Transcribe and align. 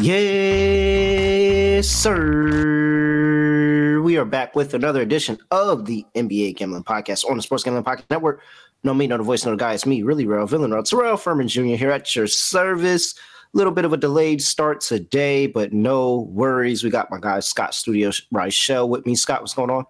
Yes, 0.00 1.88
sir. 1.88 4.00
We 4.00 4.16
are 4.16 4.24
back 4.24 4.54
with 4.54 4.74
another 4.74 5.02
edition 5.02 5.38
of 5.50 5.86
the 5.86 6.06
NBA 6.14 6.56
Gambling 6.56 6.84
Podcast 6.84 7.28
on 7.28 7.36
the 7.36 7.42
Sports 7.42 7.64
Gambling 7.64 7.82
Podcast 7.82 8.04
Network. 8.08 8.40
No 8.84 8.94
me, 8.94 9.08
no 9.08 9.16
the 9.16 9.24
voice, 9.24 9.44
no 9.44 9.50
the 9.50 9.56
guy. 9.56 9.74
It's 9.74 9.86
me, 9.86 10.04
really 10.04 10.24
real 10.24 10.46
villain, 10.46 10.70
real 10.70 10.84
Terrell 10.84 11.16
Furman 11.16 11.48
Jr. 11.48 11.74
here 11.74 11.90
at 11.90 12.14
your 12.14 12.28
service. 12.28 13.16
A 13.52 13.56
little 13.56 13.72
bit 13.72 13.84
of 13.84 13.92
a 13.92 13.96
delayed 13.96 14.40
start 14.40 14.80
today, 14.80 15.48
but 15.48 15.72
no 15.72 16.28
worries. 16.30 16.84
We 16.84 16.90
got 16.90 17.10
my 17.10 17.18
guy 17.20 17.40
Scott 17.40 17.74
Studio 17.74 18.10
Reichel 18.32 18.88
with 18.88 19.04
me. 19.04 19.16
Scott, 19.16 19.40
what's 19.40 19.54
going 19.54 19.70
on? 19.70 19.84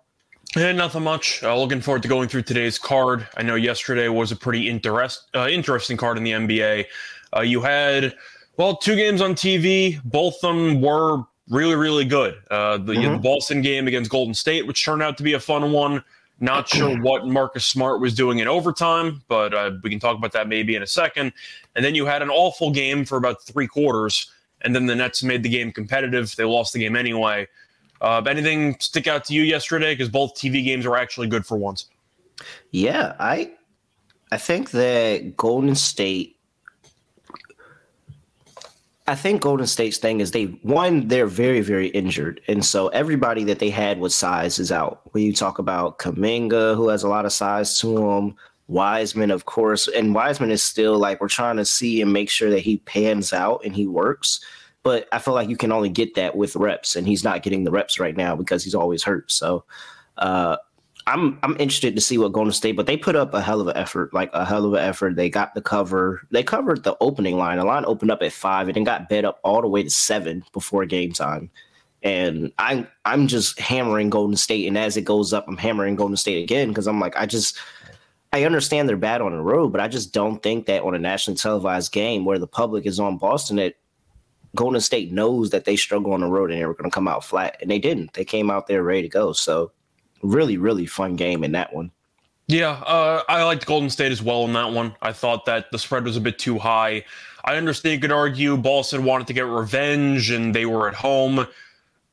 Yeah, 0.57 0.73
nothing 0.73 1.03
much. 1.03 1.43
Uh, 1.43 1.57
looking 1.57 1.81
forward 1.81 2.03
to 2.03 2.09
going 2.09 2.29
through 2.29 2.43
today's 2.43 2.79
card. 2.79 3.29
I 3.37 3.43
know 3.43 3.55
yesterday 3.55 4.09
was 4.09 4.33
a 4.33 4.37
pretty 4.37 4.69
interest, 4.69 5.29
uh, 5.35 5.47
interesting 5.49 5.97
card 5.97 6.17
in 6.17 6.25
the 6.25 6.33
NBA. 6.33 6.87
Uh, 7.37 7.41
you 7.41 7.61
had 7.61 8.15
well, 8.57 8.77
two 8.77 8.97
games 8.97 9.21
on 9.21 9.35
TV. 9.35 10.01
Both 10.05 10.43
of 10.43 10.55
them 10.55 10.81
were 10.81 11.23
really, 11.49 11.77
really 11.77 12.05
good. 12.05 12.37
Uh, 12.51 12.77
the, 12.79 12.95
mm-hmm. 12.95 13.13
the, 13.13 13.19
Boston 13.19 13.63
game 13.63 13.87
against 13.87 14.11
Golden 14.11 14.35
State, 14.35 14.67
which 14.67 14.85
turned 14.85 15.03
out 15.03 15.17
to 15.19 15.23
be 15.23 15.35
a 15.35 15.41
fun 15.41 15.71
one. 15.71 16.03
Not 16.41 16.69
sure 16.69 16.99
what 17.01 17.27
Marcus 17.27 17.65
Smart 17.65 18.01
was 18.01 18.15
doing 18.15 18.39
in 18.41 18.49
overtime, 18.49 19.23
but 19.29 19.55
uh, 19.55 19.73
we 19.83 19.91
can 19.91 20.01
talk 20.01 20.17
about 20.17 20.33
that 20.33 20.49
maybe 20.49 20.75
in 20.75 20.83
a 20.83 20.87
second. 20.87 21.33
And 21.77 21.85
then 21.85 21.95
you 21.95 22.05
had 22.05 22.23
an 22.23 22.31
awful 22.31 22.71
game 22.71 23.05
for 23.05 23.17
about 23.17 23.43
three 23.43 23.67
quarters, 23.67 24.31
and 24.63 24.75
then 24.75 24.87
the 24.87 24.97
Nets 24.97 25.23
made 25.23 25.43
the 25.43 25.49
game 25.49 25.71
competitive. 25.71 26.35
They 26.35 26.45
lost 26.45 26.73
the 26.73 26.81
game 26.81 26.97
anyway. 26.97 27.47
Uh, 28.01 28.23
anything 28.27 28.77
stick 28.81 29.07
out 29.07 29.25
to 29.27 29.35
you 29.35 29.43
yesterday? 29.43 29.93
Because 29.93 30.09
both 30.09 30.35
TV 30.35 30.65
games 30.65 30.87
were 30.87 30.97
actually 30.97 31.27
good 31.27 31.45
for 31.45 31.57
once. 31.57 31.87
Yeah, 32.71 33.15
I 33.19 33.53
I 34.31 34.37
think 34.37 34.71
that 34.71 35.37
Golden 35.37 35.75
State 35.75 36.39
I 39.09 39.15
think 39.15 39.41
Golden 39.41 39.67
State's 39.67 39.97
thing 39.97 40.21
is 40.21 40.33
they 40.33 40.45
one 40.63 41.09
they're 41.09 41.27
very 41.27 41.63
very 41.63 41.89
injured, 41.89 42.43
and 42.47 42.63
so 42.63 42.89
everybody 42.89 43.43
that 43.45 43.59
they 43.59 43.71
had 43.71 43.99
with 44.01 44.13
size 44.13 44.59
is 44.59 44.71
out. 44.71 45.01
When 45.13 45.25
you 45.25 45.33
talk 45.33 45.59
about 45.59 45.99
Kuminga, 45.99 46.77
who 46.77 46.89
has 46.89 47.03
a 47.05 47.09
lot 47.09 47.25
of 47.25 47.33
size 47.33 47.79
to 47.81 47.97
him, 47.97 48.37
Wiseman, 48.67 49.31
of 49.31 49.47
course, 49.47 49.89
and 49.89 50.15
Wiseman 50.15 50.51
is 50.51 50.63
still 50.63 50.99
like 50.99 51.23
we're 51.23 51.29
trying 51.29 51.57
to 51.57 51.65
see 51.65 52.03
and 52.03 52.13
make 52.13 52.29
sure 52.29 52.51
that 52.51 52.61
he 52.61 52.77
pans 52.79 53.33
out 53.33 53.63
and 53.65 53.75
he 53.75 53.87
works. 53.87 54.45
But 54.83 55.09
I 55.13 55.19
feel 55.19 55.35
like 55.35 55.49
you 55.49 55.57
can 55.57 55.73
only 55.73 55.89
get 55.89 56.15
that 56.15 56.37
with 56.37 56.57
reps, 56.57 56.97
and 56.97 57.07
he's 57.07 57.25
not 57.25 57.43
getting 57.43 57.65
the 57.65 57.71
reps 57.71 57.99
right 57.99 58.17
now 58.17 58.37
because 58.37 58.65
he's 58.65 58.75
always 58.75 59.03
hurt. 59.03 59.31
So 59.31 59.65
uh, 60.19 60.57
I'm 61.09 61.39
I'm 61.43 61.53
interested 61.53 61.95
to 61.95 62.03
see 62.03 62.19
what 62.19 62.33
Golden 62.33 62.53
State, 62.53 62.77
but 62.77 62.87
they 62.87 62.97
put 62.97 63.17
up 63.17 63.33
a 63.33 63.41
hell 63.41 63.61
of 63.61 63.69
an 63.69 63.77
effort, 63.77 64.13
like 64.13 64.31
a 64.35 64.45
hell 64.45 64.67
of 64.67 64.75
an 64.75 64.81
effort. 64.81 65.17
They 65.17 65.31
got 65.31 65.55
the 65.55 65.63
cover. 65.63 66.21
They 66.31 66.43
covered 66.43 66.85
the 66.85 66.97
opening 67.01 67.39
line. 67.39 67.59
The 67.59 67.65
line 67.65 67.85
opened 67.87 68.11
up 68.11 68.23
at 68.23 68.33
five 68.33 68.69
and 68.69 68.77
then 68.77 68.85
got 68.85 69.09
bet 69.09 69.25
up 69.25 69.41
all 69.43 69.63
the 69.63 69.69
way 69.69 69.83
to 69.83 69.91
seven 69.91 70.45
before 70.53 70.85
game 70.85 71.13
time. 71.13 71.51
And 72.03 72.53
I'm 72.59 72.87
I'm 73.07 73.27
just 73.27 73.59
hammering 73.59 74.11
Golden 74.11 74.37
State, 74.37 74.69
and 74.69 74.77
as 74.77 74.97
it 74.97 75.03
goes 75.03 75.33
up, 75.33 75.47
I'm 75.49 75.57
hammering 75.57 75.97
Golden 75.97 76.17
State 76.17 76.43
again 76.43 76.69
because 76.69 76.87
I'm 76.87 77.01
like, 77.01 77.17
I 77.17 77.25
just 77.25 77.59
I 78.35 78.45
understand 78.45 78.89
they're 78.89 78.99
bad 78.99 79.23
on 79.23 79.33
the 79.33 79.41
road, 79.41 79.71
but 79.71 79.81
I 79.81 79.89
just 79.89 80.13
don't 80.13 80.43
think 80.43 80.67
that 80.67 80.83
on 80.83 80.95
a 80.95 80.99
nationally 80.99 81.39
televised 81.39 81.91
game 81.91 82.27
where 82.27 82.39
the 82.39 82.47
public 82.47 82.85
is 82.85 83.01
on 83.01 83.17
Boston, 83.17 83.57
that 83.57 83.75
Golden 84.55 84.81
State 84.81 85.13
knows 85.13 85.51
that 85.51 85.65
they 85.65 85.77
struggle 85.77 86.13
on 86.13 86.21
the 86.21 86.27
road 86.27 86.51
and 86.51 86.61
they 86.61 86.67
were 86.67 86.75
going 86.75 86.91
to 86.91 86.95
come 86.95 87.09
out 87.09 87.25
flat, 87.25 87.57
and 87.61 87.71
they 87.71 87.79
didn't. 87.79 88.15
They 88.15 88.25
came 88.25 88.51
out 88.51 88.67
there 88.67 88.83
ready 88.83 89.03
to 89.03 89.09
go. 89.09 89.33
So 89.33 89.73
really, 90.23 90.57
really 90.57 90.87
fun 90.87 91.17
game 91.17 91.45
in 91.45 91.53
that 91.53 91.75
one. 91.75 91.91
Yeah, 92.47 92.71
uh, 92.87 93.23
I 93.29 93.45
liked 93.45 93.67
Golden 93.67 93.91
State 93.91 94.11
as 94.11 94.23
well 94.23 94.45
in 94.47 94.55
that 94.55 94.73
one. 94.73 94.97
I 95.03 95.13
thought 95.13 95.45
that 95.45 95.71
the 95.71 95.79
spread 95.79 96.05
was 96.05 96.17
a 96.17 96.21
bit 96.21 96.39
too 96.39 96.59
high. 96.59 97.05
I 97.45 97.57
understand 97.57 97.95
you 97.95 98.01
could 98.01 98.13
argue 98.13 98.57
Boston 98.57 99.05
wanted 99.05 99.27
to 99.27 99.35
get 99.35 99.47
revenge 99.47 100.31
and 100.31 100.55
they 100.55 100.65
were 100.65 100.89
at 100.89 100.95
home. 100.95 101.47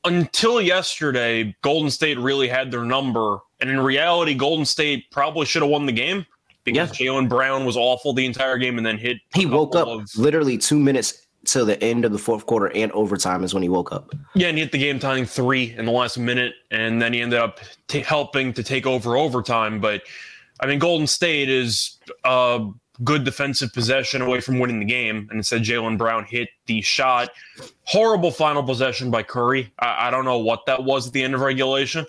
Until 0.04 0.60
yesterday, 0.60 1.56
Golden 1.62 1.90
State 1.90 2.18
really 2.18 2.48
had 2.48 2.70
their 2.70 2.84
number. 2.84 3.38
And 3.60 3.70
in 3.70 3.80
reality, 3.80 4.34
Golden 4.34 4.66
State 4.66 5.10
probably 5.10 5.46
should 5.46 5.62
have 5.62 5.70
won 5.70 5.86
the 5.86 5.92
game 5.92 6.26
because 6.64 7.00
yeah. 7.00 7.06
Jaylen 7.06 7.30
Brown 7.30 7.64
was 7.64 7.76
awful 7.78 8.12
the 8.12 8.26
entire 8.26 8.58
game 8.58 8.76
and 8.76 8.86
then 8.86 8.98
hit. 8.98 9.16
He 9.34 9.46
woke 9.46 9.74
up 9.74 9.88
of, 9.88 10.08
literally 10.16 10.58
two 10.58 10.78
minutes 10.78 11.25
till 11.46 11.66
the 11.66 11.82
end 11.82 12.04
of 12.04 12.12
the 12.12 12.18
fourth 12.18 12.46
quarter 12.46 12.70
and 12.74 12.92
overtime 12.92 13.44
is 13.44 13.54
when 13.54 13.62
he 13.62 13.68
woke 13.68 13.92
up. 13.92 14.14
Yeah, 14.34 14.48
and 14.48 14.56
he 14.56 14.62
hit 14.62 14.72
the 14.72 14.78
game 14.78 14.98
tying 14.98 15.24
three 15.24 15.74
in 15.76 15.86
the 15.86 15.92
last 15.92 16.18
minute, 16.18 16.54
and 16.70 17.00
then 17.00 17.12
he 17.12 17.20
ended 17.20 17.38
up 17.38 17.60
t- 17.88 18.00
helping 18.00 18.52
to 18.54 18.62
take 18.62 18.86
over 18.86 19.16
overtime. 19.16 19.80
But 19.80 20.02
I 20.60 20.66
mean, 20.66 20.78
Golden 20.78 21.06
State 21.06 21.48
is 21.48 21.98
a 22.24 22.68
good 23.04 23.24
defensive 23.24 23.72
possession 23.72 24.22
away 24.22 24.40
from 24.40 24.58
winning 24.58 24.80
the 24.80 24.86
game, 24.86 25.28
and 25.30 25.38
instead 25.38 25.62
Jaylen 25.62 25.98
Brown 25.98 26.24
hit 26.24 26.48
the 26.66 26.80
shot. 26.82 27.30
Horrible 27.84 28.30
final 28.30 28.62
possession 28.62 29.10
by 29.10 29.22
Curry. 29.22 29.72
I, 29.78 30.08
I 30.08 30.10
don't 30.10 30.24
know 30.24 30.38
what 30.38 30.66
that 30.66 30.84
was 30.84 31.06
at 31.06 31.12
the 31.12 31.22
end 31.22 31.34
of 31.34 31.40
regulation 31.40 32.06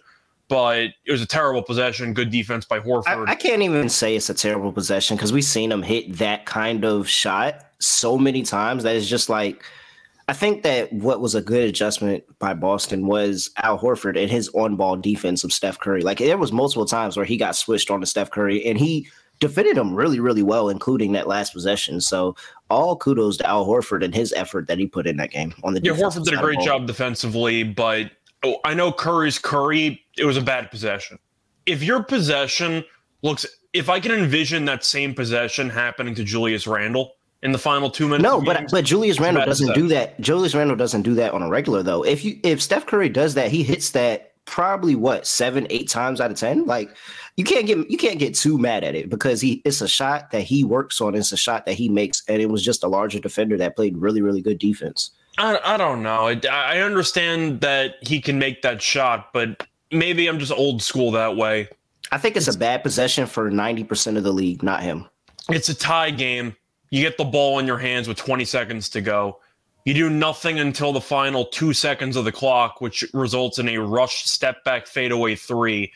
but 0.50 0.94
it 1.06 1.12
was 1.12 1.22
a 1.22 1.26
terrible 1.26 1.62
possession. 1.62 2.14
Good 2.14 2.32
defense 2.32 2.66
by 2.66 2.80
Horford. 2.80 3.28
I, 3.28 3.32
I 3.32 3.36
can't 3.36 3.62
even 3.62 3.90
say 3.90 4.16
it's 4.16 4.30
a 4.30 4.34
terrible 4.34 4.72
possession 4.72 5.18
because 5.18 5.34
we've 5.34 5.44
seen 5.44 5.72
him 5.72 5.82
hit 5.82 6.18
that 6.18 6.46
kind 6.46 6.86
of 6.86 7.10
shot 7.10 7.67
so 7.80 8.18
many 8.18 8.44
times 8.44 8.84
that 8.84 8.96
it's 8.96 9.08
just 9.08 9.30
like 9.30 9.64
I 10.30 10.34
think 10.34 10.64
that 10.64 10.92
what 10.92 11.22
was 11.22 11.36
a 11.36 11.42
good 11.42 11.64
adjustment 11.70 12.24
by 12.40 12.54
Boston 12.54 13.08
was 13.08 13.50
Al 13.64 13.80
Horford 13.80 14.22
and 14.22 14.30
his 14.30 14.50
on-ball 14.50 14.98
defense 14.98 15.46
of 15.46 15.54
Steph 15.54 15.80
Curry. 15.80 16.02
Like 16.02 16.18
there 16.18 16.38
was 16.38 16.52
multiple 16.52 16.86
times 16.86 17.16
where 17.16 17.26
he 17.26 17.38
got 17.38 17.56
switched 17.56 17.90
on 17.90 18.02
to 18.02 18.06
Steph 18.06 18.32
Curry 18.32 18.66
and 18.66 18.78
he 18.78 19.08
defended 19.40 19.78
him 19.78 19.96
really, 19.96 20.20
really 20.20 20.44
well, 20.44 20.68
including 20.68 21.14
that 21.14 21.28
last 21.28 21.54
possession. 21.54 22.02
So 22.02 22.36
all 22.70 22.98
kudos 22.98 23.38
to 23.38 23.48
Al 23.48 23.66
Horford 23.66 24.04
and 24.04 24.14
his 24.14 24.34
effort 24.34 24.68
that 24.68 24.78
he 24.78 24.86
put 24.86 25.08
in 25.08 25.16
that 25.18 25.32
game 25.32 25.54
on 25.64 25.74
the 25.74 25.82
Yeah, 25.82 25.94
Horford 25.94 26.26
did 26.26 26.34
a 26.34 26.42
great 26.42 26.60
job 26.60 26.88
defensively, 26.88 27.64
but 27.64 28.12
oh, 28.44 28.58
I 28.66 28.74
know 28.74 28.92
Curry's 28.92 29.40
Curry, 29.40 30.04
it 30.18 30.26
was 30.26 30.36
a 30.36 30.42
bad 30.42 30.70
possession. 30.72 31.20
If 31.66 31.84
your 31.84 32.04
possession 32.04 32.84
looks 33.22 33.46
if 33.74 33.90
I 33.90 34.00
can 34.00 34.12
envision 34.12 34.66
that 34.66 34.84
same 34.84 35.14
possession 35.14 35.70
happening 35.70 36.16
to 36.16 36.24
Julius 36.24 36.68
Randle, 36.68 37.14
in 37.44 37.52
the 37.52 37.58
final 37.58 37.90
two 37.90 38.08
minutes. 38.08 38.24
No, 38.24 38.42
but 38.42 38.70
but 38.72 38.86
Julius 38.86 39.20
Randle 39.20 39.46
doesn't 39.46 39.74
do 39.74 39.88
that. 39.90 40.20
Julius 40.20 40.56
Randle 40.56 40.76
doesn't 40.76 41.04
do 41.04 41.14
that 41.16 41.34
on 41.34 41.42
a 41.44 41.50
regular 41.50 41.84
though. 41.84 42.04
If 42.04 42.26
you 42.26 42.40
if 42.44 42.62
Steph 42.62 42.86
Curry 42.86 43.10
does 43.10 43.34
that, 43.36 43.52
he 43.52 43.64
hits 43.64 43.92
that 43.92 44.34
probably 44.46 44.96
what 44.96 45.28
seven 45.28 45.68
eight 45.70 45.90
times 45.90 46.20
out 46.20 46.32
of 46.32 46.38
ten. 46.38 46.66
Like 46.66 46.90
you 47.36 47.44
can't 47.44 47.68
get 47.68 47.90
you 47.90 47.98
can't 47.98 48.20
get 48.20 48.34
too 48.34 48.58
mad 48.58 48.84
at 48.84 48.96
it 48.96 49.10
because 49.10 49.42
he 49.42 49.62
it's 49.66 49.82
a 49.82 49.88
shot 49.88 50.32
that 50.32 50.42
he 50.42 50.64
works 50.64 51.00
on. 51.02 51.16
It's 51.16 51.32
a 51.32 51.38
shot 51.38 51.66
that 51.66 51.74
he 51.74 51.90
makes, 51.90 52.24
and 52.28 52.42
it 52.42 52.50
was 52.50 52.64
just 52.64 52.84
a 52.84 52.88
larger 52.88 53.20
defender 53.20 53.58
that 53.58 53.76
played 53.76 53.98
really 53.98 54.22
really 54.22 54.42
good 54.42 54.58
defense. 54.58 55.12
I, 55.38 55.60
I 55.64 55.78
don't 55.78 56.02
know. 56.02 56.28
I, 56.28 56.40
I 56.52 56.80
understand 56.80 57.62
that 57.62 57.96
he 58.02 58.20
can 58.20 58.40
make 58.40 58.64
that 58.64 58.82
shot, 58.82 59.32
but 59.34 59.68
maybe 59.92 60.28
I'm 60.28 60.40
just 60.40 60.52
old 60.52 60.82
school 60.82 61.12
that 61.12 61.38
way. 61.38 61.70
I 62.12 62.18
think 62.18 62.36
it's, 62.36 62.48
it's 62.48 62.56
a 62.56 62.60
bad 62.60 62.82
possession 62.82 63.28
for 63.28 63.52
ninety 63.52 63.84
percent 63.84 64.18
of 64.18 64.24
the 64.24 64.32
league, 64.34 64.64
not 64.64 64.82
him. 64.82 65.08
It's 65.50 65.70
a 65.70 65.76
tie 65.76 66.10
game 66.10 66.56
you 66.90 67.02
get 67.02 67.18
the 67.18 67.26
ball 67.26 67.60
in 67.60 67.68
your 67.68 67.78
hands 67.78 68.08
with 68.08 68.18
20 68.18 68.46
seconds 68.46 68.90
to 68.90 69.02
go. 69.02 69.40
You 69.86 69.94
do 69.94 70.10
nothing 70.10 70.60
until 70.60 70.92
the 70.92 71.02
final 71.02 71.46
two 71.46 71.74
seconds 71.74 72.16
of 72.16 72.26
the 72.26 72.32
clock, 72.32 72.82
which 72.82 73.06
results 73.14 73.58
in 73.58 73.70
a 73.70 73.78
rushed 73.78 74.28
step 74.28 74.64
back 74.64 74.86
fadeaway 74.86 75.36
three. 75.36 75.92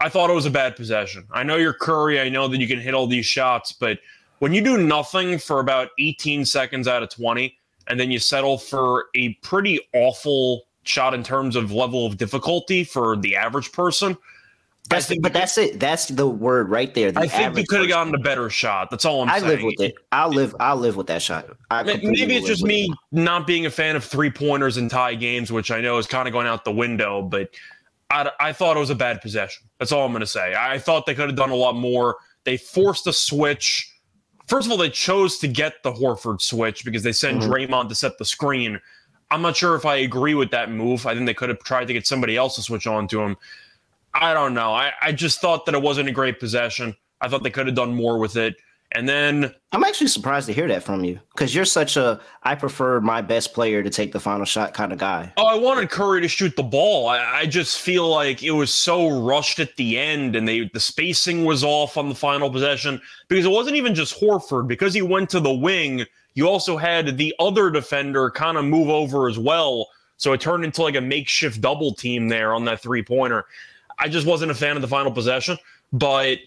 I 0.00 0.08
thought 0.08 0.30
it 0.30 0.34
was 0.34 0.46
a 0.46 0.50
bad 0.50 0.76
possession. 0.76 1.26
I 1.32 1.42
know 1.42 1.56
you're 1.56 1.72
Curry. 1.72 2.20
I 2.20 2.28
know 2.28 2.48
that 2.48 2.58
you 2.58 2.68
can 2.68 2.80
hit 2.80 2.92
all 2.92 3.06
these 3.06 3.26
shots, 3.26 3.72
but 3.72 3.98
when 4.40 4.52
you 4.52 4.60
do 4.60 4.76
nothing 4.76 5.38
for 5.38 5.60
about 5.60 5.90
18 5.98 6.44
seconds 6.44 6.88
out 6.88 7.02
of 7.02 7.08
20, 7.10 7.56
and 7.88 7.98
then 7.98 8.10
you 8.10 8.18
settle 8.18 8.58
for 8.58 9.06
a 9.14 9.34
pretty 9.34 9.78
awful 9.94 10.62
shot 10.84 11.14
in 11.14 11.22
terms 11.22 11.56
of 11.56 11.72
level 11.72 12.06
of 12.06 12.16
difficulty 12.16 12.84
for 12.84 13.16
the 13.16 13.36
average 13.36 13.72
person. 13.72 14.16
That's 14.92 15.06
the, 15.08 15.18
but 15.18 15.32
that's 15.32 15.58
it. 15.58 15.80
That's 15.80 16.08
the 16.08 16.28
word 16.28 16.68
right 16.70 16.92
there. 16.94 17.10
The 17.12 17.20
I 17.20 17.26
think 17.28 17.56
you 17.58 17.64
could 17.66 17.80
have 17.80 17.88
gotten 17.88 18.14
a 18.14 18.18
better 18.18 18.48
shot. 18.50 18.90
That's 18.90 19.04
all 19.04 19.22
I'm 19.22 19.28
I 19.30 19.38
saying. 19.40 19.48
live 19.50 19.62
with 19.62 19.80
it. 19.80 19.94
I'll 20.12 20.30
live. 20.30 20.54
I'll 20.60 20.76
live 20.76 20.96
with 20.96 21.06
that 21.08 21.22
shot. 21.22 21.46
I 21.70 21.82
Maybe 21.82 22.36
it's 22.36 22.46
just 22.46 22.62
me 22.62 22.84
it. 22.84 22.98
not 23.12 23.46
being 23.46 23.66
a 23.66 23.70
fan 23.70 23.96
of 23.96 24.04
three 24.04 24.30
pointers 24.30 24.76
and 24.76 24.90
tie 24.90 25.14
games, 25.14 25.50
which 25.50 25.70
I 25.70 25.80
know 25.80 25.98
is 25.98 26.06
kind 26.06 26.28
of 26.28 26.32
going 26.32 26.46
out 26.46 26.64
the 26.64 26.72
window. 26.72 27.22
But 27.22 27.50
I, 28.10 28.30
I 28.40 28.52
thought 28.52 28.76
it 28.76 28.80
was 28.80 28.90
a 28.90 28.94
bad 28.94 29.20
possession. 29.20 29.64
That's 29.78 29.92
all 29.92 30.04
I'm 30.04 30.12
going 30.12 30.20
to 30.20 30.26
say. 30.26 30.54
I 30.56 30.78
thought 30.78 31.06
they 31.06 31.14
could 31.14 31.28
have 31.28 31.36
done 31.36 31.50
a 31.50 31.54
lot 31.56 31.74
more. 31.74 32.16
They 32.44 32.56
forced 32.56 33.06
a 33.06 33.12
switch. 33.12 33.88
First 34.48 34.66
of 34.66 34.72
all, 34.72 34.78
they 34.78 34.90
chose 34.90 35.38
to 35.38 35.48
get 35.48 35.82
the 35.82 35.92
Horford 35.92 36.40
switch 36.42 36.84
because 36.84 37.02
they 37.02 37.12
sent 37.12 37.40
Mhm. 37.40 37.48
Draymond 37.48 37.88
to 37.88 37.94
set 37.94 38.18
the 38.18 38.24
screen. 38.24 38.80
I'm 39.30 39.40
not 39.40 39.56
sure 39.56 39.74
if 39.76 39.86
I 39.86 39.96
agree 39.96 40.34
with 40.34 40.50
that 40.50 40.70
move. 40.70 41.06
I 41.06 41.14
think 41.14 41.24
they 41.24 41.32
could 41.32 41.48
have 41.48 41.60
tried 41.60 41.86
to 41.86 41.94
get 41.94 42.06
somebody 42.06 42.36
else 42.36 42.56
to 42.56 42.62
switch 42.62 42.86
on 42.86 43.08
to 43.08 43.22
him. 43.22 43.36
I 44.14 44.34
don't 44.34 44.54
know. 44.54 44.72
I, 44.72 44.92
I 45.00 45.12
just 45.12 45.40
thought 45.40 45.66
that 45.66 45.74
it 45.74 45.82
wasn't 45.82 46.08
a 46.08 46.12
great 46.12 46.38
possession. 46.38 46.94
I 47.20 47.28
thought 47.28 47.42
they 47.42 47.50
could 47.50 47.66
have 47.66 47.76
done 47.76 47.94
more 47.94 48.18
with 48.18 48.36
it. 48.36 48.56
And 48.94 49.08
then 49.08 49.54
I'm 49.72 49.84
actually 49.84 50.08
surprised 50.08 50.46
to 50.48 50.52
hear 50.52 50.68
that 50.68 50.82
from 50.82 51.02
you 51.02 51.18
because 51.34 51.54
you're 51.54 51.64
such 51.64 51.96
a 51.96 52.20
I 52.42 52.54
prefer 52.54 53.00
my 53.00 53.22
best 53.22 53.54
player 53.54 53.82
to 53.82 53.88
take 53.88 54.12
the 54.12 54.20
final 54.20 54.44
shot 54.44 54.74
kind 54.74 54.92
of 54.92 54.98
guy. 54.98 55.32
Oh, 55.38 55.46
I 55.46 55.54
wanted 55.54 55.88
Curry 55.88 56.20
to 56.20 56.28
shoot 56.28 56.54
the 56.56 56.62
ball. 56.62 57.08
I, 57.08 57.40
I 57.40 57.46
just 57.46 57.80
feel 57.80 58.08
like 58.08 58.42
it 58.42 58.50
was 58.50 58.72
so 58.72 59.08
rushed 59.20 59.60
at 59.60 59.76
the 59.76 59.98
end, 59.98 60.36
and 60.36 60.46
they 60.46 60.68
the 60.68 60.80
spacing 60.80 61.46
was 61.46 61.64
off 61.64 61.96
on 61.96 62.10
the 62.10 62.14
final 62.14 62.50
possession 62.50 63.00
because 63.28 63.46
it 63.46 63.50
wasn't 63.50 63.76
even 63.76 63.94
just 63.94 64.20
Horford. 64.20 64.68
Because 64.68 64.92
he 64.92 65.00
went 65.00 65.30
to 65.30 65.40
the 65.40 65.52
wing, 65.52 66.04
you 66.34 66.46
also 66.46 66.76
had 66.76 67.16
the 67.16 67.34
other 67.38 67.70
defender 67.70 68.30
kind 68.30 68.58
of 68.58 68.66
move 68.66 68.90
over 68.90 69.26
as 69.26 69.38
well. 69.38 69.88
So 70.18 70.34
it 70.34 70.40
turned 70.40 70.64
into 70.64 70.82
like 70.82 70.96
a 70.96 71.00
makeshift 71.00 71.62
double 71.62 71.94
team 71.94 72.28
there 72.28 72.52
on 72.52 72.66
that 72.66 72.82
three 72.82 73.02
pointer. 73.02 73.46
I 74.02 74.08
just 74.08 74.26
wasn't 74.26 74.50
a 74.50 74.54
fan 74.54 74.74
of 74.74 74.82
the 74.82 74.88
final 74.88 75.12
possession, 75.12 75.56
but 75.92 76.38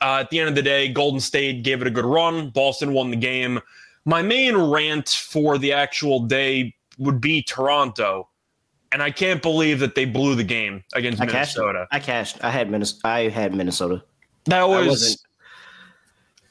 uh, 0.00 0.18
at 0.20 0.30
the 0.30 0.38
end 0.38 0.48
of 0.48 0.54
the 0.54 0.62
day, 0.62 0.88
Golden 0.88 1.18
State 1.18 1.64
gave 1.64 1.80
it 1.80 1.88
a 1.88 1.90
good 1.90 2.04
run. 2.04 2.50
Boston 2.50 2.92
won 2.92 3.10
the 3.10 3.16
game. 3.16 3.60
My 4.04 4.22
main 4.22 4.56
rant 4.56 5.08
for 5.08 5.58
the 5.58 5.72
actual 5.72 6.20
day 6.20 6.72
would 6.98 7.20
be 7.20 7.42
Toronto, 7.42 8.28
and 8.92 9.02
I 9.02 9.10
can't 9.10 9.42
believe 9.42 9.80
that 9.80 9.96
they 9.96 10.04
blew 10.04 10.36
the 10.36 10.44
game 10.44 10.84
against 10.94 11.20
I 11.20 11.26
cashed. 11.26 11.56
Minnesota. 11.56 11.88
I 11.90 11.98
cashed. 11.98 12.38
I 12.44 12.50
had 12.50 12.70
Minnesota. 12.70 13.08
I 13.08 13.28
had 13.28 13.52
Minnesota. 13.52 14.04
That 14.44 14.68
was 14.68 15.24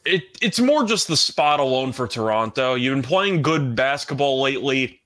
it. 0.06 0.24
It's 0.42 0.60
more 0.60 0.84
just 0.84 1.08
the 1.08 1.18
spot 1.18 1.62
alone 1.62 1.94
for 1.94 2.06
Toronto. 2.06 2.76
You've 2.76 2.96
been 2.96 3.02
playing 3.02 3.42
good 3.42 3.76
basketball 3.76 4.42
lately. 4.42 5.02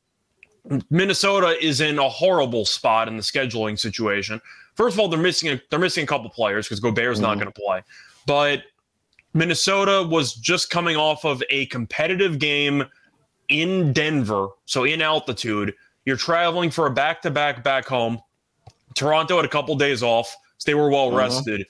Minnesota 0.90 1.56
is 1.64 1.80
in 1.80 2.00
a 2.00 2.10
horrible 2.10 2.66
spot 2.66 3.08
in 3.08 3.16
the 3.16 3.24
scheduling 3.24 3.80
situation. 3.80 4.42
First 4.80 4.96
of 4.96 5.02
all, 5.02 5.10
they're 5.10 5.20
missing 5.20 5.50
a, 5.50 5.62
they're 5.70 5.78
missing 5.78 6.06
a 6.06 6.08
couple 6.08 6.30
players 6.30 6.66
because 6.66 6.80
Gobert's 6.80 7.20
not 7.20 7.36
Mhm. 7.36 7.42
going 7.42 7.52
to 7.54 7.62
play. 7.62 7.82
But 8.26 8.64
Minnesota 9.34 10.08
was 10.10 10.34
just 10.36 10.70
coming 10.70 10.96
off 10.96 11.26
of 11.26 11.44
a 11.50 11.66
competitive 11.66 12.40
game 12.40 12.86
in 13.50 13.92
Denver, 13.92 14.48
so 14.66 14.86
in 14.86 15.02
altitude. 15.02 15.74
You're 16.06 16.16
traveling 16.16 16.72
for 16.72 16.88
a 16.88 16.92
back 16.92 17.22
to 17.24 17.30
back 17.30 17.62
back 17.62 17.88
home. 17.88 18.22
Toronto 18.96 19.36
had 19.36 19.44
a 19.44 19.50
couple 19.50 19.76
days 19.76 20.02
off, 20.02 20.34
so 20.58 20.64
they 20.72 20.76
were 20.76 20.90
well 20.90 21.12
Mhm. 21.12 21.18
rested. 21.18 21.66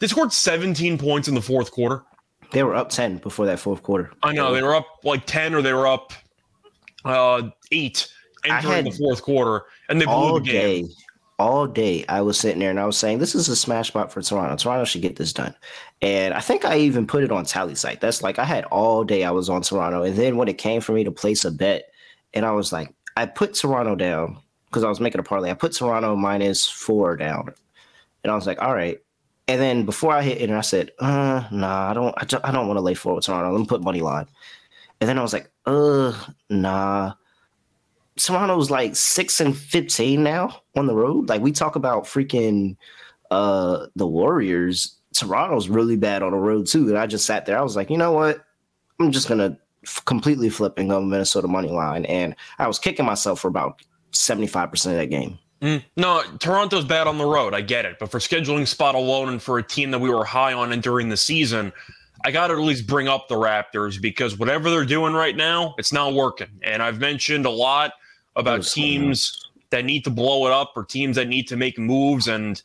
They 0.00 0.08
scored 0.08 0.32
17 0.32 0.98
points 0.98 1.28
in 1.28 1.36
the 1.36 1.40
fourth 1.42 1.70
quarter. 1.70 2.02
They 2.50 2.64
were 2.64 2.74
up 2.74 2.88
ten 2.88 3.18
before 3.18 3.46
that 3.46 3.60
fourth 3.60 3.84
quarter. 3.84 4.10
I 4.24 4.32
know 4.32 4.52
they 4.52 4.64
were 4.64 4.74
up 4.74 4.86
like 5.04 5.26
10 5.26 5.54
or 5.54 5.62
they 5.62 5.72
were 5.74 5.86
up 5.86 6.12
uh, 7.04 7.50
eight 7.70 8.08
entering 8.44 8.84
the 8.84 8.90
fourth 8.90 9.22
quarter, 9.22 9.62
and 9.88 10.00
they 10.00 10.06
blew 10.06 10.40
the 10.40 10.44
game. 10.44 10.86
day, 10.88 10.92
all 11.42 11.66
day. 11.66 12.04
I 12.08 12.20
was 12.20 12.38
sitting 12.38 12.60
there 12.60 12.70
and 12.70 12.78
I 12.78 12.86
was 12.86 12.96
saying, 12.96 13.18
"This 13.18 13.34
is 13.34 13.48
a 13.48 13.56
smash 13.56 13.88
spot 13.88 14.12
for 14.12 14.22
Toronto. 14.22 14.56
Toronto 14.56 14.84
should 14.84 15.02
get 15.02 15.16
this 15.16 15.32
done." 15.32 15.54
And 16.00 16.32
I 16.32 16.40
think 16.40 16.64
I 16.64 16.78
even 16.78 17.06
put 17.06 17.24
it 17.24 17.32
on 17.32 17.44
Tally 17.44 17.74
site. 17.74 18.00
That's 18.00 18.22
like 18.22 18.38
I 18.38 18.44
had 18.44 18.64
all 18.66 19.02
day. 19.02 19.24
I 19.24 19.32
was 19.32 19.50
on 19.50 19.62
Toronto, 19.62 20.02
and 20.04 20.16
then 20.16 20.36
when 20.36 20.48
it 20.48 20.58
came 20.58 20.80
for 20.80 20.92
me 20.92 21.02
to 21.04 21.10
place 21.10 21.44
a 21.44 21.50
bet, 21.50 21.90
and 22.32 22.46
I 22.46 22.52
was 22.52 22.72
like, 22.72 22.94
I 23.16 23.26
put 23.26 23.54
Toronto 23.54 23.96
down 23.96 24.38
because 24.66 24.84
I 24.84 24.88
was 24.88 25.00
making 25.00 25.20
a 25.20 25.24
parlay. 25.24 25.50
I 25.50 25.54
put 25.54 25.72
Toronto 25.72 26.14
minus 26.16 26.66
four 26.66 27.16
down, 27.16 27.52
and 28.22 28.30
I 28.30 28.34
was 28.36 28.46
like, 28.46 28.62
all 28.62 28.74
right. 28.74 28.98
And 29.48 29.60
then 29.60 29.84
before 29.84 30.12
I 30.12 30.22
hit 30.22 30.40
it, 30.40 30.50
I 30.50 30.60
said, 30.60 30.92
uh, 31.00 31.42
nah, 31.50 31.90
I 31.90 31.94
don't, 31.94 32.14
I, 32.16 32.24
ju- 32.24 32.40
I 32.44 32.52
don't 32.52 32.68
want 32.68 32.78
to 32.78 32.82
lay 32.82 32.94
four 32.94 33.16
with 33.16 33.26
Toronto. 33.26 33.50
Let 33.50 33.60
me 33.60 33.66
put 33.66 33.82
money 33.82 34.00
line. 34.00 34.26
And 35.00 35.08
then 35.08 35.18
I 35.18 35.22
was 35.22 35.32
like, 35.32 35.50
uh, 35.66 36.12
nah. 36.48 37.14
Toronto's 38.16 38.70
like 38.70 38.94
six 38.94 39.40
and 39.40 39.56
fifteen 39.56 40.22
now 40.22 40.62
on 40.76 40.86
the 40.86 40.94
road. 40.94 41.28
Like 41.28 41.40
we 41.40 41.52
talk 41.52 41.76
about 41.76 42.04
freaking 42.04 42.76
uh 43.30 43.86
the 43.96 44.06
Warriors. 44.06 44.98
Toronto's 45.14 45.68
really 45.68 45.96
bad 45.96 46.22
on 46.22 46.32
the 46.32 46.38
road 46.38 46.66
too. 46.66 46.88
And 46.88 46.98
I 46.98 47.06
just 47.06 47.26
sat 47.26 47.46
there. 47.46 47.58
I 47.58 47.62
was 47.62 47.76
like, 47.76 47.90
you 47.90 47.98
know 47.98 48.12
what? 48.12 48.44
I'm 49.00 49.12
just 49.12 49.28
gonna 49.28 49.58
f- 49.84 50.02
completely 50.04 50.50
flip 50.50 50.78
and 50.78 50.90
go 50.90 51.00
Minnesota 51.00 51.48
money 51.48 51.70
line. 51.70 52.04
And 52.04 52.34
I 52.58 52.66
was 52.66 52.78
kicking 52.78 53.06
myself 53.06 53.40
for 53.40 53.48
about 53.48 53.82
seventy 54.12 54.46
five 54.46 54.70
percent 54.70 54.94
of 54.94 55.00
that 55.00 55.06
game. 55.06 55.38
Mm, 55.62 55.84
no, 55.96 56.22
Toronto's 56.40 56.84
bad 56.84 57.06
on 57.06 57.18
the 57.18 57.24
road. 57.24 57.54
I 57.54 57.60
get 57.60 57.84
it. 57.84 57.98
But 58.00 58.10
for 58.10 58.18
scheduling 58.18 58.66
spot 58.66 58.94
alone 58.96 59.28
and 59.28 59.40
for 59.40 59.58
a 59.58 59.62
team 59.62 59.92
that 59.92 60.00
we 60.00 60.10
were 60.10 60.24
high 60.24 60.52
on 60.52 60.72
and 60.72 60.82
during 60.82 61.08
the 61.08 61.16
season, 61.16 61.72
I 62.24 62.32
got 62.32 62.48
to 62.48 62.54
at 62.54 62.58
least 62.58 62.86
bring 62.86 63.06
up 63.06 63.28
the 63.28 63.36
Raptors 63.36 64.00
because 64.00 64.36
whatever 64.36 64.70
they're 64.70 64.84
doing 64.84 65.14
right 65.14 65.36
now, 65.36 65.76
it's 65.78 65.92
not 65.92 66.14
working. 66.14 66.48
And 66.62 66.82
I've 66.82 66.98
mentioned 66.98 67.46
a 67.46 67.50
lot 67.50 67.92
about 68.36 68.64
teams 68.64 69.50
that 69.70 69.84
need 69.84 70.04
to 70.04 70.10
blow 70.10 70.46
it 70.46 70.52
up 70.52 70.72
or 70.76 70.84
teams 70.84 71.16
that 71.16 71.28
need 71.28 71.48
to 71.48 71.56
make 71.56 71.78
moves. 71.78 72.28
And 72.28 72.62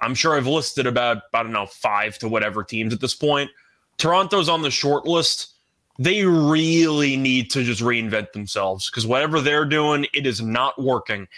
I'm 0.00 0.14
sure 0.14 0.36
I've 0.36 0.46
listed 0.46 0.86
about, 0.86 1.22
I 1.34 1.42
don't 1.42 1.52
know, 1.52 1.66
five 1.66 2.18
to 2.18 2.28
whatever 2.28 2.62
teams 2.62 2.92
at 2.92 3.00
this 3.00 3.14
point. 3.14 3.50
Toronto's 3.98 4.48
on 4.48 4.62
the 4.62 4.70
short 4.70 5.06
list. 5.06 5.54
They 5.98 6.24
really 6.24 7.16
need 7.16 7.50
to 7.50 7.62
just 7.62 7.82
reinvent 7.82 8.32
themselves 8.32 8.88
because 8.88 9.06
whatever 9.06 9.40
they're 9.40 9.66
doing, 9.66 10.06
it 10.14 10.26
is 10.26 10.40
not 10.40 10.80
working. 10.80 11.28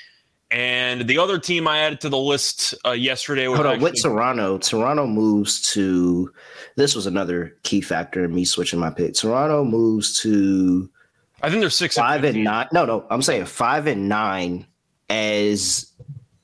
And 0.53 1.09
the 1.09 1.19
other 1.19 1.39
team 1.39 1.67
I 1.67 1.79
added 1.79 2.01
to 2.03 2.11
the 2.11 2.19
list 2.19 2.75
uh, 2.85 2.91
yesterday 2.91 3.49
was 3.49 3.57
Hold 3.57 3.67
on, 3.67 3.73
actually, 3.75 3.91
with 3.91 4.03
Toronto, 4.03 4.59
Toronto 4.59 5.07
moves 5.07 5.63
to 5.73 6.31
this 6.77 6.95
was 6.95 7.07
another 7.07 7.57
key 7.63 7.81
factor 7.81 8.25
in 8.25 8.35
me 8.35 8.45
switching 8.45 8.79
my 8.79 8.91
pick. 8.91 9.15
Toronto 9.15 9.65
moves 9.65 10.21
to 10.21 10.91
I 11.43 11.51
think 11.51 11.61
they're 11.61 11.71
six 11.71 11.97
five 11.97 12.17
and 12.25 12.35
15. 12.35 12.45
nine. 12.45 12.69
No, 12.73 12.85
no, 12.85 13.05
I'm 13.11 13.23
saying 13.23 13.47
five 13.47 13.87
and 13.87 14.09
nine 14.09 14.67
as 15.11 15.93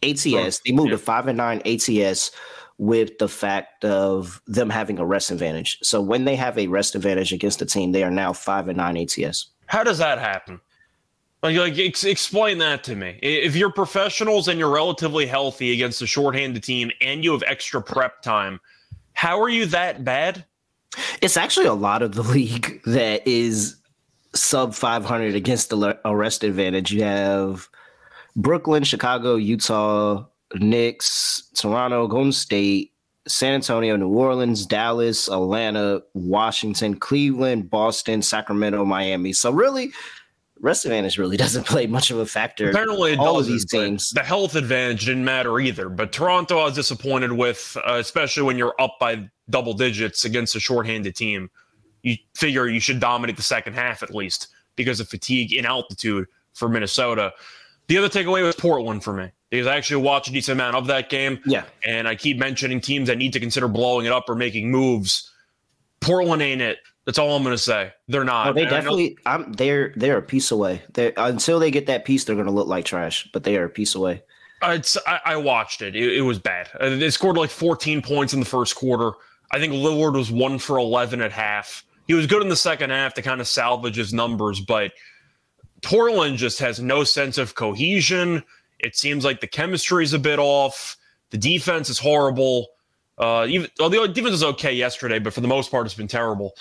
ATS. 0.02 0.60
They 0.64 0.72
moved 0.72 0.90
Yeah. 0.90 0.96
to 0.96 0.98
five 0.98 1.28
and 1.28 1.36
nine 1.38 1.62
ATS 1.64 2.30
with 2.78 3.18
the 3.18 3.28
fact 3.28 3.84
of 3.84 4.40
them 4.46 4.70
having 4.70 4.98
a 4.98 5.04
rest 5.04 5.30
advantage. 5.30 5.78
So 5.82 6.00
when 6.00 6.24
they 6.24 6.36
have 6.36 6.56
a 6.58 6.68
rest 6.68 6.94
advantage 6.94 7.32
against 7.32 7.58
the 7.58 7.66
team, 7.66 7.92
they 7.92 8.04
are 8.04 8.10
now 8.10 8.32
five 8.32 8.68
and 8.68 8.76
nine 8.76 8.96
ATS. 8.96 9.46
How 9.66 9.82
does 9.82 9.98
that 9.98 10.18
happen? 10.18 10.60
Like, 11.42 11.56
like 11.56 11.78
ex- 11.78 12.04
explain 12.04 12.58
that 12.58 12.82
to 12.84 12.96
me. 12.96 13.18
If 13.22 13.54
you're 13.56 13.70
professionals 13.72 14.48
and 14.48 14.58
you're 14.58 14.70
relatively 14.70 15.26
healthy 15.26 15.72
against 15.72 16.02
a 16.02 16.06
shorthanded 16.06 16.62
team 16.64 16.90
and 17.00 17.22
you 17.22 17.32
have 17.32 17.42
extra 17.46 17.80
prep 17.82 18.22
time, 18.22 18.60
how 19.12 19.40
are 19.40 19.48
you 19.48 19.66
that 19.66 20.04
bad? 20.04 20.44
It's 21.20 21.36
actually 21.36 21.66
a 21.66 21.74
lot 21.74 22.02
of 22.02 22.14
the 22.14 22.22
league 22.38 22.80
that 22.86 23.26
is 23.26 23.76
sub 24.34 24.74
500 24.74 25.34
against 25.34 25.70
the 25.70 25.98
arrest 26.04 26.44
advantage. 26.44 26.92
You 26.92 27.04
have 27.04 27.68
Brooklyn, 28.36 28.84
Chicago, 28.84 29.36
Utah, 29.36 30.24
Knicks, 30.54 31.50
Toronto, 31.54 32.06
Golden 32.06 32.32
State, 32.32 32.92
San 33.26 33.54
Antonio, 33.54 33.96
New 33.96 34.08
Orleans, 34.08 34.64
Dallas, 34.66 35.28
Atlanta, 35.28 36.02
Washington, 36.14 36.94
Cleveland, 36.98 37.70
Boston, 37.70 38.22
Sacramento, 38.22 38.84
Miami. 38.84 39.32
So 39.32 39.50
really, 39.50 39.92
rest 40.60 40.84
advantage 40.84 41.18
really 41.18 41.36
doesn't 41.44 41.66
play 41.66 41.86
much 41.86 42.10
of 42.10 42.18
a 42.18 42.26
factor. 42.26 42.70
Apparently, 42.70 43.12
it 43.12 43.18
all 43.18 43.38
of 43.38 43.46
these 43.46 43.66
teams. 43.66 44.10
The 44.10 44.22
health 44.22 44.54
advantage 44.54 45.06
didn't 45.06 45.24
matter 45.24 45.60
either. 45.60 45.88
But 45.88 46.12
Toronto, 46.12 46.58
I 46.58 46.64
was 46.64 46.74
disappointed 46.74 47.32
with, 47.32 47.76
uh, 47.86 47.94
especially 47.94 48.44
when 48.44 48.58
you're 48.58 48.74
up 48.80 48.96
by 48.98 49.28
double 49.50 49.74
digits 49.74 50.24
against 50.24 50.56
a 50.56 50.60
shorthanded 50.60 51.14
team. 51.14 51.50
You 52.02 52.16
figure 52.34 52.68
you 52.68 52.80
should 52.80 53.00
dominate 53.00 53.36
the 53.36 53.42
second 53.42 53.74
half 53.74 54.02
at 54.02 54.14
least 54.14 54.48
because 54.76 55.00
of 55.00 55.08
fatigue 55.08 55.52
in 55.52 55.66
altitude 55.66 56.26
for 56.54 56.68
Minnesota. 56.68 57.32
The 57.88 57.98
other 57.98 58.08
takeaway 58.08 58.42
was 58.42 58.54
Portland 58.54 59.02
for 59.02 59.12
me 59.12 59.30
because 59.50 59.66
I 59.66 59.76
actually 59.76 60.02
watched 60.02 60.28
a 60.28 60.32
decent 60.32 60.56
amount 60.56 60.76
of 60.76 60.86
that 60.88 61.08
game. 61.08 61.40
Yeah. 61.46 61.64
And 61.84 62.06
I 62.06 62.14
keep 62.14 62.38
mentioning 62.38 62.80
teams 62.80 63.08
that 63.08 63.16
need 63.18 63.32
to 63.32 63.40
consider 63.40 63.66
blowing 63.68 64.06
it 64.06 64.12
up 64.12 64.28
or 64.28 64.34
making 64.34 64.70
moves. 64.70 65.30
Portland 66.00 66.42
ain't 66.42 66.60
it. 66.60 66.78
That's 67.06 67.18
all 67.18 67.34
I'm 67.34 67.42
going 67.42 67.56
to 67.56 67.62
say. 67.62 67.92
They're 68.08 68.24
not. 68.24 68.48
Oh, 68.48 68.52
they 68.52 68.62
And 68.62 68.70
definitely. 68.70 69.16
I'm. 69.24 69.52
They're 69.54 69.94
they're 69.96 70.18
a 70.18 70.22
piece 70.22 70.50
away. 70.50 70.82
They 70.92 71.14
until 71.16 71.58
they 71.58 71.70
get 71.70 71.86
that 71.86 72.04
piece, 72.04 72.24
they're 72.24 72.36
going 72.36 72.46
to 72.46 72.52
look 72.52 72.68
like 72.68 72.84
trash. 72.84 73.26
But 73.32 73.44
they 73.44 73.56
are 73.56 73.64
a 73.64 73.70
piece 73.70 73.94
away. 73.94 74.22
Uh, 74.60 74.74
It's 74.76 74.98
I, 75.06 75.20
I 75.24 75.36
watched 75.36 75.80
it. 75.80 75.96
it. 75.96 76.18
It 76.18 76.20
was 76.20 76.38
bad. 76.38 76.68
Uh, 76.78 76.90
they 76.90 77.08
scored 77.08 77.38
like 77.38 77.48
14 77.48 78.02
points 78.02 78.34
in 78.34 78.40
the 78.40 78.46
first 78.46 78.76
quarter. 78.76 79.12
I 79.50 79.58
think 79.58 79.72
Lillard 79.72 80.14
was 80.16 80.30
one 80.30 80.58
for 80.58 80.76
11 80.76 81.22
at 81.22 81.32
half. 81.32 81.82
He 82.08 82.14
was 82.14 82.26
good 82.26 82.42
in 82.42 82.48
the 82.48 82.56
second 82.56 82.90
half 82.90 83.14
to 83.14 83.22
kind 83.22 83.40
of 83.40 83.46
salvage 83.46 83.96
his 83.96 84.12
numbers, 84.12 84.60
but 84.60 84.92
Portland 85.82 86.38
just 86.38 86.58
has 86.58 86.80
no 86.80 87.04
sense 87.04 87.38
of 87.38 87.54
cohesion. 87.54 88.42
It 88.80 88.96
seems 88.96 89.24
like 89.24 89.40
the 89.40 89.46
chemistry 89.46 90.02
is 90.02 90.14
a 90.14 90.18
bit 90.18 90.38
off. 90.38 90.96
The 91.30 91.38
defense 91.38 91.90
is 91.90 91.98
horrible. 91.98 92.68
Uh, 93.18 93.46
even 93.48 93.68
well, 93.78 93.90
the 93.90 94.08
defense 94.08 94.34
is 94.34 94.42
okay 94.44 94.72
yesterday, 94.72 95.18
but 95.18 95.34
for 95.34 95.42
the 95.42 95.48
most 95.48 95.70
part, 95.70 95.84
it's 95.86 95.94
been 95.94 96.08
terrible. 96.08 96.54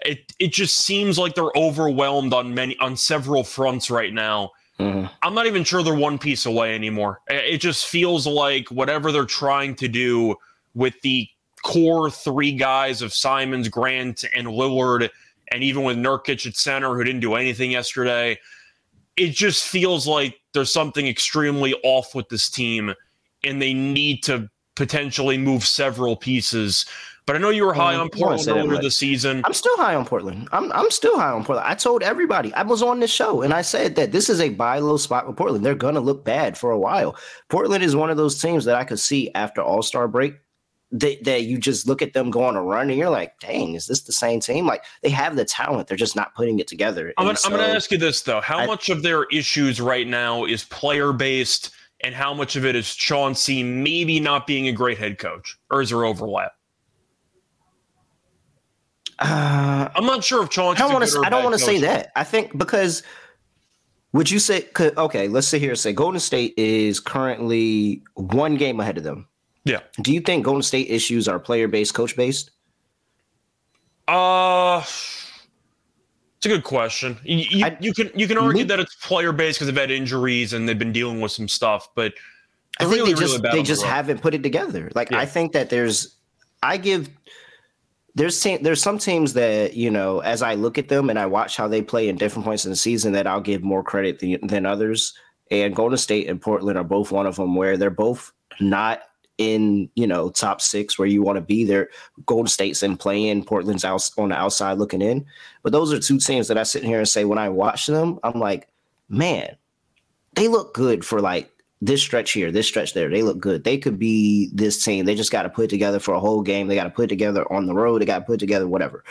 It 0.00 0.32
it 0.38 0.52
just 0.52 0.78
seems 0.78 1.18
like 1.18 1.34
they're 1.34 1.54
overwhelmed 1.54 2.32
on 2.32 2.54
many 2.54 2.76
on 2.78 2.96
several 2.96 3.44
fronts 3.44 3.90
right 3.90 4.12
now. 4.12 4.52
Mm-hmm. 4.80 5.06
I'm 5.22 5.34
not 5.34 5.46
even 5.46 5.64
sure 5.64 5.82
they're 5.82 5.94
one 5.94 6.18
piece 6.18 6.46
away 6.46 6.74
anymore. 6.74 7.20
It 7.28 7.58
just 7.58 7.86
feels 7.86 8.26
like 8.26 8.68
whatever 8.70 9.12
they're 9.12 9.24
trying 9.24 9.76
to 9.76 9.88
do 9.88 10.36
with 10.74 11.00
the 11.02 11.28
core 11.64 12.10
three 12.10 12.52
guys 12.52 13.02
of 13.02 13.12
Simons, 13.12 13.68
Grant, 13.68 14.24
and 14.36 14.46
Lillard, 14.46 15.10
and 15.50 15.64
even 15.64 15.82
with 15.82 15.96
Nurkic 15.96 16.46
at 16.46 16.56
center, 16.56 16.94
who 16.94 17.02
didn't 17.02 17.20
do 17.20 17.34
anything 17.34 17.72
yesterday, 17.72 18.38
it 19.16 19.30
just 19.30 19.64
feels 19.64 20.06
like 20.06 20.40
there's 20.52 20.72
something 20.72 21.06
extremely 21.06 21.74
off 21.82 22.14
with 22.14 22.28
this 22.28 22.48
team, 22.48 22.94
and 23.42 23.60
they 23.60 23.74
need 23.74 24.22
to 24.24 24.48
potentially 24.76 25.38
move 25.38 25.64
several 25.64 26.16
pieces 26.16 26.86
but 27.26 27.36
I 27.36 27.38
know 27.38 27.48
you 27.48 27.64
were 27.64 27.72
high 27.72 27.94
mm, 27.94 28.00
on 28.00 28.10
Portland 28.10 28.46
earlier 28.48 28.80
this 28.82 28.98
season. 28.98 29.40
I'm 29.44 29.54
still 29.54 29.76
high 29.78 29.94
on 29.94 30.04
Portland. 30.04 30.46
I'm 30.52 30.70
I'm 30.72 30.90
still 30.90 31.18
high 31.18 31.30
on 31.30 31.42
Portland. 31.42 31.66
I 31.66 31.74
told 31.74 32.02
everybody 32.02 32.52
I 32.52 32.62
was 32.62 32.82
on 32.82 33.00
this 33.00 33.10
show 33.10 33.40
and 33.40 33.54
I 33.54 33.62
said 33.62 33.96
that 33.96 34.12
this 34.12 34.28
is 34.28 34.40
a 34.40 34.50
buy 34.50 34.78
low 34.78 34.98
spot 34.98 35.26
with 35.26 35.36
Portland. 35.36 35.64
They're 35.64 35.74
gonna 35.74 36.00
look 36.00 36.24
bad 36.24 36.58
for 36.58 36.70
a 36.70 36.78
while. 36.78 37.16
Portland 37.48 37.82
is 37.82 37.96
one 37.96 38.10
of 38.10 38.18
those 38.18 38.40
teams 38.40 38.66
that 38.66 38.76
I 38.76 38.84
could 38.84 39.00
see 39.00 39.32
after 39.34 39.62
All 39.62 39.82
Star 39.82 40.06
break. 40.06 40.34
That, 40.96 41.24
that 41.24 41.42
you 41.42 41.58
just 41.58 41.88
look 41.88 42.02
at 42.02 42.12
them 42.12 42.30
go 42.30 42.44
on 42.44 42.54
a 42.54 42.62
run 42.62 42.88
and 42.88 42.96
you're 42.96 43.10
like, 43.10 43.40
dang, 43.40 43.74
is 43.74 43.88
this 43.88 44.02
the 44.02 44.12
same 44.12 44.38
team? 44.38 44.64
Like 44.64 44.84
they 45.02 45.10
have 45.10 45.34
the 45.34 45.44
talent, 45.44 45.88
they're 45.88 45.96
just 45.96 46.14
not 46.14 46.32
putting 46.36 46.60
it 46.60 46.68
together. 46.68 47.12
I'm 47.18 47.26
gonna, 47.26 47.36
so, 47.36 47.50
I'm 47.50 47.56
gonna 47.56 47.72
ask 47.72 47.90
you 47.90 47.98
this 47.98 48.22
though: 48.22 48.40
How 48.40 48.58
I, 48.58 48.66
much 48.66 48.90
of 48.90 49.02
their 49.02 49.24
issues 49.24 49.80
right 49.80 50.06
now 50.06 50.44
is 50.44 50.62
player 50.62 51.12
based, 51.12 51.72
and 52.04 52.14
how 52.14 52.32
much 52.32 52.54
of 52.54 52.64
it 52.64 52.76
is 52.76 52.94
Chauncey 52.94 53.64
maybe 53.64 54.20
not 54.20 54.46
being 54.46 54.68
a 54.68 54.72
great 54.72 54.96
head 54.96 55.18
coach, 55.18 55.58
or 55.68 55.80
is 55.80 55.90
there 55.90 56.04
overlap? 56.04 56.52
Uh, 59.18 59.88
I'm 59.94 60.06
not 60.06 60.22
sure 60.22 60.42
if 60.42 60.50
Chauncey. 60.50 60.82
I 60.82 60.86
don't 60.86 60.92
want 60.94 61.10
to. 61.10 61.22
I 61.24 61.28
don't 61.28 61.42
want 61.42 61.58
to 61.58 61.64
say 61.64 61.80
that. 61.80 62.12
I 62.14 62.24
think 62.24 62.56
because 62.56 63.02
would 64.12 64.30
you 64.30 64.38
say? 64.38 64.68
Okay, 64.78 65.28
let's 65.28 65.48
sit 65.48 65.60
here 65.60 65.70
and 65.70 65.78
say 65.78 65.92
Golden 65.92 66.20
State 66.20 66.54
is 66.56 67.00
currently 67.00 68.02
one 68.14 68.56
game 68.56 68.78
ahead 68.78 68.96
of 68.96 69.02
them. 69.02 69.26
Yeah. 69.64 69.80
Do 70.02 70.12
you 70.12 70.20
think 70.20 70.44
Golden 70.44 70.62
State 70.62 70.90
issues 70.90 71.28
are 71.28 71.38
player 71.38 71.68
based, 71.68 71.94
coach 71.94 72.16
based? 72.16 72.50
Uh 74.06 74.82
it's 76.44 76.52
a 76.52 76.56
good 76.56 76.64
question. 76.64 77.16
You, 77.24 77.38
you, 77.38 77.64
I, 77.64 77.74
you 77.80 77.94
can 77.94 78.10
you 78.14 78.28
can 78.28 78.36
argue 78.36 78.64
that 78.66 78.78
it's 78.78 78.94
player 78.96 79.32
based 79.32 79.58
because 79.58 79.66
they've 79.66 79.80
had 79.80 79.90
injuries 79.90 80.52
and 80.52 80.68
they've 80.68 80.78
been 80.78 80.92
dealing 80.92 81.22
with 81.22 81.32
some 81.32 81.48
stuff, 81.48 81.88
but 81.94 82.12
I 82.78 82.84
think 82.84 82.96
really, 82.96 83.14
they 83.14 83.20
just 83.20 83.42
really 83.42 83.56
they 83.56 83.62
just 83.62 83.82
haven't 83.82 84.20
put 84.20 84.34
it 84.34 84.42
together. 84.42 84.90
Like 84.94 85.10
yeah. 85.10 85.20
I 85.20 85.24
think 85.24 85.52
that 85.52 85.70
there's 85.70 86.16
I 86.62 86.76
give 86.76 87.08
there's 88.14 88.38
te- 88.38 88.58
there's 88.58 88.82
some 88.82 88.98
teams 88.98 89.32
that 89.32 89.72
you 89.72 89.90
know 89.90 90.18
as 90.18 90.42
I 90.42 90.52
look 90.52 90.76
at 90.76 90.88
them 90.88 91.08
and 91.08 91.18
I 91.18 91.24
watch 91.24 91.56
how 91.56 91.66
they 91.66 91.80
play 91.80 92.10
in 92.10 92.16
different 92.16 92.44
points 92.44 92.66
in 92.66 92.70
the 92.70 92.76
season 92.76 93.14
that 93.14 93.26
I'll 93.26 93.40
give 93.40 93.62
more 93.62 93.82
credit 93.82 94.18
than, 94.18 94.46
than 94.46 94.66
others. 94.66 95.14
And 95.50 95.74
Golden 95.74 95.96
State 95.96 96.28
and 96.28 96.40
Portland 96.40 96.76
are 96.76 96.84
both 96.84 97.10
one 97.10 97.24
of 97.24 97.36
them 97.36 97.54
where 97.56 97.78
they're 97.78 97.88
both 97.88 98.32
not 98.60 99.00
in 99.38 99.88
you 99.94 100.06
know 100.06 100.30
top 100.30 100.60
six 100.60 100.98
where 100.98 101.08
you 101.08 101.22
want 101.22 101.36
to 101.36 101.42
be 101.42 101.64
there. 101.64 101.88
Golden 102.26 102.48
State's 102.48 102.82
in 102.82 102.96
playing, 102.96 103.44
Portland's 103.44 103.84
out 103.84 104.08
on 104.16 104.28
the 104.30 104.36
outside 104.36 104.78
looking 104.78 105.02
in. 105.02 105.26
But 105.62 105.72
those 105.72 105.92
are 105.92 105.98
two 105.98 106.18
teams 106.18 106.48
that 106.48 106.58
I 106.58 106.62
sit 106.62 106.84
here 106.84 106.98
and 106.98 107.08
say 107.08 107.24
when 107.24 107.38
I 107.38 107.48
watch 107.48 107.86
them, 107.86 108.18
I'm 108.22 108.38
like, 108.38 108.68
man, 109.08 109.56
they 110.34 110.48
look 110.48 110.74
good 110.74 111.04
for 111.04 111.20
like 111.20 111.50
this 111.84 112.00
stretch 112.00 112.32
here, 112.32 112.50
this 112.50 112.66
stretch 112.66 112.94
there, 112.94 113.10
they 113.10 113.22
look 113.22 113.38
good. 113.38 113.64
They 113.64 113.76
could 113.76 113.98
be 113.98 114.50
this 114.54 114.82
team. 114.82 115.04
They 115.04 115.14
just 115.14 115.30
got 115.30 115.42
to 115.42 115.50
put 115.50 115.68
together 115.68 116.00
for 116.00 116.14
a 116.14 116.20
whole 116.20 116.40
game. 116.40 116.66
They 116.66 116.74
got 116.74 116.84
to 116.84 116.90
put 116.90 117.08
together 117.08 117.50
on 117.52 117.66
the 117.66 117.74
road. 117.74 118.00
They 118.00 118.06
got 118.06 118.20
to 118.20 118.24
put 118.24 118.40
together 118.40 118.66
whatever. 118.66 119.04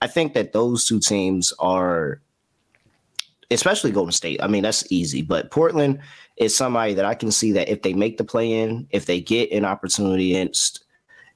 I 0.00 0.06
think 0.06 0.32
that 0.34 0.52
those 0.52 0.86
two 0.86 1.00
teams 1.00 1.52
are, 1.58 2.20
especially 3.50 3.90
Golden 3.90 4.12
State. 4.12 4.42
I 4.42 4.46
mean, 4.46 4.62
that's 4.62 4.90
easy, 4.90 5.20
but 5.20 5.50
Portland 5.50 6.00
is 6.36 6.54
somebody 6.54 6.94
that 6.94 7.04
I 7.04 7.14
can 7.14 7.30
see 7.30 7.52
that 7.52 7.68
if 7.68 7.82
they 7.82 7.92
make 7.92 8.18
the 8.18 8.24
play 8.24 8.52
in, 8.52 8.86
if 8.90 9.06
they 9.06 9.20
get 9.20 9.52
an 9.52 9.64
opportunity 9.64 10.34
against 10.34 10.84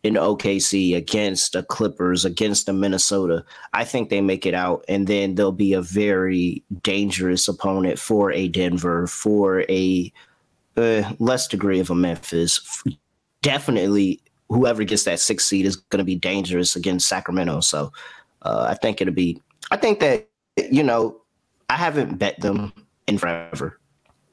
in 0.04 0.14
OKC, 0.14 0.96
against 0.96 1.52
the 1.52 1.62
Clippers, 1.64 2.24
against 2.24 2.66
the 2.66 2.72
Minnesota, 2.72 3.44
I 3.72 3.84
think 3.84 4.10
they 4.10 4.20
make 4.20 4.46
it 4.46 4.54
out, 4.54 4.84
and 4.88 5.06
then 5.06 5.34
they'll 5.34 5.50
be 5.52 5.72
a 5.72 5.82
very 5.82 6.62
dangerous 6.82 7.48
opponent 7.48 7.98
for 7.98 8.30
a 8.32 8.48
Denver, 8.48 9.06
for 9.08 9.62
a 9.68 10.12
uh, 10.76 11.12
less 11.18 11.48
degree 11.48 11.80
of 11.80 11.90
a 11.90 11.94
Memphis. 11.94 12.84
Definitely, 13.42 14.20
whoever 14.48 14.84
gets 14.84 15.04
that 15.04 15.20
sixth 15.20 15.48
seed 15.48 15.66
is 15.66 15.76
going 15.76 15.98
to 15.98 16.04
be 16.04 16.14
dangerous 16.14 16.76
against 16.76 17.08
Sacramento. 17.08 17.60
So 17.60 17.92
uh, 18.42 18.66
I 18.70 18.74
think 18.74 19.00
it'll 19.00 19.14
be. 19.14 19.42
I 19.70 19.76
think 19.76 20.00
that 20.00 20.28
you 20.70 20.82
know 20.82 21.20
I 21.68 21.76
haven't 21.76 22.18
bet 22.18 22.40
them 22.40 22.72
in 23.06 23.18
forever, 23.18 23.78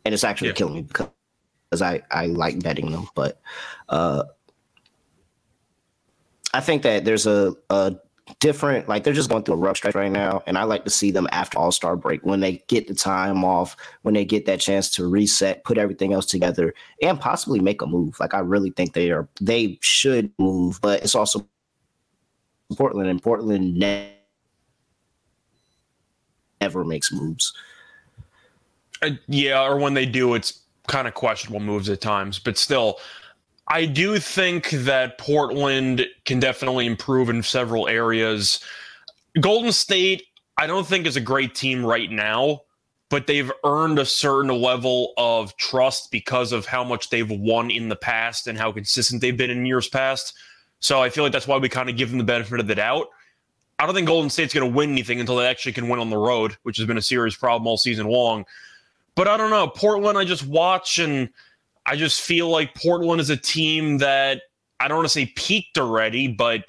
and 0.05 0.13
it's 0.13 0.23
actually 0.23 0.49
yeah. 0.49 0.53
killing 0.53 0.75
me 0.75 0.81
because 0.83 1.81
I 1.81 2.01
I 2.11 2.27
like 2.27 2.61
betting 2.63 2.91
them, 2.91 3.07
but 3.15 3.41
uh, 3.89 4.23
I 6.53 6.61
think 6.61 6.83
that 6.83 7.03
there's 7.03 7.27
a, 7.27 7.53
a 7.69 7.97
different 8.39 8.87
like 8.89 9.03
they're 9.03 9.13
just 9.13 9.29
going 9.29 9.43
through 9.43 9.53
a 9.53 9.57
rough 9.57 9.77
stretch 9.77 9.93
right 9.93 10.11
now 10.11 10.41
and 10.47 10.57
i 10.57 10.63
like 10.63 10.83
to 10.83 10.89
see 10.89 11.11
them 11.11 11.27
after 11.31 11.59
all-star 11.59 11.95
break 11.95 12.25
when 12.25 12.39
they 12.39 12.53
get 12.67 12.87
the 12.87 12.95
time 12.95 13.43
off 13.43 13.77
when 14.01 14.15
they 14.15 14.25
get 14.25 14.47
that 14.47 14.59
chance 14.59 14.89
to 14.89 15.07
reset 15.07 15.63
put 15.63 15.77
everything 15.77 16.11
else 16.11 16.25
together 16.25 16.73
and 17.03 17.19
possibly 17.19 17.59
make 17.59 17.83
a 17.83 17.85
move 17.85 18.19
like 18.19 18.33
i 18.33 18.39
really 18.39 18.71
think 18.71 18.93
they 18.93 19.11
are 19.11 19.29
they 19.41 19.77
should 19.79 20.31
move 20.39 20.81
but 20.81 21.03
it's 21.03 21.13
also 21.13 21.47
portland 22.75 23.07
and 23.07 23.21
portland 23.21 23.77
never 26.59 26.83
makes 26.83 27.11
moves 27.11 27.53
uh, 29.05 29.15
yeah 29.27 29.63
or 29.63 29.77
when 29.77 29.93
they 29.93 30.05
do 30.05 30.33
it's 30.33 30.61
kind 30.87 31.07
of 31.07 31.13
questionable 31.13 31.59
moves 31.59 31.89
at 31.89 32.01
times 32.01 32.39
but 32.39 32.57
still 32.57 32.99
I 33.67 33.85
do 33.85 34.19
think 34.19 34.69
that 34.69 35.17
Portland 35.17 36.05
can 36.25 36.39
definitely 36.39 36.85
improve 36.85 37.29
in 37.29 37.41
several 37.41 37.87
areas. 37.87 38.59
Golden 39.39 39.71
State, 39.71 40.23
I 40.57 40.67
don't 40.67 40.85
think 40.85 41.07
is 41.07 41.15
a 41.15 41.21
great 41.21 41.55
team 41.55 41.83
right 41.83 42.11
now, 42.11 42.61
but 43.09 43.25
they've 43.25 43.51
earned 43.63 43.97
a 43.97 44.05
certain 44.05 44.49
level 44.49 45.13
of 45.17 45.55
trust 45.57 46.11
because 46.11 46.51
of 46.51 46.67
how 46.67 46.83
much 46.83 47.09
they've 47.09 47.29
won 47.29 47.71
in 47.71 47.89
the 47.89 47.95
past 47.95 48.47
and 48.47 48.57
how 48.57 48.71
consistent 48.71 49.21
they've 49.21 49.35
been 49.35 49.49
in 49.49 49.65
years 49.65 49.87
past. 49.87 50.35
So 50.79 51.01
I 51.01 51.09
feel 51.09 51.23
like 51.23 51.33
that's 51.33 51.47
why 51.47 51.57
we 51.57 51.69
kind 51.69 51.89
of 51.89 51.97
give 51.97 52.09
them 52.09 52.19
the 52.19 52.23
benefit 52.23 52.59
of 52.59 52.67
the 52.67 52.75
doubt. 52.75 53.07
I 53.79 53.85
don't 53.85 53.95
think 53.95 54.07
Golden 54.07 54.29
State's 54.29 54.53
going 54.53 54.69
to 54.69 54.75
win 54.75 54.91
anything 54.91 55.19
until 55.19 55.37
they 55.37 55.47
actually 55.47 55.73
can 55.73 55.89
win 55.89 55.99
on 55.99 56.09
the 56.09 56.17
road, 56.17 56.55
which 56.63 56.77
has 56.77 56.85
been 56.85 56.97
a 56.97 57.01
serious 57.01 57.35
problem 57.35 57.67
all 57.67 57.77
season 57.77 58.05
long. 58.05 58.45
But 59.15 59.27
I 59.27 59.37
don't 59.37 59.49
know. 59.49 59.67
Portland, 59.67 60.17
I 60.17 60.25
just 60.25 60.45
watch 60.45 60.99
and– 60.99 61.29
I 61.85 61.95
just 61.95 62.21
feel 62.21 62.49
like 62.49 62.73
Portland 62.73 63.21
is 63.21 63.29
a 63.29 63.37
team 63.37 63.99
that 63.99 64.43
I 64.79 64.87
don't 64.87 64.97
want 64.97 65.05
to 65.05 65.13
say 65.13 65.27
peaked 65.35 65.77
already, 65.77 66.27
but 66.27 66.65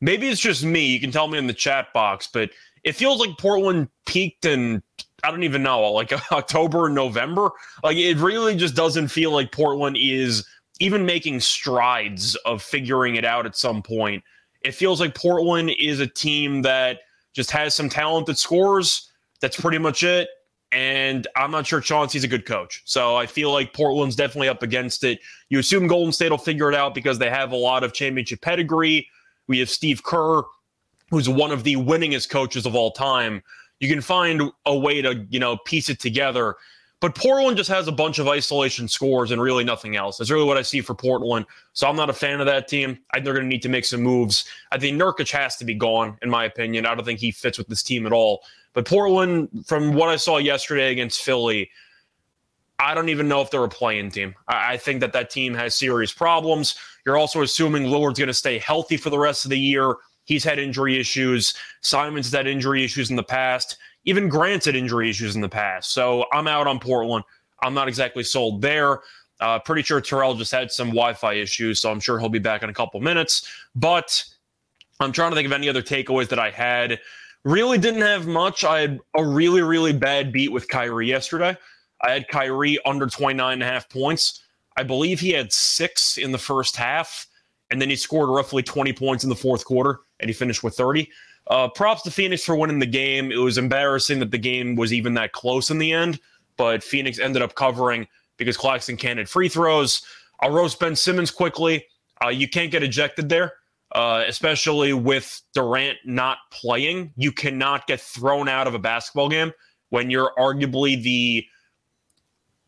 maybe 0.00 0.28
it's 0.28 0.40
just 0.40 0.64
me. 0.64 0.86
You 0.86 1.00
can 1.00 1.10
tell 1.10 1.28
me 1.28 1.38
in 1.38 1.46
the 1.46 1.54
chat 1.54 1.92
box, 1.94 2.28
but 2.32 2.50
it 2.84 2.92
feels 2.92 3.18
like 3.18 3.38
Portland 3.38 3.88
peaked 4.06 4.44
in 4.44 4.82
I 5.24 5.32
don't 5.32 5.42
even 5.42 5.64
know, 5.64 5.80
like 5.90 6.12
October 6.32 6.86
and 6.86 6.94
November. 6.94 7.50
Like 7.82 7.96
it 7.96 8.18
really 8.18 8.54
just 8.54 8.76
doesn't 8.76 9.08
feel 9.08 9.32
like 9.32 9.50
Portland 9.50 9.96
is 9.98 10.46
even 10.80 11.04
making 11.04 11.40
strides 11.40 12.36
of 12.44 12.62
figuring 12.62 13.16
it 13.16 13.24
out 13.24 13.46
at 13.46 13.56
some 13.56 13.82
point. 13.82 14.22
It 14.62 14.72
feels 14.72 15.00
like 15.00 15.14
Portland 15.14 15.70
is 15.78 15.98
a 15.98 16.06
team 16.06 16.62
that 16.62 17.00
just 17.32 17.50
has 17.50 17.74
some 17.74 17.88
talented 17.88 18.38
scores. 18.38 19.10
That's 19.40 19.58
pretty 19.58 19.78
much 19.78 20.04
it 20.04 20.28
and 20.72 21.26
I'm 21.36 21.50
not 21.50 21.66
sure 21.66 21.80
Chauncey's 21.80 22.24
a 22.24 22.28
good 22.28 22.44
coach. 22.44 22.82
So 22.84 23.16
I 23.16 23.26
feel 23.26 23.52
like 23.52 23.72
Portland's 23.72 24.16
definitely 24.16 24.48
up 24.48 24.62
against 24.62 25.04
it. 25.04 25.20
You 25.48 25.58
assume 25.58 25.86
Golden 25.86 26.12
State 26.12 26.30
will 26.30 26.38
figure 26.38 26.68
it 26.70 26.74
out 26.74 26.94
because 26.94 27.18
they 27.18 27.30
have 27.30 27.52
a 27.52 27.56
lot 27.56 27.84
of 27.84 27.92
championship 27.92 28.40
pedigree. 28.42 29.08
We 29.46 29.58
have 29.60 29.70
Steve 29.70 30.02
Kerr, 30.02 30.42
who's 31.10 31.28
one 31.28 31.52
of 31.52 31.64
the 31.64 31.76
winningest 31.76 32.28
coaches 32.28 32.66
of 32.66 32.74
all 32.74 32.90
time. 32.90 33.42
You 33.80 33.88
can 33.88 34.02
find 34.02 34.42
a 34.66 34.76
way 34.76 35.00
to, 35.00 35.26
you 35.30 35.40
know, 35.40 35.56
piece 35.64 35.88
it 35.88 36.00
together. 36.00 36.56
But 37.00 37.14
Portland 37.14 37.56
just 37.56 37.70
has 37.70 37.86
a 37.86 37.92
bunch 37.92 38.18
of 38.18 38.26
isolation 38.26 38.88
scores 38.88 39.30
and 39.30 39.40
really 39.40 39.62
nothing 39.62 39.94
else. 39.94 40.18
That's 40.18 40.32
really 40.32 40.44
what 40.44 40.56
I 40.56 40.62
see 40.62 40.80
for 40.80 40.96
Portland. 40.96 41.46
So 41.72 41.88
I'm 41.88 41.94
not 41.94 42.10
a 42.10 42.12
fan 42.12 42.40
of 42.40 42.46
that 42.46 42.66
team. 42.66 42.98
They're 43.14 43.34
going 43.34 43.44
to 43.44 43.48
need 43.48 43.62
to 43.62 43.68
make 43.68 43.84
some 43.84 44.02
moves. 44.02 44.46
I 44.72 44.78
think 44.78 45.00
Nurkic 45.00 45.30
has 45.30 45.54
to 45.58 45.64
be 45.64 45.74
gone, 45.74 46.18
in 46.22 46.28
my 46.28 46.44
opinion. 46.44 46.86
I 46.86 46.96
don't 46.96 47.04
think 47.04 47.20
he 47.20 47.30
fits 47.30 47.56
with 47.56 47.68
this 47.68 47.84
team 47.84 48.04
at 48.04 48.12
all. 48.12 48.42
But 48.74 48.86
Portland, 48.86 49.64
from 49.66 49.94
what 49.94 50.08
I 50.08 50.16
saw 50.16 50.38
yesterday 50.38 50.92
against 50.92 51.22
Philly, 51.22 51.70
I 52.78 52.94
don't 52.94 53.08
even 53.08 53.26
know 53.26 53.40
if 53.40 53.50
they're 53.50 53.64
a 53.64 53.68
playing 53.68 54.10
team. 54.12 54.34
I, 54.46 54.76
think 54.76 55.00
that 55.00 55.12
that 55.12 55.30
team 55.30 55.52
has 55.54 55.74
serious 55.74 56.12
problems. 56.12 56.76
You're 57.04 57.16
also 57.16 57.42
assuming 57.42 57.84
Lillard's 57.84 58.18
going 58.18 58.28
to 58.28 58.34
stay 58.34 58.58
healthy 58.58 58.96
for 58.96 59.10
the 59.10 59.18
rest 59.18 59.44
of 59.44 59.50
the 59.50 59.58
year. 59.58 59.96
He's 60.24 60.44
had 60.44 60.58
injury 60.58 61.00
issues. 61.00 61.54
Simon's 61.80 62.30
had 62.30 62.46
injury 62.46 62.84
issues 62.84 63.10
in 63.10 63.16
the 63.16 63.22
past. 63.22 63.78
Even 64.04 64.28
Grant's 64.28 64.66
had 64.66 64.76
injury 64.76 65.10
issues 65.10 65.34
in 65.34 65.40
the 65.40 65.48
past. 65.48 65.92
So 65.92 66.26
I'm 66.32 66.46
out 66.46 66.66
on 66.68 66.78
Portland. 66.78 67.24
I'm 67.62 67.74
not 67.74 67.88
exactly 67.88 68.22
sold 68.22 68.62
there. 68.62 69.00
Uh, 69.40 69.58
pretty 69.58 69.82
sure 69.82 70.00
Terrell 70.00 70.34
just 70.34 70.52
had 70.52 70.70
some 70.70 70.88
Wi-Fi 70.88 71.34
issues, 71.34 71.80
so 71.80 71.90
I'm 71.90 72.00
sure 72.00 72.18
he'll 72.18 72.28
be 72.28 72.38
back 72.38 72.62
in 72.62 72.70
a 72.70 72.74
couple 72.74 73.00
minutes. 73.00 73.48
But 73.74 74.24
I'm 75.00 75.12
trying 75.12 75.30
to 75.30 75.36
think 75.36 75.46
of 75.46 75.52
any 75.52 75.68
other 75.68 75.82
takeaways 75.82 76.28
that 76.28 76.38
I 76.38 76.50
had. 76.50 77.00
Really 77.44 77.78
didn't 77.78 78.02
have 78.02 78.26
much. 78.26 78.64
I 78.64 78.80
had 78.80 79.00
a 79.16 79.24
really, 79.24 79.62
really 79.62 79.92
bad 79.92 80.32
beat 80.32 80.52
with 80.52 80.68
Kyrie 80.68 81.08
yesterday. 81.08 81.56
I 82.02 82.10
had 82.10 82.28
Kyrie 82.28 82.78
under 82.84 83.06
29 83.06 83.52
and 83.52 83.62
a 83.62 83.66
half 83.66 83.88
points. 83.88 84.42
I 84.76 84.82
believe 84.82 85.18
he 85.18 85.30
had 85.30 85.52
six 85.52 86.18
in 86.18 86.30
the 86.30 86.38
first 86.38 86.76
half, 86.76 87.26
and 87.70 87.80
then 87.80 87.90
he 87.90 87.96
scored 87.96 88.28
roughly 88.28 88.62
20 88.62 88.92
points 88.92 89.24
in 89.24 89.30
the 89.30 89.36
fourth 89.36 89.64
quarter, 89.64 90.00
and 90.20 90.28
he 90.28 90.34
finished 90.34 90.62
with 90.62 90.74
30. 90.74 91.10
Uh, 91.48 91.68
props 91.68 92.02
to 92.02 92.10
Phoenix 92.10 92.44
for 92.44 92.54
winning 92.54 92.78
the 92.78 92.86
game. 92.86 93.32
It 93.32 93.38
was 93.38 93.58
embarrassing 93.58 94.18
that 94.20 94.30
the 94.30 94.38
game 94.38 94.76
was 94.76 94.92
even 94.92 95.14
that 95.14 95.32
close 95.32 95.70
in 95.70 95.78
the 95.78 95.92
end, 95.92 96.20
but 96.56 96.82
Phoenix 96.82 97.18
ended 97.18 97.42
up 97.42 97.54
covering 97.54 98.06
because 98.36 98.56
Claxton 98.56 98.96
can't 98.96 99.18
hit 99.18 99.28
free 99.28 99.48
throws. 99.48 100.02
I'll 100.40 100.50
roast 100.50 100.78
Ben 100.78 100.94
Simmons 100.94 101.30
quickly. 101.30 101.86
Uh, 102.22 102.28
you 102.28 102.48
can't 102.48 102.70
get 102.70 102.82
ejected 102.82 103.28
there, 103.28 103.54
uh, 103.92 104.24
especially 104.26 104.92
with 104.92 105.40
Durant 105.54 105.98
not 106.04 106.38
playing. 106.50 107.12
You 107.16 107.32
cannot 107.32 107.86
get 107.86 108.00
thrown 108.00 108.48
out 108.48 108.66
of 108.66 108.74
a 108.74 108.78
basketball 108.78 109.28
game 109.28 109.52
when 109.90 110.10
you're 110.10 110.32
arguably 110.38 111.02
the 111.02 111.46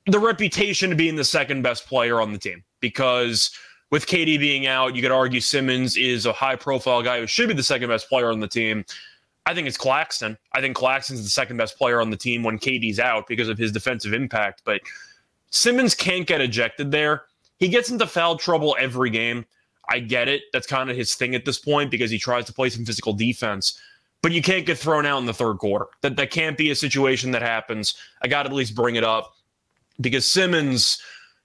the 0.06 0.18
reputation 0.18 0.92
of 0.92 0.98
being 0.98 1.16
the 1.16 1.24
second 1.24 1.62
best 1.62 1.86
player 1.86 2.20
on 2.20 2.32
the 2.32 2.38
team. 2.38 2.64
Because 2.80 3.50
with 3.90 4.06
KD 4.06 4.38
being 4.38 4.66
out, 4.66 4.96
you 4.96 5.02
could 5.02 5.10
argue 5.10 5.40
Simmons 5.40 5.96
is 5.96 6.24
a 6.26 6.32
high 6.32 6.56
profile 6.56 7.02
guy 7.02 7.20
who 7.20 7.26
should 7.26 7.48
be 7.48 7.54
the 7.54 7.62
second 7.62 7.88
best 7.88 8.08
player 8.08 8.30
on 8.30 8.40
the 8.40 8.48
team. 8.48 8.84
I 9.46 9.54
think 9.54 9.66
it's 9.66 9.76
Claxton. 9.76 10.38
I 10.52 10.60
think 10.60 10.76
Claxton's 10.76 11.22
the 11.22 11.28
second 11.28 11.56
best 11.56 11.76
player 11.76 12.00
on 12.00 12.10
the 12.10 12.16
team 12.16 12.42
when 12.42 12.58
KD's 12.58 12.98
out 12.98 13.26
because 13.26 13.48
of 13.48 13.58
his 13.58 13.72
defensive 13.72 14.12
impact. 14.12 14.62
But 14.64 14.80
Simmons 15.50 15.94
can't 15.94 16.26
get 16.26 16.40
ejected 16.40 16.90
there. 16.90 17.24
He 17.58 17.68
gets 17.68 17.90
into 17.90 18.06
foul 18.06 18.36
trouble 18.36 18.76
every 18.78 19.10
game. 19.10 19.44
I 19.90 19.98
get 19.98 20.28
it. 20.28 20.42
That's 20.52 20.66
kind 20.66 20.88
of 20.88 20.96
his 20.96 21.14
thing 21.14 21.34
at 21.34 21.44
this 21.44 21.58
point 21.58 21.90
because 21.90 22.10
he 22.10 22.18
tries 22.18 22.46
to 22.46 22.52
play 22.52 22.70
some 22.70 22.84
physical 22.84 23.12
defense. 23.12 23.78
But 24.22 24.32
you 24.32 24.42
can't 24.42 24.64
get 24.64 24.78
thrown 24.78 25.04
out 25.04 25.18
in 25.18 25.26
the 25.26 25.34
third 25.34 25.58
quarter. 25.58 25.86
That 26.02 26.16
that 26.16 26.30
can't 26.30 26.56
be 26.56 26.70
a 26.70 26.74
situation 26.74 27.32
that 27.32 27.42
happens. 27.42 27.94
I 28.22 28.28
got 28.28 28.44
to 28.44 28.50
at 28.50 28.54
least 28.54 28.74
bring 28.74 28.96
it 28.96 29.04
up 29.04 29.34
because 30.00 30.30
Simmons, 30.30 31.02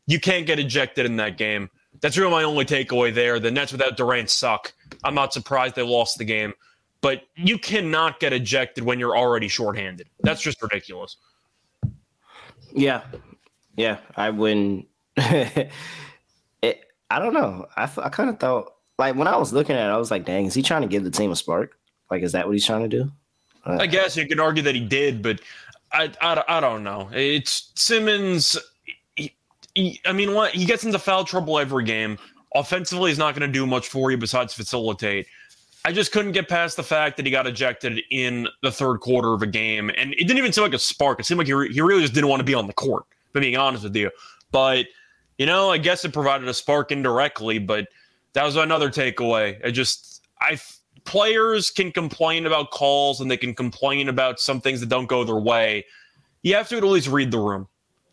you 0.07 0.19
can't 0.19 0.45
get 0.45 0.59
ejected 0.59 1.05
in 1.05 1.15
that 1.17 1.37
game. 1.37 1.69
That's 2.01 2.17
really 2.17 2.31
my 2.31 2.43
only 2.43 2.65
takeaway 2.65 3.13
there. 3.13 3.39
The 3.39 3.49
Nets 3.49 3.71
without 3.71 3.97
Durant 3.97 4.29
suck. 4.29 4.73
I'm 5.03 5.15
not 5.15 5.33
surprised 5.33 5.75
they 5.75 5.81
lost 5.81 6.17
the 6.17 6.25
game, 6.25 6.53
but 7.01 7.23
you 7.35 7.57
cannot 7.57 8.19
get 8.19 8.33
ejected 8.33 8.83
when 8.83 8.99
you're 8.99 9.17
already 9.17 9.47
shorthanded. 9.47 10.07
That's 10.19 10.41
just 10.41 10.61
ridiculous. 10.61 11.15
Yeah, 12.73 13.03
yeah, 13.77 13.99
I 14.17 14.29
wouldn't. 14.29 14.87
I 17.15 17.19
don't 17.19 17.33
know. 17.33 17.65
I, 17.77 17.89
I 18.03 18.09
kind 18.09 18.29
of 18.29 18.41
thought, 18.41 18.73
like, 18.99 19.15
when 19.15 19.25
I 19.25 19.37
was 19.37 19.53
looking 19.53 19.77
at 19.77 19.87
it, 19.87 19.93
I 19.93 19.95
was 19.95 20.11
like, 20.11 20.25
dang, 20.25 20.45
is 20.47 20.53
he 20.53 20.61
trying 20.61 20.81
to 20.81 20.87
give 20.89 21.05
the 21.05 21.09
team 21.09 21.31
a 21.31 21.35
spark? 21.37 21.77
Like, 22.11 22.23
is 22.23 22.33
that 22.33 22.45
what 22.45 22.51
he's 22.51 22.65
trying 22.65 22.81
to 22.81 22.89
do? 22.89 23.09
Uh, 23.65 23.77
I 23.79 23.87
guess 23.87 24.17
you 24.17 24.27
could 24.27 24.41
argue 24.41 24.61
that 24.63 24.75
he 24.75 24.81
did, 24.81 25.21
but 25.21 25.39
I, 25.93 26.11
I, 26.19 26.43
I 26.49 26.59
don't 26.59 26.83
know. 26.83 27.09
It's 27.13 27.71
Simmons. 27.75 28.57
He, 29.15 30.01
I 30.05 30.11
mean, 30.11 30.33
what 30.33 30.51
he 30.51 30.65
gets 30.65 30.83
into 30.83 30.99
foul 30.99 31.23
trouble 31.23 31.57
every 31.57 31.85
game. 31.85 32.17
Offensively, 32.53 33.11
he's 33.11 33.17
not 33.17 33.33
going 33.33 33.49
to 33.49 33.53
do 33.53 33.65
much 33.65 33.87
for 33.87 34.11
you 34.11 34.17
besides 34.17 34.53
facilitate. 34.53 35.27
I 35.85 35.93
just 35.93 36.11
couldn't 36.11 36.33
get 36.33 36.49
past 36.49 36.75
the 36.75 36.83
fact 36.83 37.15
that 37.15 37.25
he 37.25 37.31
got 37.31 37.47
ejected 37.47 38.01
in 38.11 38.49
the 38.61 38.71
third 38.71 38.99
quarter 38.99 39.33
of 39.33 39.41
a 39.41 39.47
game, 39.47 39.89
and 39.95 40.13
it 40.13 40.19
didn't 40.19 40.39
even 40.39 40.51
seem 40.51 40.63
like 40.63 40.73
a 40.73 40.79
spark. 40.79 41.21
It 41.21 41.25
seemed 41.25 41.37
like 41.37 41.47
he, 41.47 41.53
re- 41.53 41.71
he 41.71 41.79
really 41.79 42.01
just 42.01 42.13
didn't 42.13 42.29
want 42.29 42.41
to 42.41 42.45
be 42.45 42.55
on 42.55 42.67
the 42.67 42.73
court 42.73 43.05
But 43.31 43.39
being 43.39 43.55
honest 43.55 43.83
with 43.83 43.95
you. 43.95 44.11
But 44.51 44.87
you 45.37 45.45
know, 45.45 45.71
I 45.71 45.77
guess 45.77 46.05
it 46.05 46.13
provided 46.13 46.47
a 46.47 46.53
spark 46.53 46.91
indirectly. 46.91 47.59
But 47.59 47.87
that 48.33 48.43
was 48.43 48.55
another 48.55 48.89
takeaway. 48.89 49.65
I 49.65 49.71
just 49.71 50.21
I 50.39 50.59
players 51.05 51.71
can 51.71 51.91
complain 51.91 52.45
about 52.45 52.71
calls 52.71 53.21
and 53.21 53.29
they 53.29 53.37
can 53.37 53.53
complain 53.53 54.09
about 54.09 54.39
some 54.39 54.59
things 54.59 54.79
that 54.79 54.89
don't 54.89 55.07
go 55.07 55.23
their 55.23 55.35
way. 55.35 55.85
You 56.41 56.55
have 56.55 56.67
to 56.69 56.77
at 56.77 56.83
least 56.83 57.07
read 57.07 57.31
the 57.31 57.39
room. 57.39 57.67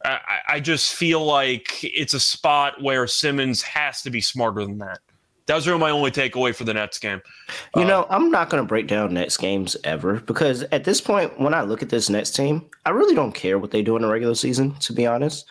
I, 0.05 0.39
I 0.49 0.61
just 0.61 0.95
feel 0.95 1.25
like 1.25 1.79
it's 1.83 2.15
a 2.15 2.21
spot 2.21 2.83
where 2.83 3.07
Simmons 3.07 3.63
has 3.63 4.03
to 4.03 4.11
be 4.11 4.21
smarter 4.21 4.65
than 4.65 4.79
that. 4.79 4.99
That 5.47 5.57
was 5.57 5.67
really 5.67 5.81
my 5.81 5.91
only 5.91 6.11
takeaway 6.11 6.55
for 6.55 6.65
the 6.65 6.75
Nets 6.75 6.99
game. 6.99 7.21
You 7.77 7.83
uh, 7.83 7.87
know, 7.87 8.07
I'm 8.11 8.31
not 8.31 8.49
going 8.49 8.63
to 8.63 8.67
break 8.67 8.87
down 8.87 9.15
Nets 9.15 9.37
games 9.37 9.77
ever 9.85 10.21
because 10.21 10.63
at 10.65 10.85
this 10.85 11.01
point, 11.01 11.39
when 11.39 11.53
I 11.53 11.63
look 11.63 11.83
at 11.83 11.89
this 11.89 12.09
Nets 12.09 12.31
team, 12.31 12.69
I 12.87 12.91
really 12.91 13.15
don't 13.15 13.33
care 13.33 13.59
what 13.59 13.71
they 13.71 13.83
do 13.83 13.97
in 13.97 14.03
the 14.03 14.09
regular 14.09 14.35
season, 14.35 14.75
to 14.81 14.93
be 14.93 15.07
honest. 15.07 15.47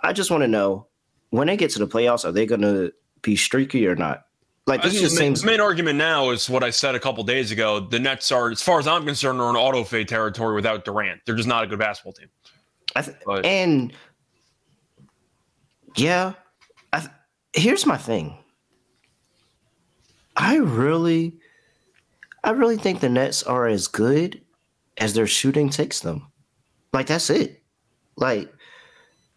I 0.00 0.12
just 0.12 0.30
want 0.30 0.42
to 0.42 0.48
know 0.48 0.88
when 1.36 1.46
they 1.46 1.56
get 1.56 1.70
to 1.72 1.78
the 1.78 1.86
playoffs, 1.86 2.24
are 2.24 2.32
they 2.32 2.46
going 2.46 2.62
to 2.62 2.92
be 3.22 3.36
streaky 3.36 3.86
or 3.86 3.94
not? 3.94 4.26
Like 4.66 4.82
this 4.82 4.94
just 4.94 5.14
the 5.14 5.20
seems. 5.20 5.42
The 5.42 5.46
main 5.46 5.60
argument 5.60 5.96
now 5.96 6.30
is 6.30 6.50
what 6.50 6.64
I 6.64 6.70
said 6.70 6.96
a 6.96 7.00
couple 7.00 7.22
days 7.22 7.52
ago. 7.52 7.78
The 7.78 8.00
Nets 8.00 8.32
are, 8.32 8.50
as 8.50 8.62
far 8.62 8.80
as 8.80 8.88
I'm 8.88 9.04
concerned, 9.04 9.40
are 9.40 9.48
in 9.48 9.54
auto 9.54 9.84
fade 9.84 10.08
territory 10.08 10.56
without 10.56 10.84
Durant. 10.84 11.20
They're 11.24 11.36
just 11.36 11.48
not 11.48 11.62
a 11.62 11.66
good 11.68 11.78
basketball 11.78 12.14
team. 12.14 12.28
Th- 12.96 13.16
and 13.44 13.92
yeah, 15.94 16.32
th- 16.92 17.10
here's 17.52 17.86
my 17.86 17.96
thing 17.96 18.36
I 20.36 20.56
really, 20.56 21.36
I 22.42 22.50
really 22.50 22.76
think 22.76 23.00
the 23.00 23.08
Nets 23.08 23.42
are 23.44 23.68
as 23.68 23.86
good 23.86 24.40
as 24.96 25.14
their 25.14 25.26
shooting 25.26 25.68
takes 25.68 26.00
them. 26.00 26.26
Like 26.92 27.06
that's 27.06 27.30
it. 27.30 27.62
Like, 28.16 28.52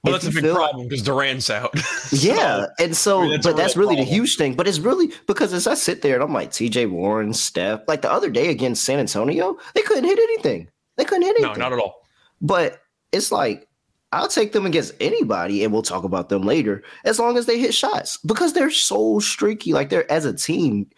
well, 0.04 0.14
that's 0.14 0.28
a 0.28 0.32
big 0.32 0.54
problem 0.54 0.88
because 0.88 1.04
Durant's 1.04 1.50
out. 1.50 1.78
so, 1.80 2.16
yeah, 2.16 2.68
and 2.80 2.96
so, 2.96 3.22
I 3.22 3.28
mean, 3.28 3.42
but 3.44 3.58
that's 3.58 3.76
really 3.76 3.96
problem. 3.96 4.08
the 4.08 4.16
huge 4.16 4.38
thing. 4.38 4.56
But 4.56 4.68
it's 4.68 4.80
really 4.80 5.12
because 5.28 5.54
as 5.54 5.68
I 5.68 5.74
sit 5.74 6.02
there 6.02 6.16
and 6.16 6.24
I'm 6.24 6.34
like 6.34 6.52
T.J. 6.52 6.86
Warren, 6.88 7.34
Seth, 7.34 7.82
like 7.88 8.02
the 8.02 8.12
other 8.12 8.30
day 8.30 8.50
against 8.50 8.84
San 8.84 9.00
Antonio, 9.00 9.58
they 9.76 9.82
couldn't 9.82 10.06
hit 10.06 10.18
anything. 10.18 10.70
They 10.98 11.04
couldn't 11.06 11.24
hit 11.24 11.36
anything. 11.38 11.60
No, 11.60 11.70
not 11.70 11.74
at 11.74 11.80
all. 11.80 12.04
But 12.42 12.82
it's 13.12 13.32
like 13.32 13.68
I'll 14.12 14.28
take 14.28 14.54
them 14.54 14.66
against 14.66 14.94
anybody, 15.00 15.64
and 15.64 15.72
we'll 15.72 15.82
talk 15.82 16.04
about 16.04 16.30
them 16.30 16.42
later, 16.42 16.84
as 17.06 17.20
long 17.20 17.38
as 17.38 17.46
they 17.46 17.60
hit 17.60 17.74
shots 17.74 18.18
because 18.18 18.54
they're 18.54 18.72
so 18.72 19.20
streaky. 19.20 19.74
Like 19.74 19.90
they're 19.90 20.10
as 20.12 20.26
a 20.26 20.34
team, 20.34 20.90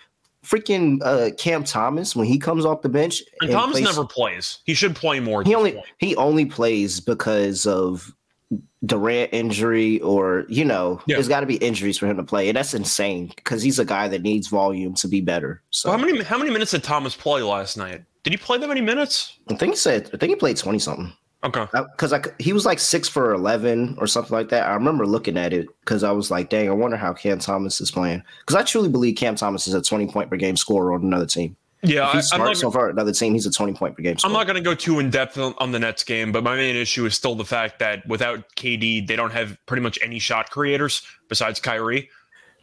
freaking 0.45 1.01
uh, 1.03 1.31
Cam 1.37 1.63
Thomas 1.63 2.15
when 2.15 2.27
he 2.27 2.37
comes 2.37 2.65
off 2.65 2.81
the 2.83 2.89
bench. 2.89 3.21
And, 3.41 3.49
and 3.49 3.51
Thomas 3.51 3.79
plays, 3.79 3.85
never 3.85 4.05
plays. 4.05 4.59
He 4.65 4.73
should 4.73 4.95
play 4.95 5.19
more. 5.19 5.43
He 5.43 5.55
only 5.55 5.73
point. 5.73 5.85
he 5.97 6.15
only 6.15 6.45
plays 6.45 6.99
because 6.99 7.65
of 7.65 8.13
Durant 8.83 9.31
injury 9.31 10.01
or 10.01 10.45
you 10.49 10.65
know 10.65 10.99
yeah. 11.05 11.15
there's 11.15 11.27
got 11.27 11.41
to 11.41 11.45
be 11.45 11.57
injuries 11.57 11.97
for 11.97 12.07
him 12.07 12.17
to 12.17 12.23
play, 12.23 12.49
and 12.49 12.57
that's 12.57 12.73
insane 12.73 13.31
because 13.35 13.61
he's 13.61 13.77
a 13.77 13.85
guy 13.85 14.07
that 14.07 14.23
needs 14.23 14.47
volume 14.47 14.95
to 14.95 15.07
be 15.07 15.21
better. 15.21 15.61
So 15.69 15.89
well, 15.89 15.99
how 15.99 16.05
many 16.05 16.23
how 16.23 16.37
many 16.37 16.49
minutes 16.49 16.71
did 16.71 16.83
Thomas 16.83 17.15
play 17.15 17.41
last 17.43 17.77
night? 17.77 18.03
Did 18.23 18.33
he 18.33 18.37
play 18.37 18.57
that 18.57 18.67
many 18.67 18.81
minutes? 18.81 19.37
I 19.49 19.55
think 19.55 19.73
he 19.73 19.77
said 19.77 20.09
I 20.13 20.17
think 20.17 20.31
he 20.31 20.35
played 20.35 20.57
twenty 20.57 20.79
something. 20.79 21.13
Okay. 21.43 21.65
Uh, 21.73 21.83
because 21.83 22.13
I, 22.13 22.21
he 22.37 22.53
was 22.53 22.65
like 22.65 22.77
six 22.77 23.07
for 23.07 23.33
11 23.33 23.95
or 23.97 24.05
something 24.05 24.31
like 24.31 24.49
that. 24.49 24.67
I 24.67 24.73
remember 24.73 25.07
looking 25.07 25.37
at 25.37 25.53
it 25.53 25.67
because 25.79 26.03
I 26.03 26.11
was 26.11 26.29
like, 26.29 26.49
dang, 26.49 26.69
I 26.69 26.73
wonder 26.73 26.97
how 26.97 27.13
Cam 27.13 27.39
Thomas 27.39 27.81
is 27.81 27.89
playing. 27.89 28.21
Because 28.41 28.55
I 28.55 28.63
truly 28.63 28.89
believe 28.89 29.15
Cam 29.15 29.35
Thomas 29.35 29.67
is 29.67 29.73
a 29.73 29.81
20 29.81 30.07
point 30.07 30.29
per 30.29 30.37
game 30.37 30.55
scorer 30.55 30.93
on 30.93 31.01
another 31.01 31.25
team. 31.25 31.55
Yeah, 31.83 32.07
if 32.07 32.13
he's 32.13 32.27
smart 32.27 32.43
gonna, 32.43 32.55
so 32.55 32.71
far. 32.71 32.89
Another 32.89 33.11
team, 33.11 33.33
he's 33.33 33.45
a 33.45 33.51
20 33.51 33.73
point 33.73 33.95
per 33.95 34.03
game. 34.03 34.17
Scorer. 34.17 34.31
I'm 34.31 34.37
not 34.37 34.45
going 34.45 34.55
to 34.55 34.61
go 34.61 34.75
too 34.75 34.99
in 34.99 35.09
depth 35.09 35.37
on, 35.37 35.55
on, 35.57 35.71
the 35.71 35.79
Nets 35.79 36.03
game, 36.03 36.31
but 36.31 36.43
my 36.43 36.55
main 36.55 36.75
issue 36.75 37.05
is 37.05 37.15
still 37.15 37.35
the 37.35 37.45
fact 37.45 37.79
that 37.79 38.07
without 38.07 38.43
KD, 38.55 39.07
they 39.07 39.15
don't 39.15 39.31
have 39.31 39.57
pretty 39.65 39.81
much 39.81 39.97
any 40.03 40.19
shot 40.19 40.51
creators 40.51 41.01
besides 41.27 41.59
Kyrie. 41.59 42.09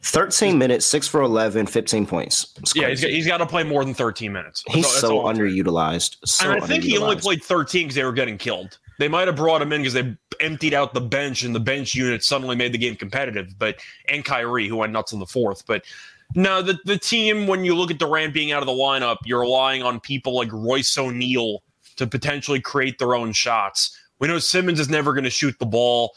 13 0.05 0.57
minutes, 0.57 0.87
six 0.87 1.09
for 1.09 1.23
11, 1.23 1.67
15 1.67 2.07
points. 2.07 2.55
Yeah, 2.75 2.89
he's 2.89 3.01
got, 3.01 3.11
he's 3.11 3.27
got 3.27 3.39
to 3.39 3.47
play 3.47 3.65
more 3.65 3.85
than 3.85 3.95
13 3.95 4.33
minutes. 4.33 4.63
He's 4.69 4.87
so, 4.87 5.01
so 5.01 5.19
underutilized. 5.25 6.19
So 6.25 6.51
and 6.51 6.63
I 6.63 6.67
think 6.67 6.85
he 6.85 6.97
only 6.99 7.17
played 7.17 7.43
13 7.43 7.87
because 7.87 7.97
they 7.97 8.05
were 8.05 8.13
getting 8.13 8.39
killed. 8.39 8.79
They 8.99 9.09
might 9.09 9.27
have 9.27 9.37
brought 9.37 9.61
him 9.63 9.73
in 9.73 9.81
because 9.83 9.95
they 9.95 10.17
emptied 10.41 10.75
out 10.75 10.95
the 10.95 11.01
bench 11.01 11.43
and 11.43 11.55
the 11.55 11.61
bench 11.61 11.95
unit 11.95 12.23
suddenly 12.23 12.55
made 12.55 12.73
the 12.73 12.79
game 12.79 12.95
competitive. 12.95 13.59
But 13.59 13.81
and 14.09 14.25
Kyrie, 14.25 14.69
who 14.69 14.77
went 14.77 14.93
nuts 14.93 15.13
in 15.13 15.19
the 15.19 15.27
fourth. 15.27 15.67
But 15.67 15.85
no, 16.35 16.63
the, 16.63 16.79
the 16.85 16.99
team, 16.99 17.47
when 17.47 17.65
you 17.65 17.75
look 17.75 17.91
at 17.91 17.99
Durant 17.99 18.35
being 18.35 18.53
out 18.53 18.63
of 18.63 18.67
the 18.67 18.73
lineup, 18.73 19.19
you're 19.25 19.41
relying 19.41 19.83
on 19.83 19.99
people 20.01 20.35
like 20.35 20.53
Royce 20.53 20.97
O'Neale 20.99 21.63
to 21.97 22.07
potentially 22.07 22.61
create 22.61 22.99
their 22.99 23.15
own 23.15 23.33
shots. 23.33 23.97
We 24.19 24.29
know 24.29 24.39
Simmons 24.39 24.81
is 24.81 24.89
never 24.89 25.15
going 25.15 25.25
to 25.25 25.31
shoot 25.31 25.59
the 25.59 25.67
ball. 25.67 26.15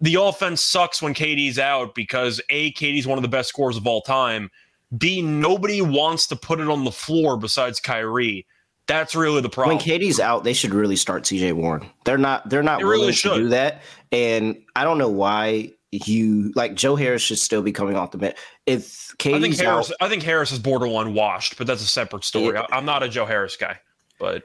The 0.00 0.16
offense 0.16 0.62
sucks 0.62 1.00
when 1.00 1.14
KD's 1.14 1.58
out 1.58 1.94
because 1.94 2.40
A, 2.50 2.72
KD's 2.72 3.06
one 3.06 3.18
of 3.18 3.22
the 3.22 3.28
best 3.28 3.48
scorers 3.48 3.76
of 3.76 3.86
all 3.86 4.02
time. 4.02 4.50
B, 4.98 5.22
nobody 5.22 5.80
wants 5.80 6.26
to 6.28 6.36
put 6.36 6.60
it 6.60 6.68
on 6.68 6.84
the 6.84 6.90
floor 6.90 7.36
besides 7.36 7.78
Kyrie. 7.78 8.46
That's 8.86 9.14
really 9.14 9.40
the 9.40 9.48
problem. 9.48 9.76
When 9.76 9.84
KD's 9.84 10.18
out, 10.18 10.44
they 10.44 10.52
should 10.52 10.74
really 10.74 10.96
start 10.96 11.22
TJ 11.22 11.52
Warren. 11.52 11.88
They're 12.04 12.18
not. 12.18 12.48
They're 12.50 12.64
not 12.64 12.80
they 12.80 12.84
willing 12.84 13.00
really 13.00 13.12
to 13.12 13.34
do 13.34 13.48
that, 13.50 13.82
and 14.10 14.60
I 14.74 14.82
don't 14.82 14.98
know 14.98 15.08
why 15.08 15.70
you 15.92 16.52
like 16.56 16.74
Joe 16.74 16.96
Harris 16.96 17.22
should 17.22 17.38
still 17.38 17.62
be 17.62 17.70
coming 17.70 17.96
off 17.96 18.10
the 18.10 18.18
bench. 18.18 18.36
If 18.66 19.14
I 19.20 19.40
think 19.40 19.58
Harris. 19.58 19.90
out, 19.90 19.96
I 20.00 20.08
think 20.08 20.22
Harris 20.22 20.52
is 20.52 20.58
borderline 20.60 21.14
washed, 21.14 21.58
but 21.58 21.66
that's 21.66 21.82
a 21.82 21.86
separate 21.86 22.24
story. 22.24 22.54
Yeah. 22.54 22.66
I, 22.70 22.76
I'm 22.76 22.84
not 22.84 23.02
a 23.02 23.08
Joe 23.08 23.26
Harris 23.26 23.56
guy, 23.56 23.78
but 24.20 24.44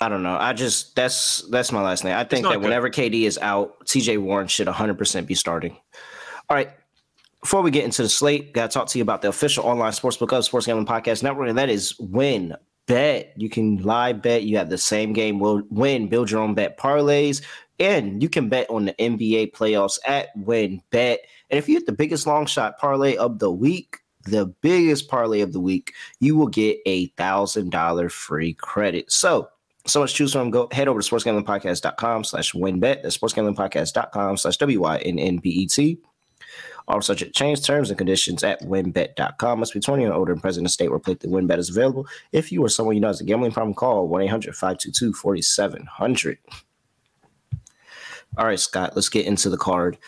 I 0.00 0.08
don't 0.08 0.22
know. 0.22 0.36
I 0.36 0.52
just 0.52 0.96
that's 0.96 1.42
that's 1.50 1.72
my 1.72 1.82
last 1.82 2.04
name. 2.04 2.16
I 2.16 2.24
think 2.24 2.46
that 2.46 2.54
good. 2.54 2.62
whenever 2.62 2.88
KD 2.88 3.22
is 3.22 3.38
out, 3.38 3.84
TJ 3.86 4.18
Warren 4.18 4.48
should 4.48 4.66
100% 4.66 5.26
be 5.26 5.34
starting. 5.34 5.76
All 6.48 6.56
right. 6.56 6.70
Before 7.42 7.62
we 7.62 7.70
get 7.70 7.84
into 7.84 8.02
the 8.02 8.08
slate, 8.08 8.52
got 8.52 8.70
to 8.70 8.74
talk 8.74 8.88
to 8.88 8.98
you 8.98 9.02
about 9.02 9.22
the 9.22 9.28
official 9.28 9.64
online 9.64 9.92
sportsbook 9.92 10.30
of 10.36 10.44
Sports 10.44 10.66
Gambling 10.66 10.86
Podcast 10.86 11.22
Network, 11.22 11.48
and 11.48 11.56
that 11.56 11.70
is 11.70 11.98
Win 11.98 12.54
Bet. 12.86 13.32
You 13.36 13.48
can 13.48 13.78
live 13.78 14.20
bet. 14.20 14.42
You 14.42 14.58
have 14.58 14.68
the 14.68 14.76
same 14.76 15.14
game. 15.14 15.38
Will 15.38 15.62
win. 15.70 16.08
Build 16.08 16.30
your 16.30 16.40
own 16.40 16.54
bet 16.54 16.78
parlays, 16.78 17.42
and 17.78 18.22
you 18.22 18.28
can 18.28 18.48
bet 18.48 18.68
on 18.68 18.86
the 18.86 18.94
NBA 18.94 19.52
playoffs 19.52 19.98
at 20.06 20.36
WynnBET. 20.36 21.18
And 21.50 21.58
if 21.58 21.68
you 21.68 21.74
hit 21.74 21.86
the 21.86 21.92
biggest 21.92 22.26
long 22.26 22.46
shot 22.46 22.78
parlay 22.78 23.16
of 23.16 23.38
the 23.38 23.50
week, 23.50 23.98
the 24.24 24.46
biggest 24.46 25.08
parlay 25.08 25.40
of 25.40 25.52
the 25.52 25.60
week, 25.60 25.94
you 26.20 26.36
will 26.36 26.48
get 26.48 26.78
a 26.86 27.06
thousand 27.08 27.70
dollar 27.70 28.08
free 28.08 28.54
credit. 28.54 29.10
So 29.10 29.48
so 29.86 30.00
much 30.00 30.14
choose 30.14 30.32
from. 30.32 30.50
Go 30.50 30.68
head 30.72 30.88
over 30.88 31.00
to 31.00 31.10
sportsgamblingpodcast.com 31.10 32.24
slash 32.24 32.52
wynnbet. 32.52 33.02
That's 33.02 33.16
sportsgamblingpodcast.com 33.16 34.36
slash 34.36 34.58
W-Y-N-N-B-E-T. 34.58 35.98
All 36.88 37.00
subject 37.00 37.36
change 37.36 37.64
terms 37.64 37.90
and 37.90 37.96
conditions 37.96 38.42
at 38.42 38.60
wynnbet.com. 38.62 39.60
Must 39.60 39.72
be 39.72 39.80
20 39.80 40.04
and 40.04 40.12
older 40.12 40.32
and 40.32 40.42
present 40.42 40.62
in 40.62 40.66
a 40.66 40.70
state 40.70 40.90
where 40.90 40.98
play 40.98 41.14
the 41.14 41.28
WynnBET 41.28 41.58
is 41.58 41.70
available. 41.70 42.08
If 42.32 42.50
you 42.50 42.64
or 42.64 42.68
someone 42.68 42.96
you 42.96 43.00
know 43.00 43.06
has 43.06 43.20
a 43.20 43.24
gambling 43.24 43.52
problem, 43.52 43.74
call 43.74 44.08
1-800-522-4700. 44.08 46.38
All 48.36 48.46
right, 48.46 48.60
Scott, 48.60 48.96
let's 48.96 49.08
get 49.08 49.26
into 49.26 49.50
the 49.50 49.56
card. 49.56 49.98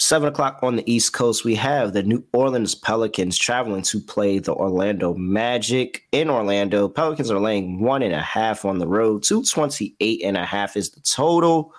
Seven 0.00 0.28
o'clock 0.28 0.60
on 0.62 0.76
the 0.76 0.92
East 0.92 1.12
Coast, 1.12 1.44
we 1.44 1.56
have 1.56 1.92
the 1.92 2.04
New 2.04 2.22
Orleans 2.32 2.72
Pelicans 2.72 3.36
traveling 3.36 3.82
to 3.82 3.98
play 3.98 4.38
the 4.38 4.54
Orlando 4.54 5.14
Magic 5.14 6.04
in 6.12 6.30
Orlando. 6.30 6.88
Pelicans 6.88 7.32
are 7.32 7.40
laying 7.40 7.80
one 7.80 8.02
and 8.02 8.14
a 8.14 8.22
half 8.22 8.64
on 8.64 8.78
the 8.78 8.86
road. 8.86 9.24
228 9.24 10.22
and 10.22 10.36
a 10.36 10.44
half 10.44 10.76
is 10.76 10.90
the 10.90 11.00
total 11.00 11.74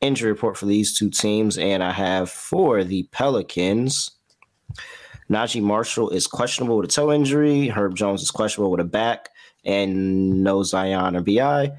injury 0.00 0.30
report 0.30 0.56
for 0.56 0.66
these 0.66 0.96
two 0.96 1.10
teams. 1.10 1.58
And 1.58 1.82
I 1.82 1.90
have 1.90 2.30
for 2.30 2.84
the 2.84 3.08
Pelicans, 3.10 4.12
Naji 5.28 5.60
Marshall 5.60 6.10
is 6.10 6.28
questionable 6.28 6.76
with 6.76 6.88
a 6.90 6.92
toe 6.92 7.10
injury. 7.10 7.66
Herb 7.66 7.96
Jones 7.96 8.22
is 8.22 8.30
questionable 8.30 8.70
with 8.70 8.80
a 8.80 8.84
back, 8.84 9.30
and 9.64 10.44
no 10.44 10.62
Zion 10.62 11.16
or 11.16 11.22
BI. 11.22 11.72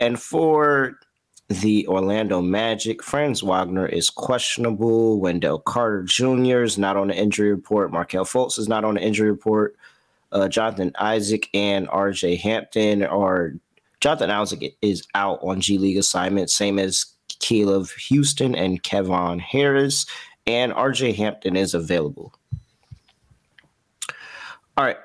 And 0.00 0.18
for 0.18 0.98
the 1.48 1.86
Orlando 1.88 2.40
Magic. 2.40 3.02
Franz 3.02 3.42
Wagner 3.42 3.86
is 3.86 4.10
questionable. 4.10 5.20
Wendell 5.20 5.58
Carter 5.60 6.02
Jr. 6.02 6.62
is 6.62 6.78
not 6.78 6.96
on 6.96 7.08
the 7.08 7.14
injury 7.14 7.50
report. 7.50 7.92
Markelle 7.92 8.24
Fultz 8.24 8.58
is 8.58 8.68
not 8.68 8.84
on 8.84 8.94
the 8.94 9.02
injury 9.02 9.30
report. 9.30 9.76
Uh, 10.32 10.48
Jonathan 10.48 10.92
Isaac 10.98 11.48
and 11.54 11.88
RJ 11.88 12.40
Hampton 12.40 13.02
are. 13.02 13.54
Jonathan 14.00 14.30
Isaac 14.30 14.76
is 14.82 15.06
out 15.14 15.38
on 15.42 15.60
G 15.60 15.78
League 15.78 15.96
assignment, 15.96 16.50
same 16.50 16.78
as 16.78 17.06
Caleb 17.40 17.84
Houstan 17.86 18.56
and 18.56 18.82
Kevon 18.82 19.40
Harris. 19.40 20.06
And 20.46 20.72
RJ 20.72 21.14
Hampton 21.14 21.56
is 21.56 21.72
available. 21.72 22.34
All 24.76 24.84
right. 24.84 24.98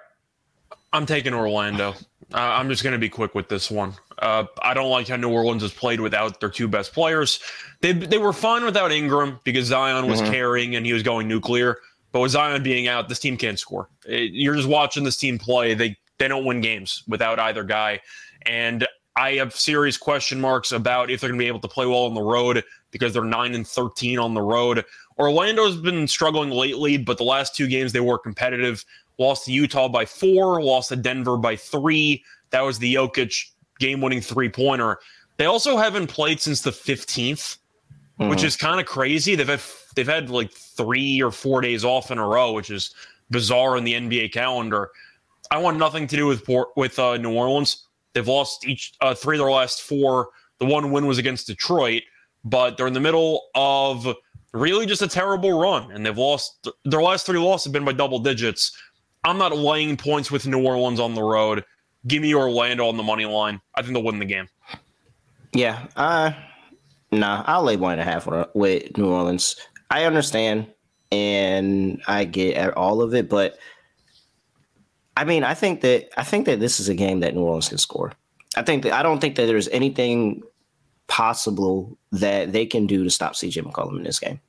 I'm 0.91 1.05
taking 1.05 1.33
Orlando. 1.33 1.93
Uh, 2.33 2.37
I'm 2.37 2.69
just 2.69 2.83
going 2.83 2.93
to 2.93 2.99
be 2.99 3.09
quick 3.09 3.33
with 3.33 3.49
this 3.49 3.71
one. 3.71 3.93
Uh, 4.19 4.45
I 4.61 4.73
don't 4.73 4.89
like 4.89 5.07
how 5.07 5.15
New 5.15 5.29
Orleans 5.31 5.61
has 5.63 5.73
played 5.73 5.99
without 5.99 6.39
their 6.39 6.49
two 6.49 6.67
best 6.67 6.93
players. 6.93 7.39
They 7.81 7.91
they 7.93 8.17
were 8.17 8.33
fine 8.33 8.63
without 8.65 8.91
Ingram 8.91 9.39
because 9.43 9.65
Zion 9.67 10.07
was 10.07 10.21
Mhm. 10.21 10.29
carrying 10.31 10.75
and 10.75 10.85
he 10.85 10.93
was 10.93 11.01
going 11.03 11.27
nuclear. 11.27 11.77
But 12.11 12.19
with 12.21 12.31
Zion 12.31 12.61
being 12.61 12.87
out, 12.87 13.07
this 13.09 13.19
team 13.19 13.37
can't 13.37 13.57
score. 13.57 13.89
It- 14.05 14.33
you're 14.33 14.55
just 14.55 14.67
watching 14.67 15.03
this 15.03 15.17
team 15.17 15.37
play. 15.39 15.73
They 15.73 15.97
they 16.17 16.27
don't 16.27 16.43
win 16.43 16.59
games 16.59 17.03
without 17.07 17.39
either 17.39 17.63
guy. 17.63 18.01
And 18.45 18.85
I 19.15 19.33
have 19.35 19.55
serious 19.55 19.95
question 19.97 20.39
marks 20.41 20.71
about 20.73 21.09
if 21.09 21.21
they're 21.21 21.29
going 21.29 21.39
to 21.39 21.43
be 21.43 21.47
able 21.47 21.61
to 21.61 21.67
play 21.67 21.85
well 21.85 22.03
on 22.03 22.13
the 22.13 22.21
road 22.21 22.63
because 22.91 23.13
they're 23.13 23.23
9 23.23 23.55
and 23.55 23.65
13 23.65 24.19
on 24.19 24.33
the 24.33 24.41
road. 24.41 24.83
Orlando's 25.17 25.77
been 25.77 26.07
struggling 26.07 26.49
lately, 26.49 26.97
but 26.97 27.17
the 27.17 27.23
last 27.23 27.55
two 27.55 27.67
games 27.67 27.91
they 27.93 27.99
were 28.01 28.17
competitive. 28.19 28.83
Lost 29.19 29.45
to 29.45 29.51
Utah 29.51 29.87
by 29.87 30.05
four, 30.05 30.61
lost 30.63 30.89
to 30.89 30.95
Denver 30.95 31.37
by 31.37 31.55
three. 31.55 32.23
That 32.49 32.61
was 32.61 32.79
the 32.79 32.95
Jokic 32.95 33.51
game 33.79 34.01
winning 34.01 34.21
three 34.21 34.49
pointer. 34.49 34.99
They 35.37 35.45
also 35.45 35.77
haven't 35.77 36.07
played 36.07 36.39
since 36.41 36.61
the 36.61 36.71
15th, 36.71 37.57
which 38.17 38.39
Mhm. 38.39 38.43
is 38.43 38.55
kind 38.55 38.79
of 38.79 38.85
crazy. 38.85 39.35
They've 39.35 39.47
had 39.47 39.61
they've 39.95 40.07
had 40.07 40.29
like 40.29 40.51
three 40.51 41.21
or 41.21 41.31
four 41.31 41.61
days 41.61 41.83
off 41.83 42.09
in 42.11 42.17
a 42.17 42.25
row, 42.25 42.53
which 42.53 42.69
is 42.69 42.93
bizarre 43.29 43.75
in 43.77 43.83
the 43.83 43.93
NBA 43.95 44.29
calendar. 44.31 44.89
I 45.51 45.57
want 45.57 45.77
nothing 45.77 46.07
to 46.07 46.15
do 46.15 46.25
with 46.27 46.45
Port, 46.45 46.69
with 46.75 46.97
uh, 46.99 47.17
New 47.17 47.33
Orleans. 47.33 47.85
They've 48.13 48.27
lost 48.27 48.67
each 48.67 48.93
uh, 49.01 49.13
three 49.13 49.37
of 49.37 49.43
their 49.43 49.51
last 49.51 49.81
four. 49.81 50.29
The 50.59 50.65
one 50.65 50.91
win 50.91 51.05
was 51.05 51.17
against 51.17 51.47
Detroit, 51.47 52.03
but 52.43 52.77
they're 52.77 52.87
in 52.87 52.93
the 52.93 52.99
middle 52.99 53.47
of 53.55 54.07
really 54.53 54.85
just 54.85 55.01
a 55.01 55.07
terrible 55.07 55.59
run, 55.59 55.91
and 55.91 56.05
they've 56.05 56.17
lost 56.17 56.67
their 56.85 57.01
last 57.01 57.25
three 57.25 57.39
losses 57.39 57.65
have 57.65 57.73
been 57.73 57.85
by 57.85 57.91
double 57.93 58.19
digits. 58.19 58.71
I'm 59.23 59.37
not 59.37 59.55
laying 59.55 59.97
points 59.97 60.31
with 60.31 60.47
New 60.47 60.65
Orleans 60.65 60.99
on 60.99 61.13
the 61.13 61.23
road. 61.23 61.63
Give 62.07 62.21
me 62.21 62.33
Orlando 62.33 62.87
on 62.87 62.97
the 62.97 63.03
money 63.03 63.25
line. 63.25 63.59
I 63.75 63.81
think 63.81 63.93
they'll 63.93 64.03
win 64.03 64.19
the 64.19 64.25
game. 64.25 64.47
Yeah, 65.51 65.87
uh 65.95 66.31
nah, 67.11 67.43
I'll 67.47 67.63
lay 67.63 67.75
one 67.75 67.93
and 67.93 68.01
a 68.01 68.03
half 68.03 68.27
with, 68.53 68.97
New 68.97 69.09
Orleans. 69.09 69.55
I 69.89 70.05
understand 70.05 70.67
and 71.11 72.01
I 72.07 72.25
get 72.25 72.75
all 72.75 73.01
of 73.01 73.13
it, 73.15 73.29
but 73.29 73.57
I 75.17 75.25
mean, 75.25 75.43
I 75.43 75.53
think 75.53 75.81
that 75.81 76.09
I 76.17 76.23
think 76.23 76.45
that 76.45 76.59
this 76.59 76.79
is 76.79 76.87
a 76.87 76.93
game 76.93 77.19
that 77.21 77.33
New 77.33 77.41
Orleans 77.41 77.69
can 77.69 77.77
score. 77.77 78.13
I 78.55 78.61
think 78.61 78.83
that 78.83 78.93
I 78.93 79.03
don't 79.03 79.19
think 79.19 79.35
that 79.35 79.47
there's 79.47 79.67
anything 79.69 80.43
possible 81.07 81.97
that 82.11 82.51
they 82.53 82.65
can 82.65 82.87
do 82.87 83.03
to 83.03 83.09
stop 83.09 83.33
CJ 83.33 83.63
McCollum 83.63 83.97
in 83.97 84.03
this 84.03 84.19
game. 84.19 84.39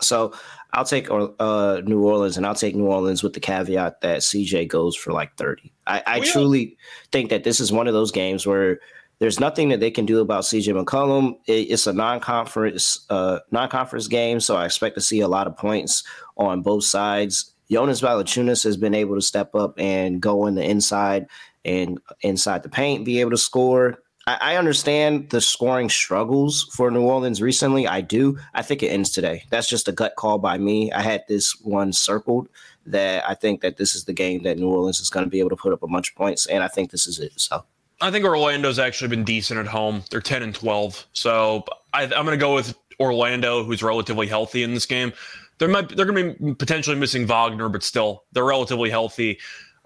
So 0.00 0.32
I'll 0.72 0.84
take 0.84 1.08
uh, 1.10 1.80
New 1.84 2.02
Orleans, 2.04 2.36
and 2.36 2.46
I'll 2.46 2.54
take 2.54 2.76
New 2.76 2.86
Orleans 2.86 3.22
with 3.22 3.32
the 3.32 3.40
caveat 3.40 4.02
that 4.02 4.20
CJ 4.20 4.68
goes 4.68 4.94
for 4.94 5.12
like 5.12 5.34
30. 5.36 5.72
I, 5.86 6.02
I 6.06 6.16
yeah. 6.16 6.30
truly 6.30 6.76
think 7.10 7.30
that 7.30 7.44
this 7.44 7.58
is 7.58 7.72
one 7.72 7.88
of 7.88 7.94
those 7.94 8.12
games 8.12 8.46
where 8.46 8.78
there's 9.18 9.40
nothing 9.40 9.70
that 9.70 9.80
they 9.80 9.90
can 9.90 10.06
do 10.06 10.20
about 10.20 10.44
CJ 10.44 10.84
McCollum. 10.84 11.38
It- 11.46 11.70
it's 11.70 11.86
a 11.86 11.92
non-conference 11.92 13.06
uh, 13.10 13.40
non-conference 13.50 14.08
game, 14.08 14.40
so 14.40 14.56
I 14.56 14.66
expect 14.66 14.94
to 14.96 15.00
see 15.00 15.20
a 15.20 15.28
lot 15.28 15.46
of 15.46 15.56
points 15.56 16.04
on 16.36 16.62
both 16.62 16.84
sides. 16.84 17.52
Jonas 17.70 18.00
Valanciunas 18.00 18.64
has 18.64 18.76
been 18.76 18.94
able 18.94 19.14
to 19.14 19.22
step 19.22 19.54
up 19.54 19.78
and 19.78 20.20
go 20.20 20.46
in 20.46 20.54
the 20.54 20.64
inside 20.64 21.26
and 21.64 21.98
inside 22.22 22.62
the 22.62 22.68
paint, 22.68 23.04
be 23.04 23.20
able 23.20 23.30
to 23.30 23.36
score. 23.38 23.98
I, 24.36 24.56
understand 24.56 25.30
the 25.30 25.40
scoring 25.40 25.88
struggles 25.88 26.64
for 26.74 26.90
New 26.90 27.02
Orleans 27.02 27.40
recently. 27.40 27.86
I 27.86 28.00
do. 28.00 28.38
I 28.54 28.62
think 28.62 28.82
it 28.82 28.88
ends 28.88 29.10
today. 29.10 29.44
That's 29.50 29.68
just 29.68 29.88
a 29.88 29.92
gut 29.92 30.16
call 30.16 30.38
by 30.38 30.58
me. 30.58 30.92
I 30.92 31.02
had 31.02 31.24
this 31.28 31.58
one 31.60 31.92
circled 31.92 32.48
that 32.86 33.28
I 33.28 33.34
think 33.34 33.60
that 33.60 33.76
this 33.76 33.94
is 33.94 34.04
the 34.04 34.12
game 34.12 34.42
that 34.42 34.58
New 34.58 34.68
Orleans 34.68 35.00
is 35.00 35.10
going 35.10 35.24
to 35.24 35.30
be 35.30 35.40
able 35.40 35.50
to 35.50 35.56
put 35.56 35.72
up 35.72 35.82
a 35.82 35.86
bunch 35.86 36.10
of 36.10 36.16
points, 36.16 36.46
and 36.46 36.62
I 36.62 36.68
think 36.68 36.90
this 36.90 37.06
is 37.06 37.18
it. 37.18 37.32
So 37.36 37.64
I 38.00 38.10
think 38.10 38.24
Orlando's 38.24 38.78
actually 38.78 39.08
been 39.08 39.24
decent 39.24 39.58
at 39.58 39.66
home. 39.66 40.02
They're 40.10 40.20
10 40.20 40.42
and 40.42 40.54
12. 40.54 41.06
So 41.12 41.64
I, 41.92 42.04
I'm 42.04 42.24
going 42.24 42.26
to 42.28 42.36
go 42.36 42.54
with 42.54 42.76
Orlando, 43.00 43.64
who's 43.64 43.82
relatively 43.82 44.26
healthy 44.26 44.62
in 44.62 44.74
this 44.74 44.86
game. 44.86 45.12
They 45.58 45.66
might 45.66 45.88
they're 45.96 46.06
going 46.06 46.34
to 46.34 46.44
be 46.44 46.54
potentially 46.54 46.96
missing 46.96 47.26
Wagner, 47.26 47.68
but 47.68 47.82
still 47.82 48.24
they're 48.32 48.44
relatively 48.44 48.90
healthy. 48.90 49.38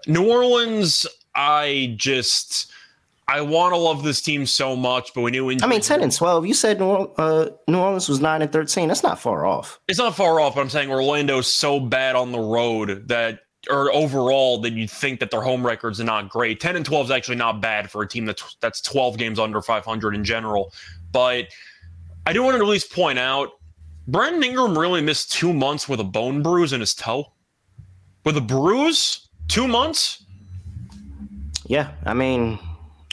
New 0.05 0.29
Orleans, 0.29 1.07
I 1.33 1.95
just 1.97 2.71
I 3.27 3.41
want 3.41 3.73
to 3.73 3.77
love 3.77 4.03
this 4.03 4.21
team 4.21 4.45
so 4.45 4.75
much, 4.75 5.13
but 5.13 5.21
we 5.21 5.31
knew 5.31 5.49
I 5.49 5.67
mean, 5.67 5.81
ten 5.81 6.01
and 6.01 6.11
twelve. 6.13 6.45
You 6.45 6.53
said 6.53 6.79
New, 6.79 6.91
uh, 7.17 7.49
New 7.67 7.79
Orleans 7.79 8.09
was 8.09 8.19
nine 8.19 8.41
and 8.41 8.51
thirteen. 8.51 8.87
That's 8.89 9.03
not 9.03 9.19
far 9.19 9.45
off. 9.45 9.79
it's 9.87 9.99
not 9.99 10.15
far 10.15 10.39
off, 10.39 10.55
but 10.55 10.61
I'm 10.61 10.69
saying 10.69 10.89
Orlando's 10.89 11.51
so 11.51 11.79
bad 11.79 12.15
on 12.15 12.31
the 12.31 12.39
road 12.39 13.07
that 13.07 13.39
or 13.69 13.93
overall 13.93 14.59
that 14.59 14.73
you'd 14.73 14.91
think 14.91 15.19
that 15.21 15.31
their 15.31 15.41
home 15.41 15.65
records 15.65 16.01
are 16.01 16.03
not 16.03 16.27
great. 16.27 16.59
10 16.59 16.75
and 16.75 16.85
12 16.85 17.05
is 17.05 17.11
actually 17.11 17.37
not 17.37 17.61
bad 17.61 17.89
for 17.89 18.01
a 18.01 18.07
team 18.07 18.25
that's 18.25 18.57
that's 18.59 18.81
12 18.81 19.17
games 19.17 19.39
under 19.39 19.61
500 19.61 20.15
in 20.15 20.23
general. 20.25 20.73
But 21.13 21.47
I 22.25 22.33
do 22.33 22.43
want 22.43 22.57
to 22.57 22.61
at 22.61 22.67
least 22.67 22.91
point 22.91 23.19
out 23.19 23.51
Brandon 24.07 24.43
Ingram 24.43 24.77
really 24.77 25.01
missed 25.01 25.31
two 25.31 25.53
months 25.53 25.87
with 25.87 26.01
a 26.01 26.03
bone 26.03 26.41
bruise 26.43 26.73
in 26.73 26.81
his 26.81 26.93
toe. 26.93 27.31
With 28.25 28.35
a 28.35 28.41
bruise? 28.41 29.29
Two 29.47 29.67
months? 29.67 30.25
Yeah, 31.65 31.91
I 32.05 32.13
mean, 32.13 32.59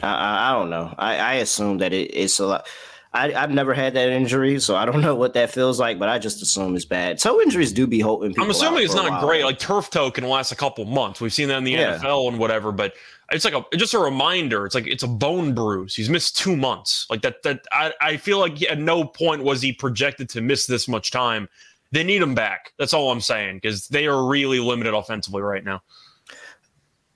I, 0.02 0.50
I, 0.50 0.58
don't 0.58 0.70
know. 0.70 0.94
I, 0.98 1.16
I 1.16 1.34
assume 1.34 1.78
that 1.78 1.92
it, 1.92 2.10
it's 2.14 2.38
a 2.38 2.46
lot. 2.46 2.66
I, 3.12 3.34
I've 3.34 3.50
never 3.50 3.74
had 3.74 3.94
that 3.94 4.08
injury, 4.08 4.60
so 4.60 4.76
I 4.76 4.84
don't 4.84 5.00
know 5.02 5.14
what 5.14 5.34
that 5.34 5.50
feels 5.50 5.80
like, 5.80 5.98
but 5.98 6.08
I 6.08 6.18
just 6.18 6.42
assume 6.42 6.76
it's 6.76 6.84
bad. 6.84 7.18
Toe 7.18 7.40
injuries 7.40 7.72
do 7.72 7.86
be 7.86 8.00
holding 8.00 8.30
people. 8.30 8.44
I'm 8.44 8.50
assuming 8.50 8.84
it's 8.84 8.94
not 8.94 9.20
great. 9.20 9.44
Like 9.44 9.58
turf 9.58 9.90
toe 9.90 10.10
can 10.10 10.24
last 10.28 10.52
a 10.52 10.56
couple 10.56 10.84
months. 10.84 11.20
We've 11.20 11.32
seen 11.32 11.48
that 11.48 11.58
in 11.58 11.64
the 11.64 11.72
Yeah. 11.72 11.98
NFL 11.98 12.28
and 12.28 12.38
whatever, 12.38 12.72
but 12.72 12.94
it's 13.32 13.44
like 13.44 13.54
a 13.54 13.64
just 13.76 13.94
a 13.94 13.98
reminder. 13.98 14.66
It's 14.66 14.74
like 14.74 14.86
it's 14.86 15.02
a 15.02 15.08
bone 15.08 15.54
bruise. 15.54 15.94
He's 15.94 16.08
missed 16.10 16.36
two 16.36 16.56
months. 16.56 17.06
Like 17.10 17.22
that. 17.22 17.42
That 17.42 17.60
I, 17.72 17.92
I 18.00 18.16
feel 18.16 18.38
like 18.38 18.62
at 18.62 18.78
no 18.78 19.04
point 19.04 19.42
was 19.42 19.62
he 19.62 19.72
projected 19.72 20.28
to 20.30 20.40
miss 20.40 20.66
this 20.66 20.88
much 20.88 21.10
time, 21.10 21.48
they 21.92 22.04
need 22.04 22.22
him 22.22 22.34
back. 22.34 22.72
That's 22.78 22.94
all 22.94 23.10
I'm 23.10 23.20
saying 23.20 23.56
because 23.56 23.88
they 23.88 24.06
are 24.06 24.26
really 24.28 24.60
limited 24.60 24.94
offensively 24.94 25.42
right 25.42 25.64
now. 25.64 25.82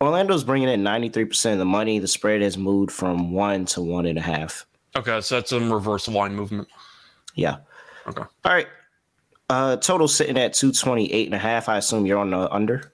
Orlando's 0.05 0.45
bringing 0.45 0.69
in 0.69 0.83
93% 0.83 1.53
of 1.53 1.59
the 1.59 1.65
money. 1.65 1.99
The 1.99 2.09
spread 2.09 2.43
has 2.43 2.57
moved 2.57 2.91
from 2.91 3.33
one 3.33 3.65
to 3.67 3.83
one 3.83 4.07
and 4.07 4.19
a 4.19 4.23
half. 4.23 4.67
Okay, 4.97 5.21
so 5.21 5.37
that's 5.37 5.51
some 5.51 5.73
reverse 5.73 6.07
line 6.09 6.35
movement. 6.35 6.69
Yeah. 7.35 7.57
Okay. 8.07 8.23
All 8.23 8.53
right. 8.53 8.69
Uh, 9.51 9.77
total 9.77 10.09
sitting 10.09 10.39
at 10.39 10.55
228 10.55 11.27
and 11.27 11.35
a 11.35 11.39
half. 11.39 11.69
I 11.69 11.79
assume 11.79 12.07
you're 12.07 12.19
on 12.19 12.31
the 12.31 12.51
under. 12.53 12.93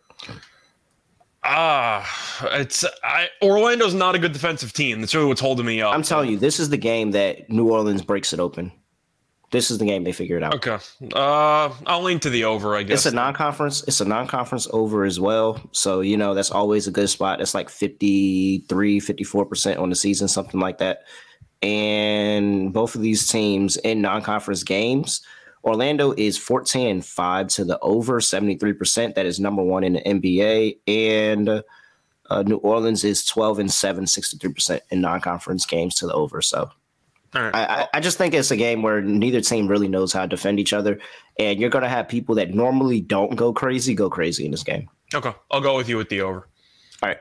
Ah, 1.42 2.07
it's 2.59 2.85
I, 3.03 3.29
Orlando's 3.40 3.94
not 3.94 4.14
a 4.14 4.18
good 4.18 4.33
defensive 4.33 4.73
team. 4.73 5.01
That's 5.01 5.14
really 5.14 5.27
what's 5.27 5.40
holding 5.40 5.64
me 5.64 5.81
up. 5.81 5.94
I'm 5.94 6.03
telling 6.03 6.31
you, 6.31 6.37
this 6.37 6.61
is 6.61 6.68
the 6.68 6.77
game 6.77 7.12
that 7.12 7.49
New 7.49 7.70
Orleans 7.70 8.03
breaks 8.03 8.33
it 8.33 8.40
open. 8.40 8.73
This 9.50 9.70
is 9.70 9.78
the 9.78 9.84
game 9.84 10.04
they 10.04 10.12
figure 10.12 10.36
it 10.36 10.44
out. 10.44 10.54
Okay. 10.54 10.78
Uh, 11.12 11.74
I'll 11.86 12.02
lean 12.02 12.20
to 12.20 12.30
the 12.30 12.44
over. 12.44 12.76
I 12.76 12.84
guess 12.84 13.04
It's 13.04 13.12
a 13.12 13.16
non-conference. 13.16 13.82
It's 13.88 14.00
a 14.00 14.04
non-conference 14.04 14.68
over 14.72 15.04
as 15.04 15.18
well. 15.18 15.60
So 15.72 16.00
you 16.02 16.16
know 16.16 16.34
that's 16.34 16.52
always 16.52 16.86
a 16.86 16.92
good 16.92 17.08
spot. 17.08 17.40
It's 17.40 17.54
like 17.54 17.68
53, 17.68 19.00
54 19.00 19.46
percent 19.46 19.78
on 19.78 19.90
the 19.90 19.96
season, 19.96 20.28
something 20.28 20.60
like 20.60 20.78
that. 20.78 21.04
And 21.62 22.72
both 22.72 22.94
of 22.94 23.02
these 23.02 23.26
teams 23.28 23.76
in 23.78 24.00
non-conference 24.00 24.62
games, 24.62 25.20
Orlando 25.64 26.14
is 26.16 26.38
14 26.38 26.88
and 26.88 27.04
five 27.04 27.48
to 27.48 27.64
the 27.64 27.78
over, 27.80 28.20
73 28.20 28.72
percent. 28.72 29.14
That 29.16 29.26
is 29.26 29.40
number 29.40 29.64
one 29.64 29.82
in 29.82 29.94
the 29.94 30.00
NBA, 30.00 30.78
and 30.86 31.62
uh, 32.30 32.42
New 32.42 32.58
Orleans 32.58 33.02
is 33.02 33.24
12 33.26 33.58
and 33.58 33.72
seven, 33.72 34.06
63 34.06 34.52
percent 34.52 34.82
in 34.90 35.00
non-conference 35.00 35.66
games 35.66 35.96
to 35.96 36.06
the 36.06 36.14
over. 36.14 36.40
So 36.40 36.70
right. 37.34 37.54
I, 37.54 37.82
I- 37.82 37.88
I 37.94 38.00
just 38.00 38.18
think 38.18 38.34
it's 38.34 38.50
a 38.50 38.56
game 38.56 38.82
where 38.82 39.00
neither 39.00 39.40
team 39.40 39.68
really 39.68 39.88
knows 39.88 40.12
how 40.12 40.22
to 40.22 40.28
defend 40.28 40.58
each 40.60 40.72
other, 40.72 40.98
and 41.38 41.60
you're 41.60 41.70
going 41.70 41.82
to 41.84 41.88
have 41.88 42.08
people 42.08 42.34
that 42.36 42.54
normally 42.54 43.00
don't 43.00 43.36
go 43.36 43.52
crazy 43.52 43.94
go 43.94 44.08
crazy 44.10 44.44
in 44.44 44.50
this 44.50 44.62
game. 44.62 44.88
okay, 45.14 45.32
I'll 45.50 45.60
go 45.60 45.76
with 45.76 45.88
you 45.88 45.96
with 45.96 46.08
the 46.08 46.20
over. 46.22 46.48
All 47.02 47.08
right. 47.08 47.18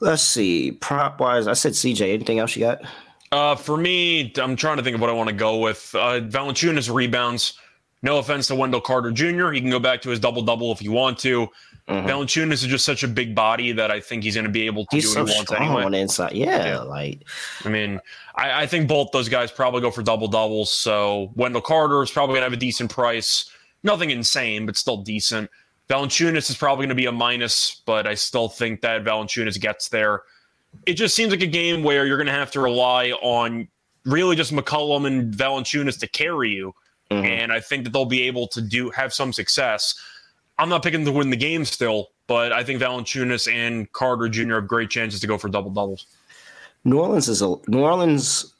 Let's 0.00 0.22
see. 0.22 0.72
Prop 0.72 1.20
wise, 1.20 1.46
I 1.46 1.52
said 1.52 1.72
CJ. 1.72 2.14
Anything 2.14 2.38
else 2.38 2.56
you 2.56 2.60
got? 2.62 2.80
Uh, 3.32 3.54
for 3.54 3.76
me, 3.76 4.32
I'm 4.38 4.56
trying 4.56 4.78
to 4.78 4.82
think 4.82 4.94
of 4.94 5.00
what 5.00 5.10
I 5.10 5.12
want 5.12 5.28
to 5.28 5.34
go 5.34 5.58
with. 5.58 5.90
Uh, 5.94 6.20
Valanciunas 6.20 6.92
rebounds. 6.92 7.54
No 8.02 8.18
offense 8.18 8.46
to 8.46 8.54
Wendell 8.54 8.80
Carter 8.80 9.10
Jr. 9.12 9.50
He 9.50 9.60
can 9.60 9.68
go 9.70 9.78
back 9.78 10.00
to 10.02 10.10
his 10.10 10.18
double 10.18 10.40
double 10.42 10.72
if 10.72 10.78
he 10.80 10.88
want 10.88 11.18
to. 11.18 11.48
Mhm. 11.88 12.06
Valanciunas 12.06 12.52
is 12.52 12.66
just 12.66 12.84
such 12.84 13.02
a 13.02 13.08
big 13.08 13.34
body 13.34 13.72
that 13.72 13.90
I 13.90 14.00
think 14.00 14.22
he's 14.24 14.34
going 14.34 14.44
to 14.44 14.50
be 14.50 14.66
able 14.66 14.86
to 14.86 14.96
He's 14.96 15.04
do 15.06 15.10
so 15.10 15.20
what 15.22 15.30
he 15.30 15.36
wants 15.36 15.52
anyway. 15.52 15.82
on 15.84 15.92
the 15.92 15.98
inside. 15.98 16.32
Yeah, 16.32 16.64
Yeah. 16.64 16.78
like 16.80 17.20
I 17.64 17.68
mean, 17.68 18.00
I, 18.36 18.62
I 18.62 18.66
think 18.66 18.86
both 18.88 19.10
those 19.12 19.28
guys 19.28 19.50
probably 19.50 19.80
go 19.80 19.90
for 19.90 20.02
double 20.02 20.28
doubles. 20.28 20.70
So 20.70 21.32
Wendell 21.34 21.62
Carter 21.62 22.02
is 22.02 22.10
probably 22.10 22.34
going 22.34 22.42
to 22.42 22.46
have 22.46 22.52
a 22.52 22.56
decent 22.56 22.90
price. 22.90 23.50
Nothing 23.82 24.10
insane, 24.10 24.66
but 24.66 24.76
still 24.76 24.98
decent. 24.98 25.50
Valanciunas 25.88 26.48
is 26.50 26.56
probably 26.56 26.84
going 26.84 26.90
to 26.90 26.94
be 26.94 27.06
a 27.06 27.12
minus, 27.12 27.82
but 27.86 28.06
I 28.06 28.14
still 28.14 28.48
think 28.48 28.80
that 28.82 29.02
Valanciunas 29.02 29.58
gets 29.60 29.88
there. 29.88 30.22
It 30.86 30.92
just 30.92 31.16
seems 31.16 31.32
like 31.32 31.42
a 31.42 31.46
game 31.48 31.82
where 31.82 32.06
you're 32.06 32.16
going 32.18 32.28
to 32.28 32.32
have 32.32 32.52
to 32.52 32.60
rely 32.60 33.10
on 33.22 33.66
really 34.04 34.36
just 34.36 34.52
McCollum 34.52 35.06
and 35.06 35.34
Valanciunas 35.34 35.98
to 35.98 36.06
carry 36.08 36.50
you, 36.50 36.72
mhm. 37.10 37.24
and 37.24 37.52
I 37.52 37.58
think 37.58 37.82
that 37.84 37.92
they'll 37.92 38.04
be 38.04 38.22
able 38.22 38.46
to 38.48 38.60
do 38.62 38.90
have 38.90 39.12
some 39.12 39.32
success. 39.32 39.96
I'm 40.60 40.68
not 40.68 40.82
picking 40.82 41.06
to 41.06 41.12
win 41.12 41.30
the 41.30 41.36
game 41.36 41.64
still, 41.64 42.10
but 42.26 42.52
I 42.52 42.62
think 42.62 42.82
Valanciunas 42.82 43.50
and 43.50 43.90
Carter 43.92 44.28
Jr. 44.28 44.56
have 44.56 44.68
great 44.68 44.90
chances 44.90 45.18
to 45.20 45.26
go 45.26 45.38
for 45.38 45.48
double 45.48 45.70
doubles. 45.70 46.06
New 46.84 46.98
Orleans 46.98 47.28
is 47.28 47.40
a 47.40 47.56
New 47.66 47.80
Orleans 47.80 48.54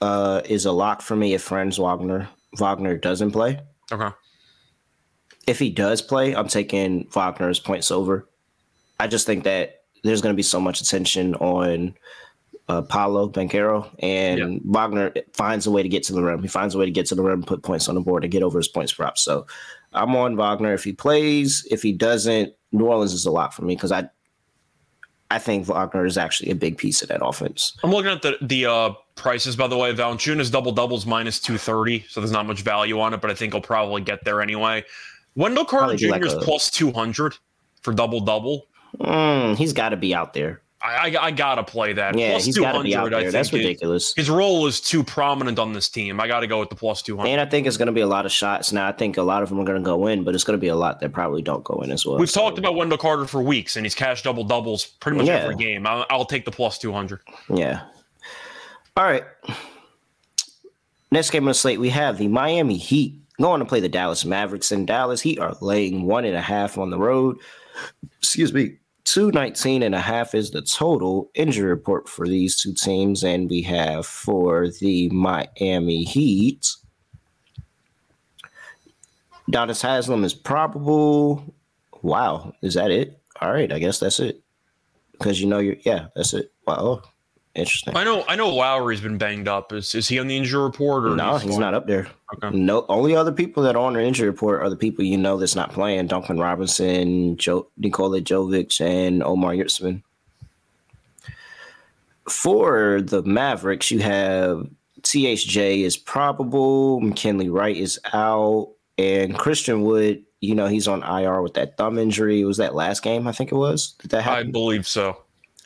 uh, 0.00 0.40
is 0.46 0.64
a 0.64 0.72
lock 0.72 1.02
for 1.02 1.14
me 1.14 1.34
if 1.34 1.42
Franz 1.42 1.78
Wagner 1.78 2.28
Wagner 2.58 2.96
doesn't 2.96 3.32
play. 3.32 3.60
Okay. 3.92 4.08
If 5.46 5.58
he 5.58 5.70
does 5.70 6.00
play, 6.00 6.34
I'm 6.34 6.48
taking 6.48 7.06
Wagner's 7.14 7.60
points 7.60 7.90
over. 7.90 8.26
I 8.98 9.06
just 9.06 9.26
think 9.26 9.44
that 9.44 9.82
there's 10.04 10.22
going 10.22 10.32
to 10.32 10.36
be 10.36 10.42
so 10.42 10.58
much 10.58 10.80
attention 10.80 11.34
on 11.36 11.94
uh, 12.68 12.82
Paolo 12.82 13.28
Banchero, 13.28 13.88
and 14.00 14.38
Yeah. 14.38 14.58
Wagner 14.64 15.12
finds 15.34 15.66
a 15.66 15.70
way 15.70 15.82
to 15.82 15.88
get 15.88 16.02
to 16.04 16.12
the 16.14 16.22
rim. 16.22 16.42
He 16.42 16.48
finds 16.48 16.74
a 16.74 16.78
way 16.78 16.86
to 16.86 16.90
get 16.90 17.06
to 17.06 17.14
the 17.14 17.22
rim, 17.22 17.42
put 17.42 17.62
points 17.62 17.88
on 17.88 17.94
the 17.94 18.00
board, 18.00 18.24
and 18.24 18.32
get 18.32 18.42
over 18.42 18.58
his 18.58 18.68
points 18.68 18.92
props. 18.92 19.22
So 19.22 19.46
I'm 19.96 20.14
on 20.16 20.36
Wagner 20.36 20.72
if 20.74 20.84
he 20.84 20.92
plays. 20.92 21.66
If 21.70 21.82
he 21.82 21.92
doesn't, 21.92 22.52
New 22.72 22.86
Orleans 22.86 23.12
is 23.12 23.26
a 23.26 23.30
lot 23.30 23.54
for 23.54 23.62
me 23.62 23.74
because 23.74 23.90
I, 23.92 24.08
I 25.30 25.38
think 25.38 25.66
Wagner 25.66 26.06
is 26.06 26.16
actually 26.18 26.50
a 26.50 26.54
big 26.54 26.78
piece 26.78 27.02
of 27.02 27.08
that 27.08 27.24
offense. 27.24 27.76
I'm 27.82 27.90
looking 27.90 28.12
at 28.12 28.22
the 28.22 28.36
the 28.42 28.66
uh, 28.66 28.90
prices, 29.16 29.56
by 29.56 29.66
the 29.66 29.76
way. 29.76 29.92
Valanciunas 29.92 30.52
double 30.52 30.72
doubles 30.72 31.06
minus 31.06 31.40
two 31.40 31.58
thirty, 31.58 32.04
so 32.08 32.20
there's 32.20 32.30
not 32.30 32.46
much 32.46 32.62
value 32.62 33.00
on 33.00 33.12
it, 33.14 33.20
but 33.20 33.30
I 33.30 33.34
think 33.34 33.52
he'll 33.52 33.62
probably 33.62 34.02
get 34.02 34.24
there 34.24 34.40
anyway. 34.40 34.84
Wendell 35.34 35.64
Carter 35.64 35.96
Jr. 35.96 36.08
like 36.10 36.24
is 36.24 36.32
a- 36.34 36.38
plus 36.38 36.70
two 36.70 36.92
hundred 36.92 37.36
for 37.82 37.92
double 37.92 38.20
double. 38.20 38.68
Mm, 39.00 39.56
he's 39.56 39.72
got 39.72 39.90
to 39.90 39.96
be 39.96 40.14
out 40.14 40.32
there. 40.32 40.62
I, 40.86 41.08
I 41.18 41.24
I 41.26 41.30
gotta 41.30 41.64
play 41.64 41.92
that. 41.94 42.16
Yeah, 42.18 42.30
plus 42.30 42.44
he's 42.44 42.54
two 42.54 42.62
got 42.62 42.72
to 42.72 42.82
be 42.82 42.94
out 42.94 43.10
there. 43.10 43.30
That's 43.30 43.52
ridiculous. 43.52 44.14
his 44.14 44.30
role 44.30 44.66
is 44.66 44.80
too 44.80 45.02
prominent 45.02 45.58
on 45.58 45.72
this 45.72 45.88
team. 45.88 46.20
I 46.20 46.26
got 46.26 46.40
to 46.40 46.46
go 46.46 46.60
with 46.60 46.70
the 46.70 46.76
plus 46.76 47.02
two 47.02 47.16
hundred. 47.16 47.30
And 47.30 47.40
I 47.40 47.46
think 47.46 47.66
it's 47.66 47.76
going 47.76 47.86
to 47.86 47.92
be 47.92 48.00
a 48.00 48.06
lot 48.06 48.26
of 48.26 48.32
shots. 48.32 48.72
Now, 48.72 48.86
I 48.86 48.92
think 48.92 49.16
a 49.16 49.22
lot 49.22 49.42
of 49.42 49.48
them 49.48 49.58
are 49.60 49.64
going 49.64 49.78
to 49.82 49.84
go 49.84 50.06
in, 50.06 50.24
but 50.24 50.34
it's 50.34 50.44
going 50.44 50.56
to 50.58 50.60
be 50.60 50.68
a 50.68 50.76
lot 50.76 51.00
that 51.00 51.12
probably 51.12 51.42
don't 51.42 51.64
go 51.64 51.80
in 51.82 51.90
as 51.90 52.06
well. 52.06 52.18
We've 52.18 52.30
So, 52.30 52.40
talked 52.42 52.58
about 52.58 52.74
Wendell 52.76 52.98
Carter 52.98 53.26
for 53.26 53.42
weeks, 53.42 53.76
and 53.76 53.84
he's 53.84 53.94
cashed 53.94 54.24
double 54.24 54.44
doubles 54.44 54.86
pretty 54.86 55.18
much 55.18 55.26
Yeah. 55.26 55.36
every 55.36 55.56
game. 55.56 55.86
I'll, 55.86 56.06
I'll 56.10 56.24
take 56.24 56.44
the 56.44 56.50
plus 56.50 56.78
two 56.78 56.92
hundred. 56.92 57.20
Yeah. 57.52 57.82
All 58.96 59.04
right. 59.04 59.24
Next 61.10 61.30
game 61.30 61.44
on 61.44 61.48
the 61.48 61.54
slate, 61.54 61.78
we 61.78 61.90
have 61.90 62.18
the 62.18 62.28
Miami 62.28 62.76
Heat 62.76 63.14
going 63.40 63.60
to 63.60 63.66
play 63.66 63.80
the 63.80 63.88
Dallas 63.88 64.24
Mavericks. 64.24 64.72
In 64.72 64.86
Dallas, 64.86 65.20
Heat 65.20 65.38
are 65.38 65.56
laying 65.60 66.02
one 66.02 66.24
and 66.24 66.36
a 66.36 66.40
half 66.40 66.78
on 66.78 66.90
the 66.90 66.98
road. 66.98 67.36
Excuse 68.18 68.52
me. 68.52 68.76
219 69.06 69.82
and 69.84 69.94
a 69.94 70.00
half 70.00 70.34
is 70.34 70.50
the 70.50 70.62
total 70.62 71.30
injury 71.34 71.68
report 71.70 72.08
for 72.08 72.26
these 72.26 72.56
two 72.60 72.74
teams. 72.74 73.22
And 73.22 73.48
we 73.48 73.62
have 73.62 74.04
for 74.04 74.68
the 74.68 75.08
Miami 75.10 76.02
Heat, 76.04 76.68
Udonis 79.48 79.80
Haslem 79.82 80.24
is 80.24 80.34
probable. 80.34 81.54
Wow. 82.02 82.52
Is 82.62 82.74
that 82.74 82.90
it? 82.90 83.20
All 83.40 83.52
right. 83.52 83.72
I 83.72 83.78
guess 83.78 84.00
that's 84.00 84.18
it. 84.20 84.40
Because 85.12 85.40
you 85.40 85.46
know, 85.46 85.60
you're, 85.60 85.76
yeah, 85.84 86.08
that's 86.16 86.34
it. 86.34 86.52
Wow. 86.66 87.02
Interesting. 87.54 87.96
I 87.96 88.04
know 88.04 88.22
I 88.28 88.36
know 88.36 88.50
Lowry's 88.54 89.00
been 89.00 89.16
banged 89.18 89.48
up. 89.48 89.72
Is 89.72 89.94
is 89.94 90.08
he 90.08 90.18
on 90.18 90.26
the 90.26 90.36
injury 90.36 90.62
report 90.62 91.06
or 91.06 91.16
No, 91.16 91.38
he's 91.38 91.48
going- 91.50 91.60
not 91.60 91.72
up 91.74 91.86
there. 91.86 92.08
Okay. 92.34 92.56
No, 92.56 92.84
only 92.88 93.14
other 93.14 93.30
people 93.30 93.62
that 93.62 93.76
are 93.76 93.82
on 93.82 93.92
the 93.92 94.02
injury 94.02 94.28
report 94.28 94.60
are 94.60 94.68
the 94.68 94.76
people 94.76 95.04
you 95.04 95.16
know 95.16 95.36
that's 95.36 95.54
not 95.54 95.72
playing: 95.72 96.08
Duncan 96.08 96.38
Robinson, 96.38 97.36
Joe, 97.36 97.68
Nikola 97.76 98.20
Jovic, 98.20 98.80
and 98.80 99.22
Omar 99.22 99.52
Yurtseven. 99.52 100.02
For 102.28 103.00
the 103.00 103.22
Mavericks, 103.22 103.92
you 103.92 104.00
have 104.00 104.68
THJ 105.02 105.82
is 105.82 105.96
probable, 105.96 107.00
McKinley 107.00 107.48
Wright 107.48 107.76
is 107.76 108.00
out, 108.12 108.72
and 108.98 109.38
Christian 109.38 109.82
Wood. 109.82 110.24
You 110.40 110.54
know 110.56 110.66
he's 110.66 110.88
on 110.88 111.02
IR 111.04 111.42
with 111.42 111.54
that 111.54 111.76
thumb 111.76 111.96
injury. 111.98 112.44
Was 112.44 112.56
that 112.56 112.74
last 112.74 113.02
game? 113.02 113.28
I 113.28 113.32
think 113.32 113.52
it 113.52 113.56
was. 113.56 113.92
Did 114.00 114.10
that 114.10 114.26
I 114.26 114.42
believe 114.42 114.86
so. 114.86 115.16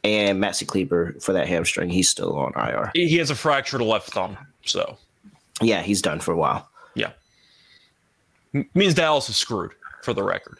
and 0.04 0.42
Maxi 0.42 0.66
Kleber 0.66 1.14
for 1.20 1.32
that 1.32 1.48
hamstring. 1.48 1.88
He's 1.88 2.08
still 2.10 2.36
on 2.36 2.52
IR. 2.54 2.90
He 2.94 3.08
he 3.08 3.16
has 3.16 3.30
a 3.30 3.34
fractured 3.34 3.80
left 3.80 4.10
thumb, 4.10 4.36
so 4.66 4.98
Yeah, 5.60 5.82
he's 5.82 6.02
done 6.02 6.20
for 6.20 6.32
a 6.32 6.36
while. 6.36 6.68
Yeah. 6.94 7.12
M- 8.54 8.68
means 8.74 8.94
Dallas 8.94 9.28
is 9.28 9.36
screwed. 9.36 9.72
For 10.02 10.14
the 10.14 10.22
record, 10.22 10.58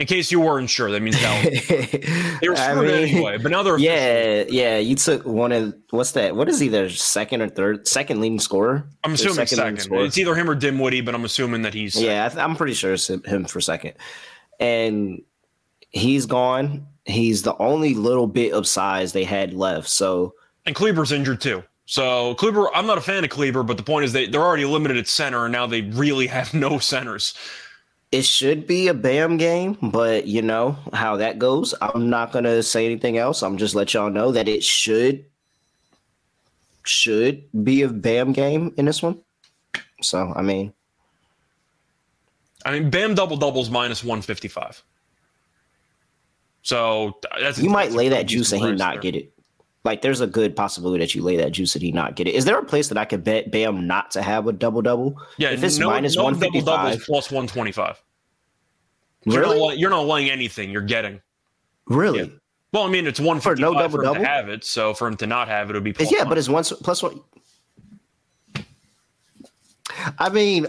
in 0.00 0.06
case 0.08 0.32
you 0.32 0.40
weren't 0.40 0.68
sure, 0.68 0.90
that 0.90 1.00
means 1.00 1.20
Dallas 1.20 1.68
they 1.68 2.48
were 2.48 2.56
I 2.56 2.72
screwed 2.72 2.88
mean, 2.88 3.08
anyway. 3.08 3.38
But 3.38 3.52
now 3.52 3.62
they're 3.62 3.78
Yeah, 3.78 4.42
yeah. 4.48 4.78
You 4.78 4.96
took 4.96 5.24
one 5.24 5.52
of 5.52 5.74
what's 5.90 6.10
that? 6.12 6.34
What 6.34 6.48
is 6.48 6.58
he? 6.58 6.66
Their 6.66 6.90
second 6.90 7.40
or 7.42 7.48
third, 7.48 7.86
second 7.86 8.20
leading 8.20 8.40
scorer. 8.40 8.88
I'm 9.04 9.12
assuming 9.14 9.36
leading 9.36 9.46
second. 9.56 9.80
scorer. 9.80 10.04
It's 10.04 10.18
either 10.18 10.34
him 10.34 10.50
or 10.50 10.56
Dinwiddie, 10.56 11.02
but 11.02 11.14
I'm 11.14 11.24
assuming 11.24 11.62
that 11.62 11.72
he's 11.72 11.94
Yeah, 11.94 12.26
I 12.26 12.28
th- 12.30 12.42
I'm 12.42 12.56
pretty 12.56 12.74
sure 12.74 12.94
it's 12.94 13.08
him- 13.08 13.22
him 13.22 13.44
for 13.44 13.60
second. 13.60 13.92
And 14.58 15.22
he's 15.90 16.26
gone. 16.26 16.88
He's 17.04 17.42
the 17.42 17.56
only 17.58 17.94
little 17.94 18.26
bit 18.26 18.52
of 18.54 18.66
size 18.66 19.12
they 19.12 19.24
had 19.24 19.54
left. 19.54 19.88
So 19.88 20.34
And 20.66 20.74
Kleber's 20.74 21.12
injured 21.12 21.40
too. 21.40 21.62
So 21.86 22.34
Kleber, 22.36 22.74
I'm 22.74 22.86
not 22.86 22.96
a 22.96 23.02
fan 23.02 23.24
of 23.24 23.30
Kleber, 23.30 23.62
but 23.62 23.76
the 23.76 23.82
point 23.82 24.04
is 24.06 24.12
they 24.12 24.26
they're 24.26 24.42
already 24.42 24.64
limited 24.64 24.96
at 24.96 25.06
center, 25.06 25.44
and 25.44 25.52
now 25.52 25.66
they 25.66 25.82
really 25.82 26.26
have 26.26 26.54
no 26.54 26.78
centers. 26.78 27.34
it 28.14 28.24
should 28.24 28.66
be 28.66 28.86
a 28.86 28.94
Bam 28.94 29.36
game, 29.38 29.76
but 29.82 30.26
you 30.26 30.40
know 30.40 30.76
how 30.92 31.16
that 31.16 31.38
goes. 31.38 31.74
I'm 31.82 32.08
not 32.08 32.30
gonna 32.30 32.62
say 32.62 32.86
anything 32.86 33.18
else. 33.18 33.42
I'm 33.42 33.58
just 33.58 33.74
let 33.74 33.92
y'all 33.92 34.08
know 34.08 34.30
that 34.32 34.48
it 34.48 34.62
should 34.62 35.24
should 36.84 37.44
be 37.64 37.82
a 37.82 37.88
Bam 37.88 38.32
game 38.32 38.72
in 38.76 38.84
this 38.84 39.02
one. 39.02 39.20
So 40.00 40.32
I 40.36 40.42
mean, 40.42 40.72
I 42.64 42.72
mean, 42.78 42.88
Bam 42.88 43.14
double 43.14 43.36
doubles 43.36 43.68
minus 43.68 44.04
155. 44.04 44.82
So 46.62 47.18
that's 47.38 47.58
you 47.58 47.68
might 47.68 47.92
lay 47.92 48.08
that 48.08 48.26
juice 48.26 48.52
and 48.52 48.62
he 48.62 48.72
not 48.72 48.94
there. 48.94 49.02
get 49.02 49.16
it. 49.16 49.33
Like, 49.84 50.00
there's 50.00 50.22
a 50.22 50.26
good 50.26 50.56
possibility 50.56 51.04
that 51.04 51.14
you 51.14 51.22
lay 51.22 51.36
that 51.36 51.52
juice 51.52 51.74
and 51.74 51.82
he 51.82 51.92
not 51.92 52.16
get 52.16 52.26
it. 52.26 52.34
Is 52.34 52.46
there 52.46 52.58
a 52.58 52.64
place 52.64 52.88
that 52.88 52.96
I 52.96 53.04
could 53.04 53.22
bet 53.22 53.50
Bam 53.50 53.86
not 53.86 54.10
to 54.12 54.22
have 54.22 54.46
a 54.46 54.52
double 54.52 54.80
double? 54.80 55.20
Yeah, 55.36 55.50
if 55.50 55.62
it's 55.62 55.76
no, 55.78 55.90
minus 55.90 56.16
no 56.16 56.24
one 56.24 56.32
double 56.34 56.44
fifty 56.46 56.60
double 56.62 56.86
is 56.88 56.96
five, 56.96 57.04
plus 57.06 57.30
one 57.30 57.46
twenty 57.46 57.70
five. 57.72 58.02
You're 59.24 59.40
really, 59.42 59.58
not, 59.58 59.66
lay- 59.68 59.74
you're 59.76 59.90
not 59.90 60.06
laying 60.06 60.30
anything. 60.30 60.70
You're 60.70 60.82
getting. 60.82 61.20
really. 61.86 62.20
Yeah. 62.20 62.26
Well, 62.72 62.82
I 62.82 62.88
mean, 62.88 63.06
it's 63.06 63.20
one 63.20 63.38
For 63.40 63.54
no 63.54 63.72
five 63.72 63.92
for 63.92 63.98
double-double? 64.02 64.24
to 64.24 64.28
have 64.28 64.48
it. 64.48 64.64
So 64.64 64.94
for 64.94 65.06
him 65.06 65.16
to 65.18 65.26
not 65.28 65.46
have 65.48 65.68
it, 65.70 65.74
it 65.74 65.76
would 65.76 65.84
be 65.84 65.92
plus 65.92 66.10
yeah, 66.10 66.20
one. 66.20 66.28
but 66.30 66.38
it's 66.38 66.48
one 66.48 66.64
plus 66.64 67.02
one. 67.02 67.20
I 70.18 70.28
mean, 70.30 70.66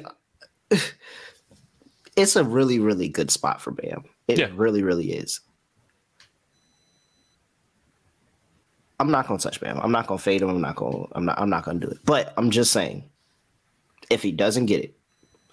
it's 2.15 2.35
a 2.35 2.43
really, 2.43 2.79
really 2.79 3.09
good 3.09 3.31
spot 3.31 3.61
for 3.61 3.71
Bam. 3.71 4.03
It 4.27 4.37
Yeah. 4.39 4.49
really, 4.53 4.83
really 4.83 5.13
is. 5.13 5.39
I'm 8.99 9.11
not 9.11 9.27
gonna 9.27 9.39
touch 9.39 9.59
Bam. 9.59 9.79
I'm 9.79 9.91
not 9.91 10.07
gonna 10.07 10.17
fade 10.17 10.41
him. 10.41 10.49
I'm 10.49 10.61
not 10.61 10.75
gonna. 10.75 11.05
I'm 11.13 11.25
not. 11.25 11.39
I'm 11.39 11.49
not 11.49 11.65
gonna 11.65 11.79
do 11.79 11.87
it. 11.87 11.99
But 12.05 12.33
I'm 12.37 12.49
just 12.51 12.71
saying, 12.71 13.03
if 14.09 14.21
he 14.21 14.31
doesn't 14.31 14.67
get 14.67 14.83
it, 14.83 14.97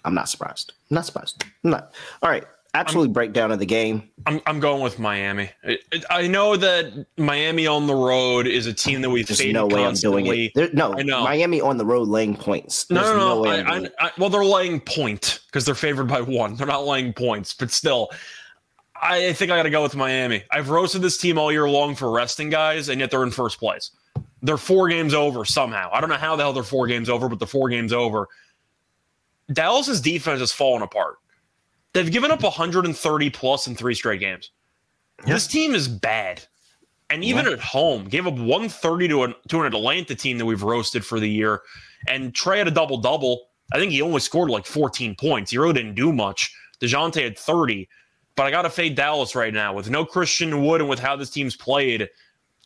I'm 0.05 0.13
not 0.13 0.29
surprised. 0.29 0.73
I'm 0.89 0.95
not 0.95 1.05
surprised. 1.05 1.43
I'm 1.63 1.71
not. 1.71 1.93
All 2.21 2.29
right. 2.29 2.45
Actually, 2.75 3.07
breakdown 3.07 3.51
of 3.51 3.59
the 3.59 3.67
game. 3.67 4.09
I'm 4.25 4.41
I'm 4.47 4.59
going 4.59 4.81
with 4.81 4.97
Miami. 4.97 5.51
I 6.09 6.27
know 6.27 6.55
that 6.55 7.05
Miami 7.17 7.67
on 7.67 7.85
the 7.85 7.93
road 7.93 8.47
is 8.47 8.65
a 8.65 8.73
team 8.73 9.01
that 9.01 9.11
we 9.11 9.21
There's 9.21 9.39
faded 9.39 9.53
no 9.53 9.67
way 9.67 9.85
I'm 9.85 9.93
doing 9.93 10.25
it. 10.25 10.53
There, 10.55 10.69
no, 10.73 10.91
I 10.97 11.03
know. 11.03 11.23
Miami 11.23 11.61
on 11.61 11.77
the 11.77 11.85
road 11.85 12.07
laying 12.07 12.35
points. 12.35 12.89
No, 12.89 13.01
no, 13.03 13.17
no. 13.35 13.41
way 13.41 13.61
I, 13.61 13.77
I. 13.77 13.89
I, 13.99 14.11
well, 14.17 14.31
they're 14.31 14.43
laying 14.43 14.79
point 14.79 15.41
because 15.45 15.65
they're 15.65 15.75
favored 15.75 16.07
by 16.07 16.21
one. 16.21 16.55
They're 16.55 16.65
not 16.65 16.87
laying 16.87 17.13
points, 17.13 17.53
but 17.53 17.69
still, 17.69 18.09
I, 19.03 19.27
I 19.27 19.33
think 19.33 19.51
I 19.51 19.57
got 19.57 19.63
to 19.63 19.69
go 19.69 19.83
with 19.83 19.95
Miami. 19.95 20.43
I've 20.49 20.69
roasted 20.69 21.01
this 21.01 21.17
team 21.17 21.37
all 21.37 21.51
year 21.51 21.69
long 21.69 21.93
for 21.93 22.09
resting 22.09 22.49
guys, 22.49 22.87
and 22.87 23.01
yet 23.01 23.11
they're 23.11 23.23
in 23.23 23.31
first 23.31 23.59
place. 23.59 23.91
They're 24.41 24.57
four 24.57 24.87
games 24.87 25.13
over 25.13 25.43
somehow. 25.45 25.89
I 25.91 25.99
don't 25.99 26.09
know 26.09 26.15
how 26.15 26.35
the 26.35 26.43
hell 26.43 26.53
they're 26.53 26.63
four 26.63 26.87
games 26.87 27.09
over, 27.09 27.27
but 27.27 27.39
they're 27.39 27.47
four 27.47 27.69
games 27.69 27.91
over. 27.91 28.27
Dallas's 29.51 29.99
defense 29.99 30.39
has 30.39 30.53
fallen 30.53 30.81
apart. 30.81 31.17
They've 31.93 32.11
given 32.11 32.31
up 32.31 32.43
130 32.43 33.29
plus 33.29 33.67
in 33.67 33.75
three 33.75 33.93
straight 33.93 34.19
games. 34.19 34.51
This 35.25 35.47
team 35.47 35.75
is 35.75 35.87
bad. 35.87 36.41
And 37.09 37.23
even 37.23 37.47
at 37.47 37.59
home, 37.59 38.05
gave 38.05 38.25
up 38.25 38.33
130 38.33 39.07
to 39.09 39.23
an, 39.23 39.35
to 39.49 39.61
an 39.61 39.67
Atlanta 39.67 40.15
team 40.15 40.37
that 40.39 40.45
we've 40.45 40.63
roasted 40.63 41.05
for 41.05 41.19
the 41.19 41.29
year. 41.29 41.61
And 42.07 42.33
Trae 42.33 42.57
had 42.57 42.67
a 42.67 42.71
double 42.71 42.97
double. 42.97 43.49
I 43.73 43.77
think 43.77 43.91
he 43.91 44.01
only 44.01 44.19
scored 44.19 44.49
like 44.49 44.65
14 44.65 45.15
points. 45.15 45.51
He 45.51 45.57
really 45.57 45.73
didn't 45.73 45.95
do 45.95 46.11
much. 46.11 46.55
DeJounte 46.81 47.21
had 47.21 47.37
30. 47.37 47.87
But 48.35 48.45
I 48.47 48.51
got 48.51 48.63
to 48.63 48.69
fade 48.69 48.95
Dallas 48.95 49.35
right 49.35 49.53
now. 49.53 49.73
With 49.73 49.89
no 49.89 50.05
Christian 50.05 50.63
Wood 50.65 50.81
and 50.81 50.89
with 50.89 50.99
how 50.99 51.15
this 51.15 51.29
team's 51.29 51.55
played, 51.55 52.09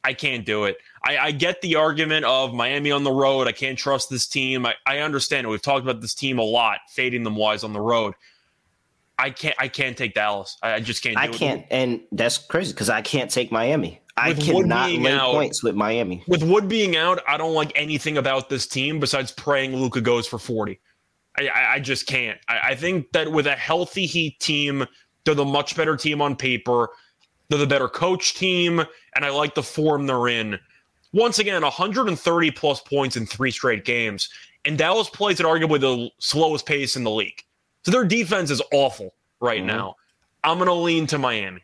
I 0.03 0.13
can't 0.13 0.45
do 0.45 0.63
it. 0.65 0.77
I, 1.03 1.17
I 1.17 1.31
get 1.31 1.61
the 1.61 1.75
argument 1.75 2.23
of 2.25 2.53
Miami 2.53 2.91
on 2.91 3.03
the 3.03 3.11
road. 3.11 3.47
I 3.47 3.51
can't 3.51 3.77
trust 3.77 4.09
this 4.09 4.27
team. 4.27 4.65
I, 4.65 4.75
I 4.85 4.99
understand 4.99 5.45
it. 5.45 5.49
We've 5.49 5.61
talked 5.61 5.83
about 5.83 5.99
this 5.99 6.13
team 6.13 6.39
a 6.39 6.43
lot, 6.43 6.79
fading 6.89 7.23
them 7.23 7.35
wise 7.35 7.63
on 7.65 7.73
the 7.73 7.81
road. 7.81 8.13
I 9.19 9.31
can't. 9.31 9.55
I 9.57 9.67
can't 9.67 9.97
take 9.97 10.13
Dallas. 10.13 10.57
I, 10.61 10.73
I 10.75 10.79
just 10.79 11.01
can't. 11.03 11.15
Do 11.15 11.21
I 11.21 11.25
it. 11.25 11.33
can't, 11.33 11.65
and 11.71 12.01
that's 12.11 12.37
crazy 12.37 12.71
because 12.71 12.89
I 12.89 13.01
can't 13.01 13.31
take 13.31 13.51
Miami. 13.51 13.99
I 14.15 14.29
With 14.29 14.41
cannot 14.41 14.91
lay 14.91 15.11
out- 15.11 15.33
points 15.33 15.63
with 15.63 15.75
Miami. 15.75 16.23
With 16.27 16.43
Wood 16.43 16.67
being 16.69 16.95
out, 16.95 17.19
I 17.27 17.37
don't 17.37 17.53
like 17.53 17.71
anything 17.75 18.17
about 18.17 18.47
this 18.49 18.67
team 18.67 18.99
besides 18.99 19.31
praying 19.31 19.75
Luka 19.75 20.01
goes 20.01 20.27
for 20.27 20.37
40. 20.39 20.79
I, 21.39 21.47
I, 21.47 21.73
I 21.73 21.79
just 21.79 22.07
can't. 22.07 22.39
I, 22.47 22.59
I 22.69 22.75
think 22.75 23.11
that 23.11 23.31
with 23.31 23.45
a 23.47 23.55
healthy 23.55 24.05
Heat 24.07 24.39
team, 24.39 24.85
they're 25.27 25.35
the 25.35 25.45
much 25.45 25.75
better 25.75 25.95
team 25.97 26.21
on 26.21 26.35
paper. 26.35 26.89
They're 27.49 27.59
the 27.59 27.67
better 27.67 27.87
coach 27.89 28.33
team, 28.33 28.79
and 29.15 29.25
I 29.25 29.29
like 29.29 29.53
the 29.55 29.63
form 29.63 30.07
they're 30.07 30.27
in. 30.29 30.57
Once 31.13 31.39
again, 31.39 31.61
130 31.61 32.51
plus 32.51 32.81
points 32.81 33.15
in 33.17 33.25
three 33.25 33.51
straight 33.51 33.85
games, 33.85 34.29
and 34.65 34.77
Dallas 34.77 35.09
plays 35.09 35.39
at 35.39 35.45
arguably 35.45 35.79
the 35.79 36.09
slowest 36.19 36.65
pace 36.65 36.95
in 36.95 37.03
the 37.03 37.11
league. 37.11 37.43
So 37.83 37.91
their 37.91 38.05
defense 38.05 38.51
is 38.51 38.61
awful 38.71 39.13
right 39.39 39.61
Mhm. 39.61 39.65
now. 39.65 39.95
I'm 40.43 40.57
going 40.57 40.67
to 40.67 40.73
lean 40.73 41.07
to 41.07 41.17
Miami. 41.17 41.61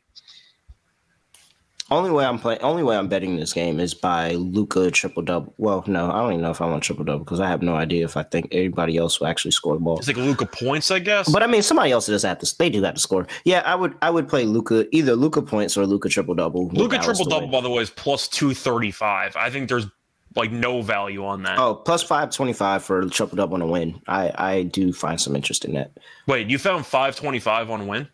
Only 1.93 2.09
way 2.09 2.25
I'm 2.25 2.39
playing, 2.39 2.59
only 2.61 2.81
way 2.81 2.97
I'm 2.97 3.07
betting 3.07 3.35
this 3.35 3.53
game 3.53 3.79
is 3.79 3.93
by 3.93 4.31
Luka 4.31 4.89
triple 4.89 5.21
double. 5.21 5.53
Well, 5.59 5.83
no, 5.85 6.09
I 6.09 6.23
don't 6.23 6.31
even 6.31 6.41
know 6.41 6.49
if 6.49 6.59
I 6.59 6.65
want 6.65 6.81
triple 6.81 7.05
double 7.05 7.23
because 7.23 7.39
I 7.39 7.47
have 7.47 7.61
no 7.61 7.75
idea 7.75 8.03
if 8.03 8.17
I 8.17 8.23
think 8.23 8.47
anybody 8.51 8.97
else 8.97 9.19
will 9.19 9.27
actually 9.27 9.51
score 9.51 9.75
the 9.75 9.79
ball. 9.79 9.99
It's 9.99 10.07
like 10.07 10.17
Luka 10.17 10.47
points, 10.47 10.89
I 10.89 10.97
guess. 10.97 11.31
But 11.31 11.43
I 11.43 11.47
mean, 11.47 11.61
somebody 11.61 11.91
else 11.91 12.07
does 12.07 12.23
have 12.23 12.39
to. 12.39 12.57
They 12.57 12.71
do 12.71 12.81
have 12.81 12.95
to 12.95 12.99
score. 12.99 13.27
Yeah, 13.45 13.61
I 13.63 13.75
would. 13.75 13.93
I 14.01 14.09
would 14.09 14.27
play 14.27 14.45
Luka 14.45 14.87
either 14.91 15.15
Luka 15.15 15.43
points 15.43 15.77
or 15.77 15.85
Luka 15.85 16.09
triple 16.09 16.33
double. 16.33 16.69
Luka 16.69 16.97
triple 16.97 17.25
double, 17.25 17.47
by 17.49 17.61
the 17.61 17.69
way, 17.69 17.83
is 17.83 17.91
plus 17.91 18.27
two 18.27 18.55
thirty 18.55 18.89
five. 18.89 19.35
I 19.35 19.51
think 19.51 19.69
there's 19.69 19.85
like 20.35 20.51
no 20.51 20.81
value 20.81 21.23
on 21.23 21.43
that. 21.43 21.59
Oh, 21.59 21.75
plus 21.75 22.01
five 22.01 22.31
twenty 22.31 22.53
five 22.53 22.83
for 22.83 23.07
triple 23.07 23.35
double 23.35 23.53
on 23.53 23.61
a 23.61 23.67
win. 23.67 24.01
I 24.07 24.31
I 24.35 24.63
do 24.63 24.93
find 24.93 25.21
some 25.21 25.35
interest 25.35 25.63
in 25.63 25.75
that. 25.75 25.91
Wait, 26.25 26.49
you 26.49 26.57
found 26.57 26.87
five 26.87 27.15
twenty 27.15 27.39
five 27.39 27.69
on 27.69 27.85
win? 27.85 28.07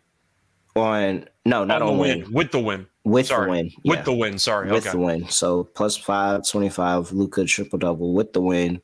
On 0.76 1.26
no, 1.46 1.64
not 1.64 1.80
on 1.80 1.92
on, 1.92 1.98
win. 1.98 2.20
win. 2.24 2.32
With 2.32 2.52
the 2.52 2.60
win. 2.60 2.86
With 3.04 3.28
Sorry. 3.28 3.46
the 3.46 3.50
win. 3.50 3.70
With 3.84 3.98
yeah. 3.98 4.04
the 4.04 4.12
win. 4.12 4.38
Sorry. 4.38 4.70
with 4.70 4.86
okay. 4.86 4.92
the 4.92 4.98
win. 4.98 5.28
So 5.28 5.64
plus 5.64 5.96
five 5.96 6.46
twenty 6.46 6.68
five. 6.68 7.12
Luka 7.12 7.44
triple 7.44 7.78
double 7.78 8.12
with 8.12 8.32
the 8.32 8.40
win. 8.40 8.80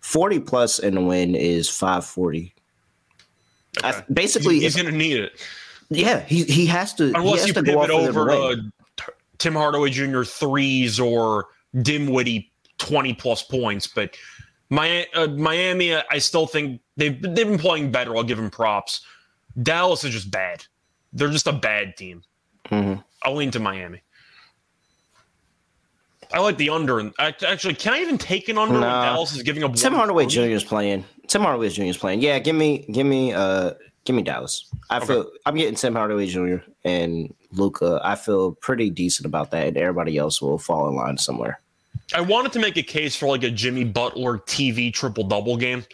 Forty 0.00 0.40
plus 0.40 0.78
in 0.78 0.94
the 0.94 1.00
win 1.00 1.34
is 1.34 1.68
five 1.68 2.04
forty. 2.04 2.54
Okay. 3.82 4.02
Basically, 4.12 4.60
he's 4.60 4.76
if- 4.76 4.82
going 4.82 4.92
to 4.92 4.98
need 4.98 5.18
it 5.18 5.40
yeah, 5.90 6.20
he 6.20 6.44
he 6.44 6.66
has 6.66 6.94
to. 6.94 7.08
he 7.08 7.14
unless 7.14 7.40
has 7.40 7.48
you 7.48 7.54
to 7.54 7.62
go 7.62 7.80
pivot 7.80 7.90
over 7.90 8.30
to 8.30 8.40
win. 8.48 8.72
to 8.96 9.04
T- 9.04 9.12
Tim 9.38 9.54
Hardaway 9.54 9.90
Jr. 9.90 10.22
threes 10.22 10.98
or 10.98 11.46
Dinwiddie 11.82 12.50
twenty 12.78 13.14
plus 13.14 13.42
points. 13.42 13.86
But 13.86 14.16
my 14.68 15.06
uh, 15.14 15.28
Miami, 15.28 15.92
uh, 15.92 16.02
I 16.10 16.18
still 16.18 16.46
think 16.46 16.80
they've 16.96 17.20
they've 17.20 17.46
been 17.46 17.58
playing 17.58 17.92
better. 17.92 18.16
I'll 18.16 18.24
give 18.24 18.38
them 18.38 18.50
props. 18.50 19.02
Dallas 19.62 20.04
is 20.04 20.12
just 20.12 20.30
bad. 20.30 20.64
They're 21.12 21.30
just 21.30 21.46
a 21.46 21.52
bad 21.52 21.96
team. 21.96 22.22
Mhm. 22.70 23.02
I'll 23.26 23.34
lean 23.34 23.50
to 23.50 23.58
Miami. 23.58 24.00
I 26.32 26.38
like 26.38 26.56
the 26.56 26.70
under. 26.70 27.00
And 27.00 27.12
actually, 27.18 27.74
can 27.74 27.92
I 27.92 27.98
even 28.00 28.18
take 28.18 28.48
an 28.48 28.56
under 28.56 28.74
when 28.74 28.82
Dallas 28.82 29.34
is 29.34 29.42
giving 29.42 29.64
up? 29.64 29.74
Tim 29.74 29.92
Hardaway 29.94 30.26
Jr. 30.26 30.42
is 30.42 30.62
playing. 30.64 31.04
Tim 31.26 31.42
Hardaway 31.42 31.68
Jr. 31.68 31.82
is 31.84 31.96
playing. 31.96 32.20
Yeah, 32.20 32.38
give 32.38 32.54
me, 32.54 32.86
give 32.92 33.06
me, 33.06 33.32
uh, 33.32 33.72
give 34.04 34.14
me 34.14 34.22
Dallas. 34.22 34.66
I 34.90 34.98
Okay. 34.98 35.06
feel 35.06 35.30
I'm 35.44 35.56
getting 35.56 35.74
Tim 35.74 35.94
Hardaway 35.94 36.26
Jr. 36.28 36.56
and 36.84 37.34
Luka. 37.52 38.00
I 38.04 38.14
feel 38.14 38.52
pretty 38.52 38.90
decent 38.90 39.26
about 39.26 39.50
that, 39.50 39.66
and 39.66 39.76
everybody 39.76 40.16
else 40.18 40.40
will 40.40 40.58
fall 40.58 40.88
in 40.88 40.94
line 40.94 41.18
somewhere. 41.18 41.60
I 42.14 42.20
wanted 42.20 42.52
to 42.52 42.60
make 42.60 42.76
a 42.76 42.82
case 42.82 43.16
for 43.16 43.26
like 43.26 43.42
a 43.42 43.50
Jimmy 43.50 43.82
Butler 43.82 44.38
TV 44.38 44.92
triple 44.92 45.24
double 45.24 45.56
game, 45.56 45.84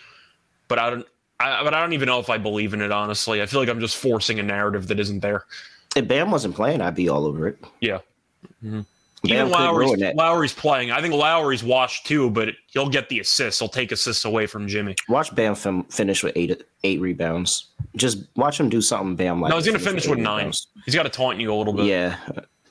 but 0.68 0.78
I 0.78 0.90
don't. 0.90 1.06
I, 1.40 1.64
but 1.64 1.74
I 1.74 1.80
don't 1.80 1.92
even 1.94 2.06
know 2.06 2.20
if 2.20 2.30
I 2.30 2.38
believe 2.38 2.72
in 2.74 2.82
it. 2.82 2.92
Honestly, 2.92 3.40
I 3.42 3.46
feel 3.46 3.58
like 3.60 3.68
I'm 3.70 3.80
just 3.80 3.96
forcing 3.96 4.38
a 4.38 4.42
narrative 4.42 4.86
that 4.88 5.00
isn't 5.00 5.20
there. 5.20 5.44
If 5.94 6.08
Bam 6.08 6.30
wasn't 6.30 6.54
playing, 6.54 6.80
I'd 6.80 6.94
be 6.94 7.08
all 7.08 7.26
over 7.26 7.48
it. 7.48 7.58
Yeah. 7.80 7.98
Mm-hmm. 8.64 8.80
Bam 9.24 9.46
Even 9.46 9.50
Lowry's. 9.50 10.14
Lowry's 10.14 10.52
playing. 10.52 10.90
I 10.90 11.00
think 11.00 11.14
Lowry's 11.14 11.62
washed 11.62 12.06
too, 12.06 12.28
but 12.30 12.48
he'll 12.66 12.88
get 12.88 13.08
the 13.08 13.20
assists. 13.20 13.60
He'll 13.60 13.68
take 13.68 13.92
assists 13.92 14.24
away 14.24 14.46
from 14.46 14.66
Jimmy. 14.66 14.96
Watch 15.08 15.32
Bam 15.34 15.54
fin- 15.54 15.84
finish 15.84 16.24
with 16.24 16.32
eight 16.36 16.64
eight 16.82 17.00
rebounds. 17.00 17.68
Just 17.94 18.24
watch 18.34 18.58
him 18.58 18.68
do 18.68 18.80
something. 18.80 19.14
Bam 19.14 19.40
like 19.40 19.50
no, 19.50 19.56
he's 19.56 19.66
gonna 19.66 19.78
finish 19.78 20.08
with 20.08 20.18
eight 20.18 20.22
nine. 20.22 20.38
rebounds. 20.38 20.66
He's 20.84 20.94
got 20.94 21.04
to 21.04 21.08
taunt 21.08 21.38
you 21.38 21.52
a 21.52 21.54
little 21.54 21.72
bit. 21.72 21.86
Yeah, 21.86 22.16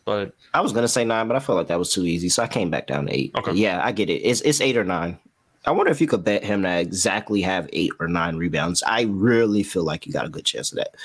but 0.03 0.33
I 0.53 0.59
was 0.59 0.73
gonna 0.73 0.89
say 0.89 1.05
nine, 1.05 1.29
but 1.29 1.37
I 1.37 1.39
felt 1.39 1.57
like 1.57 1.67
that 1.67 1.79
was 1.79 1.93
too 1.93 2.05
easy, 2.05 2.27
so 2.27 2.43
I 2.43 2.47
came 2.47 2.69
back 2.69 2.85
down 2.87 3.05
to 3.05 3.15
eight. 3.15 3.31
Okay. 3.37 3.53
Yeah, 3.53 3.79
I 3.81 3.93
get 3.93 4.09
it. 4.09 4.15
It's 4.21 4.41
it's 4.41 4.59
eight 4.59 4.75
or 4.75 4.83
nine. 4.83 5.17
I 5.65 5.71
wonder 5.71 5.91
if 5.91 6.01
you 6.01 6.07
could 6.07 6.23
bet 6.25 6.43
him 6.43 6.63
to 6.63 6.79
exactly 6.79 7.41
have 7.43 7.69
eight 7.71 7.91
or 7.99 8.09
nine 8.09 8.35
rebounds. 8.35 8.83
I 8.85 9.03
really 9.03 9.63
feel 9.63 9.83
like 9.83 10.05
you 10.05 10.11
got 10.11 10.25
a 10.25 10.29
good 10.29 10.43
chance 10.43 10.71
of 10.71 10.79
that. 10.79 10.95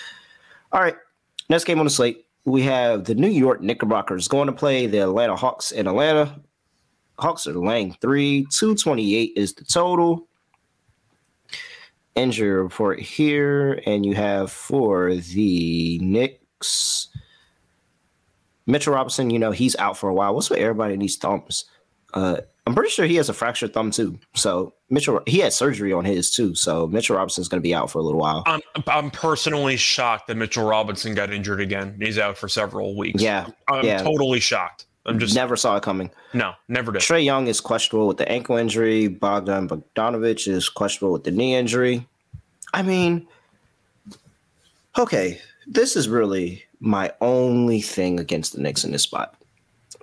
All 0.73 0.81
right, 0.81 0.97
next 1.49 1.65
game 1.65 1.79
on 1.79 1.87
the 1.87 1.91
slate, 1.91 2.27
we 2.45 2.63
have 2.63 3.05
the 3.05 3.15
New 3.15 3.29
York 3.29 3.61
Knickerbockers 3.61 4.29
going 4.29 4.47
to 4.47 4.53
play 4.53 4.87
the 4.87 4.99
Atlanta 4.99 5.37
Hawks 5.37 5.73
in 5.73 5.87
Atlanta. 5.87 6.41
Hawks 7.19 7.47
are 7.47 7.55
laying 7.55 7.97
three, 8.01 8.47
two 8.51 8.75
twenty 8.75 9.17
eight 9.17 9.33
is 9.37 9.55
the 9.55 9.65
total. 9.65 10.29
Injury 12.15 12.51
report 12.51 12.99
here, 13.01 13.81
and 13.85 14.07
you 14.07 14.15
have 14.15 14.51
for 14.51 15.15
the 15.15 15.99
Knicks. 15.99 17.09
Mitchell 18.67 18.95
Robinson, 18.95 19.31
you 19.31 19.39
know, 19.39 19.51
he's 19.51 19.77
out 19.77 19.99
for 19.99 20.09
a 20.09 20.15
while. 20.15 20.35
What's 20.35 20.49
with 20.49 20.59
everybody 20.59 20.95
in 20.95 21.01
these 21.01 21.17
thumbs? 21.17 21.67
Uh, 22.15 22.41
I'm 22.67 22.75
pretty 22.75 22.91
sure 22.91 23.07
he 23.07 23.15
has 23.17 23.29
a 23.29 23.33
fractured 23.33 23.73
thumb 23.73 23.93
too. 23.93 24.19
So 24.35 24.75
Mitchell, 24.91 25.21
he 25.27 25.39
had 25.39 25.53
surgery 25.53 25.93
on 25.93 26.05
his 26.05 26.33
too. 26.33 26.55
So 26.57 26.89
Mitchell 26.89 27.17
Robinson's 27.17 27.49
going 27.49 27.61
to 27.61 27.67
be 27.67 27.75
out 27.75 27.91
for 27.91 28.01
a 28.01 28.03
little 28.03 28.21
while. 28.21 28.43
I'm 28.47 28.61
I'm 28.89 29.11
personally 29.11 29.77
shocked 29.77 30.27
that 30.27 30.35
Mitchell 30.35 30.67
Robinson 30.67 31.15
got 31.15 31.33
injured 31.33 31.61
again. 31.61 31.97
He's 32.01 32.19
out 32.19 32.37
for 32.37 32.49
several 32.49 32.97
weeks. 32.97 33.23
Yeah, 33.23 33.47
I'm 33.69 33.85
yeah. 33.85 34.03
totally 34.03 34.41
shocked. 34.41 34.87
I'm 35.07 35.21
just 35.21 35.37
never 35.37 35.55
saw 35.57 35.77
it 35.77 35.85
coming. 35.85 36.11
no, 36.35 36.55
never 36.67 36.91
did. 36.91 37.03
Trae 37.03 37.25
Young 37.25 37.47
is 37.47 37.61
questionable 37.61 38.09
with 38.09 38.17
the 38.17 38.29
ankle 38.29 38.57
injury. 38.57 39.07
Bogdan 39.07 39.69
Bogdanovich 39.69 40.49
is 40.49 40.69
questionable 40.69 41.13
with 41.13 41.23
the 41.23 41.31
knee 41.31 41.55
injury. 41.55 42.05
I 42.75 42.83
mean, 42.83 43.29
okay, 44.99 45.41
this 45.69 45.95
is 45.95 46.09
really 46.09 46.65
my 46.81 47.13
only 47.21 47.81
thing 47.81 48.19
against 48.19 48.55
the 48.55 48.61
Knicks 48.61 48.83
in 48.83 48.91
this 48.91 49.03
spot 49.03 49.37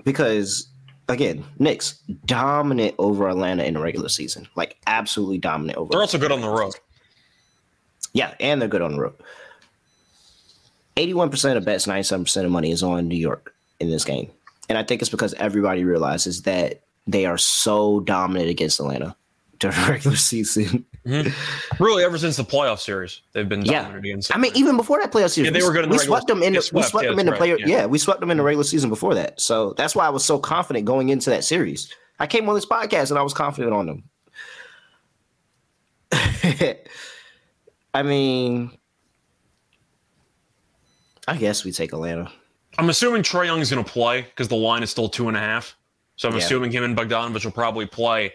because 0.06 0.68
again, 1.10 1.44
Knicks 1.60 2.00
dominant 2.26 2.96
over 2.98 3.28
Atlanta 3.28 3.64
in 3.64 3.76
the 3.76 3.80
regular 3.80 4.10
season, 4.10 4.48
like 4.56 4.78
absolutely 4.88 5.38
dominant 5.38 5.78
over. 5.78 5.90
They're 5.92 6.02
also 6.02 6.18
good 6.18 6.32
on 6.32 6.42
the 6.42 6.50
road. 6.50 6.74
Yeah, 8.14 8.34
and 8.40 8.62
they're 8.62 8.70
good 8.70 8.82
on 8.82 8.94
the 8.94 9.02
road. 9.02 9.16
81% 10.96 11.58
of 11.58 11.66
bets, 11.66 11.88
97% 11.88 12.46
of 12.46 12.52
money 12.52 12.72
is 12.72 12.84
on 12.84 13.08
New 13.08 13.18
York 13.18 13.54
in 13.80 13.90
this 13.90 14.06
game. 14.06 14.30
And 14.70 14.78
I 14.78 14.84
think 14.84 15.02
it's 15.02 15.10
because 15.10 15.34
everybody 15.36 15.84
realizes 15.84 16.44
that 16.44 16.82
they 17.08 17.26
are 17.26 17.38
so 17.38 18.00
dominant 18.02 18.50
against 18.50 18.80
Atlanta 18.80 19.16
during 19.60 19.78
regular 19.88 20.16
season. 20.16 20.86
Mm-hmm. 21.06 21.84
Really, 21.84 22.04
ever 22.04 22.18
since 22.18 22.38
the 22.38 22.46
playoff 22.46 22.80
series, 22.80 23.22
they've 23.34 23.48
been 23.50 23.64
yeah. 23.66 24.00
I 24.32 24.38
mean, 24.38 24.52
even 24.56 24.78
before 24.78 25.02
that 25.02 25.12
playoff 25.12 25.32
series, 25.32 25.52
yeah, 25.52 25.60
they 25.60 25.62
were 25.66 25.74
good. 25.74 25.86
we 25.90 25.98
regular, 25.98 26.06
swept 26.06 26.28
them 26.28 26.42
in. 26.42 26.54
The, 26.54 26.62
swept, 26.62 26.86
we 26.86 26.90
swept 26.90 27.04
yeah, 27.06 27.10
them 27.12 27.20
in 27.20 27.26
the 27.26 27.32
right, 27.34 27.38
player. 27.38 27.58
yeah. 27.60 27.68
Yeah. 27.68 27.86
we 27.88 27.98
swept 27.98 28.22
them 28.22 28.32
in 28.32 28.38
the 28.38 28.44
regular 28.44 28.64
season 28.64 28.90
before 28.90 29.14
that. 29.16 29.42
So 29.42 29.74
that's 29.74 29.96
why 29.96 30.06
I 30.06 30.10
was 30.10 30.24
so 30.24 30.40
confident 30.40 30.86
going 30.86 31.10
into 31.10 31.30
that 31.32 31.44
series. 31.44 31.94
I 32.20 32.28
came 32.28 32.48
on 32.48 32.56
this 32.56 32.66
podcast 32.66 33.10
and 33.10 33.20
I 33.20 33.22
was 33.22 33.34
confident 33.34 33.74
on 33.74 33.86
them. 33.86 34.04
I 37.94 38.04
mean, 38.04 38.72
I 41.28 41.36
guess 41.38 41.66
we 41.66 41.72
take 41.72 41.92
Atlanta. 41.94 42.32
I'm 42.78 42.90
assuming 42.90 43.24
Trae 43.24 43.46
Young 43.46 43.60
is 43.60 43.70
going 43.70 43.84
to 43.84 43.92
play 43.92 44.22
because 44.22 44.48
the 44.48 44.56
line 44.56 44.84
is 44.84 44.90
still 44.90 45.10
two 45.10 45.28
and 45.28 45.38
a 45.38 45.40
half. 45.40 45.76
So 46.16 46.30
I'm 46.30 46.36
Yeah. 46.36 46.44
assuming 46.44 46.72
him 46.72 46.84
and 46.84 46.96
Bogdanovich 46.98 47.44
will 47.46 47.52
probably 47.52 47.86
play. 47.86 48.32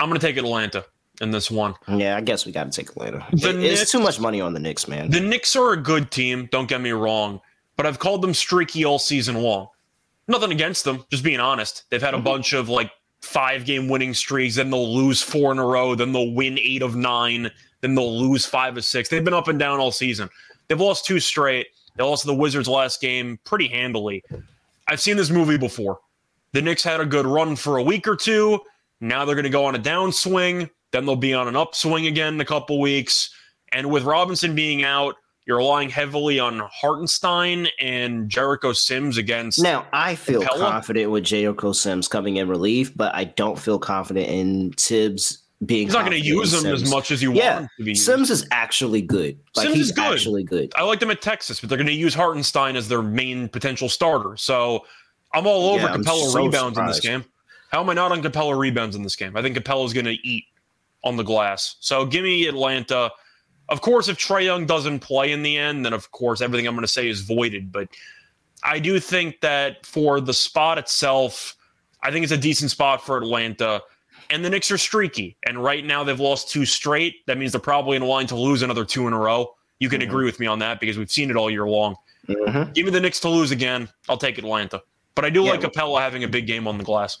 I'm 0.00 0.08
going 0.08 0.20
to 0.20 0.26
take 0.26 0.36
Atlanta 0.36 0.84
in 1.22 1.30
this 1.30 1.50
one. 1.50 1.74
Yeah, 1.88 2.16
I 2.16 2.20
guess 2.20 2.44
we 2.44 2.52
got 2.52 2.70
to 2.70 2.76
take 2.76 2.90
Atlanta. 2.90 3.24
The 3.32 3.50
It- 3.50 3.64
it's 3.64 3.92
too 3.92 4.00
much 4.00 4.20
money 4.20 4.40
on 4.40 4.52
the 4.52 4.60
Knicks, 4.60 4.88
man. 4.88 5.10
The 5.10 5.20
Knicks 5.20 5.56
are 5.56 5.72
a 5.72 5.76
good 5.76 6.10
team. 6.10 6.48
Don't 6.50 6.68
get 6.68 6.80
me 6.80 6.90
wrong, 6.90 7.40
but 7.76 7.86
I've 7.86 7.98
called 7.98 8.22
them 8.22 8.34
streaky 8.34 8.84
all 8.84 8.98
season 8.98 9.36
long. 9.36 9.68
Nothing 10.28 10.52
against 10.52 10.84
them, 10.84 11.04
just 11.10 11.24
being 11.24 11.40
honest. 11.40 11.84
They've 11.90 12.02
had 12.02 12.14
a 12.14 12.18
mhm. 12.18 12.24
bunch 12.24 12.52
of 12.52 12.68
like 12.68 12.90
five 13.22 13.64
game 13.64 13.88
winning 13.88 14.14
streaks, 14.14 14.56
then 14.56 14.70
they'll 14.70 14.94
lose 14.94 15.22
four 15.22 15.52
in 15.52 15.58
a 15.58 15.66
row, 15.66 15.94
then 15.94 16.12
they'll 16.12 16.32
win 16.32 16.58
eight 16.58 16.82
of 16.82 16.96
nine, 16.96 17.50
then 17.80 17.94
they'll 17.94 18.18
lose 18.18 18.44
five 18.44 18.76
of 18.76 18.84
six. 18.84 19.08
They've 19.08 19.24
been 19.24 19.34
up 19.34 19.48
and 19.48 19.58
down 19.58 19.78
all 19.78 19.92
season. 19.92 20.28
They've 20.68 20.80
lost 20.80 21.06
two 21.06 21.20
straight. 21.20 21.68
They 21.96 22.04
lost 22.04 22.24
the 22.24 22.34
Wizards 22.34 22.68
last 22.68 23.00
game 23.00 23.38
pretty 23.44 23.68
handily. 23.68 24.24
I've 24.88 25.00
seen 25.00 25.16
this 25.16 25.30
movie 25.30 25.58
before. 25.58 26.00
The 26.52 26.62
Knicks 26.62 26.82
had 26.82 27.00
a 27.00 27.06
good 27.06 27.26
run 27.26 27.56
for 27.56 27.78
a 27.78 27.82
week 27.82 28.08
or 28.08 28.16
two. 28.16 28.60
Now 29.00 29.24
they're 29.24 29.34
going 29.34 29.44
to 29.44 29.50
go 29.50 29.64
on 29.64 29.74
a 29.74 29.78
downswing. 29.78 30.70
Then 30.92 31.06
they'll 31.06 31.16
be 31.16 31.34
on 31.34 31.48
an 31.48 31.56
upswing 31.56 32.06
again 32.06 32.34
in 32.34 32.40
a 32.40 32.44
couple 32.44 32.80
weeks. 32.80 33.30
And 33.72 33.90
with 33.90 34.04
Robinson 34.04 34.54
being 34.54 34.84
out, 34.84 35.16
you're 35.46 35.56
relying 35.56 35.88
heavily 35.88 36.38
on 36.38 36.60
Hartenstein 36.70 37.66
and 37.80 38.28
Jericho 38.28 38.72
Sims 38.72 39.16
against. 39.16 39.60
now, 39.60 39.86
I 39.92 40.14
feel 40.14 40.42
Capela? 40.42 40.58
confident 40.70 41.10
with 41.10 41.24
Jericho 41.24 41.72
Sims 41.72 42.06
coming 42.06 42.36
in 42.36 42.48
relief, 42.48 42.92
but 42.94 43.14
I 43.14 43.24
don't 43.24 43.58
feel 43.58 43.78
confident 43.78 44.28
in 44.28 44.72
Thibs 44.76 45.38
being. 45.66 45.86
He's 45.88 45.94
not 45.94 46.06
going 46.06 46.20
to 46.20 46.24
use 46.26 46.52
him 46.52 46.72
as 46.72 46.88
much 46.90 47.10
as 47.10 47.22
you 47.22 47.32
Yeah, 47.32 47.54
want 47.54 47.62
him 47.64 47.68
to 47.78 47.84
be. 47.84 47.90
used. 47.92 48.04
Sims 48.04 48.30
is 48.30 48.46
actually 48.52 49.02
good. 49.02 49.36
Like 49.56 49.64
Sims 49.64 49.76
he's 49.76 49.86
is 49.86 49.92
good. 49.92 50.12
actually 50.12 50.44
good. 50.44 50.72
I 50.76 50.82
like 50.84 51.00
them 51.00 51.10
at 51.10 51.20
Texas, 51.22 51.58
but 51.60 51.68
they're 51.68 51.78
going 51.78 51.86
to 51.88 51.92
use 51.92 52.14
Hartenstein 52.14 52.76
as 52.76 52.86
their 52.88 53.02
main 53.02 53.48
potential 53.48 53.88
starter. 53.88 54.36
So 54.36 54.84
I'm 55.32 55.46
all 55.46 55.70
over 55.74 55.84
Yeah, 55.86 55.96
Capela 55.96 56.30
so 56.30 56.44
rebounds 56.44 56.78
in 56.78 56.86
this 56.86 57.00
game. 57.00 57.24
How 57.70 57.80
am 57.80 57.88
I 57.90 57.94
not 57.94 58.12
on 58.12 58.22
Capela 58.22 58.56
rebounds 58.56 58.94
in 58.94 59.02
this 59.02 59.16
game? 59.16 59.36
I 59.36 59.42
think 59.42 59.56
Capela's 59.56 59.92
going 59.94 60.04
to 60.04 60.16
eat 60.28 60.44
on 61.04 61.16
the 61.16 61.22
glass. 61.22 61.76
So 61.80 62.04
give 62.06 62.24
me 62.24 62.46
Atlanta. 62.46 63.10
Of 63.68 63.80
course, 63.80 64.08
if 64.08 64.18
Trae 64.18 64.44
Young 64.44 64.66
doesn't 64.66 65.00
play 65.00 65.32
in 65.32 65.42
the 65.42 65.56
end, 65.56 65.84
then 65.84 65.92
of 65.92 66.10
course 66.10 66.40
everything 66.40 66.66
I'm 66.66 66.74
going 66.74 66.82
to 66.82 66.88
say 66.92 67.08
is 67.08 67.22
voided. 67.22 67.72
But 67.72 67.88
I 68.64 68.78
do 68.78 69.00
think 69.00 69.40
that 69.40 69.84
for 69.86 70.20
the 70.20 70.34
spot 70.34 70.78
itself, 70.78 71.56
I 72.02 72.10
think 72.10 72.22
it's 72.22 72.32
a 72.32 72.36
decent 72.38 72.70
spot 72.70 73.04
for 73.04 73.16
Atlanta. 73.18 73.82
And 74.30 74.44
the 74.44 74.50
Knicks 74.50 74.70
are 74.70 74.78
streaky. 74.78 75.36
And 75.46 75.62
right 75.62 75.84
now 75.84 76.04
they've 76.04 76.18
lost 76.20 76.50
two 76.50 76.64
straight. 76.64 77.26
That 77.26 77.38
means 77.38 77.52
they're 77.52 77.60
probably 77.60 77.96
in 77.96 78.02
line 78.02 78.26
to 78.28 78.36
lose 78.36 78.62
another 78.62 78.84
two 78.84 79.06
in 79.06 79.12
a 79.12 79.18
row. 79.18 79.54
You 79.80 79.88
can 79.88 80.00
Mhm. 80.00 80.04
agree 80.04 80.24
with 80.24 80.38
me 80.38 80.46
on 80.46 80.58
that 80.60 80.80
because 80.80 80.96
we've 80.96 81.10
seen 81.10 81.28
it 81.30 81.36
all 81.36 81.50
year 81.50 81.66
long. 81.66 81.96
Mhm. 82.28 82.72
Give 82.72 82.84
me 82.84 82.92
the 82.92 83.00
Knicks 83.00 83.18
to 83.20 83.28
lose 83.28 83.50
again. 83.50 83.88
I'll 84.08 84.16
take 84.16 84.38
Atlanta. 84.38 84.80
But 85.14 85.24
I 85.24 85.30
do 85.30 85.42
Yeah. 85.42 85.50
like 85.52 85.60
Capela 85.60 86.00
having 86.00 86.24
a 86.24 86.28
big 86.28 86.46
game 86.46 86.66
on 86.68 86.78
the 86.78 86.84
glass. 86.84 87.18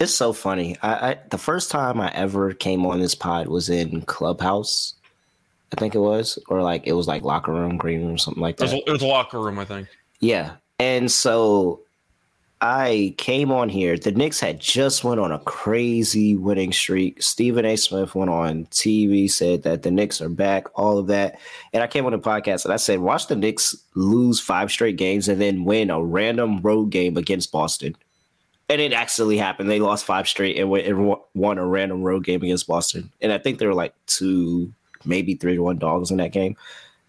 It's 0.00 0.14
so 0.14 0.32
funny. 0.32 0.76
I, 0.82 1.10
I 1.10 1.18
the 1.30 1.38
first 1.38 1.70
time 1.70 2.00
I 2.00 2.10
ever 2.12 2.52
came 2.54 2.86
on 2.86 3.00
this 3.00 3.14
pod 3.14 3.48
was 3.48 3.68
in 3.68 4.02
Clubhouse, 4.02 4.94
I 5.72 5.80
think 5.80 5.94
it 5.94 6.00
was, 6.00 6.38
or 6.48 6.62
like 6.62 6.86
it 6.86 6.92
was 6.92 7.06
like 7.06 7.22
locker 7.22 7.52
room, 7.52 7.76
green 7.76 8.06
room, 8.06 8.18
something 8.18 8.42
like 8.42 8.56
It 8.56 8.62
was, 8.62 8.70
that. 8.72 8.82
it 8.86 8.90
was 8.90 9.02
locker 9.02 9.40
room, 9.40 9.58
I 9.58 9.64
think. 9.64 9.88
Yeah. 10.20 10.52
And 10.78 11.10
so 11.10 11.80
I 12.60 13.14
came 13.18 13.50
on 13.52 13.68
here. 13.68 13.98
The 13.98 14.12
Knicks 14.12 14.40
had 14.40 14.60
just 14.60 15.04
went 15.04 15.20
on 15.20 15.32
a 15.32 15.38
crazy 15.40 16.36
winning 16.36 16.72
streak. 16.72 17.22
Stephen 17.22 17.64
A. 17.64 17.76
Smith 17.76 18.14
went 18.14 18.30
on 18.30 18.66
TV, 18.66 19.30
said 19.30 19.64
that 19.64 19.82
the 19.82 19.90
Knicks 19.90 20.20
are 20.22 20.28
back, 20.28 20.66
all 20.78 20.96
of 20.98 21.08
that. 21.08 21.38
And 21.72 21.82
I 21.82 21.86
came 21.86 22.06
on 22.06 22.12
the 22.12 22.18
podcast 22.18 22.64
and 22.64 22.72
I 22.72 22.76
said, 22.76 23.00
watch 23.00 23.26
the 23.26 23.36
Knicks 23.36 23.74
lose 23.94 24.40
five 24.40 24.70
straight 24.70 24.96
games 24.96 25.28
and 25.28 25.40
then 25.40 25.64
win 25.64 25.90
a 25.90 26.02
random 26.02 26.60
road 26.60 26.90
game 26.90 27.16
against 27.16 27.52
Boston. 27.52 27.96
And 28.72 28.80
it 28.80 28.94
actually 28.94 29.36
happened. 29.36 29.70
They 29.70 29.80
lost 29.80 30.06
five 30.06 30.26
straight 30.26 30.56
and 30.56 30.70
went 30.70 30.86
and 30.86 31.14
won- 31.34 31.58
a 31.58 31.66
random 31.66 32.02
road 32.02 32.24
game 32.24 32.42
against 32.42 32.66
Boston. 32.66 33.12
And 33.20 33.30
I 33.30 33.36
think 33.36 33.58
they 33.58 33.66
were 33.66 33.74
like 33.74 33.94
two, 34.06 34.72
maybe 35.04 35.34
three 35.34 35.56
to 35.56 35.62
one 35.62 35.76
dogs 35.76 36.10
in 36.10 36.16
that 36.16 36.32
game. 36.32 36.56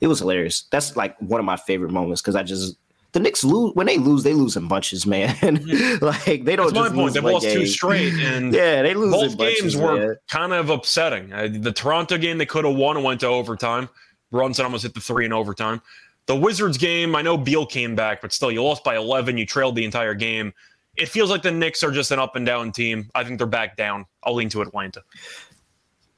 It 0.01 0.07
was 0.07 0.20
hilarious. 0.20 0.64
That's 0.72 0.97
like 0.97 1.18
one 1.20 1.39
of 1.39 1.45
my 1.45 1.55
favorite 1.55 1.91
moments 1.91 2.22
because 2.22 2.36
I 2.36 2.43
just 2.43 2.76
the 3.14 3.20
Knicks 3.22 3.43
lose 3.45 3.74
when 3.76 3.86
they 3.88 3.97
lose, 3.97 4.24
they 4.24 4.34
lose 4.34 4.57
in 4.57 4.68
bunches, 4.68 5.05
man. 5.05 5.34
like 6.01 6.43
they 6.43 6.55
don't 6.57 6.74
That's 6.74 6.74
my 6.74 6.88
just 6.89 6.95
point. 6.95 7.24
one 7.24 7.34
lost 7.34 7.45
two 7.45 7.66
straight, 7.66 8.14
and 8.16 8.53
Yeah, 8.53 8.82
they 8.82 8.93
lose 8.93 9.14
both 9.14 9.32
in 9.32 9.38
bunches, 9.38 9.61
games 9.61 9.78
were 9.78 9.95
man. 10.07 10.16
kind 10.30 10.51
of 10.51 10.70
upsetting. 10.70 11.32
Uh, 11.32 11.47
the 11.49 11.72
Toronto 11.72 12.18
game 12.18 12.39
they 12.39 12.45
could 12.45 12.66
have 12.66 12.76
won 12.76 12.97
and 12.97 13.05
went 13.05 13.22
to 13.22 13.28
overtime. 13.28 13.88
Brunson 14.32 14.66
almost 14.66 14.84
hit 14.84 14.95
the 14.95 14.99
three 14.99 15.26
in 15.26 15.32
overtime. 15.32 15.82
The 16.26 16.36
Wizards 16.36 16.78
game, 16.78 17.16
I 17.16 17.22
know 17.22 17.38
Beal 17.38 17.66
came 17.66 17.95
back, 17.95 18.22
but 18.22 18.34
still, 18.34 18.51
you 18.51 18.64
lost 18.64 18.84
by 18.84 18.95
11. 18.95 19.38
You 19.38 19.45
trailed 19.45 19.76
the 19.76 19.84
entire 19.86 20.14
game. 20.16 20.53
It 20.96 21.10
feels 21.10 21.30
like 21.30 21.41
the 21.41 21.52
Knicks 21.52 21.84
are 21.84 21.91
just 21.91 22.12
an 22.12 22.20
up 22.20 22.36
and 22.36 22.46
down 22.46 22.72
team. 22.72 23.10
I 23.16 23.24
think 23.24 23.38
they're 23.39 23.48
back 23.48 23.78
down. 23.78 24.06
I'll 24.24 24.36
lean 24.36 24.50
to 24.50 24.62
Atlanta. 24.62 25.04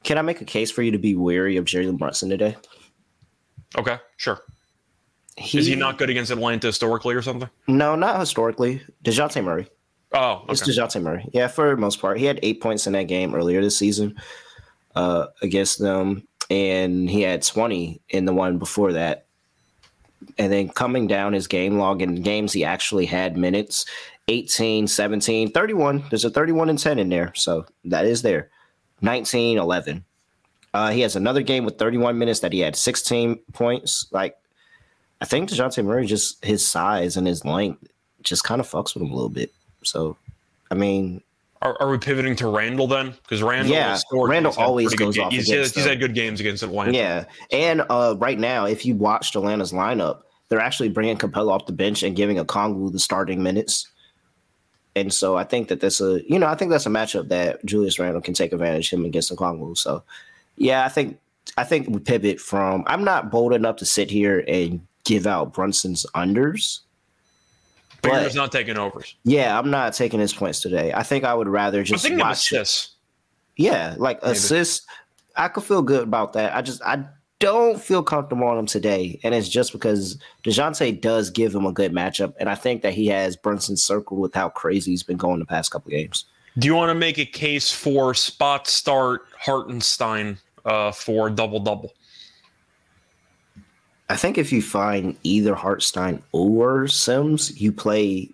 Can 0.02 0.18
I 0.18 0.22
make 0.22 0.40
a 0.40 0.44
case 0.44 0.70
for 0.70 0.82
you 0.82 0.90
to 0.92 0.98
be 0.98 1.16
wary 1.16 1.56
of 1.56 1.64
Jalen 1.64 1.98
Brunson 1.98 2.28
today? 2.28 2.56
Okay, 3.76 3.98
sure. 4.16 4.40
Is 5.52 5.66
he 5.66 5.74
not 5.74 5.98
good 5.98 6.08
against 6.08 6.30
Atlanta 6.30 6.68
historically 6.68 7.14
or 7.14 7.22
something? 7.22 7.50
No, 7.68 7.94
not 7.94 8.20
historically. 8.20 8.82
Dejounte 9.04 9.42
Murray. 9.42 9.68
Oh, 10.12 10.42
okay. 10.42 10.52
It's. 10.52 10.62
Dejounte 10.62 11.02
Murray. 11.02 11.28
Yeah, 11.32 11.48
for 11.48 11.70
the 11.70 11.76
most 11.76 12.00
part. 12.00 12.18
He 12.18 12.24
had 12.24 12.38
eight 12.42 12.60
points 12.60 12.86
in 12.86 12.92
that 12.94 13.04
game 13.04 13.34
earlier 13.34 13.60
this 13.60 13.76
season 13.76 14.16
uh, 14.94 15.26
against 15.42 15.78
them, 15.78 16.26
and 16.50 17.10
he 17.10 17.22
had 17.22 17.42
20 17.42 18.00
in 18.10 18.24
the 18.24 18.32
one 18.32 18.58
before 18.58 18.92
that. 18.92 19.26
And 20.38 20.50
then 20.50 20.68
coming 20.70 21.06
down 21.06 21.34
his 21.34 21.46
game 21.46 21.78
log 21.78 22.00
in 22.00 22.22
games 22.22 22.52
he 22.52 22.64
actually 22.64 23.04
had 23.04 23.36
minutes 23.36 23.84
18, 24.28 24.88
17, 24.88 25.52
31. 25.52 26.04
There's 26.10 26.24
a 26.24 26.30
31 26.30 26.68
and 26.70 26.78
10 26.78 26.98
in 26.98 27.08
there. 27.08 27.32
So 27.34 27.66
that 27.84 28.06
is 28.06 28.22
there. 28.22 28.50
19, 29.02 29.58
11. 29.58 30.04
Uh, 30.74 30.90
he 30.90 31.00
has 31.00 31.16
another 31.16 31.42
game 31.42 31.64
with 31.64 31.78
31 31.78 32.18
minutes 32.18 32.40
that 32.40 32.52
he 32.52 32.60
had 32.60 32.76
16 32.76 33.36
points. 33.52 34.06
Like, 34.10 34.36
I 35.20 35.24
think 35.24 35.48
DeJounte 35.48 35.84
Murray 35.84 36.06
just 36.06 36.44
his 36.44 36.66
size 36.66 37.16
and 37.16 37.26
his 37.26 37.44
length 37.44 37.86
just 38.22 38.44
kind 38.44 38.60
of 38.60 38.68
fucks 38.68 38.94
with 38.94 39.02
him 39.02 39.10
a 39.10 39.14
little 39.14 39.30
bit. 39.30 39.52
So, 39.84 40.16
I 40.70 40.74
mean, 40.74 41.22
Are, 41.62 41.80
are 41.80 41.88
we 41.88 41.96
pivoting 41.96 42.36
to 42.36 42.48
Randle 42.48 42.88
then? 42.88 43.14
Because 43.22 43.42
Randle, 43.42 43.72
Yeah, 43.74 43.98
Randle 44.12 44.52
always 44.58 44.92
goes 44.94 45.16
off 45.18 45.32
He's, 45.32 45.46
he's 45.46 45.74
had 45.74 46.00
good 46.00 46.14
games 46.14 46.40
against 46.40 46.62
Atlanta. 46.62 46.92
yeah. 46.92 47.24
And 47.52 47.82
uh, 47.88 48.16
right 48.18 48.38
now, 48.38 48.66
if 48.66 48.84
you 48.84 48.96
watched 48.96 49.36
Atlanta's 49.36 49.72
lineup, 49.72 50.22
they're 50.48 50.60
actually 50.60 50.88
bringing 50.90 51.16
Capela 51.16 51.52
off 51.52 51.66
the 51.66 51.72
bench 51.72 52.02
and 52.02 52.14
giving 52.16 52.36
Okongwu 52.36 52.92
the 52.92 52.98
starting 52.98 53.42
minutes. 53.42 53.88
And 54.96 55.12
so 55.12 55.36
I 55.36 55.44
think 55.44 55.68
that 55.68 55.80
that's 55.80 56.00
a 56.00 56.22
you 56.26 56.38
know 56.38 56.46
I 56.46 56.54
think 56.56 56.70
that's 56.70 56.86
a 56.86 56.90
matchup 56.90 57.28
that 57.28 57.64
Julius 57.64 57.98
Randle 57.98 58.22
can 58.22 58.34
take 58.34 58.52
advantage 58.52 58.92
of 58.92 58.98
him 58.98 59.04
against 59.04 59.28
the 59.28 59.36
Okongwu. 59.36 59.76
So 59.76 60.02
yeah, 60.56 60.84
I 60.84 60.88
think 60.88 61.18
I 61.58 61.64
think 61.64 61.88
we 61.88 62.00
pivot 62.00 62.40
from 62.40 62.82
I'm 62.86 63.04
not 63.04 63.30
bold 63.30 63.52
enough 63.52 63.76
to 63.76 63.84
sit 63.84 64.10
here 64.10 64.42
and 64.48 64.84
give 65.04 65.26
out 65.26 65.52
Brunson's 65.52 66.06
unders. 66.14 66.80
but, 68.00 68.10
but- 68.10 68.34
not 68.34 68.50
taking 68.50 68.78
overs. 68.78 69.14
Yeah, 69.22 69.56
I'm 69.56 69.70
not 69.70 69.92
taking 69.92 70.18
his 70.18 70.32
points 70.32 70.60
today. 70.60 70.92
I 70.94 71.02
think 71.02 71.24
I 71.24 71.34
would 71.34 71.48
rather 71.48 71.82
just 71.82 72.10
watch 72.10 72.50
assists. 72.50 72.94
Yeah, 73.56 73.96
like 73.98 74.22
Maybe. 74.22 74.32
assist. 74.32 74.86
I 75.36 75.48
could 75.48 75.64
feel 75.64 75.82
good 75.82 76.02
about 76.02 76.32
that. 76.32 76.56
I 76.56 76.62
just 76.62 76.80
I 76.82 77.04
don't 77.38 77.80
feel 77.80 78.02
comfortable 78.02 78.46
on 78.46 78.58
him 78.58 78.66
today, 78.66 79.20
and 79.22 79.34
it's 79.34 79.48
just 79.48 79.72
because 79.72 80.18
Dejounte 80.44 81.00
does 81.00 81.30
give 81.30 81.54
him 81.54 81.66
a 81.66 81.72
good 81.72 81.92
matchup, 81.92 82.34
and 82.38 82.48
I 82.48 82.54
think 82.54 82.82
that 82.82 82.94
he 82.94 83.06
has 83.08 83.36
Brunson 83.36 83.76
circled 83.76 84.20
with 84.20 84.34
how 84.34 84.48
crazy 84.48 84.92
he's 84.92 85.02
been 85.02 85.16
going 85.16 85.38
the 85.38 85.46
past 85.46 85.70
couple 85.70 85.90
games. 85.90 86.24
Do 86.58 86.66
you 86.66 86.74
want 86.74 86.90
to 86.90 86.94
make 86.94 87.18
a 87.18 87.26
case 87.26 87.70
for 87.70 88.14
spot 88.14 88.66
start 88.66 89.26
Hartenstein 89.38 90.38
uh, 90.64 90.92
for 90.92 91.28
double 91.28 91.60
double? 91.60 91.92
I 94.08 94.16
think 94.16 94.38
if 94.38 94.52
you 94.52 94.62
find 94.62 95.16
either 95.22 95.54
Hartenstein 95.54 96.22
or 96.32 96.88
Sims, 96.88 97.60
you 97.60 97.72
play 97.72 98.30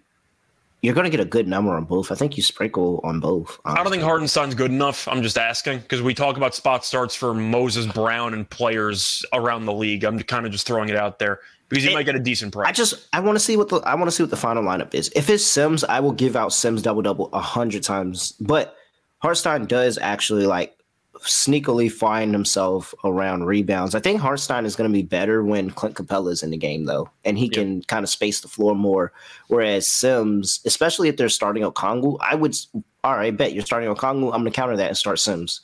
you're 0.82 0.94
going 0.94 1.04
to 1.04 1.10
get 1.10 1.20
a 1.20 1.24
good 1.24 1.46
number 1.46 1.72
on 1.74 1.84
both. 1.84 2.10
I 2.10 2.16
think 2.16 2.36
you 2.36 2.42
sprinkle 2.42 3.00
on 3.04 3.20
both. 3.20 3.60
Honestly. 3.64 3.80
I 3.80 3.84
don't 3.84 3.92
think 3.92 4.02
Hartenstein's 4.02 4.54
good 4.54 4.72
enough. 4.72 5.06
I'm 5.06 5.22
just 5.22 5.38
asking 5.38 5.78
because 5.78 6.02
we 6.02 6.12
talk 6.12 6.36
about 6.36 6.56
spot 6.56 6.84
starts 6.84 7.14
for 7.14 7.32
Moses 7.32 7.86
Brown 7.86 8.34
and 8.34 8.48
players 8.50 9.24
around 9.32 9.66
the 9.66 9.72
league. 9.72 10.02
I'm 10.02 10.18
kind 10.20 10.44
of 10.44 10.50
just 10.50 10.66
throwing 10.66 10.88
it 10.88 10.96
out 10.96 11.20
there 11.20 11.40
because 11.68 11.84
you 11.84 11.92
might 11.92 12.02
get 12.04 12.16
a 12.16 12.20
decent 12.20 12.52
price. 12.52 12.68
I 12.68 12.72
just 12.72 13.08
I 13.12 13.20
want 13.20 13.36
to 13.36 13.40
see 13.40 13.56
what 13.56 13.68
the 13.68 13.76
I 13.78 13.94
want 13.94 14.08
to 14.08 14.10
see 14.10 14.24
what 14.24 14.30
the 14.30 14.36
final 14.36 14.64
lineup 14.64 14.92
is. 14.92 15.10
If 15.14 15.30
it's 15.30 15.44
Sims, 15.44 15.84
I 15.84 16.00
will 16.00 16.12
give 16.12 16.34
out 16.34 16.52
Sims 16.52 16.82
double 16.82 17.00
double 17.00 17.30
a 17.32 17.40
hundred 17.40 17.84
times. 17.84 18.32
But 18.40 18.76
Hartenstein 19.18 19.66
does 19.66 19.98
actually 19.98 20.46
like 20.46 20.76
sneakily 21.24 21.90
find 21.90 22.32
himself 22.32 22.94
around 23.04 23.44
rebounds. 23.44 23.94
I 23.94 24.00
think 24.00 24.20
Hartenstein 24.20 24.64
is 24.64 24.76
going 24.76 24.90
to 24.90 24.92
be 24.92 25.02
better 25.02 25.42
when 25.44 25.70
Clint 25.70 25.96
Capela 25.96 26.30
is 26.30 26.42
in 26.42 26.50
the 26.50 26.56
game, 26.56 26.84
though, 26.84 27.08
and 27.24 27.38
he 27.38 27.48
can 27.48 27.82
kind 27.82 28.02
of 28.02 28.10
space 28.10 28.40
the 28.40 28.48
floor 28.48 28.74
more. 28.74 29.12
Whereas 29.48 29.88
Sims, 29.88 30.60
especially 30.64 31.08
if 31.08 31.16
they're 31.16 31.28
starting 31.28 31.62
Okongwu, 31.62 32.18
I 32.20 32.34
would, 32.34 32.56
all 33.04 33.16
right, 33.16 33.36
bet 33.36 33.52
you're 33.52 33.64
starting 33.64 33.88
Okongwu. 33.88 34.26
I'm 34.26 34.40
going 34.40 34.44
to 34.44 34.50
counter 34.50 34.76
that 34.76 34.88
and 34.88 34.96
start 34.96 35.18
Sims. 35.18 35.60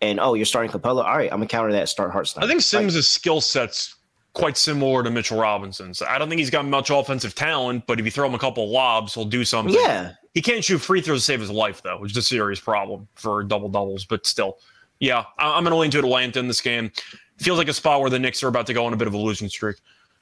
And 0.00 0.20
oh, 0.20 0.34
you're 0.34 0.46
starting 0.46 0.70
Capela. 0.70 1.04
All 1.04 1.16
right, 1.16 1.32
I'm 1.32 1.38
going 1.38 1.48
to 1.48 1.52
counter 1.52 1.72
that 1.72 1.80
and 1.80 1.88
start 1.88 2.12
Hartenstein. 2.12 2.44
I 2.44 2.46
think 2.46 2.62
Sims' 2.62 2.94
like, 2.94 3.04
skill 3.04 3.40
sets 3.40 3.96
quite 4.34 4.56
similar 4.56 5.02
to 5.02 5.10
Mitchell 5.10 5.40
Robinson's. 5.40 6.02
I 6.02 6.18
don't 6.18 6.28
think 6.28 6.38
he's 6.38 6.50
got 6.50 6.66
much 6.66 6.90
offensive 6.90 7.34
talent, 7.34 7.86
but 7.86 7.98
if 7.98 8.04
you 8.04 8.10
throw 8.10 8.26
him 8.26 8.34
a 8.34 8.38
couple 8.38 8.64
of 8.64 8.70
lobs, 8.70 9.14
he'll 9.14 9.24
do 9.24 9.44
something. 9.44 9.74
Yeah. 9.74 10.12
He 10.34 10.42
can't 10.42 10.62
shoot 10.62 10.78
free 10.78 11.00
throws 11.00 11.20
to 11.20 11.24
save 11.24 11.40
his 11.40 11.50
life, 11.50 11.80
though, 11.82 11.98
which 11.98 12.10
is 12.10 12.16
a 12.18 12.22
serious 12.22 12.60
problem 12.60 13.08
for 13.14 13.42
double 13.42 13.70
doubles, 13.70 14.04
but 14.04 14.26
still. 14.26 14.58
Yeah, 15.00 15.24
I'm 15.38 15.64
going 15.64 15.72
to 15.72 15.78
lean 15.78 15.90
to 15.92 15.98
Atlanta 15.98 16.38
in 16.38 16.48
this 16.48 16.60
game. 16.60 16.90
Feels 17.38 17.58
like 17.58 17.68
a 17.68 17.72
spot 17.72 18.00
where 18.00 18.10
the 18.10 18.18
Knicks 18.18 18.42
are 18.42 18.48
about 18.48 18.66
to 18.66 18.74
go 18.74 18.86
on 18.86 18.92
a 18.92 18.96
bit 18.96 19.08
of 19.08 19.14
a 19.14 19.18
losing 19.18 19.48
streak. 19.48 19.76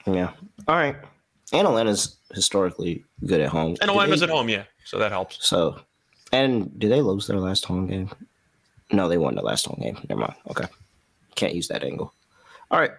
Yeah. 0.07 0.33
All 0.66 0.75
right. 0.75 0.97
And 1.53 1.66
Atlanta's 1.66 2.16
historically 2.33 3.05
good 3.27 3.41
at 3.41 3.49
home. 3.49 3.77
And 3.81 3.91
Atlanta's 3.91 4.22
at 4.22 4.31
home, 4.31 4.49
yeah. 4.49 4.64
So 4.85 4.99
that 4.99 5.12
helps. 5.12 5.47
So, 5.47 5.81
and 6.33 6.77
did 6.79 6.91
they 6.91 7.01
lose 7.01 7.27
their 7.27 7.39
last 7.39 7.64
home 7.64 7.87
game? 7.87 8.11
No, 8.91 9.09
they 9.09 9.18
won 9.18 9.35
the 9.35 9.43
last 9.43 9.66
home 9.66 9.79
game. 9.81 9.99
Never 10.09 10.22
mind. 10.22 10.35
Okay. 10.51 10.66
Can't 11.37 11.55
use 11.55 11.68
that 11.68 11.85
angle. 11.85 12.12
All 12.70 12.81
right. 12.81 12.93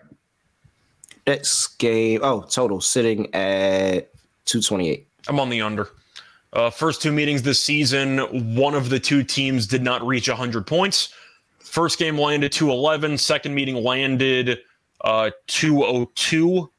Next 1.27 1.67
game. 1.77 2.21
Oh, 2.23 2.41
total 2.41 2.81
sitting 2.81 3.33
at 3.33 4.13
228. 4.45 5.07
I'm 5.27 5.39
on 5.39 5.49
the 5.49 5.61
under. 5.61 5.89
Uh, 6.53 6.69
first 6.69 7.01
two 7.01 7.11
meetings 7.11 7.41
this 7.41 7.61
season, 7.61 8.19
one 8.55 8.75
of 8.75 8.89
the 8.89 8.99
two 8.99 9.23
teams 9.23 9.67
did 9.67 9.81
not 9.81 10.05
reach 10.05 10.29
100 10.29 10.65
points. 10.65 11.13
First 11.65 11.99
game 11.99 12.17
landed 12.17 12.51
211. 12.51 13.17
Second 13.17 13.53
meeting 13.53 13.75
landed 13.75 14.59
uh, 15.01 15.31
202. 15.47 16.69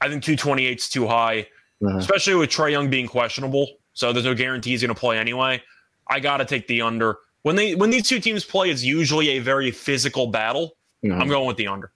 I 0.00 0.08
think 0.08 0.22
228 0.22 0.78
is 0.78 0.88
too 0.88 1.06
high, 1.06 1.46
uh-huh. 1.84 1.98
especially 1.98 2.34
with 2.34 2.48
Trae 2.48 2.70
Young 2.70 2.88
being 2.88 3.06
questionable. 3.06 3.68
So 3.92 4.12
there's 4.12 4.24
no 4.24 4.34
guarantee 4.34 4.70
he's 4.70 4.80
going 4.80 4.94
to 4.94 4.98
play 4.98 5.18
anyway. 5.18 5.62
I 6.06 6.20
got 6.20 6.38
to 6.38 6.44
take 6.44 6.66
the 6.68 6.80
under. 6.80 7.18
When 7.42 7.56
they 7.56 7.74
when 7.74 7.90
these 7.90 8.08
two 8.08 8.20
teams 8.20 8.44
play, 8.44 8.70
it's 8.70 8.82
usually 8.82 9.30
a 9.30 9.40
very 9.40 9.70
physical 9.70 10.26
battle. 10.26 10.76
Uh-huh. 11.04 11.14
I'm 11.14 11.28
going 11.28 11.46
with 11.46 11.56
the 11.56 11.66
under. 11.66 11.90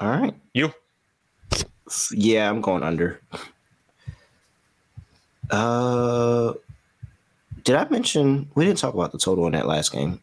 All 0.00 0.10
right. 0.10 0.34
You? 0.52 0.74
Yeah, 2.12 2.50
I'm 2.50 2.60
going 2.60 2.82
under. 2.82 3.20
Uh, 5.50 6.54
did 7.64 7.76
I 7.76 7.86
mention 7.88 8.50
we 8.54 8.64
didn't 8.64 8.78
talk 8.78 8.94
about 8.94 9.12
the 9.12 9.18
total 9.18 9.46
in 9.46 9.52
that 9.52 9.66
last 9.66 9.92
game? 9.92 10.20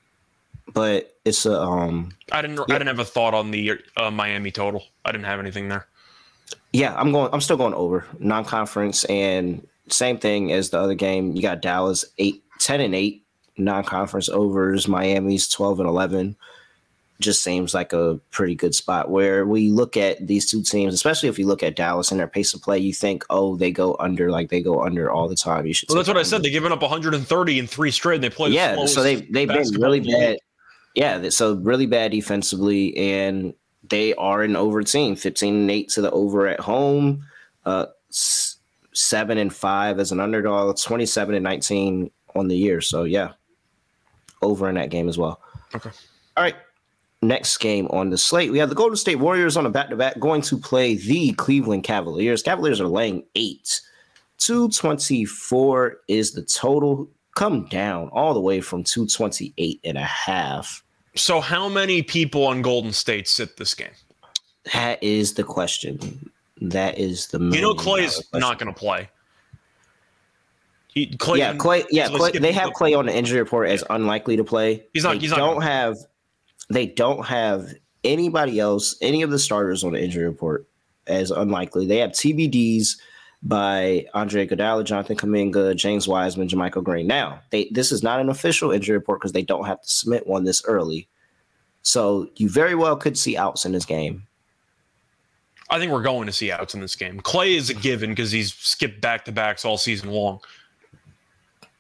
But 0.74 1.18
it's 1.26 1.46
a 1.46 1.60
um 1.60 2.12
I 2.32 2.42
didn't 2.42 2.58
yeah. 2.58 2.76
I 2.76 2.78
didn't 2.80 2.88
have 2.88 3.00
a 3.00 3.06
thought 3.06 3.34
on 3.34 3.52
the 3.52 3.80
uh, 3.98 4.12
Miami 4.12 4.52
total. 4.52 4.84
I 5.06 5.12
didn't 5.12 5.26
have 5.26 5.40
anything 5.40 5.70
there. 5.70 5.88
Yeah, 6.74 6.94
I'm 6.96 7.12
going 7.12 7.30
I'm 7.34 7.42
still 7.42 7.58
going 7.58 7.74
over 7.74 8.06
non-conference 8.20 9.06
and 9.06 9.66
same 9.88 10.18
thing 10.18 10.52
as 10.52 10.70
the 10.70 10.80
other 10.80 10.96
game. 10.96 11.36
You 11.36 11.42
got 11.42 11.62
Dallas 11.62 12.06
8 12.18 12.44
10 12.60 12.82
and 12.82 12.96
8 12.96 13.24
non-conference 13.58 14.30
overs, 14.30 14.88
Miami's 14.88 15.48
12 15.48 15.82
and 15.82 15.90
11. 15.90 16.36
Just 17.20 17.44
seems 17.44 17.74
like 17.74 17.92
a 17.92 18.18
pretty 18.32 18.56
good 18.56 18.74
spot 18.74 19.10
where 19.10 19.46
we 19.46 19.68
look 19.68 19.98
at 19.98 20.26
these 20.26 20.50
two 20.50 20.64
teams, 20.64 20.94
especially 20.94 21.28
if 21.28 21.38
you 21.38 21.48
look 21.48 21.62
at 21.62 21.76
Dallas 21.76 22.12
and 22.12 22.20
their 22.20 22.30
pace 22.30 22.54
of 22.54 22.62
play, 22.62 22.78
you 22.78 22.94
think, 22.94 23.26
oh, 23.30 23.58
they 23.58 23.72
go 23.72 23.98
under, 24.00 24.32
like 24.32 24.50
they 24.50 24.62
go 24.62 24.82
under 24.84 25.12
all 25.12 25.28
the 25.28 25.36
time. 25.36 25.66
You 25.66 25.74
should. 25.74 25.90
Well, 25.90 25.98
that's 25.98 26.08
what 26.08 26.16
under. 26.16 26.22
I 26.22 26.24
said. 26.24 26.44
They've 26.44 26.52
given 26.54 26.72
up 26.72 26.82
130 26.82 27.60
in 27.60 27.68
three 27.68 27.92
straight, 27.92 28.16
and 28.16 28.24
they 28.24 28.30
play. 28.30 28.52
yeah, 28.52 28.86
so 28.86 29.04
they 29.04 29.16
they've 29.16 29.50
been 29.50 29.68
really 29.82 30.00
bad. 30.00 30.38
Yeah, 31.00 31.30
so 31.30 31.54
really 31.56 31.86
bad 31.86 32.12
defensively, 32.12 32.94
and 32.98 33.54
they 33.90 34.14
are 34.16 34.44
an 34.44 34.58
over 34.58 34.84
team, 34.84 35.16
15 35.16 35.56
and 35.56 35.72
8 35.72 35.88
to 35.92 36.02
the 36.02 36.12
over 36.12 36.46
at 36.46 36.60
home, 36.60 37.26
uh, 37.66 37.86
7 38.10 39.38
and 39.38 39.54
5 39.54 39.98
as 39.98 40.12
an 40.12 40.20
underdog, 40.20 40.78
27 40.78 41.36
and 41.36 41.44
19 41.46 42.12
on 42.36 42.50
the 42.50 42.58
year. 42.58 42.82
So, 42.82 43.06
yeah, 43.06 43.32
over 44.42 44.68
in 44.68 44.76
that 44.76 44.90
game 44.90 45.08
as 45.08 45.18
well. 45.18 45.40
Okay. 45.74 45.90
All 46.36 46.44
right. 46.44 46.58
Next 47.22 47.60
game 47.60 47.88
on 47.92 48.10
the 48.10 48.18
slate, 48.18 48.52
we 48.52 48.60
have 48.60 48.68
the 48.68 48.76
Golden 48.76 48.98
State 48.98 49.20
Warriors 49.20 49.56
on 49.56 49.66
a 49.66 49.70
back 49.70 49.88
to 49.92 49.96
back 49.96 50.20
going 50.20 50.42
to 50.42 50.58
play 50.58 50.96
the 50.96 51.32
Cleveland 51.32 51.86
Cavaliers. 51.86 52.44
Cavaliers 52.44 52.82
are 52.82 52.88
laying 52.88 53.24
eight. 53.36 53.80
224 54.40 55.96
is 56.10 56.34
the 56.34 56.42
total 56.42 57.10
come 57.38 57.64
down 57.68 58.10
all 58.12 58.34
the 58.34 58.42
way 58.42 58.60
from 58.60 58.84
228 58.84 59.80
and 59.86 59.98
a 59.98 60.04
half. 60.04 60.84
So 61.20 61.42
how 61.42 61.68
many 61.68 62.02
people 62.02 62.46
on 62.46 62.62
Golden 62.62 62.94
State 62.94 63.28
sit 63.28 63.58
this 63.58 63.74
game? 63.74 63.92
That 64.74 65.02
is 65.04 65.34
the 65.34 65.44
question. 65.44 66.32
That 66.62 66.98
is 66.98 67.28
the 67.28 67.40
you 67.40 67.62
know 67.62 67.74
Klay's 67.74 68.22
not 68.34 68.60
going 68.60 68.74
to 68.74 68.78
play. 68.78 69.10
He, 70.88 71.08
Klay 71.08 71.38
yeah, 71.38 71.54
Klay. 71.54 71.86
Yeah, 71.92 72.08
Klay, 72.08 72.40
they 72.40 72.52
have 72.52 72.72
Klay 72.72 72.98
on 72.98 73.06
the 73.06 73.16
injury 73.16 73.40
report 73.40 73.70
as 73.70 73.84
unlikely 73.90 74.38
to 74.38 74.44
play. 74.44 74.86
He's 74.94 75.04
not. 75.04 75.14
They 75.14 75.20
he's 75.20 75.32
don't 75.32 75.56
not 75.56 75.64
have. 75.64 75.98
They 76.70 76.88
don't 76.88 77.26
have 77.26 77.74
anybody 78.04 78.60
else, 78.60 78.96
any 79.02 79.22
of 79.22 79.32
the 79.32 79.40
starters 79.40 79.84
on 79.84 79.94
the 79.94 80.04
injury 80.04 80.26
report 80.26 80.68
as 81.08 81.32
unlikely. 81.32 81.88
They 81.88 81.98
have 81.98 82.12
TBDs 82.12 82.98
by 83.44 84.06
Andre 84.14 84.46
Iguodala, 84.46 84.84
Jonathan 84.84 85.16
Kuminga, 85.16 85.76
James 85.76 86.08
Wiseman, 86.08 86.48
JaMychal 86.48 86.84
Green. 86.84 87.08
Now, 87.08 87.40
they 87.52 87.70
this 87.72 87.92
is 87.92 88.04
not 88.04 88.20
an 88.20 88.30
official 88.30 88.72
injury 88.72 88.98
report 88.98 89.20
because 89.20 89.32
they 89.32 89.42
don't 89.42 89.66
have 89.66 89.82
to 89.82 89.90
submit 89.90 90.28
one 90.28 90.44
this 90.44 90.64
early. 90.66 91.08
So 91.82 92.30
you 92.36 92.50
very 92.50 92.76
well 92.76 92.98
could 92.98 93.18
see 93.18 93.38
outs 93.38 93.66
in 93.66 93.72
this 93.72 93.86
game. 93.86 94.24
I 95.70 95.78
think 95.78 95.92
we're 95.92 96.04
going 96.04 96.26
to 96.26 96.34
see 96.34 96.52
outs 96.52 96.74
in 96.74 96.82
this 96.82 96.96
game. 96.96 97.20
Klay 97.22 97.56
is 97.56 97.70
a 97.70 97.76
given 97.76 98.10
because 98.10 98.32
he's 98.32 98.54
skipped 98.56 99.02
back 99.02 99.24
to 99.26 99.32
backs 99.32 99.64
all 99.64 99.78
season 99.78 100.10
long. 100.10 100.40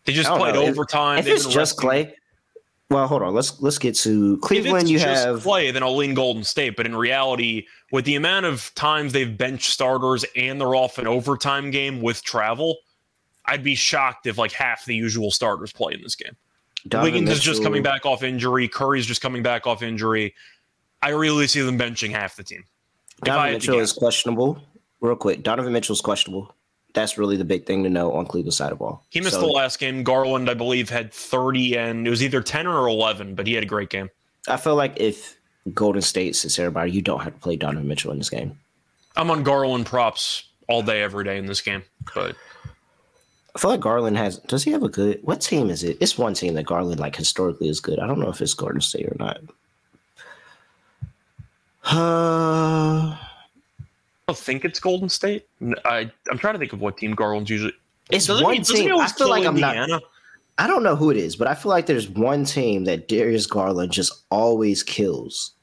They 0.05 0.14
just 0.14 0.30
played 0.30 0.55
know. 0.55 0.66
overtime. 0.66 1.20
If, 1.20 1.28
if 1.28 1.36
it's 1.36 1.47
just 1.47 1.78
Klay, 1.78 2.14
well, 2.90 3.08
hold 3.08 3.22
on. 3.22 3.34
Let's 3.34 3.62
let's 3.62 3.78
get 3.78 3.96
to 3.98 4.38
Cleveland. 4.38 4.90
you 4.90 5.00
have 5.00 5.42
play, 5.42 5.70
then 5.70 5.84
I'll 5.84 5.96
lean 5.96 6.16
Golden 6.16 6.44
State. 6.44 6.76
But 6.76 6.88
in 6.88 6.96
reality, 6.96 7.68
with 7.92 8.06
the 8.06 8.16
amount 8.16 8.48
of 8.48 8.72
times 8.74 9.14
they've 9.14 9.38
bench 9.38 9.70
starters 9.70 10.26
and 10.36 10.60
they're 10.60 10.76
off 10.76 10.98
an 10.98 11.06
overtime 11.06 11.70
game 11.70 12.02
with 12.02 12.24
travel, 12.24 12.78
I'd 13.46 13.64
be 13.64 13.76
shocked 13.76 14.26
if 14.26 14.38
like 14.38 14.52
half 14.52 14.86
the 14.86 14.96
usual 14.96 15.30
starters 15.30 15.72
play 15.72 15.94
in 15.94 16.02
this 16.02 16.16
game. 16.16 16.36
Donovan 16.88 17.12
Wiggins 17.12 17.30
Mitchell. 17.30 17.38
is 17.38 17.44
just 17.44 17.64
coming 17.64 17.84
back 17.84 18.06
off 18.06 18.24
injury. 18.24 18.68
Curry's 18.68 19.06
just 19.06 19.22
coming 19.22 19.44
back 19.44 19.68
off 19.68 19.84
injury. 19.84 20.34
I 21.02 21.10
really 21.10 21.46
see 21.46 21.62
them 21.62 21.78
benching 21.78 22.12
half 22.12 22.36
the 22.36 22.44
team. 22.44 22.64
Donovan 23.24 23.54
Mitchell 23.54 23.80
is 23.80 23.94
questionable. 23.94 24.62
Real 25.02 25.16
quick, 25.16 25.44
Donovan 25.44 25.74
Mitchell's 25.74 26.02
questionable 26.02 26.56
that's 26.94 27.18
really 27.18 27.38
the 27.38 27.46
big 27.46 27.66
thing 27.66 27.84
to 27.84 27.90
know 27.90 28.12
on 28.14 28.26
Cleveland's 28.26 28.58
side 28.58 28.72
of 28.72 28.80
ball. 28.80 29.04
He 29.10 29.22
missed 29.22 29.36
so, 29.36 29.42
the 29.42 29.48
last 29.48 29.80
game. 29.80 30.04
Garland, 30.04 30.50
I 30.50 30.54
believe, 30.54 30.90
had 30.90 31.14
30 31.14 31.78
and 31.78 32.08
it 32.08 32.10
was 32.10 32.24
either 32.24 32.42
10 32.42 32.68
or 32.68 32.88
11, 32.88 33.36
but 33.36 33.48
he 33.48 33.54
had 33.54 33.64
a 33.64 33.68
great 33.68 33.90
game. 33.90 34.10
I 34.48 34.58
feel 34.58 34.76
like 34.76 34.94
if 34.98 35.38
Golden 35.74 36.02
State 36.02 36.36
sits 36.36 36.58
everybody, 36.58 36.92
you 36.92 37.02
don't 37.02 37.22
have 37.22 37.34
to 37.34 37.40
play 37.40 37.56
Donovan 37.56 37.88
Mitchell 37.88 38.12
in 38.12 38.18
this 38.18 38.30
game. 38.30 38.58
I'm 39.16 39.30
on 39.32 39.44
Garland 39.44 39.86
props 39.86 40.44
all 40.68 40.82
day, 40.82 41.02
every 41.02 41.24
day 41.24 41.38
in 41.38 41.46
this 41.46 41.62
game. 41.62 41.84
But 42.16 42.36
I 43.56 43.60
feel 43.60 43.72
like 43.72 43.82
Garland 43.82 44.18
has 44.18 44.38
does 44.40 44.64
he 44.64 44.72
have 44.72 44.84
a 44.84 44.90
good 44.90 45.20
what 45.24 45.42
team 45.42 45.70
is 45.70 45.84
it? 45.84 45.98
It's 46.00 46.18
one 46.18 46.34
team 46.34 46.54
that 46.54 46.66
Garland 46.66 47.00
like 47.00 47.16
historically 47.16 47.68
is 47.68 47.80
good. 47.80 48.00
I 48.00 48.08
don't 48.08 48.20
know 48.20 48.30
if 48.30 48.42
it's 48.42 48.54
Golden 48.54 48.82
State 48.82 49.08
or 49.08 49.16
not. 49.20 49.42
Uh 51.84 53.18
don't 54.30 54.38
think 54.38 54.66
it's 54.66 54.80
Golden 54.80 55.10
State. 55.10 55.48
I 55.86 56.12
I'm 56.30 56.38
trying 56.38 56.54
to 56.54 56.60
think 56.60 56.74
of 56.74 56.82
what 56.82 56.98
team 56.98 57.14
Garland's 57.16 57.50
usually. 57.50 57.74
It's 58.10 58.28
doesn't 58.28 58.44
one 58.44 58.56
he, 58.56 58.64
team. 58.64 58.94
I 59.00 59.08
feel 59.08 59.30
like 59.30 59.46
I'm 59.46 59.56
not. 59.56 60.02
I 60.58 60.68
don't 60.68 60.84
know 60.84 60.96
who 60.96 61.10
it 61.10 61.18
is, 61.18 61.36
but 61.36 61.48
I 61.48 61.56
feel 61.56 61.70
like 61.70 61.86
there's 61.86 62.10
one 62.10 62.44
team 62.44 62.84
that 62.84 63.08
Darius 63.08 63.48
Garland 63.48 63.92
just 63.92 64.24
always 64.30 64.84
kills. 64.84 65.54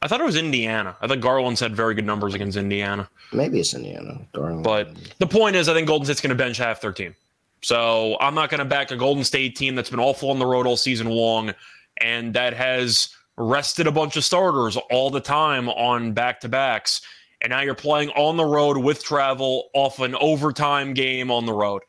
I 0.00 0.08
thought 0.08 0.20
it 0.20 0.24
was 0.24 0.36
Indiana. 0.36 0.96
I 1.02 1.06
thought 1.06 1.20
Garland's 1.20 1.60
had 1.60 1.76
very 1.76 1.94
good 1.94 2.06
numbers 2.06 2.34
against 2.34 2.56
Indiana. 2.56 3.08
Maybe 3.32 3.60
it's 3.60 3.74
Indiana. 3.74 4.20
Garland. 4.32 4.64
But 4.64 4.96
the 5.18 5.26
point 5.26 5.56
is, 5.56 5.68
I 5.68 5.74
think 5.74 5.86
Golden 5.86 6.06
State's 6.06 6.20
going 6.20 6.30
to 6.30 6.34
bench 6.34 6.56
half 6.56 6.80
their 6.80 6.92
team. 6.92 7.14
So 7.62 8.16
I'm 8.20 8.34
not 8.34 8.48
going 8.48 8.60
to 8.60 8.64
back 8.64 8.90
a 8.90 8.96
Golden 8.96 9.22
State 9.22 9.54
team 9.54 9.74
that's 9.74 9.90
been 9.90 10.00
awful 10.00 10.30
on 10.30 10.38
the 10.38 10.46
road 10.46 10.66
all 10.66 10.76
season 10.76 11.08
long 11.08 11.52
and 11.98 12.32
that 12.34 12.54
has 12.54 13.10
rested 13.36 13.86
a 13.86 13.92
bunch 13.92 14.16
of 14.16 14.24
starters 14.24 14.76
all 14.90 15.10
the 15.10 15.20
time 15.20 15.68
on 15.68 16.12
back 16.12 16.40
to 16.40 16.48
backs 16.48 17.02
and 17.42 17.50
now 17.50 17.60
you're 17.60 17.74
playing 17.74 18.10
on 18.10 18.36
the 18.36 18.44
road 18.44 18.78
with 18.78 19.02
travel 19.04 19.68
off 19.74 19.98
an 20.00 20.14
overtime 20.14 20.94
game 20.94 21.30
on 21.30 21.44
the 21.44 21.52
road. 21.52 21.82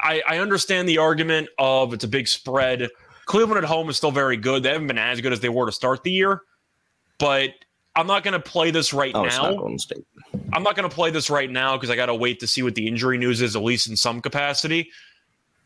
I, 0.00 0.22
I 0.26 0.38
understand 0.38 0.88
the 0.88 0.98
argument 0.98 1.48
of 1.58 1.92
it's 1.92 2.04
a 2.04 2.08
big 2.08 2.26
spread. 2.28 2.88
Cleveland 3.26 3.62
at 3.62 3.68
home 3.68 3.90
is 3.90 3.96
still 3.96 4.10
very 4.10 4.36
good. 4.36 4.62
They 4.62 4.70
haven't 4.70 4.86
been 4.86 4.98
as 4.98 5.20
good 5.20 5.32
as 5.32 5.40
they 5.40 5.48
were 5.48 5.66
to 5.66 5.72
start 5.72 6.02
the 6.02 6.10
year, 6.10 6.42
but 7.18 7.50
I'm 7.94 8.06
not 8.06 8.22
going 8.22 8.32
to 8.32 8.40
play 8.40 8.70
this 8.70 8.92
right 8.94 9.12
Oh, 9.14 9.24
now. 9.24 9.50
not 9.50 9.92
I'm 10.52 10.62
not 10.62 10.76
going 10.76 10.88
to 10.88 10.94
play 10.94 11.10
this 11.10 11.28
right 11.28 11.50
now 11.50 11.76
because 11.76 11.90
I 11.90 11.96
got 11.96 12.06
to 12.06 12.14
wait 12.14 12.40
to 12.40 12.46
see 12.46 12.62
what 12.62 12.74
the 12.74 12.86
injury 12.86 13.18
news 13.18 13.42
is, 13.42 13.54
at 13.56 13.62
least 13.62 13.88
in 13.88 13.96
some 13.96 14.22
capacity. 14.22 14.90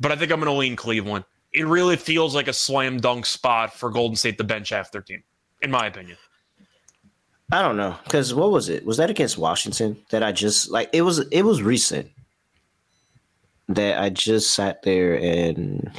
But 0.01 0.11
I 0.13 0.17
think 0.17 0.33
I'm 0.33 0.41
going 0.41 0.53
to 0.53 0.59
lean 0.59 0.75
Cleveland. 0.75 1.25
It 1.53 1.67
really 1.67 1.97
feels 1.97 2.35
like 2.35 2.49
a 2.49 2.53
slam 2.53 2.99
dunk 2.99 3.27
spot 3.27 3.75
for 3.75 3.91
Golden 3.91 4.17
State 4.17 4.39
to 4.39 4.45
bench 4.45 4.71
half 4.71 4.91
their 4.91 5.03
team, 5.03 5.23
in 5.61 5.71
my 5.71 5.87
opinion. 5.87 6.17
I 7.51 7.63
don't 7.63 7.77
know 7.77 7.97
because 8.05 8.33
what 8.33 8.51
was 8.51 8.69
it? 8.69 8.85
Was 8.87 8.97
that 8.97 9.11
against 9.11 9.37
Washington 9.37 9.99
that 10.11 10.23
I 10.23 10.33
just 10.33 10.71
like? 10.71 10.89
It 10.93 11.03
was. 11.03 11.19
It 11.19 11.43
was 11.43 11.63
recent 11.63 12.11
that 13.69 14.01
I 14.01 14.11
just 14.11 14.53
sat 14.53 14.83
there 14.83 15.15
and 15.15 15.91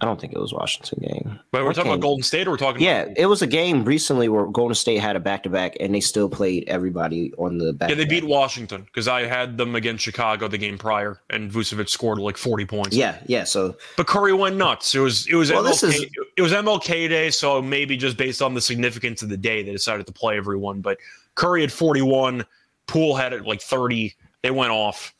I 0.00 0.04
don't 0.04 0.20
think 0.20 0.32
it 0.32 0.38
was 0.38 0.52
Washington 0.52 1.00
game. 1.00 1.40
But 1.50 1.62
we're 1.62 1.68
What 1.68 1.74
talking 1.76 1.90
game? 1.90 1.98
about 1.98 2.02
Golden 2.06 2.22
State, 2.22 2.46
or 2.46 2.50
we're 2.52 2.56
talking 2.56 2.82
Yeah, 2.82 3.02
about 3.02 3.18
it 3.18 3.26
was 3.26 3.42
a 3.42 3.46
game 3.46 3.84
recently 3.84 4.28
where 4.28 4.46
Golden 4.46 4.74
State 4.74 4.98
had 5.00 5.16
a 5.16 5.20
back 5.20 5.42
to 5.42 5.50
back 5.50 5.76
and 5.80 5.94
they 5.94 6.00
still 6.00 6.28
played 6.28 6.64
everybody 6.68 7.32
on 7.36 7.58
the 7.58 7.72
back. 7.72 7.88
yeah, 7.88 7.96
they 7.96 8.04
beat 8.04 8.22
Washington 8.24 8.82
because 8.82 9.08
I 9.08 9.22
had 9.26 9.56
them 9.58 9.74
against 9.74 10.04
Chicago 10.04 10.46
the 10.46 10.58
game 10.58 10.78
prior, 10.78 11.20
and 11.30 11.50
Vucevic 11.50 11.88
scored 11.88 12.18
like 12.18 12.36
40 12.36 12.64
points. 12.66 12.96
Yeah, 12.96 13.18
yeah. 13.26 13.44
So 13.44 13.76
But 13.96 14.06
Curry 14.06 14.32
went 14.32 14.56
nuts. 14.56 14.94
It 14.94 15.00
was 15.00 15.26
it 15.26 15.34
was 15.34 15.50
Well, 15.50 15.62
MLK, 15.64 15.68
this 15.68 15.82
is- 15.82 16.06
it 16.36 16.42
was 16.42 16.52
MLK 16.52 17.08
Day, 17.08 17.30
so 17.30 17.60
maybe 17.60 17.96
just 17.96 18.16
based 18.16 18.40
on 18.40 18.54
the 18.54 18.60
significance 18.60 19.22
of 19.22 19.28
the 19.28 19.36
day, 19.36 19.62
they 19.64 19.72
decided 19.72 20.06
to 20.06 20.12
play 20.12 20.36
everyone. 20.36 20.80
But 20.80 20.98
Curry 21.34 21.62
had 21.62 21.72
41, 21.72 22.44
Poole 22.86 23.16
had 23.16 23.32
it 23.32 23.44
like 23.44 23.60
30. 23.60 24.14
They 24.42 24.50
went 24.52 24.70
off. 24.70 25.12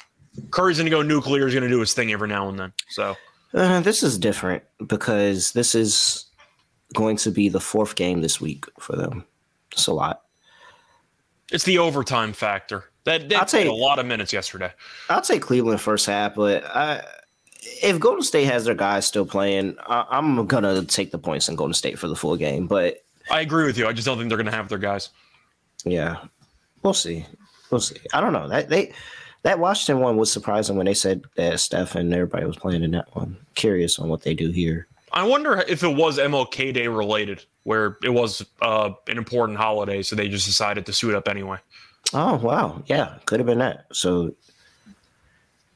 Curry's 0.53 0.79
gonna 0.79 0.91
go 0.91 1.03
nuclear. 1.03 1.47
He's 1.47 1.55
gonna 1.55 1.69
do 1.69 1.81
his 1.81 1.95
thing 1.95 2.13
every 2.13 2.29
now 2.29 2.49
and 2.49 2.57
then. 2.59 2.73
So 2.91 3.17
uh, 3.55 3.81
this 3.81 4.03
is 4.03 4.19
different 4.19 4.63
because 4.87 5.53
this 5.53 5.75
is 5.75 6.27
going 6.95 7.17
to 7.19 7.31
be 7.31 7.49
the 7.49 7.61
fourth 7.61 7.95
game 7.95 8.21
this 8.23 8.41
week 8.41 8.65
for 8.79 8.97
them. 8.97 9.25
It's 9.73 9.87
a 9.87 9.93
lot. 9.93 10.23
it's 11.53 11.65
the 11.65 11.79
overtime 11.79 12.33
factor. 12.33 12.85
That 13.05 13.29
they 13.29 13.35
I'll 13.37 13.47
tell 13.47 13.61
played 13.61 13.67
you- 13.67 13.73
a 13.73 13.75
lot 13.75 13.99
of 13.99 14.07
minutes 14.07 14.33
yesterday. 14.33 14.73
I'll 15.09 15.23
take 15.23 15.43
Cleveland 15.43 15.81
first 15.81 16.07
half, 16.07 16.35
but 16.35 16.65
I, 16.65 17.03
if 17.83 17.99
Golden 18.01 18.23
State 18.23 18.45
has 18.47 18.65
their 18.65 18.75
guys 18.75 19.07
still 19.07 19.25
playing, 19.27 19.77
I, 19.87 20.05
I'm 20.11 20.47
gonna 20.47 20.85
take 20.85 21.11
the 21.11 21.19
points 21.19 21.49
in 21.49 21.57
Golden 21.57 21.75
State 21.75 21.99
for 21.99 22.09
the 22.09 22.17
full 22.17 22.37
game. 22.37 22.67
But 22.67 23.05
I 23.31 23.41
agree 23.41 23.65
with 23.65 23.79
you. 23.79 23.87
I 23.87 23.93
just 23.93 24.05
don't 24.07 24.19
think 24.19 24.29
they're 24.29 24.37
gonna 24.39 24.51
have 24.51 24.69
their 24.69 24.79
guys. 24.79 25.09
yeah, 25.85 26.17
we'll 26.83 26.93
see. 26.95 27.25
We'll 27.71 27.81
see. 27.81 27.97
I 28.13 28.21
don't 28.21 28.33
know. 28.33 28.49
That 28.49 28.69
they 28.69 28.93
that 29.43 29.59
Washington 29.59 30.03
one 30.03 30.17
was 30.17 30.33
surprising 30.33 30.77
when 30.77 30.87
they 30.87 30.95
said 30.95 31.25
that 31.37 31.61
Steph 31.61 31.95
and 31.95 32.13
everybody 32.13 32.45
was 32.45 32.57
playing 32.57 32.83
in 32.83 32.91
that 32.93 33.15
one. 33.15 33.37
Curious 33.55 33.99
on 33.99 34.09
what 34.09 34.23
they 34.23 34.35
do 34.35 34.51
here. 34.51 34.87
I 35.13 35.25
wonder 35.25 35.65
if 35.69 35.83
it 35.83 35.95
was 35.95 36.19
MLK 36.19 36.75
Day 36.75 36.89
related, 36.89 37.45
where 37.63 37.97
it 38.03 38.11
was 38.11 38.45
uh, 38.61 38.91
an 39.07 39.17
important 39.17 39.59
holiday, 39.59 40.03
so 40.03 40.17
they 40.17 40.29
just 40.29 40.47
decided 40.47 40.85
to 40.87 40.93
suit 40.93 41.15
up 41.15 41.29
anyway. 41.29 41.59
Oh 42.13 42.37
wow, 42.37 42.83
yeah, 42.87 43.15
could 43.27 43.41
have 43.41 43.47
been 43.47 43.59
that. 43.59 43.87
So, 43.93 44.35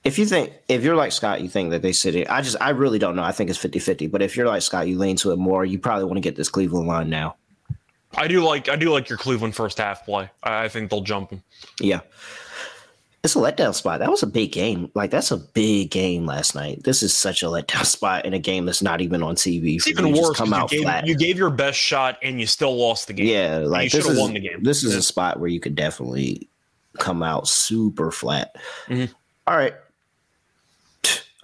if 0.05 0.19
you 0.19 0.27
think 0.27 0.53
if 0.69 0.83
you're 0.83 0.97
like 0.97 1.13
Scott, 1.13 1.41
you 1.41 1.49
think 1.49 1.71
that 1.71 1.83
they 1.83 1.93
sit. 1.93 2.15
in- 2.15 2.27
I 2.29 2.43
just 2.43 2.57
I 2.61 2.71
really 2.71 2.99
don't 2.99 3.17
know. 3.17 3.23
I 3.23 3.33
think 3.33 3.49
it's 3.51 3.59
50-50. 3.59 4.11
But 4.11 4.23
if 4.23 4.37
you're 4.37 4.47
like 4.47 4.63
Scott, 4.63 4.89
you 4.89 4.99
lean 4.99 5.17
to 5.17 5.33
it 5.33 5.37
more. 5.37 5.65
You 5.65 5.79
probably 5.79 6.05
want 6.05 6.17
to 6.17 6.21
get 6.21 6.37
this 6.37 6.49
Cleveland 6.49 6.87
line 6.87 7.09
now. 7.09 7.37
I 8.15 8.29
do 8.29 8.45
like 8.45 8.69
I 8.69 8.77
do 8.77 8.91
like 8.91 9.09
your 9.09 9.19
Cleveland 9.19 9.55
first 9.55 9.79
half 9.79 10.05
play. 10.05 10.31
I, 10.43 10.65
I 10.65 10.69
think 10.69 10.91
they'll 10.91 11.01
jump 11.03 11.31
them. 11.31 11.43
Yeah. 11.81 12.01
It's 13.25 13.37
a 13.37 13.39
letdown 13.39 13.73
spot. 13.73 14.01
That 14.01 14.11
was 14.11 14.25
a 14.25 14.27
big 14.27 14.51
game. 14.51 14.91
Like 14.95 15.13
that's 15.13 15.31
a 15.31 15.37
big 15.37 15.91
game 15.91 16.27
last 16.27 16.57
night. 16.57 16.83
This 16.83 17.05
is 17.05 17.15
such 17.15 17.45
a 17.45 17.47
letdown 17.47 17.85
spot 17.87 18.25
in 18.25 18.35
a 18.35 18.39
game 18.41 18.67
that's 18.67 18.83
not 18.83 19.01
even 19.01 19.23
on 19.23 19.37
TV. 19.37 19.77
It's 19.77 19.87
even 19.87 20.09
you 20.09 20.21
worse. 20.21 20.37
Come 20.37 20.53
out 20.53 20.73
you, 20.73 20.79
gave, 20.79 20.85
flat. 20.85 21.07
you 21.07 21.17
gave 21.17 21.39
your 21.39 21.51
best 21.51 21.79
shot 21.79 22.19
and 22.23 22.41
you 22.41 22.47
still 22.47 22.77
lost 22.77 23.07
the 23.07 23.13
game. 23.13 23.27
yeah, 23.27 23.59
like 23.59 23.93
you 23.93 24.01
this 24.01 24.09
is 24.09 24.19
won 24.19 24.33
the 24.35 24.41
game. 24.41 24.65
this 24.65 24.83
is 24.83 24.95
a 24.97 25.03
spot 25.03 25.39
where 25.39 25.49
you 25.49 25.61
could 25.61 25.77
definitely 25.77 26.49
come 26.99 27.23
out 27.23 27.47
super 27.47 28.11
flat. 28.11 28.57
Mhm. 28.89 29.09
All 29.47 29.57
right. 29.57 29.75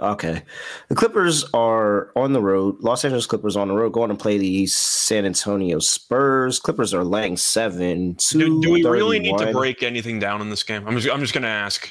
Okay. 0.00 0.42
The 0.88 0.94
Clippers 0.94 1.44
are 1.54 2.10
on 2.14 2.32
the 2.32 2.40
road. 2.40 2.76
Los 2.80 3.04
Angeles 3.04 3.26
Clippers 3.26 3.56
on 3.56 3.66
the 3.68 3.74
road 3.74 3.92
going 3.92 4.10
to 4.10 4.14
play 4.14 4.38
the 4.38 4.66
San 4.66 5.26
Antonio 5.26 5.80
Spurs. 5.80 6.60
Clippers 6.60 6.94
are 6.94 7.02
laying 7.02 7.36
seven. 7.36 8.12
Do, 8.30 8.62
do 8.62 8.70
we 8.70 8.84
really 8.84 9.18
need 9.18 9.36
to 9.38 9.52
break 9.52 9.82
anything 9.82 10.20
down 10.20 10.40
in 10.40 10.50
this 10.50 10.62
game? 10.62 10.86
I'm 10.86 10.96
just 10.96 11.12
I'm 11.12 11.20
just 11.20 11.34
gonna 11.34 11.48
ask. 11.48 11.90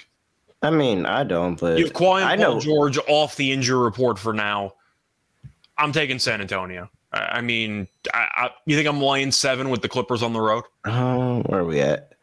I 0.62 0.70
mean, 0.70 1.06
I 1.06 1.24
don't, 1.24 1.60
but 1.60 1.78
You 1.78 1.86
have 1.86 1.94
Kawhi 1.94 2.24
I 2.24 2.38
Paul 2.38 2.56
know. 2.56 2.60
George 2.60 2.98
off 3.08 3.36
the 3.36 3.52
injury 3.52 3.78
report 3.84 4.18
for 4.18 4.34
now. 4.34 4.74
I'm 5.78 5.92
taking 5.92 6.18
San 6.18 6.42
Antonio. 6.42 6.90
I, 7.12 7.20
I 7.20 7.42
mean, 7.42 7.88
I, 8.14 8.50
you 8.66 8.76
think 8.76 8.88
I'm 8.88 9.02
laying 9.02 9.32
seven 9.32 9.70
with 9.70 9.82
the 9.82 9.90
Clippers 9.90 10.24
on 10.24 10.34
the 10.34 10.42
road? 10.42 10.64
Uh, 10.86 11.42
where 11.42 11.60
are 11.60 11.66
we 11.66 11.82
at? 11.82 12.14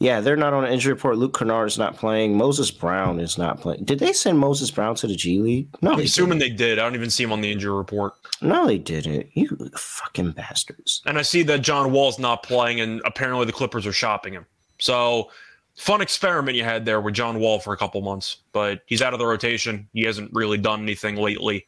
Yeah, 0.00 0.22
they're 0.22 0.34
not 0.34 0.54
on 0.54 0.64
an 0.64 0.72
injury 0.72 0.94
report. 0.94 1.18
Luke 1.18 1.38
Kennard 1.38 1.68
is 1.68 1.76
not 1.76 1.94
playing. 1.94 2.34
Moses 2.34 2.70
Brown 2.70 3.20
is 3.20 3.36
not 3.36 3.60
playing. 3.60 3.84
Did 3.84 3.98
they 3.98 4.14
send 4.14 4.38
Moses 4.38 4.70
Brown 4.70 4.94
to 4.96 5.06
the 5.06 5.14
G 5.14 5.40
League? 5.40 5.68
No, 5.82 5.92
I'm 5.92 6.00
assuming 6.00 6.38
they 6.38 6.48
did. 6.48 6.78
I 6.78 6.82
don't 6.82 6.94
even 6.94 7.10
see 7.10 7.22
him 7.22 7.32
on 7.32 7.42
the 7.42 7.52
injury 7.52 7.76
report. 7.76 8.14
no, 8.40 8.66
they 8.66 8.78
didn't. 8.78 9.26
You 9.34 9.58
fucking 9.76 10.30
bastards. 10.32 11.02
And 11.04 11.18
I 11.18 11.22
see 11.22 11.42
that 11.44 11.60
John 11.60 11.92
Wall's 11.92 12.18
not 12.18 12.42
playing, 12.42 12.80
and 12.80 13.02
apparently 13.04 13.44
the 13.44 13.52
Clippers 13.52 13.86
are 13.86 13.92
shopping 13.92 14.32
him. 14.32 14.46
So, 14.78 15.30
fun 15.76 16.00
experiment 16.00 16.56
you 16.56 16.64
had 16.64 16.86
there 16.86 17.02
with 17.02 17.12
John 17.12 17.38
Wall 17.38 17.60
for 17.60 17.74
a 17.74 17.76
couple 17.76 18.00
months, 18.00 18.38
but 18.54 18.80
he's 18.86 19.02
out 19.02 19.12
of 19.12 19.18
the 19.18 19.26
rotation. 19.26 19.86
He 19.92 20.04
hasn't 20.04 20.30
really 20.32 20.56
done 20.56 20.80
anything 20.80 21.16
lately. 21.16 21.66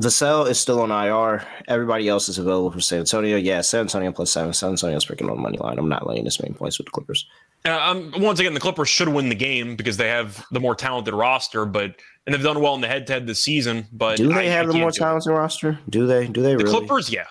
Vassell 0.00 0.48
is 0.48 0.58
still 0.58 0.80
on 0.80 0.90
IR. 0.90 1.46
Everybody 1.68 2.08
else 2.08 2.28
is 2.30 2.38
available 2.38 2.70
for 2.70 2.80
San 2.80 3.00
Antonio. 3.00 3.36
Yeah, 3.36 3.60
San 3.60 3.80
Antonio 3.80 4.10
plus 4.10 4.32
seven. 4.32 4.54
San 4.54 4.70
Antonio's 4.70 5.04
freaking 5.04 5.30
on 5.30 5.36
the 5.36 5.42
money 5.42 5.58
line. 5.58 5.78
I'm 5.78 5.88
not 5.88 6.06
laying 6.08 6.24
this 6.24 6.40
many 6.40 6.54
points 6.54 6.78
with 6.78 6.86
the 6.86 6.90
Clippers. 6.90 7.26
Uh, 7.66 7.78
um, 7.80 8.12
once 8.18 8.40
again, 8.40 8.52
the 8.54 8.60
Clippers 8.60 8.88
should 8.90 9.08
win 9.08 9.28
the 9.30 9.34
game 9.34 9.74
because 9.76 9.96
they 9.96 10.08
have 10.08 10.44
the 10.50 10.60
more 10.60 10.74
talented 10.74 11.14
roster, 11.14 11.64
but 11.64 11.94
and 12.26 12.34
they've 12.34 12.42
done 12.42 12.60
well 12.60 12.74
in 12.74 12.80
the 12.82 12.88
head-to-head 12.88 13.26
this 13.26 13.42
season. 13.42 13.86
But 13.92 14.16
Do 14.18 14.28
they 14.28 14.34
I- 14.34 14.40
I 14.40 14.44
have 14.56 14.66
the 14.66 14.74
more 14.74 14.90
do 14.90 14.96
it. 14.96 14.98
talented 15.00 15.32
roster? 15.32 15.78
Do 15.88 16.06
they? 16.06 16.26
Do 16.26 16.42
they 16.42 16.52
The 16.56 16.64
really? 16.64 16.70
Clippers, 16.78 17.10
yeah. 17.10 17.24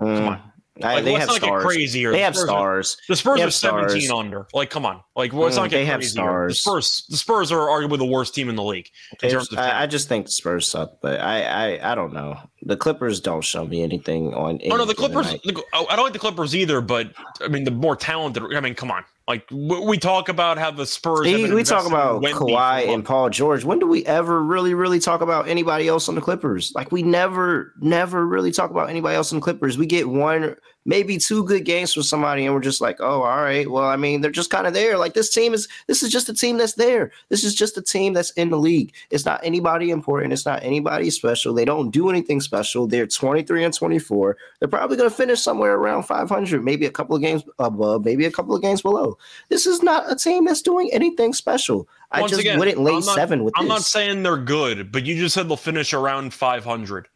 Mm. 0.00 0.26
on. 0.26 0.42
I- 0.82 0.96
Like, 0.96 1.04
they 1.04 1.12
let's 1.12 1.20
have 1.20 1.28
not 1.28 1.40
get 1.40 1.46
stars. 1.46 1.64
crazy 1.64 1.98
here. 2.00 2.10
They 2.12 2.18
The 2.18 2.24
have 2.24 2.34
Spurs 2.36 2.44
are- 2.50 2.52
stars. 2.84 2.96
The 3.08 3.16
Spurs 3.16 3.40
are 3.40 3.50
17 3.50 4.00
stars. 4.02 4.18
under. 4.20 4.46
Like, 4.52 4.68
come 4.70 4.84
on. 4.84 5.00
Like, 5.14 5.32
well, 5.32 5.44
let's 5.44 5.56
Mm, 5.56 5.62
not 5.62 5.70
get 5.70 5.76
they 5.78 5.84
have 5.86 6.00
crazy 6.00 6.20
here. 6.20 6.48
The 6.48 6.54
stars. 6.54 6.60
Spurs, 6.60 7.06
the 7.08 7.16
Spurs 7.16 7.52
are 7.52 7.66
arguably 7.68 7.96
the 7.98 8.04
worst 8.04 8.34
team 8.34 8.48
in 8.50 8.56
the 8.56 8.62
league 8.62 8.88
in 9.22 9.30
terms 9.30 9.50
of 9.52 9.58
I, 9.58 9.82
I 9.82 9.86
just 9.86 10.06
think 10.08 10.26
the 10.26 10.32
Spurs 10.32 10.68
suck, 10.68 10.94
but 11.00 11.18
I, 11.20 11.42
I 11.78 11.92
I 11.92 11.94
don't 11.94 12.12
know. 12.12 12.36
The 12.62 12.76
Clippers 12.76 13.20
don't 13.20 13.40
show 13.42 13.64
me 13.64 13.82
anything 13.82 14.34
on. 14.34 14.60
Oh 14.70 14.76
no, 14.76 14.84
the 14.84 14.94
Clippers. 14.94 15.30
The, 15.44 15.62
oh, 15.72 15.86
I 15.88 15.96
don't 15.96 16.04
like 16.04 16.12
the 16.12 16.18
Clippers 16.18 16.54
either, 16.54 16.80
but 16.82 17.10
I 17.42 17.48
mean 17.48 17.64
the 17.64 17.70
more 17.70 17.96
talented. 17.96 18.42
I 18.54 18.60
mean, 18.60 18.74
come 18.74 18.90
on. 18.90 19.04
Like 19.28 19.44
we, 19.50 19.98
talk 19.98 20.28
about 20.28 20.56
how 20.56 20.70
the 20.70 20.86
Spurs. 20.86 21.26
We, 21.26 21.64
talk 21.64 21.84
about 21.84 22.22
Kawhi 22.22 22.94
and. 22.94 23.04
Paul 23.04 23.28
George. 23.28 23.64
When 23.64 23.80
do 23.80 23.86
we 23.88 24.06
ever 24.06 24.40
really, 24.40 24.72
really 24.72 25.00
talk 25.00 25.20
about 25.20 25.48
anybody 25.48 25.88
else 25.88 26.08
on 26.08 26.14
the 26.14 26.20
Clippers? 26.20 26.72
Like 26.76 26.92
we 26.92 27.02
never, 27.02 27.74
never 27.80 28.24
really 28.24 28.52
talk 28.52 28.70
about 28.70 28.88
anybody 28.88 29.16
else 29.16 29.32
on 29.32 29.40
the 29.40 29.42
Clippers. 29.42 29.76
We 29.76 29.86
get 29.86 30.08
one, 30.08 30.54
maybe 30.84 31.18
two 31.18 31.42
good 31.42 31.64
games 31.64 31.92
from 31.92 32.04
somebody, 32.04 32.46
and 32.46 32.54
we're 32.54 32.60
just 32.60 32.80
like, 32.80 33.00
oh, 33.00 33.22
all 33.22 33.42
right. 33.42 33.68
Well, 33.68 33.86
I 33.86 33.96
mean, 33.96 34.20
they're 34.20 34.30
just 34.30 34.50
kind 34.50 34.64
of 34.64 34.74
there. 34.74 34.96
Like 34.96 35.14
this 35.14 35.34
team 35.34 35.54
is. 35.54 35.66
This 35.88 36.04
is 36.04 36.12
just 36.12 36.28
a 36.28 36.34
team 36.34 36.56
that's 36.58 36.74
there. 36.74 37.10
This 37.28 37.42
is 37.42 37.52
just 37.52 37.76
a 37.76 37.82
team 37.82 38.12
that's 38.12 38.30
in 38.32 38.50
the 38.50 38.58
league. 38.58 38.94
It's 39.10 39.24
not 39.24 39.40
anybody 39.42 39.90
important. 39.90 40.32
It's 40.32 40.46
not 40.46 40.62
anybody 40.62 41.10
special. 41.10 41.52
They 41.52 41.64
don't 41.64 41.90
do 41.90 42.10
anything 42.10 42.40
special. 42.40 42.86
They're 42.86 43.08
twenty 43.08 43.42
three 43.42 43.64
and 43.64 43.74
twenty 43.74 43.98
four. 43.98 44.36
They're 44.60 44.68
probably 44.68 44.96
going 44.96 45.10
to 45.10 45.16
finish 45.16 45.40
somewhere 45.40 45.74
around 45.74 46.04
five 46.04 46.28
hundred, 46.28 46.62
maybe 46.62 46.86
a 46.86 46.92
couple 46.92 47.16
of 47.16 47.22
games 47.22 47.42
above, 47.58 48.04
maybe 48.04 48.24
a 48.24 48.30
couple 48.30 48.54
of 48.54 48.62
games 48.62 48.82
below. 48.82 49.15
This 49.48 49.66
is 49.66 49.82
not 49.82 50.10
a 50.10 50.16
team 50.16 50.44
that's 50.44 50.62
doing 50.62 50.90
anything 50.92 51.32
special. 51.32 51.88
I 52.10 52.26
just 52.26 52.40
again, 52.40 52.58
wouldn't 52.58 52.78
lay 52.78 52.92
not- 52.92 53.02
seven 53.04 53.44
with 53.44 53.54
this. 53.54 53.60
I'm 53.60 53.66
this. 53.66 53.74
not 53.74 53.82
saying 53.82 54.22
they're 54.22 54.36
good, 54.36 54.92
but 54.92 55.04
you 55.04 55.16
just 55.16 55.34
said 55.34 55.48
they'll 55.48 55.56
finish 55.56 55.92
around 55.92 56.32
500. 56.34 57.08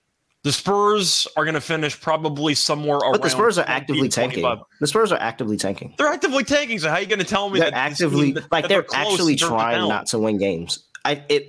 The 0.42 0.52
Spurs 0.52 1.26
are 1.36 1.44
going 1.44 1.54
to 1.54 1.60
finish 1.60 2.00
probably 2.00 2.54
somewhere 2.54 2.96
around. 2.96 3.12
but 3.12 3.22
the 3.22 3.28
Spurs 3.28 3.58
are 3.58 3.66
actively 3.68 4.08
tanking. 4.08 4.42
The 4.80 4.86
Spurs 4.86 5.12
are 5.12 5.20
actively 5.20 5.58
tanking. 5.58 5.94
They're 5.98 6.06
actively 6.08 6.44
tanking. 6.44 6.78
So 6.78 6.88
how 6.88 6.94
are 6.94 7.00
you 7.02 7.06
going 7.06 7.18
to 7.18 7.26
tell 7.26 7.50
me 7.50 7.60
They're 7.60 7.70
that 7.70 7.76
actively 7.76 8.32
that- 8.32 8.50
like 8.50 8.64
that 8.64 8.68
they're 8.68 8.82
close 8.82 9.12
actually 9.12 9.32
in 9.34 9.38
terms 9.38 9.52
of 9.52 9.58
trying 9.58 9.88
not 9.88 10.06
to 10.06 10.18
win 10.18 10.38
games. 10.38 10.86
I 11.04 11.22
it. 11.28 11.48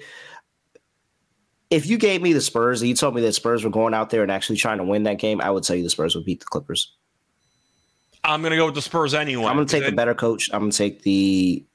If 1.69 1.87
you 1.87 1.97
gave 1.97 2.21
me 2.21 2.33
the 2.33 2.41
Spurs 2.41 2.81
and 2.81 2.89
you 2.89 2.95
told 2.95 3.15
me 3.15 3.21
that 3.21 3.31
Spurs 3.33 3.63
were 3.63 3.69
going 3.69 3.93
out 3.93 4.09
there 4.09 4.23
and 4.23 4.31
actually 4.31 4.57
trying 4.57 4.79
to 4.79 4.83
win 4.83 5.03
that 5.03 5.19
game, 5.19 5.39
I 5.39 5.49
would 5.51 5.63
tell 5.63 5.75
you 5.77 5.83
the 5.83 5.89
Spurs 5.89 6.15
would 6.15 6.25
beat 6.25 6.41
the 6.41 6.45
Clippers. 6.45 6.93
I'm 8.23 8.41
going 8.41 8.51
to 8.51 8.57
go 8.57 8.65
with 8.67 8.75
the 8.75 8.81
Spurs 8.81 9.13
anyway. 9.13 9.45
I'm 9.45 9.55
going 9.55 9.67
to 9.67 9.79
take 9.79 9.89
the 9.89 9.95
better 9.95 10.13
coach. 10.13 10.49
I'm 10.53 10.59
going 10.61 10.71
to 10.71 10.77
take 10.77 11.01
the 11.03 11.65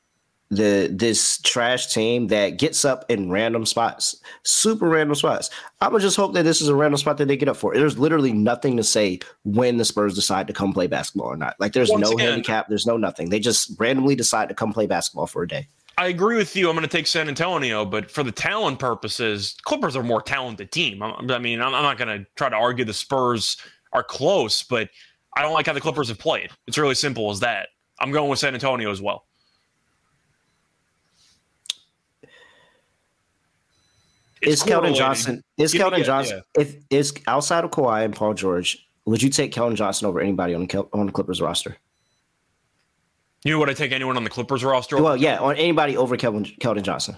the 0.49 0.88
this 0.92 1.38
trash 1.42 1.92
team 1.92 2.28
that 2.28 2.51
gets 2.51 2.84
up 2.84 3.05
in 3.09 3.30
random 3.32 3.66
spots, 3.66 4.20
super 4.44 4.88
random 4.88 5.16
spots. 5.16 5.51
I'm 5.80 5.90
gonna 5.90 6.01
just 6.01 6.16
hope 6.16 6.34
that 6.34 6.44
this 6.44 6.61
is 6.61 6.68
a 6.68 6.74
random 6.74 6.99
spot 6.99 7.18
that 7.18 7.26
they 7.26 7.36
get 7.36 7.49
up 7.49 7.57
for. 7.57 7.74
There's 7.74 7.99
literally 7.99 8.32
nothing 8.32 8.76
to 8.76 8.84
say 8.84 9.18
when 9.44 9.76
the 9.76 9.84
Spurs 9.84 10.14
decide 10.14 10.47
to 10.47 10.53
come 10.53 10.72
play 10.72 10.86
basketball 10.86 11.26
or 11.26 11.36
not. 11.36 11.57
Like 11.59 11.72
there's 11.72 11.90
Once 11.90 12.09
no 12.09 12.14
again- 12.14 12.28
handicap, 12.28 12.68
there's 12.68 12.86
no 12.86 12.97
nothing. 12.97 13.30
They 13.30 13.40
just 13.40 13.72
randomly 13.80 14.14
decide 14.14 14.49
to 14.49 14.55
come 14.55 14.72
play 14.72 14.86
basketball 14.86 15.26
for 15.26 15.42
a 15.42 15.49
day. 15.49 15.66
I 15.99 16.07
agree 16.07 16.36
with 16.36 16.55
you. 16.55 16.68
I'm 16.68 16.76
going 16.76 16.86
to 16.88 16.97
take 16.97 17.09
San 17.09 17.26
Antonio, 17.26 17.84
but 17.84 18.09
for 18.11 18.22
the 18.22 18.30
talent 18.30 18.78
purposes, 18.78 19.57
Clippers 19.62 19.97
are 19.97 20.01
a 20.03 20.05
more 20.05 20.20
talented 20.22 20.70
team. 20.70 21.03
I 21.03 21.38
mean, 21.38 21.61
I'm 21.61 21.72
not 21.72 21.99
going 21.99 22.20
to 22.20 22.26
try 22.36 22.51
to 22.51 22.57
argue 22.57 22.84
the 22.84 22.92
Spurs 22.92 23.57
are 23.94 24.05
close, 24.05 24.62
but 24.62 24.90
I 25.37 25.43
don't 25.43 25.53
like 25.53 25.66
how 25.66 25.74
the 25.74 25.80
Clippers 25.80 26.09
have 26.09 26.18
played. 26.18 26.51
It's 26.66 26.78
really 26.78 26.95
simple 26.95 27.30
as 27.30 27.41
that. 27.41 27.68
I'm 28.01 28.11
going 28.11 28.30
with 28.30 28.39
San 28.39 28.55
Antonio 28.55 28.91
as 28.91 29.03
well. 29.03 29.26
It's 34.43 34.62
is 34.62 34.68
Keldon 34.68 34.95
Johnson? 34.95 35.43
Is 35.59 35.72
Give 35.72 35.82
Keldon 35.82 36.05
Johnson? 36.05 36.43
Yeah. 36.57 36.62
If 36.62 36.76
is 36.91 37.14
outside 37.26 37.64
of 37.64 37.70
Kawhi 37.70 38.05
and 38.05 38.14
Paul 38.14 38.34
George, 38.34 38.87
would 39.05 39.22
you 39.22 39.30
take 39.30 39.53
Keldon 39.53 39.74
Johnson 39.74 40.07
over 40.07 40.20
anybody 40.20 40.55
on 40.55 40.66
the 40.66 40.89
on 40.93 41.07
the 41.07 41.12
Clippers 41.12 41.41
roster? 41.41 41.76
You 43.45 43.59
would 43.59 43.70
I 43.70 43.74
take 43.74 43.93
anyone 43.93 44.16
on 44.16 44.24
the 44.24 44.30
Clippers 44.30 44.64
roster? 44.64 45.01
Well, 45.01 45.16
yeah, 45.16 45.39
on 45.39 45.57
anybody 45.57 45.97
over 45.97 46.16
Keldon, 46.16 46.59
Keldon 46.59 46.82
Johnson. 46.82 47.16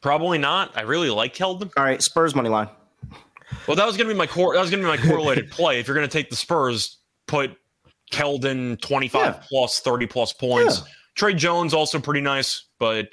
Probably 0.00 0.38
not. 0.38 0.76
I 0.76 0.82
really 0.82 1.10
like 1.10 1.34
Keldon. 1.34 1.70
All 1.76 1.84
right, 1.84 2.02
Spurs 2.02 2.34
money 2.34 2.48
line. 2.48 2.68
Well, 3.66 3.76
that 3.76 3.86
was 3.86 3.96
going 3.96 4.08
to 4.08 4.14
be 4.14 4.18
my 4.18 4.26
core. 4.26 4.54
That 4.54 4.60
was 4.60 4.70
going 4.70 4.82
to 4.82 4.90
be 4.90 4.96
my 4.96 5.08
correlated 5.08 5.50
play. 5.50 5.80
If 5.80 5.88
you're 5.88 5.96
going 5.96 6.08
to 6.08 6.12
take 6.12 6.30
the 6.30 6.36
Spurs, 6.36 6.98
put 7.26 7.56
Keldon 8.12 8.80
25 8.80 9.20
yeah. 9.20 9.42
plus, 9.48 9.80
30 9.80 10.06
plus 10.06 10.32
points. 10.32 10.78
Yeah. 10.78 10.84
Tre 11.14 11.34
Jones 11.34 11.72
also 11.72 11.98
pretty 11.98 12.20
nice, 12.20 12.64
but 12.78 13.08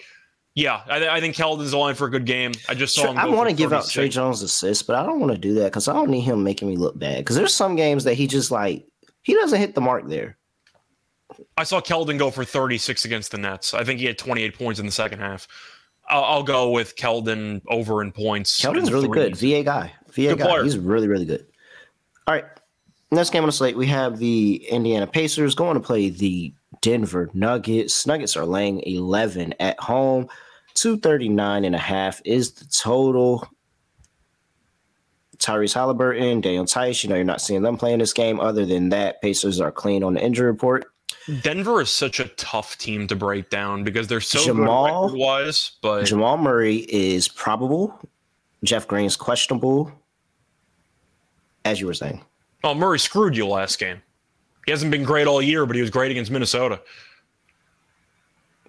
yeah, 0.56 0.82
I, 0.88 1.08
I 1.08 1.20
think 1.20 1.36
Keldon's 1.36 1.72
the 1.72 1.78
line 1.78 1.96
for 1.96 2.06
a 2.06 2.12
good 2.12 2.26
game. 2.26 2.52
I 2.70 2.74
just 2.74 2.96
saw 2.96 3.12
him. 3.12 3.18
I 3.18 3.28
want 3.28 3.50
to 3.50 3.56
give 3.56 3.74
out 3.74 3.88
Tre 3.88 4.10
Jones 4.10 4.42
assists, 4.42 4.84
but 4.84 4.96
I 4.96 5.06
don't 5.06 5.20
want 5.20 5.32
to 5.32 5.38
do 5.38 5.54
that 5.56 5.66
because 5.66 5.88
I 5.88 5.94
don't 5.94 6.10
need 6.10 6.22
him 6.22 6.44
making 6.44 6.68
me 6.68 6.76
look 6.76 7.00
bad. 7.00 7.20
Because 7.20 7.36
there's 7.36 7.54
some 7.54 7.76
games 7.76 8.04
that 8.04 8.14
he 8.16 8.28
just 8.28 8.52
like 8.52 8.86
he 9.24 9.34
doesn't 9.34 9.60
hit 9.60 9.74
the 9.74 9.82
mark 9.82 10.08
there. 10.08 10.38
I 11.58 11.64
saw 11.64 11.82
Keldon 11.82 12.20
go 12.20 12.30
for 12.30 12.46
36 12.46 13.06
against 13.06 13.32
the 13.32 13.38
Nets. 13.40 13.74
I 13.74 13.84
think 13.84 14.00
he 14.00 14.06
had 14.06 14.18
28 14.18 14.56
points 14.56 14.80
in 14.80 14.86
the 14.86 14.92
second 14.92 15.20
half. 15.20 15.48
I'll, 16.08 16.24
I'll 16.24 16.44
go 16.44 16.70
with 16.70 16.96
Keldon 16.96 17.62
over 17.68 18.04
in 18.04 18.12
points. 18.12 18.62
Keldon's 18.62 18.92
really 18.92 19.08
good. 19.08 19.36
VA 19.36 19.64
guy. 19.64 19.94
Guy. 20.16 20.64
He's 20.64 20.78
really, 20.78 21.08
really 21.08 21.26
good. 21.26 21.46
All 22.28 22.34
right. 22.34 22.46
Next 23.12 23.30
game 23.30 23.44
on 23.44 23.50
the 23.50 23.54
slate, 23.54 23.78
we 23.78 23.86
have 23.88 24.18
the 24.18 24.66
Indiana 24.70 25.06
Pacers 25.06 25.54
going 25.54 25.76
to 25.76 25.80
play 25.80 26.10
the 26.10 26.54
Denver 26.82 27.30
Nuggets. 27.34 28.08
Nuggets 28.08 28.36
are 28.36 28.46
laying 28.46 28.82
11 28.82 29.54
at 29.60 29.80
home. 29.80 30.28
239 30.74 31.66
and 31.66 31.76
a 31.76 31.80
half 31.80 32.22
is 32.26 32.54
the 32.54 32.66
total. 32.66 33.48
Tyrese 35.38 35.74
Halliburton, 35.74 36.42
Daniel 36.42 36.66
Theis, 36.66 37.04
you 37.04 37.10
know, 37.10 37.16
you're 37.16 37.24
not 37.24 37.42
seeing 37.42 37.62
them 37.62 37.78
playing 37.78 38.00
this 38.00 38.14
game. 38.14 38.40
Other 38.40 38.66
than 38.66 38.90
that, 38.90 39.22
Pacers 39.22 39.60
are 39.60 39.72
clean 39.72 40.04
on 40.04 40.14
the 40.14 40.24
injury 40.24 40.48
report. 40.48 40.86
Denver 41.42 41.82
is 41.82 41.90
such 41.90 42.20
a 42.20 42.28
tough 42.30 42.78
team 42.78 43.08
to 43.08 43.16
break 43.16 43.50
down 43.50 43.84
because 43.84 44.08
they're 44.08 44.22
so 44.22 44.44
Jamal, 44.44 45.10
good 45.10 45.18
wise, 45.18 45.72
but 45.82 46.04
Jamal 46.04 46.38
Murray 46.38 46.78
is 46.90 47.28
probable. 47.28 47.98
Jeff 48.64 48.88
Green's 48.88 49.16
questionable. 49.16 49.92
As 51.66 51.80
you 51.80 51.88
were 51.88 51.94
saying. 51.94 52.24
Oh, 52.64 52.74
Murray 52.74 53.00
screwed 53.00 53.36
you 53.36 53.48
last 53.48 53.80
game. 53.80 54.02
He 54.66 54.72
hasn't 54.72 54.92
been 54.92 55.04
great 55.04 55.28
all 55.28 55.42
year, 55.42 55.66
but 55.66 55.76
he 55.76 55.82
was 55.82 55.90
great 55.90 56.12
against 56.12 56.32
Minnesota. 56.32 56.82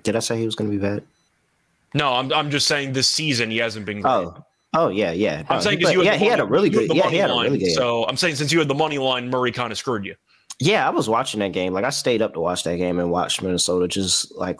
Did 0.03 0.17
I 0.17 0.19
say 0.19 0.39
he 0.39 0.45
was 0.45 0.55
going 0.55 0.71
to 0.71 0.77
be 0.77 0.83
bad? 0.83 1.03
No, 1.95 2.13
I'm 2.13 2.33
I'm 2.33 2.51
just 2.51 2.67
saying 2.67 2.93
this 2.93 3.09
season 3.09 3.51
he 3.51 3.59
hasn't 3.59 3.87
been 3.87 4.01
great. 4.01 4.11
Oh, 4.11 4.45
oh 4.75 4.89
yeah, 4.89 5.13
yeah. 5.13 5.45
I'm 5.49 5.61
saying 5.61 5.79
because 5.79 5.95
you 5.95 6.03
yeah, 6.03 6.17
he 6.17 6.27
had 6.27 6.41
a 6.41 6.45
really 6.45 6.69
good. 6.69 6.93
Yeah, 6.93 7.09
he 7.09 7.17
had 7.17 7.31
line, 7.31 7.47
a 7.47 7.51
really 7.51 7.59
good. 7.61 7.75
So 7.75 8.05
I'm 8.07 8.17
saying 8.17 8.35
since 8.35 8.53
you 8.53 8.59
had 8.59 8.67
the 8.67 8.75
money 8.75 8.99
line, 8.99 9.31
Murray 9.31 9.53
kind 9.53 9.71
of 9.71 9.79
screwed 9.79 10.05
you. 10.05 10.17
Yeah, 10.59 10.87
I 10.87 10.91
was 10.91 11.09
watching 11.09 11.39
that 11.41 11.53
game. 11.53 11.73
Like 11.73 11.85
I 11.85 11.91
stayed 11.91 12.21
up 12.21 12.35
to 12.35 12.41
watch 12.41 12.65
that 12.65 12.77
game 12.79 12.99
and 12.99 13.13
watched 13.13 13.43
Minnesota 13.43 13.87
just 13.87 14.35
like 14.35 14.59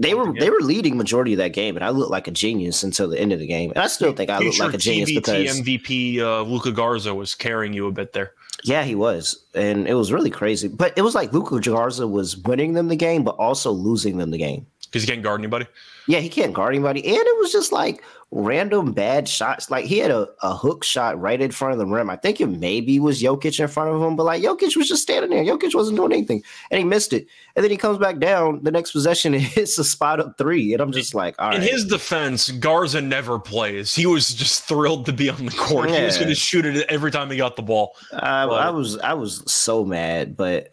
they 0.00 0.14
were 0.14 0.32
they 0.32 0.48
were 0.48 0.60
leading 0.60 0.96
majority 0.96 1.34
of 1.34 1.38
that 1.38 1.52
game, 1.52 1.76
and 1.76 1.84
I 1.84 1.90
looked 1.90 2.10
like 2.10 2.26
a 2.26 2.30
genius 2.30 2.82
until 2.82 3.06
the 3.06 3.20
end 3.20 3.32
of 3.32 3.38
the 3.38 3.46
game. 3.46 3.70
And 3.70 3.78
I 3.78 3.86
still 3.86 4.12
think 4.12 4.30
I 4.30 4.38
look 4.38 4.58
like 4.58 4.72
a 4.72 4.78
genius 4.78 5.12
because 5.12 5.60
MVP 5.60 6.18
uh, 6.18 6.42
Luka 6.42 6.72
Garza 6.72 7.14
was 7.14 7.34
carrying 7.34 7.74
you 7.74 7.86
a 7.86 7.92
bit 7.92 8.14
there. 8.14 8.32
Yeah, 8.64 8.82
he 8.84 8.94
was, 8.94 9.44
and 9.54 9.86
it 9.86 9.94
was 9.94 10.10
really 10.10 10.30
crazy. 10.30 10.68
But 10.68 10.96
it 10.96 11.02
was 11.02 11.14
like 11.14 11.34
Luka 11.34 11.60
Garza 11.60 12.06
was 12.06 12.38
winning 12.38 12.72
them 12.72 12.88
the 12.88 12.96
game, 12.96 13.24
but 13.24 13.36
also 13.36 13.70
losing 13.72 14.16
them 14.16 14.30
the 14.30 14.38
game 14.38 14.66
because 14.86 15.02
he 15.02 15.08
can't 15.08 15.22
guard 15.22 15.40
anybody. 15.40 15.66
Yeah, 16.06 16.20
he 16.20 16.30
can't 16.30 16.54
guard 16.54 16.74
anybody, 16.74 17.06
and 17.06 17.18
it 17.18 17.38
was 17.38 17.52
just 17.52 17.70
like 17.70 18.02
random 18.32 18.92
bad 18.92 19.28
shots. 19.28 19.70
Like 19.70 19.84
he 19.84 19.98
had 19.98 20.10
a, 20.10 20.28
a 20.42 20.54
hook 20.54 20.84
shot 20.84 21.20
right 21.20 21.40
in 21.40 21.50
front 21.50 21.72
of 21.72 21.78
the 21.78 21.86
rim. 21.86 22.08
I 22.10 22.16
think 22.16 22.40
it 22.40 22.46
maybe 22.46 23.00
was 23.00 23.22
Jokic 23.22 23.58
in 23.58 23.68
front 23.68 23.90
of 23.90 24.00
him, 24.00 24.16
but 24.16 24.24
like 24.24 24.42
Jokic 24.42 24.76
was 24.76 24.88
just 24.88 25.02
standing 25.02 25.30
there. 25.30 25.44
Jokic 25.44 25.74
wasn't 25.74 25.96
doing 25.96 26.12
anything, 26.12 26.42
and 26.70 26.78
he 26.78 26.84
missed 26.84 27.12
it. 27.12 27.26
And 27.56 27.64
then 27.64 27.70
he 27.70 27.76
comes 27.76 27.98
back 27.98 28.18
down 28.18 28.62
the 28.62 28.70
next 28.70 28.92
possession 28.92 29.34
and 29.34 29.42
hits 29.42 29.78
a 29.78 29.84
spot 29.84 30.20
up 30.20 30.38
three. 30.38 30.72
And 30.72 30.80
I'm 30.80 30.92
just 30.92 31.14
like, 31.14 31.34
all 31.38 31.54
in 31.54 31.62
his 31.62 31.84
defense, 31.84 32.50
Garza 32.50 33.00
never 33.00 33.38
plays. 33.38 33.94
He 33.94 34.06
was 34.06 34.32
just 34.32 34.64
thrilled 34.64 35.06
to 35.06 35.12
be 35.12 35.28
on 35.28 35.46
the 35.46 35.52
court. 35.52 35.90
Yeah. 35.90 35.98
He 35.98 36.04
was 36.04 36.16
going 36.16 36.28
to 36.28 36.34
shoot 36.34 36.64
it 36.64 36.86
every 36.88 37.10
time 37.10 37.30
he 37.30 37.36
got 37.36 37.56
the 37.56 37.62
ball. 37.62 37.96
I, 38.12 38.44
I 38.44 38.70
was 38.70 38.98
I 38.98 39.14
was 39.14 39.42
so 39.50 39.84
mad, 39.84 40.36
but 40.36 40.72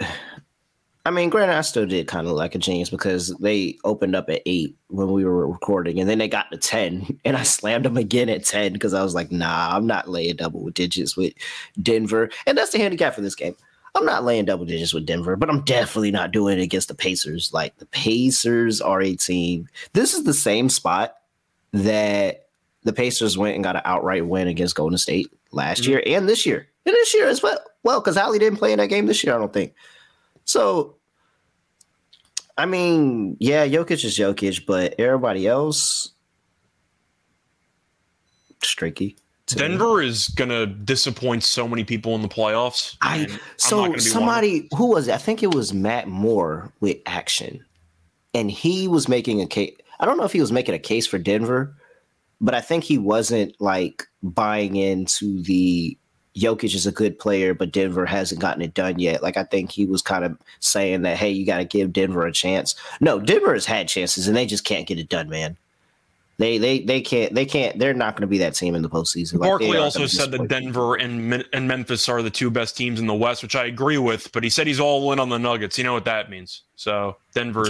I 1.08 1.10
mean, 1.10 1.30
granted, 1.30 1.56
I 1.56 1.62
still 1.62 1.86
did 1.86 2.10
kind 2.10 2.28
of 2.28 2.34
like 2.34 2.54
a 2.54 2.58
genius 2.58 2.90
because 2.90 3.30
they 3.38 3.78
opened 3.86 4.14
up 4.14 4.30
at 4.30 4.42
eight 4.46 4.76
when 4.90 5.10
we 5.10 5.24
were 5.24 5.48
recording, 5.48 6.02
and 6.02 6.10
then 6.10 6.18
they 6.18 6.28
got 6.28 6.52
to 6.52 6.58
ten, 6.58 7.18
and 7.26 7.38
I 7.38 7.44
slammed 7.44 7.86
them 7.86 7.96
again 7.96 8.28
at 8.28 8.44
ten 8.44 8.74
because 8.74 8.94
I 8.94 9.02
was 9.04 9.16
like, 9.16 9.32
"Nah, 9.32 9.70
I'm 9.74 9.88
not 9.88 10.10
laying 10.10 10.36
double 10.36 10.70
digits 10.70 11.16
with 11.16 11.34
Denver," 11.82 12.30
and 12.46 12.58
that's 12.58 12.72
the 12.72 12.80
handicap 12.80 13.16
for 13.16 13.22
this 13.22 13.36
game. 13.36 13.56
I'm 13.96 14.04
not 14.06 14.26
laying 14.26 14.44
double 14.44 14.66
digits 14.66 14.94
with 14.94 15.06
Denver, 15.06 15.38
but 15.38 15.50
I'm 15.50 15.62
definitely 15.62 16.12
not 16.12 16.34
doing 16.34 16.60
it 16.60 16.62
against 16.62 16.90
the 16.90 16.94
Pacers. 16.94 17.54
Like 17.54 17.78
the 17.78 17.86
Pacers 17.86 18.82
are 18.82 19.02
a 19.02 19.16
team. 19.16 19.70
This 19.94 20.14
is 20.14 20.26
the 20.26 20.34
same 20.34 20.68
spot 20.68 21.16
that 21.72 22.48
the 22.84 22.92
Pacers 22.92 23.38
went 23.38 23.56
and 23.56 23.64
got 23.64 23.78
an 23.78 23.82
outright 23.86 24.28
win 24.28 24.50
against 24.50 24.76
Golden 24.76 24.98
State 24.98 25.32
last 25.52 25.84
mm-hmm. 25.84 25.92
year 25.92 26.04
and 26.06 26.28
this 26.28 26.46
year, 26.46 26.68
and 26.86 26.94
this 26.94 27.14
year 27.14 27.30
as 27.30 27.42
well. 27.42 27.60
Well, 27.84 28.02
because 28.02 28.18
Hallie 28.18 28.40
didn't 28.40 28.60
play 28.60 28.74
in 28.74 28.80
that 28.80 28.88
game 28.88 29.06
this 29.06 29.24
year, 29.24 29.34
I 29.34 29.38
don't 29.38 29.54
think. 29.54 29.74
So 30.44 30.97
I 32.58 32.66
mean, 32.66 33.38
yeah, 33.40 33.68
Jokic 33.68 34.04
is 34.04 34.18
Jokic, 34.18 34.66
but 34.66 34.96
everybody 35.00 35.48
else 35.48 36.12
streaky. 38.64 39.18
Denver 39.46 39.98
me. 39.98 40.08
is 40.08 40.28
gonna 40.30 40.66
disappoint 40.66 41.44
so 41.44 41.68
many 41.68 41.84
people 41.84 42.16
in 42.16 42.22
the 42.22 42.28
playoffs. 42.28 42.98
I 43.02 43.28
so 43.56 43.96
somebody 43.98 44.68
who 44.76 44.88
was 44.88 45.08
it? 45.08 45.14
I 45.14 45.18
think 45.18 45.42
it 45.42 45.54
was 45.54 45.74
Matt 45.74 46.08
Moore 46.08 46.74
with 46.82 46.98
Action, 47.06 47.64
and 48.34 48.52
he 48.52 48.88
was 48.88 49.08
making 49.08 49.42
a 49.42 49.48
case. 49.48 49.74
I 50.00 50.06
don't 50.06 50.18
know 50.18 50.26
if 50.26 50.34
he 50.34 50.42
was 50.42 50.52
making 50.52 50.76
a 50.76 50.80
case 50.80 51.08
for 51.08 51.18
Denver, 51.18 51.76
but 52.42 52.56
I 52.56 52.62
think 52.62 52.84
he 52.84 52.98
wasn't 52.98 53.56
like 53.62 54.06
buying 54.22 54.76
into 54.76 55.42
the 55.44 55.98
Jokic 56.38 56.76
is 56.76 56.86
a 56.86 56.92
good 56.92 57.18
player, 57.18 57.54
but 57.54 57.72
Denver 57.72 58.06
hasn't 58.06 58.42
gotten 58.42 58.62
it 58.62 58.74
done 58.74 59.00
yet. 59.00 59.24
Like 59.24 59.38
I 59.38 59.44
think 59.44 59.72
he 59.72 59.86
was 59.86 60.02
kind 60.02 60.24
of 60.24 60.38
saying 60.60 61.02
that, 61.02 61.18
hey, 61.18 61.30
you 61.30 61.46
got 61.46 61.58
to 61.58 61.66
give 61.66 61.94
Denver 61.94 62.26
a 62.26 62.32
chance. 62.32 62.76
No, 63.02 63.20
Denver 63.20 63.54
has 63.54 63.66
had 63.66 63.88
chances 63.88 64.28
and 64.28 64.38
they 64.38 64.46
just 64.46 64.64
can't 64.64 64.88
get 64.88 65.00
it 65.00 65.10
done, 65.10 65.30
man. 65.30 65.58
They 66.40 66.60
they 66.60 66.82
they 66.82 67.02
can't 67.02 67.34
they 67.34 67.48
can't 67.48 67.80
they're 67.80 67.96
not 67.96 68.14
going 68.14 68.22
to 68.22 68.28
be 68.28 68.38
that 68.38 68.54
team 68.54 68.76
in 68.76 68.84
the 68.84 68.90
postseason. 68.90 69.40
Barkley 69.40 69.70
like 69.70 69.80
also 69.80 70.06
said 70.06 70.30
that 70.32 70.48
Denver 70.48 70.94
and 70.94 71.44
and 71.52 71.68
Memphis 71.68 72.08
are 72.08 72.22
the 72.22 72.30
two 72.30 72.52
best 72.52 72.78
teams 72.78 73.00
in 73.00 73.08
the 73.08 73.16
West, 73.16 73.42
which 73.42 73.56
I 73.56 73.66
agree 73.66 73.98
with. 73.98 74.32
But 74.32 74.44
he 74.44 74.50
said 74.52 74.68
he's 74.68 74.80
all 74.80 75.12
in 75.12 75.20
on 75.20 75.30
the 75.30 75.40
Nuggets. 75.40 75.80
You 75.80 75.84
know 75.84 75.94
what 75.94 76.06
that 76.06 76.30
means? 76.30 76.62
So 76.76 77.18
Denver. 77.34 77.66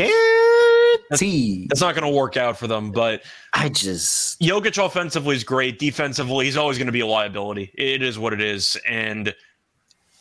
That's, 1.09 1.21
that's 1.69 1.81
not 1.81 1.95
going 1.95 2.11
to 2.11 2.15
work 2.15 2.37
out 2.37 2.57
for 2.57 2.67
them. 2.67 2.91
But 2.91 3.23
I 3.53 3.69
just 3.69 4.39
Jokic 4.41 4.83
offensively 4.83 5.35
is 5.35 5.43
great. 5.43 5.79
Defensively, 5.79 6.45
he's 6.45 6.57
always 6.57 6.77
going 6.77 6.87
to 6.87 6.91
be 6.91 6.99
a 6.99 7.07
liability. 7.07 7.71
It 7.75 8.01
is 8.01 8.19
what 8.19 8.33
it 8.33 8.41
is. 8.41 8.77
And 8.87 9.33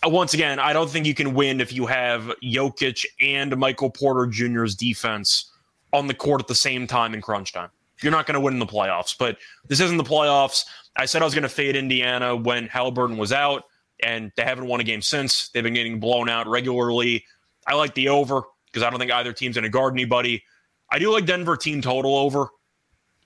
uh, 0.05 0.09
once 0.09 0.35
again, 0.35 0.59
I 0.59 0.73
don't 0.73 0.91
think 0.91 1.07
you 1.07 1.15
can 1.15 1.35
win 1.35 1.61
if 1.61 1.73
you 1.73 1.87
have 1.87 2.33
Jokic 2.43 3.05
and 3.21 3.57
Michael 3.57 3.91
Porter 3.91 4.27
Jr.'s 4.27 4.75
defense 4.75 5.51
on 5.93 6.07
the 6.07 6.15
court 6.15 6.41
at 6.41 6.49
the 6.49 6.55
same 6.55 6.87
time 6.87 7.15
in 7.15 7.21
crunch 7.21 7.53
time. 7.53 7.71
You're 8.03 8.13
not 8.13 8.27
going 8.27 8.35
to 8.35 8.41
win 8.41 8.55
in 8.55 8.61
the 8.61 8.67
playoffs. 8.67 9.17
But 9.19 9.39
this 9.69 9.81
isn't 9.81 9.97
the 9.97 10.05
playoffs. 10.05 10.65
I 10.97 11.07
said 11.07 11.23
I 11.23 11.25
was 11.25 11.35
going 11.35 11.43
to 11.43 11.49
fade 11.49 11.77
Indiana 11.77 12.37
when 12.37 12.67
Halliburton 12.69 13.17
was 13.17 13.33
out, 13.33 13.65
and 14.03 14.31
they 14.37 14.43
haven't 14.43 14.67
won 14.67 14.81
a 14.81 14.85
game 14.85 15.03
since. 15.03 15.49
They've 15.49 15.63
been 15.63 15.75
getting 15.75 16.01
blown 16.01 16.29
out 16.29 16.47
regularly. 16.47 17.25
I 17.67 17.75
like 17.75 17.95
the 17.95 18.09
over 18.09 18.43
because 18.67 18.83
I 18.83 18.91
don't 18.91 18.99
think 18.99 19.11
either 19.11 19.33
team's 19.33 19.57
going 19.57 19.65
to 19.65 19.71
guard 19.71 19.95
anybody. 19.95 20.45
I 20.91 20.99
do 20.99 21.13
like 21.13 21.27
Denver 21.27 21.57
team 21.57 21.83
total 21.83 22.17
over. 22.17 22.49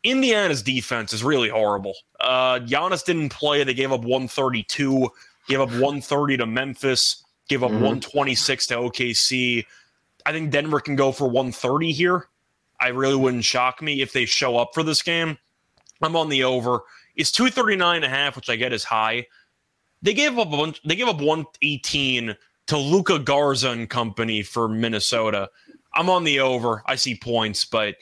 Indiana's 0.03 0.63
defense 0.63 1.13
is 1.13 1.23
really 1.23 1.49
horrible. 1.51 1.95
Uh, 2.19 2.61
Giannis 2.61 3.05
didn't 3.05 3.31
play. 3.31 3.63
They 3.65 3.75
gave 3.75 3.93
up 3.93 4.01
132, 4.01 5.09
gave 5.47 5.61
up 5.61 5.69
130 5.69 6.39
to 6.39 6.47
Memphis, 6.47 7.23
gave 7.49 7.63
up 7.63 7.71
mm-hmm. 7.71 7.83
126 7.83 8.67
to 8.69 8.75
OKC. 8.77 9.67
I 10.25 10.33
think 10.33 10.51
Denver 10.51 10.81
can 10.81 10.97
go 10.97 11.13
for 11.13 11.27
130 11.27 11.93
here. 11.93 12.29
I 12.81 12.89
really 12.89 13.17
wouldn't 13.17 13.45
shock 13.45 13.83
me 13.83 14.01
if 14.01 14.13
they 14.13 14.25
show 14.25 14.57
up 14.57 14.71
for 14.73 14.83
this 14.83 15.03
game. 15.03 15.37
I'm 16.01 16.17
on 16.17 16.31
the 16.31 16.45
over. 16.45 16.81
It's 17.15 17.31
239 17.33 17.97
and 17.97 18.05
a 18.05 18.09
half, 18.09 18.37
which 18.37 18.49
I 18.49 18.57
get 18.57 18.73
is 18.73 18.85
high. 18.85 19.27
They 20.01 20.15
gave 20.15 20.39
up 20.39 20.49
a 20.49 20.57
bunch, 20.57 20.81
they 20.83 20.97
gave 20.97 21.09
up 21.09 21.21
118 21.21 22.35
to 22.69 22.79
Luka 22.79 23.19
Garza 23.19 23.71
and 23.71 23.91
company 23.91 24.43
for 24.43 24.67
Minnesota. 24.67 25.51
I'm 25.95 26.11
on 26.11 26.25
the 26.25 26.41
over. 26.41 26.83
I 26.87 26.97
see 26.97 27.15
points, 27.15 27.65
but 27.65 27.97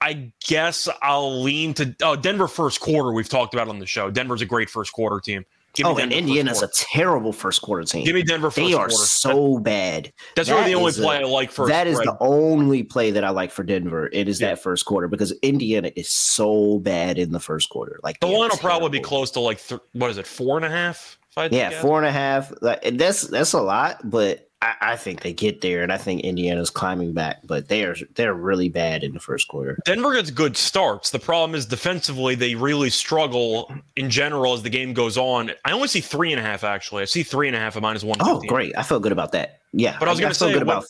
I 0.00 0.32
guess 0.46 0.88
I'll 1.00 1.42
lean 1.42 1.74
to 1.74 1.94
oh, 2.02 2.16
Denver 2.16 2.48
first 2.48 2.80
quarter. 2.80 3.12
We've 3.12 3.28
talked 3.28 3.54
about 3.54 3.68
on 3.68 3.78
the 3.78 3.86
show. 3.86 4.10
Denver's 4.10 4.42
a 4.42 4.46
great 4.46 4.68
first 4.68 4.92
quarter 4.92 5.20
team. 5.20 5.44
Give 5.74 5.86
oh, 5.86 5.96
and 5.96 6.12
Indiana's 6.12 6.62
a 6.62 6.68
terrible 6.68 7.32
first 7.32 7.62
quarter 7.62 7.84
team. 7.84 8.04
Give 8.04 8.14
me 8.14 8.22
Denver 8.22 8.50
first 8.50 8.56
They 8.56 8.74
are 8.74 8.88
quarter. 8.88 8.94
so 8.94 9.54
that, 9.54 9.62
bad. 9.62 10.12
That's 10.36 10.50
that 10.50 10.56
really 10.56 10.72
the 10.72 10.78
only 10.78 10.92
play 10.92 11.16
a, 11.16 11.20
I 11.20 11.30
like 11.30 11.50
for 11.50 11.66
That 11.66 11.86
is 11.86 11.98
the 11.98 12.16
only 12.20 12.82
play 12.82 13.10
that 13.12 13.24
I 13.24 13.30
like 13.30 13.50
for 13.50 13.62
Denver. 13.62 14.10
It 14.12 14.28
is 14.28 14.38
yeah. 14.38 14.48
that 14.48 14.62
first 14.62 14.84
quarter 14.84 15.08
because 15.08 15.32
Indiana 15.40 15.90
is 15.96 16.10
so 16.10 16.78
bad 16.80 17.16
in 17.16 17.32
the 17.32 17.40
first 17.40 17.70
quarter. 17.70 17.98
Like 18.02 18.20
the 18.20 18.26
line 18.26 18.50
will 18.50 18.58
probably 18.58 18.90
be 18.90 19.00
close 19.00 19.30
to 19.30 19.40
like 19.40 19.66
th- 19.66 19.80
what 19.92 20.10
is 20.10 20.18
it, 20.18 20.26
four 20.26 20.56
and 20.56 20.66
a 20.66 20.70
half? 20.70 21.18
yeah, 21.50 21.80
four 21.80 21.96
and 21.96 22.06
a 22.06 22.12
half. 22.12 22.52
Like, 22.60 22.98
that's 22.98 23.22
that's 23.22 23.54
a 23.54 23.62
lot, 23.62 23.98
but 24.04 24.50
I, 24.62 24.92
I, 24.92 24.96
think 24.96 25.22
they 25.22 25.32
get 25.32 25.60
there, 25.60 25.82
and 25.82 25.92
I 25.92 25.98
think 25.98 26.20
Indiana's 26.20 26.70
climbing 26.70 27.12
back, 27.12 27.40
but 27.44 27.66
they 27.66 27.82
are 27.84 27.96
they're 28.14 28.32
really 28.32 28.68
bad 28.68 29.02
in 29.02 29.12
the 29.12 29.18
first 29.18 29.48
quarter. 29.48 29.76
Denver 29.84 30.14
gets 30.14 30.30
good 30.30 30.56
starts. 30.56 31.10
The 31.10 31.18
problem 31.18 31.56
is 31.56 31.66
defensively, 31.66 32.36
they 32.36 32.54
really 32.54 32.88
struggle 32.88 33.74
in 33.96 34.08
general 34.08 34.54
as 34.54 34.62
the 34.62 34.70
game 34.70 34.94
goes 34.94 35.18
on. 35.18 35.50
I 35.64 35.72
only 35.72 35.88
see 35.88 36.00
three 36.00 36.32
and 36.32 36.38
a 36.38 36.44
half 36.44 36.62
actually. 36.62 37.02
I 37.02 37.06
see 37.06 37.24
three 37.24 37.48
and 37.48 37.56
a 37.56 37.58
half 37.58 37.74
of 37.74 37.82
minus 37.82 38.04
one. 38.04 38.18
Oh, 38.20 38.40
great! 38.46 38.72
I 38.78 38.84
feel 38.84 39.00
good 39.00 39.12
about 39.12 39.32
that. 39.32 39.60
Yeah, 39.72 39.96
but 39.98 40.06
I 40.06 40.12
was 40.12 40.20
going 40.20 40.32
to 40.32 40.38
say 40.38 40.52
good 40.52 40.58
when, 40.58 40.76
about 40.76 40.84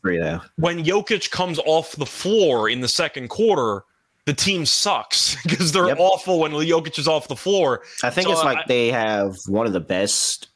three 0.00 0.20
half. 0.20 0.48
When 0.56 0.84
Jokic 0.84 1.32
comes 1.32 1.58
off 1.58 1.96
the 1.96 2.06
floor 2.06 2.68
in 2.68 2.80
the 2.80 2.88
second 2.88 3.28
quarter, 3.28 3.82
the 4.26 4.34
team 4.34 4.64
sucks 4.66 5.36
because 5.42 5.72
they're 5.72 5.88
yep. 5.88 5.98
awful 5.98 6.38
when 6.38 6.52
Jokic 6.52 6.98
is 6.98 7.08
off 7.08 7.26
the 7.26 7.36
floor. 7.36 7.82
I 8.04 8.10
think 8.10 8.28
so 8.28 8.34
it's 8.34 8.44
like 8.44 8.58
I, 8.58 8.64
they 8.68 8.88
have 8.92 9.36
one 9.48 9.66
of 9.66 9.72
the 9.72 9.80
best. 9.80 10.48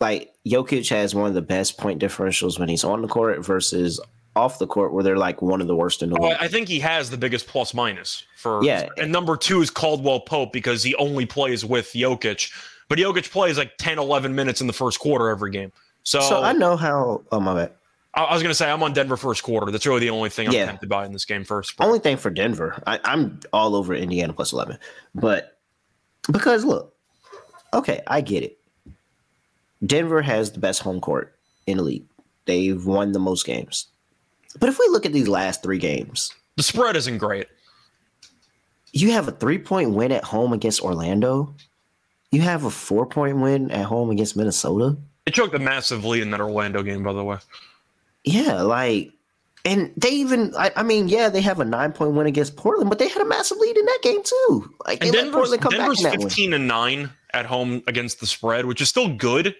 Like 0.00 0.32
Jokic 0.46 0.88
has 0.90 1.14
one 1.14 1.28
of 1.28 1.34
the 1.34 1.42
best 1.42 1.78
point 1.78 2.00
differentials 2.00 2.58
when 2.58 2.68
he's 2.68 2.84
on 2.84 3.02
the 3.02 3.08
court 3.08 3.44
versus 3.44 4.00
off 4.36 4.58
the 4.58 4.66
court, 4.66 4.92
where 4.92 5.04
they're 5.04 5.16
like 5.16 5.42
one 5.42 5.60
of 5.60 5.66
the 5.66 5.76
worst 5.76 6.02
in 6.02 6.10
the 6.10 6.20
world. 6.20 6.36
I 6.40 6.48
think 6.48 6.68
he 6.68 6.80
has 6.80 7.10
the 7.10 7.16
biggest 7.16 7.46
plus 7.46 7.72
minus 7.72 8.24
for. 8.36 8.62
Yeah, 8.64 8.88
and 8.98 9.12
number 9.12 9.36
two 9.36 9.62
is 9.62 9.70
Caldwell 9.70 10.20
Pope 10.20 10.52
because 10.52 10.82
he 10.82 10.94
only 10.96 11.26
plays 11.26 11.64
with 11.64 11.92
Jokic, 11.92 12.52
but 12.88 12.98
Jokic 12.98 13.30
plays 13.30 13.56
like 13.56 13.76
10, 13.78 13.98
11 13.98 14.34
minutes 14.34 14.60
in 14.60 14.66
the 14.66 14.72
first 14.72 14.98
quarter 14.98 15.28
every 15.28 15.50
game. 15.50 15.72
So, 16.02 16.20
so 16.20 16.42
I 16.42 16.52
know 16.52 16.76
how. 16.76 17.22
Oh 17.32 17.40
my 17.40 17.54
bad. 17.54 17.72
I 18.16 18.32
was 18.32 18.42
going 18.42 18.50
to 18.50 18.54
say 18.54 18.70
I'm 18.70 18.82
on 18.82 18.92
Denver 18.92 19.16
first 19.16 19.42
quarter. 19.42 19.72
That's 19.72 19.86
really 19.86 20.00
the 20.00 20.10
only 20.10 20.30
thing 20.30 20.46
I'm 20.46 20.54
yeah. 20.54 20.66
tempted 20.66 20.88
by 20.88 21.04
in 21.04 21.12
this 21.12 21.24
game 21.24 21.42
first. 21.42 21.74
Only 21.80 21.98
thing 21.98 22.16
for 22.16 22.30
Denver, 22.30 22.80
I, 22.86 23.00
I'm 23.04 23.40
all 23.52 23.74
over 23.74 23.92
Indiana 23.92 24.32
plus 24.32 24.52
11, 24.52 24.78
but 25.16 25.58
because 26.30 26.64
look, 26.64 26.94
okay, 27.72 28.02
I 28.06 28.20
get 28.20 28.44
it. 28.44 28.58
Denver 29.84 30.22
has 30.22 30.52
the 30.52 30.60
best 30.60 30.82
home 30.82 31.00
court 31.00 31.34
in 31.66 31.78
the 31.78 31.82
league. 31.82 32.04
They've 32.46 32.84
won 32.84 33.12
the 33.12 33.18
most 33.18 33.46
games. 33.46 33.86
But 34.58 34.68
if 34.68 34.78
we 34.78 34.86
look 34.88 35.06
at 35.06 35.12
these 35.12 35.28
last 35.28 35.62
three 35.62 35.78
games, 35.78 36.32
the 36.56 36.62
spread 36.62 36.96
isn't 36.96 37.18
great. 37.18 37.48
You 38.92 39.12
have 39.12 39.26
a 39.26 39.32
three 39.32 39.58
point 39.58 39.90
win 39.90 40.12
at 40.12 40.24
home 40.24 40.52
against 40.52 40.80
Orlando. 40.80 41.54
You 42.30 42.42
have 42.42 42.64
a 42.64 42.70
four 42.70 43.06
point 43.06 43.38
win 43.38 43.70
at 43.70 43.84
home 43.84 44.10
against 44.10 44.36
Minnesota. 44.36 44.96
It 45.26 45.34
took 45.34 45.54
a 45.54 45.58
massive 45.58 46.04
lead 46.04 46.22
in 46.22 46.30
that 46.30 46.40
Orlando 46.40 46.82
game, 46.82 47.02
by 47.02 47.12
the 47.12 47.24
way. 47.24 47.38
Yeah, 48.24 48.62
like, 48.62 49.12
and 49.64 49.92
they 49.96 50.10
even, 50.10 50.54
I, 50.56 50.70
I, 50.76 50.82
mean, 50.82 51.08
yeah, 51.08 51.28
they 51.28 51.40
have 51.40 51.60
a 51.60 51.64
nine 51.64 51.92
point 51.92 52.12
win 52.12 52.26
against 52.26 52.56
Portland, 52.56 52.90
but 52.90 52.98
they 52.98 53.08
had 53.08 53.22
a 53.22 53.24
massive 53.24 53.58
lead 53.58 53.76
in 53.76 53.86
that 53.86 53.98
game 54.02 54.22
too. 54.22 54.74
Like, 54.86 55.02
and 55.02 55.12
Denver's, 55.12 55.50
Denver's 55.50 56.02
fifteen 56.02 56.52
and 56.52 56.68
nine 56.68 57.10
at 57.32 57.46
home 57.46 57.82
against 57.86 58.20
the 58.20 58.26
spread, 58.26 58.66
which 58.66 58.80
is 58.80 58.88
still 58.88 59.08
good, 59.08 59.54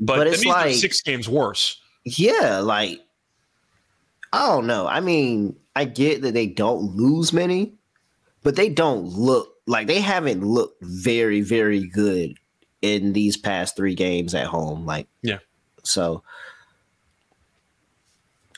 but, 0.00 0.16
but 0.16 0.26
it's 0.26 0.44
like 0.44 0.74
six 0.74 1.00
games 1.02 1.28
worse. 1.28 1.80
Yeah, 2.04 2.58
like, 2.58 3.00
I 4.32 4.46
don't 4.48 4.66
know. 4.66 4.86
I 4.86 5.00
mean, 5.00 5.56
I 5.76 5.84
get 5.84 6.22
that 6.22 6.34
they 6.34 6.46
don't 6.46 6.96
lose 6.96 7.32
many, 7.32 7.74
but 8.42 8.56
they 8.56 8.68
don't 8.68 9.04
look 9.04 9.54
like 9.66 9.86
they 9.86 10.00
haven't 10.00 10.44
looked 10.44 10.82
very, 10.82 11.40
very 11.40 11.86
good 11.86 12.38
in 12.82 13.12
these 13.12 13.36
past 13.36 13.76
three 13.76 13.94
games 13.94 14.34
at 14.34 14.46
home. 14.46 14.84
Like, 14.84 15.08
yeah. 15.22 15.38
So 15.84 16.22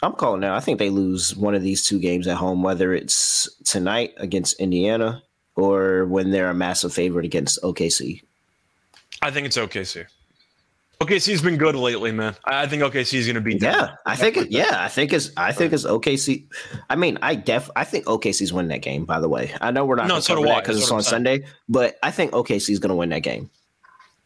I'm 0.02 0.12
calling 0.12 0.40
now. 0.40 0.54
I 0.54 0.60
think 0.60 0.78
they 0.78 0.90
lose 0.90 1.36
one 1.36 1.54
of 1.54 1.62
these 1.62 1.86
two 1.86 1.98
games 1.98 2.26
at 2.26 2.36
home, 2.36 2.62
whether 2.62 2.92
it's 2.92 3.48
tonight 3.64 4.14
against 4.16 4.60
Indiana 4.60 5.22
or 5.54 6.04
when 6.06 6.30
they're 6.30 6.50
a 6.50 6.54
massive 6.54 6.92
favorite 6.92 7.24
against 7.24 7.62
OKC. 7.62 8.22
I 9.22 9.30
think 9.30 9.46
it's 9.46 9.56
OKC. 9.56 10.06
OKC's 11.00 11.42
been 11.42 11.58
good 11.58 11.76
lately, 11.76 12.10
man. 12.10 12.34
I 12.44 12.66
think 12.66 12.82
OKC 12.82 13.14
is 13.18 13.26
going 13.26 13.34
to 13.34 13.40
be. 13.42 13.56
Yeah, 13.56 13.96
I 14.06 14.16
think. 14.16 14.38
It, 14.38 14.50
yeah, 14.50 14.82
I 14.82 14.88
think 14.88 15.12
it's. 15.12 15.30
I 15.36 15.52
think 15.52 15.74
it's 15.74 15.84
OKC. 15.84 16.46
I 16.88 16.96
mean, 16.96 17.18
I 17.20 17.34
def. 17.34 17.68
I 17.76 17.84
think 17.84 18.06
OKC's 18.06 18.52
winning 18.52 18.70
that 18.70 18.80
game. 18.80 19.04
By 19.04 19.20
the 19.20 19.28
way, 19.28 19.54
I 19.60 19.70
know 19.70 19.84
we're 19.84 19.96
not. 19.96 20.08
No, 20.08 20.20
so 20.20 20.36
do 20.36 20.48
I. 20.48 20.60
Because 20.60 20.78
it's 20.78 20.90
on 20.90 21.02
Sunday, 21.02 21.44
but 21.68 21.98
I 22.02 22.10
think 22.10 22.32
OKC's 22.32 22.78
going 22.78 22.88
to 22.88 22.94
win 22.94 23.10
that 23.10 23.20
game. 23.20 23.50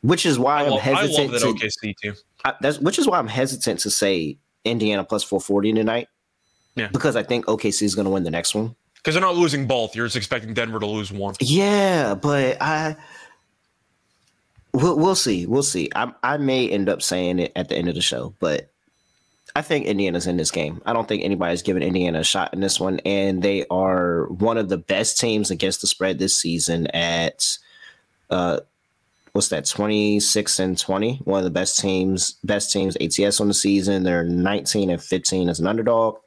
Which 0.03 0.25
is 0.25 0.39
why 0.39 0.61
I 0.61 0.65
am 0.65 0.79
hesitant. 0.79 1.19
I 1.19 1.23
love 1.23 1.31
that 1.33 1.43
OKC 1.43 1.95
too. 2.01 2.15
I, 2.45 2.55
that's 2.61 2.79
which 2.79 2.99
is 3.01 3.07
why 3.09 3.19
I'm 3.19 3.29
hesitant 3.29 3.81
to 3.81 3.91
say 3.91 4.39
Indiana 4.65 5.03
plus 5.03 5.25
440 5.25 5.73
tonight. 5.73 6.09
Yeah. 6.77 6.89
Because 6.89 7.17
I 7.17 7.25
think 7.25 7.47
OKC 7.47 7.83
is 7.83 7.97
going 7.97 8.05
to 8.05 8.11
win 8.11 8.23
the 8.23 8.31
next 8.31 8.55
one. 8.55 8.77
Because 8.95 9.15
they're 9.15 9.23
not 9.23 9.35
losing 9.35 9.67
both. 9.67 9.97
You're 9.97 10.07
just 10.07 10.17
expecting 10.17 10.55
Denver 10.55 10.79
to 10.79 10.87
lose 10.87 11.11
one. 11.11 11.35
Yeah, 11.41 12.15
but 12.15 12.63
I. 12.63 12.97
We'll, 14.73 14.97
we'll 14.97 15.15
see. 15.15 15.47
We'll 15.47 15.63
see. 15.63 15.91
I, 15.95 16.13
I 16.23 16.37
may 16.37 16.69
end 16.69 16.89
up 16.89 17.03
saying 17.03 17.39
it 17.41 17.53
at 17.57 17.69
the 17.69 17.77
end 17.77 17.89
of 17.89 17.95
the 17.95 18.01
show, 18.01 18.35
but 18.39 18.71
I 19.57 19.63
think 19.63 19.87
Indiana's 19.87 20.27
in 20.27 20.37
this 20.37 20.51
game. 20.51 20.81
I 20.87 20.93
don't 20.93 21.09
think 21.09 21.25
anybody's 21.25 21.63
given 21.63 21.83
Indiana 21.83 22.21
a 22.21 22.25
shot 22.25 22.55
in 22.55 22.61
this 22.61 22.79
one, 22.79 23.01
and 23.01 23.43
they 23.43 23.67
are 23.69 24.27
one 24.27 24.59
of 24.59 24.69
the 24.69 24.79
best 24.79 25.19
teams 25.19 25.51
against 25.51 25.81
the 25.81 25.87
spread 25.89 26.19
this 26.19 26.37
season 26.37 26.87
at 26.89 27.59
uh, 28.31 28.61
what's 29.33 29.49
that 29.49 29.65
26 29.67 30.59
and 30.59 30.79
20 30.79 31.21
one 31.25 31.39
of 31.39 31.45
the 31.45 31.51
best 31.51 31.79
teams 31.79 32.33
best 32.45 32.73
teams 32.73 32.97
ats 32.97 33.41
on 33.41 33.49
the 33.49 33.55
season 33.55 34.03
they're 34.03 34.25
19 34.25 34.91
and 34.91 35.03
15 35.03 35.49
as 35.49 35.61
an 35.61 35.67
underdog 35.67 36.19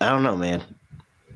i 0.00 0.08
don't 0.08 0.22
know 0.22 0.36
man 0.36 0.62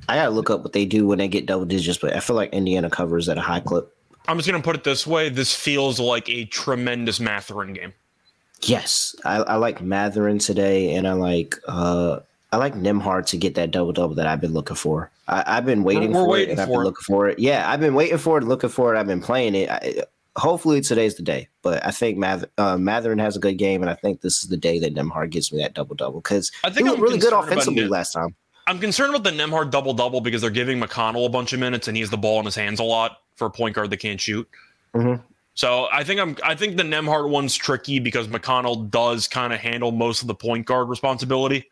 i 0.09 0.17
gotta 0.17 0.31
look 0.31 0.51
up 0.51 0.63
what 0.63 0.73
they 0.73 0.85
do 0.85 1.07
when 1.07 1.19
they 1.19 1.29
get 1.29 1.47
double 1.47 1.65
digits 1.65 1.99
but 1.99 2.15
i 2.15 2.21
feel 2.21 2.37
like 2.37 2.53
indiana 2.53 2.91
covers 2.91 3.29
at 3.29 3.39
a 3.39 3.41
high 3.41 3.61
clip 3.61 3.95
i'm 4.29 4.37
just 4.37 4.49
gonna 4.49 4.63
put 4.63 4.77
it 4.77 4.85
this 4.85 5.07
way 5.07 5.29
this 5.29 5.55
feels 5.55 6.01
like 6.01 6.29
a 6.29 6.45
tremendous 6.47 7.21
Mathurin 7.21 7.73
game 7.73 7.93
yes 8.63 9.15
i, 9.25 9.37
I 9.37 9.57
like 9.57 9.81
Mathurin 9.81 10.39
today 10.39 10.95
and 10.95 11.07
i 11.07 11.13
like 11.13 11.57
uh 11.67 12.21
I 12.53 12.59
like 12.59 12.75
Nembhard 12.75 13.27
to 13.27 13.37
get 13.37 13.55
that 13.57 13.73
double 13.73 13.93
double 13.93 14.15
that 14.15 14.27
I've 14.27 14.41
been 14.41 14.53
looking 14.53 14.77
for. 14.77 15.11
I, 15.29 15.57
have 15.57 15.67
been 15.67 15.83
waiting 15.83 16.13
we're, 16.13 16.21
we're 16.21 16.25
for 16.25 16.31
waiting 16.31 16.49
it, 16.49 16.53
and 16.53 16.61
I've 16.61 16.69
been 16.69 16.85
looking 16.85 17.03
for 17.03 17.29
it. 17.29 17.39
Yeah, 17.39 17.69
I've 17.69 17.81
been 17.81 17.95
waiting 17.95 18.19
for 18.19 18.39
it, 18.39 18.45
looking 18.45 18.71
for 18.71 18.95
it. 18.95 18.99
I've 18.99 19.09
been 19.09 19.21
playing 19.21 19.57
it. 19.57 19.69
I, 19.69 20.05
hopefully 20.37 20.81
today's 20.81 21.17
the 21.17 21.23
day. 21.23 21.49
But 21.63 21.85
I 21.85 21.91
think 21.91 22.19
Math, 22.19 22.45
uh, 22.59 22.79
Mathurin 22.79 23.19
has 23.19 23.37
a 23.37 23.41
good 23.41 23.55
game, 23.55 23.83
and 23.83 23.91
I 23.91 23.95
think 23.95 24.21
this 24.21 24.43
is 24.43 24.49
the 24.49 24.57
day 24.57 24.79
that 24.79 24.95
Nembhard 24.95 25.31
gives 25.31 25.53
me 25.53 25.61
that 25.61 25.75
double 25.75 25.97
double 25.97 26.21
because 26.21 26.53
I 26.65 26.71
think 26.71 26.87
he 26.87 26.91
looked 26.91 27.03
really 27.03 27.19
good 27.19 27.33
offensively 27.33 27.89
last 27.89 28.13
time. 28.13 28.35
I'm 28.67 28.79
concerned 28.79 29.15
about 29.15 29.25
the 29.25 29.31
Nembhard 29.31 29.71
double 29.71 29.95
double 29.95 30.21
because 30.21 30.41
they're 30.41 30.51
giving 30.51 30.81
McConnell 30.81 31.27
a 31.27 31.29
bunch 31.29 31.53
of 31.53 31.61
minutes, 31.61 31.89
and 31.89 31.97
he 31.97 32.01
has 32.01 32.11
the 32.11 32.17
ball 32.17 32.39
in 32.41 32.45
his 32.45 32.57
hands 32.57 32.81
a 32.81 32.85
lot 32.85 33.19
for 33.37 33.47
a 33.47 33.51
point 33.51 33.75
guard 33.75 33.91
that 33.91 33.99
can't 33.99 34.21
shoot. 34.21 34.49
Mm-hmm. 34.95 35.23
So 35.55 35.89
I 35.91 36.05
think 36.05 36.21
I'm 36.21 36.37
I 36.43 36.55
think 36.55 36.77
the 36.77 36.83
Nembhard 36.83 37.31
one's 37.31 37.55
tricky 37.55 37.99
because 37.99 38.29
McConnell 38.29 38.91
does 38.91 39.29
kind 39.29 39.53
of 39.53 39.61
handle 39.61 39.93
most 39.93 40.21
of 40.21 40.29
the 40.29 40.35
point 40.35 40.67
guard 40.67 40.89
responsibility, 40.89 41.71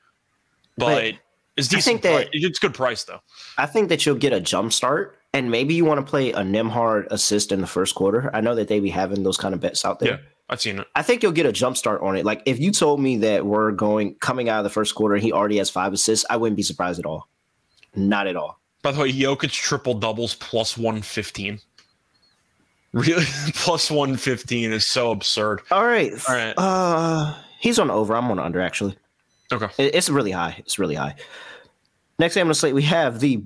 but. 0.77 1.13
but 1.13 1.15
it's 1.57 1.69
decent. 1.69 2.03
That, 2.03 2.31
it's 2.33 2.59
good 2.59 2.75
price 2.75 3.05
though. 3.05 3.21
I 3.59 3.67
think 3.67 3.89
that 3.89 4.05
you'll 4.05 4.17
get 4.17 4.33
a 4.33 4.41
jump 4.41 4.73
start, 4.73 5.21
and 5.33 5.51
maybe 5.51 5.73
you 5.75 5.85
want 5.85 6.05
to 6.05 6.11
play 6.11 6.33
a 6.33 6.41
Nembhard 6.41 7.07
assist 7.13 7.53
in 7.53 7.61
the 7.61 7.67
first 7.69 7.95
quarter. 7.95 8.29
I 8.35 8.41
know 8.41 8.57
that 8.57 8.67
they 8.67 8.81
be 8.81 8.91
having 8.91 9.23
those 9.23 9.37
kind 9.37 9.55
of 9.55 9.61
bets 9.61 9.85
out 9.85 10.01
there. 10.01 10.15
Yeah, 10.15 10.19
I've 10.49 10.61
seen 10.61 10.79
it. 10.79 10.87
I 10.95 11.03
think 11.03 11.23
you'll 11.23 11.33
get 11.33 11.47
a 11.47 11.53
jump 11.53 11.77
start 11.77 12.03
on 12.03 12.17
it. 12.17 12.25
Like 12.25 12.43
if 12.45 12.59
you 12.59 12.71
told 12.71 13.01
me 13.01 13.17
that 13.19 13.47
we're 13.47 13.71
going 13.71 14.15
coming 14.17 14.49
out 14.49 14.59
of 14.59 14.65
the 14.65 14.71
first 14.71 14.95
quarter, 14.95 15.17
he 15.17 15.33
already 15.33 15.59
has 15.59 15.71
five 15.71 15.93
assists, 15.93 16.27
I 16.29 16.37
wouldn't 16.37 16.57
be 16.57 16.63
surprised 16.63 16.99
at 16.99 17.07
all. 17.07 17.29
Not 17.95 18.27
at 18.27 18.37
all. 18.37 18.61
By 18.83 18.93
the 18.93 19.01
way, 19.01 19.13
Jokic 19.13 19.53
triple 19.53 19.95
doubles 19.95 20.35
plus 20.35 20.77
one 20.77 21.01
fifteen. 21.01 21.61
Really, 22.93 23.25
plus 23.55 23.91
one 23.91 24.17
fifteen 24.17 24.73
is 24.73 24.87
so 24.87 25.11
absurd. 25.11 25.63
All 25.71 25.87
right, 25.87 26.13
all 26.29 26.35
right. 26.35 26.55
Uh, 26.59 27.35
he's 27.61 27.79
on 27.79 27.91
over. 27.91 28.15
I'm 28.15 28.31
on 28.31 28.39
under 28.39 28.61
actually. 28.61 28.99
Okay. 29.53 29.69
It's 29.79 30.11
really 30.11 30.33
high. 30.33 30.57
It's 30.59 30.79
really 30.79 30.95
high. 30.95 31.15
Next 32.19 32.35
game 32.35 32.43
on 32.43 32.49
the 32.49 32.55
slate, 32.55 32.75
we 32.75 32.83
have 32.83 33.21
the 33.21 33.43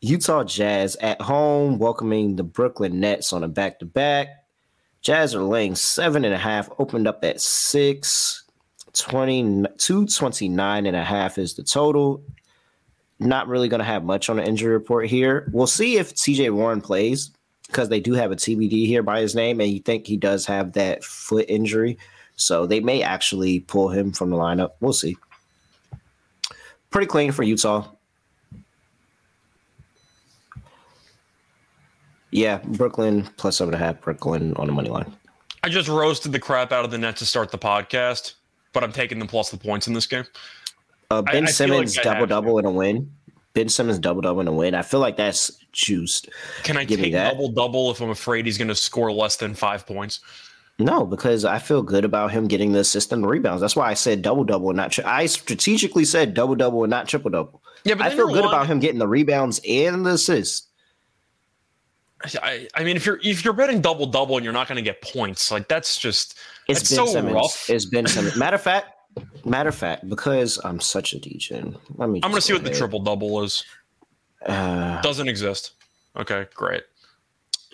Utah 0.00 0.44
Jazz 0.44 0.96
at 0.96 1.20
home 1.20 1.78
welcoming 1.78 2.36
the 2.36 2.42
Brooklyn 2.42 3.00
Nets 3.00 3.32
on 3.32 3.44
a 3.44 3.48
back 3.48 3.78
to 3.80 3.86
back. 3.86 4.39
Jazz 5.02 5.34
are 5.34 5.42
laying 5.42 5.74
seven 5.74 6.24
and 6.24 6.34
a 6.34 6.38
half, 6.38 6.68
opened 6.78 7.06
up 7.06 7.24
at 7.24 7.40
six. 7.40 8.44
20, 8.92 9.64
229 9.78 10.86
and 10.86 10.96
a 10.96 11.04
half 11.04 11.38
is 11.38 11.54
the 11.54 11.62
total. 11.62 12.22
Not 13.18 13.48
really 13.48 13.68
going 13.68 13.78
to 13.78 13.84
have 13.84 14.04
much 14.04 14.28
on 14.28 14.36
the 14.36 14.44
injury 14.44 14.72
report 14.72 15.06
here. 15.06 15.48
We'll 15.52 15.66
see 15.66 15.96
if 15.96 16.14
TJ 16.14 16.52
Warren 16.52 16.80
plays 16.80 17.30
because 17.66 17.88
they 17.88 18.00
do 18.00 18.14
have 18.14 18.32
a 18.32 18.36
TBD 18.36 18.86
here 18.86 19.02
by 19.02 19.20
his 19.20 19.34
name, 19.34 19.60
and 19.60 19.70
you 19.70 19.78
think 19.78 20.06
he 20.06 20.16
does 20.16 20.44
have 20.46 20.72
that 20.72 21.04
foot 21.04 21.46
injury. 21.48 21.98
So 22.36 22.66
they 22.66 22.80
may 22.80 23.02
actually 23.02 23.60
pull 23.60 23.90
him 23.90 24.12
from 24.12 24.30
the 24.30 24.36
lineup. 24.36 24.72
We'll 24.80 24.92
see. 24.92 25.16
Pretty 26.90 27.06
clean 27.06 27.30
for 27.30 27.44
Utah. 27.44 27.86
Yeah, 32.30 32.58
Brooklyn 32.58 33.28
plus 33.36 33.56
seven 33.56 33.74
and 33.74 33.82
a 33.82 33.86
half. 33.86 34.00
Brooklyn 34.00 34.54
on 34.54 34.66
the 34.66 34.72
money 34.72 34.88
line. 34.88 35.12
I 35.62 35.68
just 35.68 35.88
roasted 35.88 36.32
the 36.32 36.38
crap 36.38 36.72
out 36.72 36.84
of 36.84 36.90
the 36.90 36.98
Nets 36.98 37.18
to 37.18 37.26
start 37.26 37.50
the 37.50 37.58
podcast, 37.58 38.34
but 38.72 38.82
I'm 38.82 38.92
taking 38.92 39.18
the 39.18 39.26
plus 39.26 39.50
the 39.50 39.58
points 39.58 39.88
in 39.88 39.94
this 39.94 40.06
game. 40.06 40.24
Uh, 41.10 41.22
ben 41.22 41.44
I 41.44 41.46
feel 41.46 41.54
Simmons 41.54 41.96
like 41.96 42.04
double 42.04 42.26
double 42.26 42.58
in 42.58 42.64
a 42.64 42.70
win. 42.70 43.12
Ben 43.52 43.68
Simmons 43.68 43.98
double 43.98 44.20
double 44.20 44.40
in 44.40 44.48
a 44.48 44.52
win. 44.52 44.74
I 44.74 44.82
feel 44.82 45.00
like 45.00 45.16
that's 45.16 45.50
juiced. 45.72 46.30
Can 46.62 46.76
I 46.76 46.84
Give 46.84 47.00
take 47.00 47.12
double 47.12 47.48
double 47.48 47.90
if 47.90 48.00
I'm 48.00 48.10
afraid 48.10 48.46
he's 48.46 48.58
going 48.58 48.68
to 48.68 48.74
score 48.74 49.10
less 49.12 49.36
than 49.36 49.54
five 49.54 49.86
points? 49.86 50.20
No, 50.78 51.04
because 51.04 51.44
I 51.44 51.58
feel 51.58 51.82
good 51.82 52.04
about 52.04 52.30
him 52.30 52.46
getting 52.46 52.72
the 52.72 52.78
assist 52.78 53.12
and 53.12 53.22
the 53.22 53.28
rebounds. 53.28 53.60
That's 53.60 53.76
why 53.76 53.90
I 53.90 53.94
said 53.94 54.22
double 54.22 54.44
double 54.44 54.70
and 54.70 54.76
not. 54.76 54.92
Tri- 54.92 55.04
I 55.04 55.26
strategically 55.26 56.04
said 56.04 56.32
double 56.32 56.54
double 56.54 56.84
and 56.84 56.90
not 56.90 57.06
triple 57.06 57.30
double. 57.30 57.62
Yeah, 57.84 57.96
but 57.96 58.06
I 58.06 58.10
feel 58.14 58.28
good 58.28 58.44
about 58.44 58.66
him 58.66 58.78
getting 58.78 58.98
the 58.98 59.08
rebounds 59.08 59.60
and 59.68 60.06
the 60.06 60.12
assists. 60.12 60.68
I, 62.42 62.68
I 62.74 62.84
mean, 62.84 62.96
if 62.96 63.06
you're 63.06 63.18
if 63.22 63.44
you're 63.44 63.54
betting 63.54 63.80
double 63.80 64.06
double 64.06 64.36
and 64.36 64.44
you're 64.44 64.52
not 64.52 64.68
going 64.68 64.76
to 64.76 64.82
get 64.82 65.00
points, 65.02 65.50
like 65.50 65.68
that's 65.68 65.98
just 65.98 66.38
It's 66.68 66.80
That's 66.80 66.90
Ben 66.90 67.06
so 67.06 67.12
Simmons. 67.12 67.34
rough. 67.34 67.70
It's 67.70 67.84
Ben 67.86 68.06
Simmons. 68.06 68.36
Matter 68.36 68.56
of 68.56 68.62
fact, 68.62 68.88
matter 69.44 69.70
of 69.70 69.74
fact, 69.74 70.08
because 70.08 70.58
I'm 70.64 70.80
such 70.80 71.14
a 71.14 71.18
degen. 71.18 71.76
Let 71.96 72.10
me. 72.10 72.20
I'm 72.22 72.30
going 72.30 72.40
to 72.40 72.46
see 72.46 72.52
what 72.52 72.64
the 72.64 72.70
triple 72.70 73.00
double 73.00 73.42
is. 73.42 73.64
Uh, 74.44 75.00
Doesn't 75.02 75.28
exist. 75.28 75.72
Okay, 76.16 76.46
great. 76.54 76.82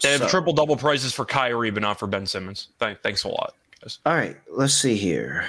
They 0.03 0.13
have 0.13 0.21
so- 0.21 0.29
triple 0.29 0.53
double 0.53 0.77
prices 0.77 1.13
for 1.13 1.25
Kyrie, 1.25 1.71
but 1.71 1.83
not 1.83 1.99
for 1.99 2.07
Ben 2.07 2.27
Simmons. 2.27 2.69
Thank, 2.79 3.03
thanks 3.03 3.25
a 3.25 3.29
lot, 3.29 3.55
guys. 3.83 3.99
All 4.07 4.15
right, 4.15 4.37
let's 4.51 4.75
see 4.75 4.95
here. 4.97 5.45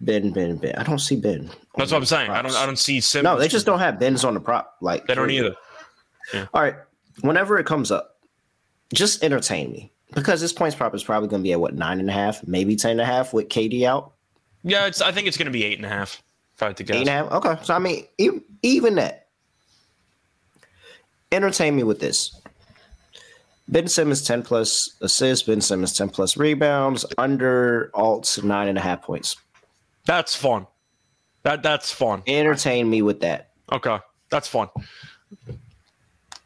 Ben, 0.00 0.30
Ben, 0.30 0.56
Ben. 0.56 0.74
I 0.76 0.84
don't 0.84 1.00
see 1.00 1.16
Ben. 1.16 1.50
That's 1.76 1.90
what 1.90 1.98
I'm 1.98 2.04
saying. 2.04 2.30
I 2.30 2.40
don't 2.40 2.54
I 2.54 2.64
don't 2.66 2.78
see 2.78 3.00
Simmons. 3.00 3.24
No, 3.24 3.38
they 3.38 3.48
just 3.48 3.66
don't 3.66 3.80
have 3.80 3.98
Ben's 3.98 4.24
on 4.24 4.34
the 4.34 4.40
prop. 4.40 4.76
Like 4.80 5.06
They 5.06 5.14
don't 5.14 5.30
either. 5.30 5.54
All 6.54 6.62
right, 6.62 6.76
whenever 7.22 7.58
it 7.58 7.66
comes 7.66 7.90
up, 7.90 8.17
just 8.92 9.22
entertain 9.22 9.72
me 9.72 9.92
because 10.14 10.40
this 10.40 10.52
points 10.52 10.76
prop 10.76 10.94
is 10.94 11.04
probably 11.04 11.28
going 11.28 11.42
to 11.42 11.46
be 11.46 11.52
at 11.52 11.60
what 11.60 11.74
nine 11.74 12.00
and 12.00 12.08
a 12.08 12.12
half, 12.12 12.46
maybe 12.46 12.76
ten 12.76 12.92
and 12.92 13.00
a 13.00 13.04
half 13.04 13.32
with 13.32 13.48
KD 13.48 13.84
out. 13.84 14.12
Yeah, 14.62 14.86
it's. 14.86 15.00
I 15.00 15.12
think 15.12 15.26
it's 15.26 15.36
going 15.36 15.46
to 15.46 15.52
be 15.52 15.64
eight 15.64 15.78
and 15.78 15.86
a 15.86 15.90
half. 15.90 16.22
If 16.54 16.62
I 16.62 16.66
had 16.66 16.76
to 16.78 16.84
guess. 16.84 16.96
Eight 16.96 17.08
and 17.08 17.08
a 17.08 17.12
half. 17.12 17.32
Okay, 17.32 17.64
so 17.64 17.74
I 17.74 17.78
mean, 17.78 18.06
even, 18.18 18.42
even 18.62 18.94
that. 18.96 19.26
Entertain 21.30 21.76
me 21.76 21.82
with 21.82 22.00
this. 22.00 22.40
Ben 23.68 23.86
Simmons 23.86 24.24
ten 24.24 24.42
plus 24.42 24.96
assists. 25.02 25.46
Ben 25.46 25.60
Simmons 25.60 25.92
ten 25.92 26.08
plus 26.08 26.36
rebounds. 26.36 27.04
Under 27.18 27.90
alts 27.94 28.42
nine 28.42 28.68
and 28.68 28.78
a 28.78 28.80
half 28.80 29.02
points. 29.02 29.36
That's 30.06 30.34
fun. 30.34 30.66
That 31.42 31.62
that's 31.62 31.92
fun. 31.92 32.22
Entertain 32.26 32.88
me 32.88 33.02
with 33.02 33.20
that. 33.20 33.50
Okay, 33.70 33.98
that's 34.30 34.48
fun. 34.48 34.68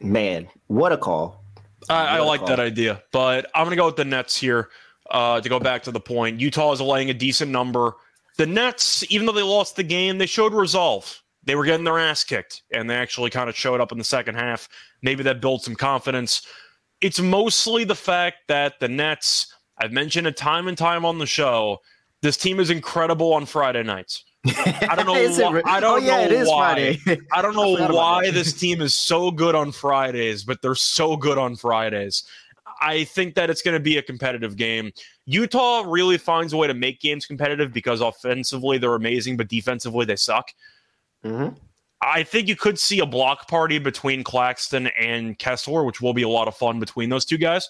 Man, 0.01 0.49
what 0.67 0.91
a 0.91 0.97
call. 0.97 1.42
I, 1.89 2.19
I 2.19 2.21
like 2.21 2.41
call. 2.41 2.49
that 2.49 2.61
idea, 2.61 3.03
but 3.13 3.51
I'm 3.55 3.65
going 3.65 3.71
to 3.71 3.77
go 3.77 3.87
with 3.87 3.97
the 3.97 4.05
Nets 4.05 4.37
here. 4.37 4.69
Uh, 5.11 5.41
to 5.41 5.49
go 5.49 5.61
back 5.61 5.83
to 5.83 5.91
the 5.91 6.01
point, 6.01 6.41
Utah 6.41 6.73
is 6.73 6.81
laying 6.81 7.11
a 7.11 7.15
decent 7.15 7.51
number. 7.51 7.93
The 8.39 8.47
Nets, 8.47 9.05
even 9.11 9.27
though 9.27 9.33
they 9.33 9.43
lost 9.43 9.77
the 9.77 9.83
game, 9.83 10.17
they 10.17 10.27
showed 10.27 10.55
resolve. 10.55 11.23
They 11.45 11.55
were 11.55 11.65
getting 11.65 11.85
their 11.85 11.99
ass 11.99 12.25
kicked, 12.25 12.63
and 12.73 12.89
they 12.89 12.95
actually 12.95 13.29
kind 13.29 13.51
of 13.51 13.57
showed 13.57 13.81
up 13.81 13.93
in 13.93 13.99
the 13.99 14.05
second 14.05 14.37
half. 14.37 14.69
Maybe 15.03 15.23
that 15.25 15.41
built 15.41 15.65
some 15.65 15.75
confidence. 15.75 16.47
It's 17.01 17.21
mostly 17.21 17.85
the 17.85 17.97
fact 17.97 18.39
that 18.49 18.79
the 18.81 18.89
Nets, 18.89 19.53
I've 19.79 19.93
mentioned 19.93 20.27
it 20.27 20.37
time 20.37 20.69
and 20.69 20.79
time 20.79 21.05
on 21.05 21.19
the 21.19 21.27
show, 21.27 21.79
this 22.23 22.37
team 22.37 22.61
is 22.61 22.71
incredible 22.71 23.35
on 23.35 23.45
Friday 23.45 23.83
nights. 23.83 24.25
I 24.47 24.95
don't 24.97 25.07
know. 25.07 25.15
It 25.15 25.31
why, 25.41 25.53
re- 25.53 25.63
I 25.65 25.81
don't 25.81 26.03
oh, 26.03 26.05
yeah, 26.05 26.17
know 26.19 26.25
it 26.25 26.33
is 26.33 26.49
why. 26.49 26.97
Friday. 26.97 27.21
I 27.33 27.43
don't 27.43 27.55
know 27.55 27.77
about 27.85 27.93
why 27.93 28.31
this 28.31 28.53
team 28.53 28.81
is 28.81 28.97
so 28.97 29.31
good 29.31 29.55
on 29.55 29.73
Fridays, 29.73 30.45
but 30.45 30.63
they're 30.63 30.75
so 30.75 31.17
good 31.17 31.39
on 31.39 31.57
Fridays. 31.57 32.25
I 32.81 33.05
think 33.05 33.35
that 33.37 33.49
it's 33.49 33.63
going 33.63 33.75
to 33.77 33.81
be 33.81 33.99
a 33.99 34.03
competitive 34.03 34.57
game. 34.57 34.93
Utah 35.27 35.85
really 35.87 36.19
finds 36.19 36.53
a 36.53 36.57
way 36.57 36.67
to 36.67 36.75
make 36.75 37.01
games 37.01 37.27
competitive 37.27 37.73
because 37.73 38.01
offensively 38.01 38.79
they're 38.79 38.95
amazing, 38.95 39.37
but 39.37 39.49
defensively 39.49 40.05
they 40.05 40.17
suck. 40.17 40.53
Mhm. 41.25 41.57
I 42.05 42.25
think 42.25 42.49
you 42.49 42.57
could 42.57 42.81
see 42.81 42.99
a 42.99 43.07
block 43.07 43.47
party 43.47 43.79
between 43.79 44.25
Claxton 44.25 44.89
and 44.99 45.39
Kessler, 45.39 45.85
which 45.85 46.01
will 46.01 46.13
be 46.13 46.23
a 46.23 46.29
lot 46.29 46.49
of 46.49 46.57
fun 46.57 46.81
between 46.81 47.09
those 47.09 47.25
two 47.25 47.39
guys. 47.39 47.69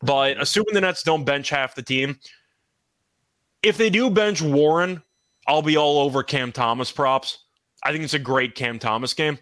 But 0.00 0.40
assuming 0.40 0.72
the 0.72 0.80
Nets 0.80 1.02
don't 1.02 1.24
bench 1.24 1.50
half 1.50 1.74
the 1.74 1.82
team, 1.82 2.18
if 3.62 3.76
they 3.76 3.90
do 3.90 4.08
bench 4.08 4.40
Warren, 4.40 5.02
I'll 5.46 5.62
be 5.62 5.76
all 5.76 5.98
over 6.00 6.22
Cam 6.22 6.52
Thomas 6.52 6.90
props. 6.90 7.38
I 7.82 7.92
think 7.92 8.04
it's 8.04 8.14
a 8.14 8.18
great 8.18 8.54
Cam 8.54 8.78
Thomas 8.78 9.12
game. 9.14 9.38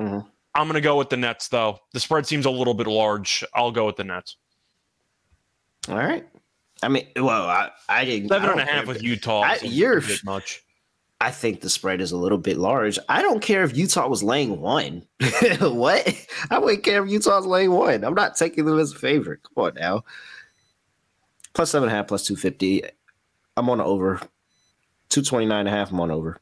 Mhm. 0.00 0.26
I'm 0.54 0.66
going 0.66 0.74
to 0.74 0.80
go 0.80 0.96
with 0.96 1.10
the 1.10 1.16
Nets, 1.16 1.48
though. 1.48 1.78
The 1.92 2.00
spread 2.00 2.26
seems 2.26 2.44
a 2.46 2.50
little 2.50 2.74
bit 2.74 2.86
large. 2.86 3.44
I'll 3.54 3.70
go 3.70 3.86
with 3.86 3.96
the 3.96 4.04
Nets. 4.04 4.36
All 5.88 5.96
right. 5.96 6.26
I 6.82 6.88
mean, 6.88 7.06
well, 7.16 7.44
I, 7.48 7.70
I 7.88 8.04
didn't. 8.04 8.28
Seven 8.28 8.48
I 8.48 8.52
and 8.52 8.60
a 8.60 8.64
half 8.64 8.86
with 8.86 9.02
Utah. 9.02 9.42
I- 9.42 9.58
you're- 9.62 10.02
much. 10.24 10.62
I 11.22 11.30
think 11.30 11.60
the 11.60 11.68
spread 11.68 12.00
is 12.00 12.12
a 12.12 12.16
little 12.16 12.38
bit 12.38 12.56
large. 12.56 12.98
I 13.06 13.20
don't 13.20 13.42
care 13.42 13.62
if 13.62 13.76
Utah 13.76 14.08
was 14.08 14.22
laying 14.22 14.58
one. 14.58 15.06
what? 15.60 16.26
I 16.50 16.58
wouldn't 16.58 16.82
care 16.82 17.04
if 17.04 17.10
Utah's 17.10 17.44
laying 17.44 17.72
one. 17.72 18.04
I'm 18.04 18.14
not 18.14 18.36
taking 18.36 18.64
them 18.64 18.78
as 18.78 18.92
a 18.92 18.98
favorite. 18.98 19.40
Come 19.42 19.64
on 19.66 19.74
now. 19.74 20.04
Plus 21.52 21.70
seven 21.72 21.90
and 21.90 21.92
a 21.94 21.96
half, 21.98 22.08
plus 22.08 22.24
250. 22.26 22.84
I'm 23.58 23.68
on 23.68 23.76
the 23.78 23.84
over. 23.84 24.18
229 25.10 25.58
and 25.58 25.68
a 25.68 25.72
half, 25.72 25.90
I'm 25.90 26.00
on 26.00 26.10
over. 26.10 26.40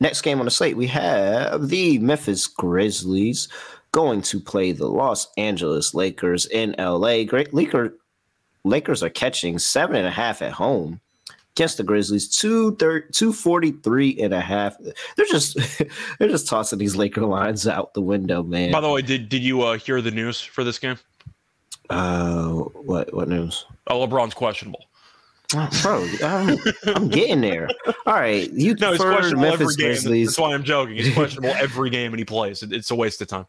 Next 0.00 0.22
game 0.22 0.38
on 0.38 0.44
the 0.44 0.50
slate, 0.50 0.76
we 0.76 0.88
have 0.88 1.68
the 1.68 1.98
Memphis 1.98 2.46
Grizzlies 2.46 3.48
going 3.92 4.22
to 4.22 4.40
play 4.40 4.72
the 4.72 4.88
Los 4.88 5.28
Angeles 5.38 5.94
Lakers 5.94 6.46
in 6.46 6.74
LA. 6.78 7.22
Great 7.24 7.54
Laker, 7.54 7.96
Lakers 8.64 9.02
are 9.02 9.10
catching 9.10 9.58
seven 9.58 9.96
and 9.96 10.06
a 10.06 10.10
half 10.10 10.42
at 10.42 10.52
home 10.52 11.00
against 11.56 11.76
the 11.76 11.84
Grizzlies, 11.84 12.28
two 12.28 12.74
243 12.76 14.20
and 14.20 14.34
a 14.34 14.40
half. 14.40 14.76
They're 15.16 15.26
just 15.26 15.56
they're 16.18 16.28
just 16.28 16.48
tossing 16.48 16.80
these 16.80 16.96
Laker 16.96 17.24
lines 17.24 17.68
out 17.68 17.94
the 17.94 18.02
window, 18.02 18.42
man. 18.42 18.72
By 18.72 18.80
the 18.80 18.90
way, 18.90 19.00
did, 19.00 19.28
did 19.28 19.42
you 19.42 19.62
uh, 19.62 19.78
hear 19.78 20.02
the 20.02 20.10
news 20.10 20.40
for 20.40 20.64
this 20.64 20.78
game? 20.78 20.98
uh, 21.90 22.48
what 22.48 23.12
what 23.14 23.28
news? 23.28 23.66
Oh, 23.86 24.06
LeBron's 24.06 24.34
questionable. 24.34 24.84
Bro, 25.50 26.08
I'm, 26.24 26.58
I'm 26.86 27.08
getting 27.08 27.40
there. 27.40 27.68
All 28.06 28.14
right, 28.14 28.50
you 28.52 28.74
No, 28.74 28.96
for 28.96 29.12
questionable 29.12 29.44
every 29.44 29.66
game. 29.76 29.86
Grizzlies. 29.88 30.28
That's 30.28 30.38
why 30.38 30.54
I'm 30.54 30.64
joking. 30.64 30.96
It's 30.96 31.14
questionable 31.14 31.54
every 31.60 31.90
game 31.90 32.12
and 32.12 32.18
he 32.18 32.24
plays. 32.24 32.62
It- 32.62 32.72
It's 32.72 32.90
a 32.90 32.94
waste 32.94 33.20
of 33.22 33.28
time. 33.28 33.46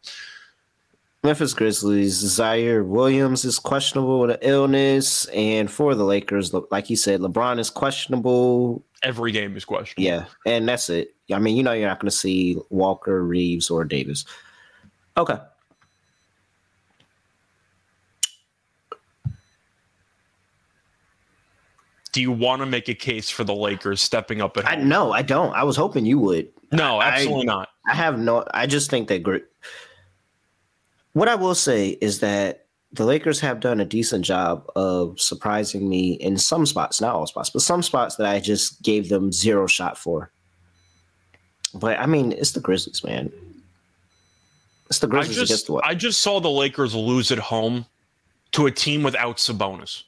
Memphis 1.24 1.54
Grizzlies, 1.54 2.22
Ziaire 2.22 2.86
Williams 2.86 3.44
is 3.44 3.58
questionable 3.58 4.20
with 4.20 4.30
an 4.30 4.38
illness, 4.42 5.24
and 5.26 5.68
for 5.68 5.96
the 5.96 6.04
Lakers, 6.04 6.54
like 6.70 6.88
you 6.88 6.94
said, 6.94 7.20
LeBron 7.20 7.58
is 7.58 7.68
questionable. 7.68 8.84
Every 9.02 9.32
game 9.32 9.56
is 9.56 9.64
questionable. 9.64 10.04
Yeah, 10.06 10.26
and 10.44 10.68
that's 10.68 10.88
it. 10.88 11.16
I 11.32 11.40
mean, 11.40 11.56
you 11.56 11.64
know, 11.64 11.72
you're 11.72 11.88
not 11.88 11.98
going 11.98 12.10
to 12.10 12.16
see 12.16 12.56
Walker, 12.70 13.24
Reaves, 13.24 13.70
or 13.70 13.84
Davis. 13.84 14.24
Okay. 15.16 15.38
Do 22.16 22.22
you 22.22 22.32
want 22.32 22.60
to 22.62 22.66
make 22.66 22.88
a 22.88 22.94
case 22.94 23.28
for 23.28 23.44
the 23.44 23.54
Lakers 23.54 24.00
stepping 24.00 24.40
up 24.40 24.56
at 24.56 24.64
I 24.64 24.76
home? 24.76 24.88
no, 24.88 25.12
I 25.12 25.20
don't. 25.20 25.52
I 25.52 25.64
was 25.64 25.76
hoping 25.76 26.06
you 26.06 26.18
would. 26.20 26.48
no, 26.72 26.96
I- 26.96 27.08
absolutely 27.08 27.44
not. 27.44 27.68
I 27.86 27.94
have 27.94 28.18
no. 28.18 28.42
I 28.54 28.66
just 28.66 28.88
think 28.88 29.08
that. 29.08 29.22
Gr- 29.22 29.44
What 31.12 31.28
I 31.28 31.34
will 31.34 31.54
say 31.54 31.90
is 32.00 32.20
that 32.20 32.64
the 32.90 33.04
Lakers 33.04 33.38
have 33.40 33.60
done 33.60 33.80
a 33.80 33.84
decent 33.84 34.24
job 34.24 34.66
of 34.74 35.20
surprising 35.20 35.90
me 35.90 36.12
in 36.14 36.38
some 36.38 36.64
spots, 36.64 37.02
not 37.02 37.14
all 37.14 37.26
spots, 37.26 37.50
but 37.50 37.60
some 37.60 37.82
spots 37.82 38.16
that 38.16 38.26
I 38.26 38.40
just 38.40 38.80
gave 38.82 39.10
them 39.10 39.30
zero 39.30 39.66
shot 39.66 39.98
for. 39.98 40.30
But 41.74 41.98
I 42.00 42.06
mean, 42.06 42.32
it's 42.32 42.52
the 42.52 42.60
Grizzlies, 42.60 43.04
man. 43.04 43.30
It's 44.88 45.00
the 45.00 45.06
Grizzlies 45.06 45.36
against 45.36 45.50
just 45.50 45.66
the 45.66 45.72
what? 45.74 45.84
I 45.84 45.94
just 45.94 46.20
saw 46.20 46.40
the 46.40 46.48
Lakers 46.48 46.94
lose 46.94 47.30
at 47.30 47.38
home 47.38 47.84
to 48.52 48.64
a 48.64 48.70
team 48.70 49.02
without 49.02 49.36
Sabonis. 49.36 50.04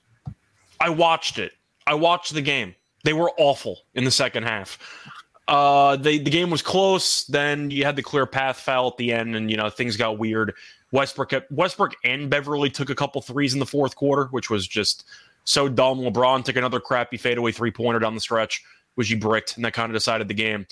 I 0.80 0.88
watched 0.88 1.38
it. 1.38 1.52
I 1.88 1.94
watched 1.94 2.34
the 2.34 2.42
game. 2.42 2.74
They 3.04 3.14
were 3.14 3.32
awful 3.38 3.78
in 3.94 4.04
the 4.04 4.10
second 4.10 4.42
half. 4.42 4.78
Uh, 5.48 5.96
they, 5.96 6.18
the 6.18 6.30
game 6.30 6.50
was 6.50 6.60
close. 6.60 7.24
Then 7.24 7.70
you 7.70 7.84
had 7.84 7.96
the 7.96 8.02
clear 8.02 8.26
path 8.26 8.60
foul 8.60 8.88
at 8.88 8.98
the 8.98 9.10
end, 9.10 9.34
and 9.34 9.50
you 9.50 9.56
know 9.56 9.70
things 9.70 9.96
got 9.96 10.18
weird. 10.18 10.52
Westbrook, 10.92 11.32
Westbrook, 11.50 11.94
and 12.04 12.28
Beverley 12.28 12.68
took 12.68 12.90
a 12.90 12.94
couple 12.94 13.22
threes 13.22 13.54
in 13.54 13.58
the 13.58 13.66
fourth 13.66 13.96
quarter, 13.96 14.26
which 14.26 14.50
was 14.50 14.68
just 14.68 15.04
so 15.44 15.66
dumb. 15.66 16.00
LeBron 16.00 16.44
took 16.44 16.56
another 16.56 16.78
crappy 16.78 17.16
fadeaway 17.16 17.52
three 17.52 17.70
pointer 17.70 17.98
down 17.98 18.14
the 18.14 18.20
stretch, 18.20 18.62
which 18.96 19.08
he 19.08 19.14
bricked, 19.14 19.56
and 19.56 19.64
that 19.64 19.72
kind 19.72 19.90
of 19.90 19.94
decided 19.94 20.28
the 20.28 20.34
game. 20.34 20.66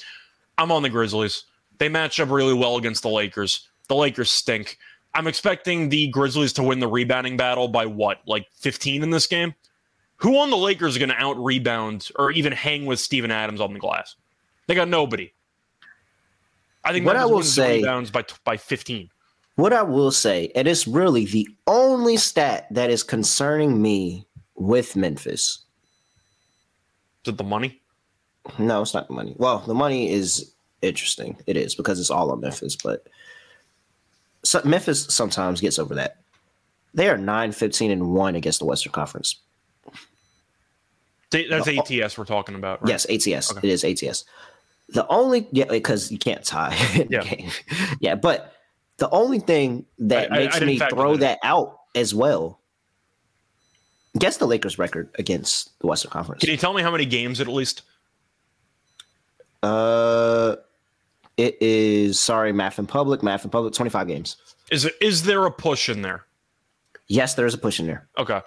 I'm 0.59 0.71
on 0.71 0.83
the 0.83 0.91
Grizzlies. 0.91 1.45
They 1.79 1.89
match 1.89 2.21
up 2.21 2.31
really 2.31 2.55
well 2.55 2.77
against 2.77 3.03
the 3.03 3.09
Lakers. 3.09 3.69
The 3.89 3.95
Lakers 3.95 4.31
stink. 4.31 4.77
I'm 5.15 5.27
expecting 5.27 5.89
the 5.89 6.09
Grizzlies 6.09 6.53
to 6.55 6.63
win 6.63 6.81
the 6.81 6.89
rebounding 6.89 7.39
battle 7.39 7.69
by 7.69 7.87
what, 7.87 8.21
like 8.27 8.49
15 8.53 9.03
in 9.03 9.09
this 9.09 9.27
game? 9.27 9.55
Who 10.19 10.39
on 10.39 10.51
the 10.51 10.57
Lakers 10.57 10.93
is 10.95 10.99
going 10.99 11.11
to 11.11 11.23
out 11.23 11.37
rebound 11.43 12.09
or 12.17 12.31
even 12.33 12.53
hang 12.53 12.87
with 12.87 12.99
Steven 13.01 13.31
Adams 13.31 13.61
on 13.61 13.73
the 13.73 13.79
glass? 13.79 14.17
They 14.67 14.75
got 14.75 14.89
nobody. 14.89 15.33
I 16.85 16.93
think 16.93 17.05
What 17.05 17.17
Memphis 17.17 17.31
I 17.31 17.35
will 17.35 17.43
say- 17.43 17.77
rebounds 17.79 18.11
by 18.11 18.25
by 18.45 18.57
15. 18.57 19.11
What 19.57 19.73
I 19.73 19.83
will 19.83 20.11
say, 20.11 20.53
and 20.55 20.69
it's 20.69 20.87
really 20.87 21.25
the 21.25 21.49
only 21.67 22.19
stat 22.19 22.67
that 22.71 22.91
is 22.91 23.03
concerning 23.03 23.81
me 23.81 24.27
with 24.55 24.95
Memphis. 24.97 25.61
Is 27.25 27.33
it 27.33 27.39
the 27.39 27.45
money? 27.45 27.81
No, 28.59 28.83
it's 28.83 28.93
not 28.95 29.09
the 29.09 29.15
money. 29.15 29.35
Well, 29.39 29.61
the 29.61 29.75
money 29.75 30.11
is 30.13 30.53
interesting. 30.83 31.39
It 31.47 31.57
is 31.57 31.75
because 31.75 31.99
it's 31.99 32.11
all 32.11 32.31
on 32.33 32.41
Memphis, 32.41 32.77
but 32.77 33.07
so 34.45 34.61
Memphis 34.65 35.07
sometimes 35.09 35.61
gets 35.61 35.79
over 35.79 35.95
that. 35.95 36.19
They 36.95 37.09
are 37.09 37.19
9 37.19 37.53
15 37.53 37.91
and 37.91 38.15
1 38.15 38.37
against 38.37 38.59
the 38.61 38.67
Western 38.67 38.93
Conference. 38.93 39.37
That's. 41.31 41.69
ATS 41.69 42.17
we're 42.19 42.25
talking 42.25 42.55
about, 42.55 42.83
right? 42.83 42.91
Yes, 42.91 43.05
ATS. 43.11 43.51
Okay. 43.57 43.69
It 43.69 43.73
is 43.73 43.85
ATS. 43.85 44.25
The 44.89 45.07
only 45.09 45.49
yeah, 45.51 45.65
because 45.65 46.13
you 46.13 46.19
can't 46.19 46.45
tie. 46.45 46.75
in 46.95 47.09
the 47.09 47.15
Yeah. 47.15 47.23
game. 47.25 47.51
yeah, 48.01 48.15
but 48.15 48.53
the 48.99 49.11
only 49.11 49.41
thing 49.41 49.85
that 49.99 50.31
I- 50.33 50.35
I- 50.35 50.39
I 50.39 50.45
makes 50.45 50.61
me 50.61 50.79
throw 50.79 51.17
that 51.17 51.21
that 51.21 51.39
out 51.43 51.81
as 51.95 52.15
well. 52.15 52.61
Guess 54.19 54.39
the 54.39 54.47
Lakers' 54.47 54.79
record 54.79 55.11
against 55.19 55.79
the 55.81 55.87
Western 55.89 56.11
Conference. 56.11 56.41
Can 56.41 56.51
you 56.51 56.57
tell 56.57 56.73
me 56.73 56.81
how 56.83 56.91
many 56.91 57.05
games 57.05 57.41
at 57.41 57.49
least? 57.49 57.83
Uh, 59.63 60.57
it 61.37 61.61
is 61.61 62.19
sorry, 62.21 62.53
math 62.53 62.79
in 62.79 62.87
public. 62.87 63.23
Math 63.23 63.45
in 63.45 63.51
public. 63.51 63.75
Twenty 63.75 63.91
five 63.91 64.07
games. 64.07 64.37
Is 64.71 64.85
it 64.85 64.95
is 65.01 65.25
there 65.25 65.45
a 65.45 65.51
push 65.51 65.89
in 65.89 66.03
there? 66.03 66.25
Yes, 67.09 67.35
there 67.35 67.47
is 67.47 67.55
a 67.55 67.59
push 67.59 67.79
in 67.79 67.87
there. 67.87 68.09
Okay. 68.19 68.41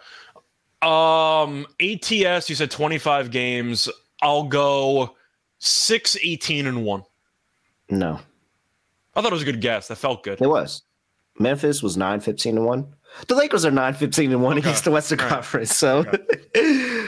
Um 0.82 1.68
ATS, 1.82 2.50
you 2.50 2.56
said 2.56 2.72
25 2.72 3.32
games. 3.32 3.90
I'll 4.22 4.44
go 4.44 5.16
6, 5.60 6.18
18, 6.22 6.68
and 6.68 6.86
1. 6.86 7.04
No, 7.90 8.20
I 9.16 9.22
thought 9.22 9.32
it 9.32 9.34
was 9.34 9.42
a 9.42 9.46
good 9.46 9.62
guess. 9.62 9.88
That 9.88 9.96
felt 9.98 10.24
good. 10.24 10.42
it 10.42 10.48
was. 10.48 10.84
Memphis 11.40 11.82
was 11.82 11.98
9 11.98 12.20
15 12.20 12.58
and 12.58 12.66
1. 12.66 12.96
The 13.28 13.36
Lakers 13.36 13.66
are 13.66 13.72
9 13.72 13.94
15 13.94 14.32
and 14.32 14.44
1 14.44 14.52
Okay. 14.54 14.60
against 14.60 14.84
the 14.84 14.92
Western 14.92 15.20
right. 15.20 15.30
Conference. 15.30 15.76
So 15.76 16.06
I 16.56 17.08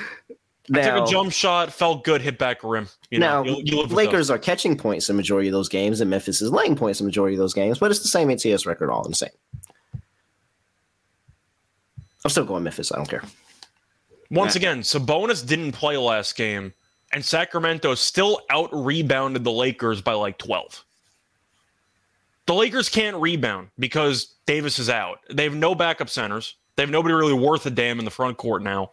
now, 0.70 1.00
took 1.00 1.08
a 1.08 1.12
jump 1.12 1.32
shot, 1.32 1.72
felt 1.74 2.04
good, 2.04 2.22
hit 2.22 2.38
back 2.38 2.64
rim. 2.64 2.88
You 3.10 3.20
know, 3.20 3.44
now 3.44 3.50
you, 3.50 3.62
you 3.66 3.84
Lakers 3.84 4.30
are 4.30 4.40
catching 4.40 4.78
points 4.78 5.10
in 5.10 5.16
majority 5.18 5.50
of 5.50 5.54
those 5.54 5.70
games, 5.70 6.00
and 6.02 6.10
Memphis 6.10 6.42
is 6.42 6.50
laying 6.52 6.76
points 6.76 7.00
in 7.00 7.06
majority 7.06 7.36
of 7.36 7.40
those 7.40 7.54
games, 7.54 7.78
but 7.78 7.92
it's 7.92 8.02
the 8.02 8.08
same 8.08 8.30
ATS 8.30 8.66
record 8.66 8.90
all 8.90 9.04
the 9.08 9.14
same. 9.16 9.30
I'm 12.24 12.30
still 12.30 12.46
going 12.46 12.64
Memphis. 12.64 12.92
I 12.92 12.98
don't 12.98 13.10
care. 13.10 13.24
Once 14.32 14.56
again, 14.56 14.82
Sabonis 14.82 15.46
didn't 15.46 15.74
play 15.74 15.98
last 15.98 16.36
game, 16.36 16.74
and 17.14 17.24
Sacramento 17.24 17.96
still 17.96 18.42
out 18.50 18.70
rebounded 18.72 19.44
the 19.44 19.52
Lakers 19.52 20.02
by 20.02 20.14
like 20.14 20.38
12. 20.38 20.84
The 22.48 22.54
Lakers 22.54 22.90
can't 22.90 23.18
rebound 23.18 23.70
because 23.78 24.34
Davis 24.46 24.80
is 24.80 24.90
out. 24.90 25.20
They 25.32 25.44
have 25.44 25.56
no 25.56 25.76
backup 25.76 26.10
centers. 26.10 26.56
They 26.76 26.84
have 26.84 26.90
nobody 26.90 27.14
really 27.14 27.34
worth 27.34 27.66
a 27.66 27.70
damn 27.70 28.00
in 28.00 28.06
the 28.06 28.12
front 28.12 28.38
court 28.38 28.64
now. 28.64 28.92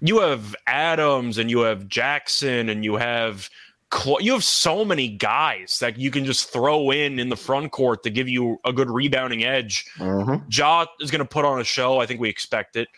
You 0.00 0.20
have 0.20 0.54
Adams 0.66 1.38
and 1.38 1.50
you 1.50 1.60
have 1.60 1.88
Jackson 1.88 2.68
and 2.68 2.84
you 2.84 2.96
have 2.96 3.48
Cl- 3.92 4.20
you 4.20 4.32
have 4.32 4.44
so 4.44 4.84
many 4.84 5.08
guys 5.08 5.78
that 5.80 5.98
you 5.98 6.12
can 6.12 6.24
just 6.24 6.52
throw 6.52 6.90
in 6.92 7.18
in 7.18 7.28
the 7.28 7.36
front 7.36 7.72
court 7.72 8.04
to 8.04 8.10
give 8.10 8.28
you 8.28 8.58
a 8.64 8.72
good 8.72 8.88
rebounding 8.88 9.42
edge. 9.42 9.84
Mhm. 9.98 10.44
Ja 10.48 10.86
is 11.00 11.10
going 11.10 11.18
to 11.18 11.24
put 11.24 11.44
on 11.44 11.60
a 11.60 11.64
show. 11.64 11.98
I 11.98 12.06
think 12.06 12.20
we 12.20 12.28
expect 12.28 12.76
it. 12.76 12.88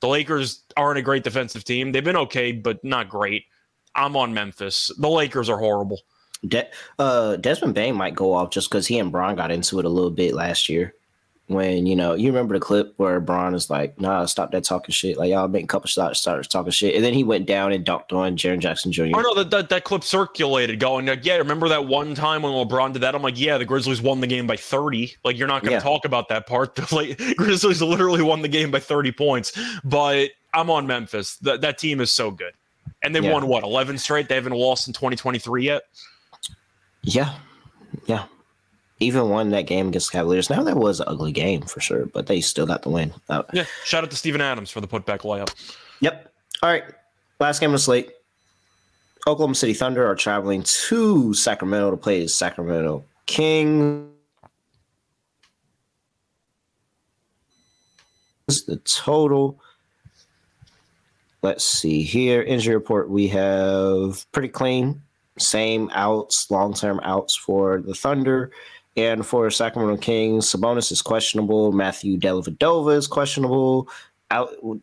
The 0.00 0.08
Lakers 0.08 0.62
aren't 0.76 0.98
a 0.98 1.02
great 1.02 1.24
defensive 1.24 1.64
team. 1.64 1.92
They've 1.92 2.04
been 2.04 2.16
okay, 2.16 2.52
but 2.52 2.82
not 2.84 3.08
great. 3.08 3.44
I'm 3.94 4.16
on 4.16 4.34
Memphis. 4.34 4.90
The 4.98 5.08
Lakers 5.08 5.48
are 5.48 5.58
horrible. 5.58 6.00
De- 6.46 6.68
uh, 6.98 7.36
Desmond 7.36 7.74
Bane 7.74 7.94
might 7.94 8.14
go 8.14 8.34
off 8.34 8.50
just 8.50 8.68
because 8.70 8.86
he 8.86 8.98
and 8.98 9.10
Braun 9.10 9.36
got 9.36 9.50
into 9.50 9.78
it 9.78 9.84
a 9.84 9.88
little 9.88 10.10
bit 10.10 10.34
last 10.34 10.68
year. 10.68 10.94
When 11.48 11.86
you 11.86 11.94
know, 11.94 12.14
you 12.14 12.26
remember 12.26 12.54
the 12.56 12.60
clip 12.60 12.94
where 12.96 13.20
Braun 13.20 13.54
is 13.54 13.70
like, 13.70 14.00
"Nah, 14.00 14.24
stop 14.26 14.50
that 14.50 14.64
talking 14.64 14.92
shit." 14.92 15.16
Like 15.16 15.30
y'all 15.30 15.46
make 15.46 15.62
a 15.62 15.66
couple 15.68 15.86
shots, 15.86 16.18
started 16.18 16.50
talking 16.50 16.72
shit, 16.72 16.96
and 16.96 17.04
then 17.04 17.14
he 17.14 17.22
went 17.22 17.46
down 17.46 17.70
and 17.72 17.84
dunked 17.84 18.12
on 18.12 18.36
Jaren 18.36 18.58
Jackson 18.58 18.90
Jr. 18.90 19.12
Oh 19.14 19.20
no, 19.20 19.34
that, 19.34 19.50
that 19.50 19.68
that 19.68 19.84
clip 19.84 20.02
circulated, 20.02 20.80
going 20.80 21.06
like, 21.06 21.24
yeah, 21.24 21.36
remember 21.36 21.68
that 21.68 21.86
one 21.86 22.16
time 22.16 22.42
when 22.42 22.52
LeBron 22.52 22.94
did 22.94 23.02
that? 23.02 23.14
I'm 23.14 23.22
like, 23.22 23.38
yeah, 23.38 23.58
the 23.58 23.64
Grizzlies 23.64 24.02
won 24.02 24.20
the 24.20 24.26
game 24.26 24.48
by 24.48 24.56
30. 24.56 25.14
Like, 25.22 25.38
you're 25.38 25.46
not 25.46 25.62
going 25.62 25.70
to 25.70 25.76
Yeah. 25.76 25.80
talk 25.80 26.04
about 26.04 26.28
that 26.30 26.48
part. 26.48 26.74
The 26.74 26.88
like, 26.94 27.36
Grizzlies 27.36 27.80
literally 27.80 28.22
won 28.22 28.42
the 28.42 28.48
game 28.48 28.72
by 28.72 28.80
30 28.80 29.12
points. 29.12 29.52
But 29.84 30.30
I'm 30.52 30.68
on 30.68 30.84
Memphis. 30.88 31.36
That 31.36 31.60
that 31.60 31.78
team 31.78 32.00
is 32.00 32.10
so 32.10 32.32
good, 32.32 32.54
and 33.04 33.14
they've 33.14 33.22
Yeah. 33.22 33.32
won 33.32 33.46
what 33.46 33.62
11 33.62 33.98
straight. 33.98 34.28
They 34.28 34.34
haven't 34.34 34.52
lost 34.52 34.88
in 34.88 34.94
2023 34.94 35.64
yet. 35.64 35.82
Yeah, 37.02 37.34
yeah. 38.06 38.24
Even 38.98 39.28
won 39.28 39.50
that 39.50 39.66
game 39.66 39.88
against 39.88 40.10
Cavaliers. 40.10 40.48
Now 40.48 40.62
that 40.62 40.76
was 40.76 41.00
an 41.00 41.08
ugly 41.08 41.32
game 41.32 41.62
for 41.62 41.80
sure, 41.80 42.06
but 42.06 42.26
they 42.26 42.40
still 42.40 42.66
got 42.66 42.82
the 42.82 42.88
win. 42.88 43.12
Uh, 43.28 43.42
Yeah, 43.52 43.64
shout 43.84 44.02
out 44.04 44.10
to 44.10 44.16
Steven 44.16 44.40
Adams 44.40 44.70
for 44.70 44.80
the 44.80 44.88
putback 44.88 45.20
layup. 45.20 45.54
Yep. 46.00 46.32
All 46.62 46.70
right. 46.70 46.84
Last 47.38 47.60
game 47.60 47.70
of 47.70 47.74
the 47.74 47.78
slate. 47.78 48.10
Oklahoma 49.26 49.54
City 49.54 49.74
Thunder 49.74 50.06
are 50.06 50.14
traveling 50.14 50.62
to 50.62 51.34
Sacramento 51.34 51.90
to 51.90 51.96
play 51.96 52.22
the 52.22 52.28
Sacramento 52.28 53.04
Kings. 53.26 54.08
The 58.46 58.80
total. 58.84 59.60
Let's 61.42 61.64
see 61.64 62.02
here. 62.02 62.42
Injury 62.42 62.76
report. 62.76 63.10
We 63.10 63.28
have 63.28 64.24
pretty 64.32 64.48
clean. 64.48 65.02
Same 65.38 65.90
outs, 65.92 66.50
long 66.50 66.72
term 66.72 67.00
outs 67.02 67.36
for 67.36 67.82
the 67.82 67.94
Thunder. 67.94 68.52
And 68.96 69.26
for 69.26 69.50
Sacramento 69.50 70.00
Kings, 70.00 70.50
Sabonis 70.50 70.90
is 70.90 71.02
questionable. 71.02 71.72
Matthew 71.72 72.18
Dellavedova 72.18 72.96
is 72.96 73.06
questionable. 73.06 73.88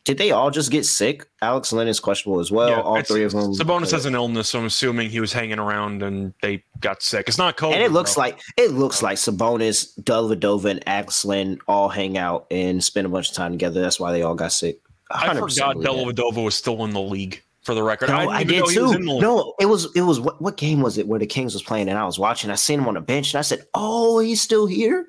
Did 0.05 0.17
they 0.17 0.31
all 0.31 0.51
just 0.51 0.71
get 0.71 0.85
sick? 0.85 1.27
Alex 1.41 1.73
Len 1.73 1.87
is 1.87 1.99
questionable 1.99 2.39
as 2.39 2.49
well. 2.49 2.81
all 2.81 3.01
three 3.01 3.23
of 3.25 3.33
them. 3.33 3.53
Sabonis 3.53 3.91
has 3.91 4.05
an 4.05 4.15
illness, 4.15 4.49
so 4.49 4.59
I'm 4.59 4.65
assuming 4.65 5.09
he 5.09 5.19
was 5.19 5.33
hanging 5.33 5.59
around 5.59 6.01
and 6.01 6.33
they 6.41 6.63
got 6.79 7.01
sick. 7.03 7.27
It's 7.27 7.37
not 7.37 7.57
COVID. 7.57 7.73
and 7.73 7.83
it 7.83 7.91
looks 7.91 8.13
bro. 8.13 8.23
like 8.23 8.41
it 8.55 8.71
looks 8.71 9.03
like 9.03 9.17
Sabonis, 9.17 9.99
Dellavedova, 10.01 10.69
and 10.69 10.87
Alex 10.87 11.25
Len 11.25 11.59
all 11.67 11.89
hang 11.89 12.17
out 12.17 12.47
and 12.51 12.81
spend 12.81 13.05
a 13.05 13.09
bunch 13.09 13.29
of 13.29 13.35
time 13.35 13.51
together. 13.51 13.81
That's 13.81 13.99
why 13.99 14.13
they 14.13 14.21
all 14.21 14.35
got 14.35 14.53
sick. 14.53 14.79
I 15.11 15.33
forgot. 15.33 15.75
Dellavedova 15.77 16.43
was 16.43 16.55
still 16.55 16.85
in 16.85 16.91
the 16.91 17.01
league. 17.01 17.43
For 17.63 17.73
the 17.73 17.81
record, 17.83 18.09
No, 18.09 18.17
didn't 18.19 18.31
I, 18.33 18.43
did 18.43 18.59
know 18.59 18.67
he 18.67 18.79
was 18.79 18.91
too. 18.91 18.97
in 18.97 19.05
the 19.05 19.11
league. 19.13 19.21
No, 19.21 19.53
it 19.59 19.65
was 19.67 19.87
it 19.95 20.01
was 20.01 20.19
what 20.19 20.41
what 20.41 20.57
game 20.57 20.81
was 20.81 20.97
it 20.97 21.07
where 21.07 21.19
the 21.19 21.25
Kings 21.25 21.53
was 21.53 21.63
playing 21.63 21.87
and 21.89 21.97
I 21.97 22.05
was 22.05 22.19
watching. 22.19 22.49
I 22.51 22.55
seen 22.55 22.79
him 22.79 22.87
on 22.89 22.95
the 22.95 23.01
bench 23.01 23.33
and 23.33 23.39
I 23.39 23.41
said, 23.41 23.65
"Oh, 23.73 24.19
he's 24.19 24.41
still 24.41 24.65
here." 24.65 25.05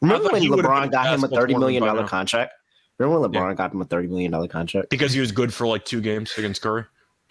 Remember 0.00 0.28
when 0.30 0.40
he 0.42 0.48
would've 0.48 0.64
been 0.64 0.70
LeBron 0.72 0.90
got 0.90 1.12
him 1.12 1.24
a 1.24 1.28
thirty 1.28 1.54
million 1.54 1.82
tournament 1.82 1.82
by 1.82 1.86
dollar 1.86 2.02
now. 2.02 2.08
contract? 2.08 2.52
Remember 2.98 3.20
when 3.20 3.30
LeBron 3.32 3.56
got 3.56 3.72
him 3.74 3.80
a 3.82 3.84
thirty 3.84 4.08
million 4.08 4.30
dollar 4.30 4.48
contract? 4.48 4.88
because 4.90 5.12
he 5.12 5.20
was 5.20 5.30
good 5.32 5.52
for 5.52 5.66
like 5.66 5.84
two 5.84 6.00
games 6.00 6.32
against 6.38 6.62
Curry. 6.62 6.84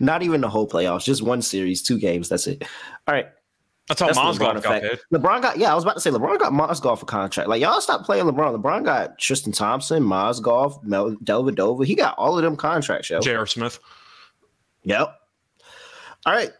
Not 0.00 0.22
even 0.22 0.40
the 0.42 0.48
whole 0.50 0.68
playoffs, 0.68 1.04
just 1.04 1.22
one 1.22 1.40
series, 1.42 1.82
two 1.82 1.98
games. 1.98 2.28
That's 2.28 2.46
it. 2.46 2.62
All 3.06 3.14
right. 3.14 3.28
That's 3.88 4.00
how 4.00 4.06
That's 4.08 4.18
Mozgov 4.18 4.38
got 4.38 4.56
effect. 4.58 4.84
paid. 5.10 5.18
LeBron 5.18 5.40
got 5.42 5.58
yeah, 5.58 5.72
I 5.72 5.74
was 5.74 5.82
about 5.84 5.94
to 5.94 6.00
say 6.00 6.10
LeBron 6.10 6.38
got 6.38 6.52
Mozgov 6.52 7.02
a 7.02 7.06
contract. 7.06 7.48
Like 7.48 7.62
y'all 7.62 7.80
stop 7.80 8.04
playing 8.04 8.26
LeBron. 8.26 8.60
LeBron 8.60 8.84
got 8.84 9.18
Tristan 9.18 9.52
Thompson, 9.52 10.02
Mozgov, 10.02 10.82
Mel 10.84 11.12
Dellavedova. 11.24 11.84
He 11.86 11.94
got 11.94 12.14
all 12.18 12.36
of 12.36 12.42
them 12.44 12.54
contracts, 12.56 13.08
yo. 13.08 13.20
J.R. 13.20 13.46
Smith. 13.46 13.78
Yep. 14.84 15.14
All 16.26 16.32
right. 16.34 16.50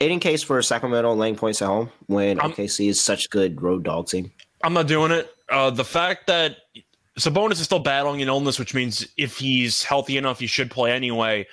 Aiden 0.00 0.20
case 0.20 0.42
for 0.42 0.60
Sacramento 0.62 1.14
laying 1.14 1.36
points 1.36 1.62
at 1.62 1.66
home 1.66 1.90
when 2.06 2.38
I'm- 2.40 2.52
OKC 2.52 2.88
is 2.88 3.00
such 3.00 3.30
good 3.30 3.60
road 3.62 3.82
dog 3.84 4.08
team. 4.08 4.30
I'm 4.62 4.72
not 4.74 4.86
doing 4.86 5.10
it. 5.10 5.30
Uh, 5.48 5.70
the 5.70 5.84
fact 5.84 6.26
that 6.26 6.56
Sabonis 7.18 7.52
is 7.52 7.60
still 7.62 7.78
battling 7.78 8.20
an 8.20 8.28
illness, 8.28 8.58
which 8.58 8.74
means 8.74 9.06
if 9.16 9.38
he's 9.38 9.82
healthy 9.82 10.16
enough, 10.18 10.38
he 10.38 10.46
should 10.46 10.70
play 10.70 10.92
anyway. 10.92 11.46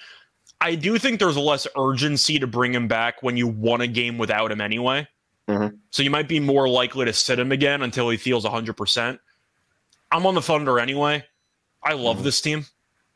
I 0.64 0.76
do 0.76 0.98
think 0.98 1.20
there's 1.20 1.36
less 1.38 1.68
urgency 1.78 2.40
to 2.40 2.48
bring 2.48 2.74
him 2.74 2.88
back 2.88 3.22
when 3.22 3.36
you 3.36 3.48
won 3.48 3.82
a 3.82 3.88
game 3.88 4.18
without 4.18 4.50
him 4.52 4.62
anyway. 4.62 5.06
Mhm. 5.50 5.78
So 5.92 6.02
you 6.04 6.10
might 6.10 6.30
be 6.30 6.40
more 6.40 6.70
likely 6.70 7.04
to 7.06 7.12
sit 7.14 7.38
him 7.38 7.52
again 7.52 7.82
until 7.82 8.10
he 8.10 8.16
feels 8.18 8.46
100%. 8.46 9.20
I'm 10.12 10.26
on 10.26 10.36
the 10.36 10.42
Thunder 10.42 10.80
anyway. 10.80 11.26
I 11.84 11.94
love 11.94 12.20
Mhm. 12.20 12.24
this 12.24 12.40
team 12.40 12.66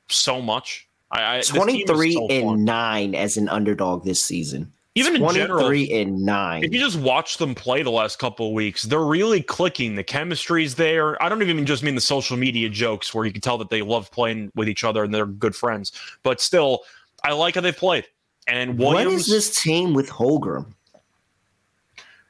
so 0.09 0.41
much. 0.41 0.87
I, 1.09 1.23
I 1.23 1.37
this 1.37 1.47
team 1.51 1.55
is 1.55 1.63
23 1.63 2.13
so 2.13 2.27
and 2.29 2.45
fun. 2.45 2.65
9 2.65 3.15
as 3.15 3.37
an 3.37 3.47
underdog 3.47 4.03
this 4.03 4.21
season. 4.21 4.73
even 4.95 5.13
in 5.15 5.21
23 5.21 5.85
general, 5.85 6.01
and 6.01 6.25
9. 6.25 6.63
if 6.63 6.73
you 6.73 6.79
just 6.79 6.97
watch 6.97 7.37
them 7.37 7.53
play 7.53 7.83
the 7.83 7.91
last 7.91 8.17
couple 8.17 8.47
of 8.47 8.53
weeks, 8.53 8.81
they're 8.81 8.99
really 8.99 9.43
clicking. 9.43 9.93
The 9.93 10.03
chemistry's 10.03 10.73
there. 10.73 11.21
I 11.23 11.29
don't 11.29 11.41
even 11.43 11.67
just 11.67 11.83
mean 11.83 11.93
the 11.93 12.01
social 12.01 12.35
media 12.35 12.67
jokes 12.67 13.13
where 13.13 13.23
you 13.23 13.31
can 13.31 13.39
tell 13.41 13.59
that 13.59 13.69
they 13.69 13.83
love 13.83 14.09
playing 14.11 14.51
with 14.55 14.67
each 14.67 14.83
other 14.83 15.03
and 15.03 15.13
they're 15.13 15.27
good 15.27 15.55
friends. 15.55 15.91
But 16.23 16.41
still, 16.41 16.81
I 17.23 17.33
like 17.33 17.55
how 17.55 17.61
they've 17.61 17.75
played. 17.75 18.05
And 18.47 18.77
what 18.77 18.95
Williams, 18.95 19.23
is 19.23 19.27
this 19.27 19.61
team 19.61 19.93
with 19.93 20.09
Holmgren? 20.09 20.65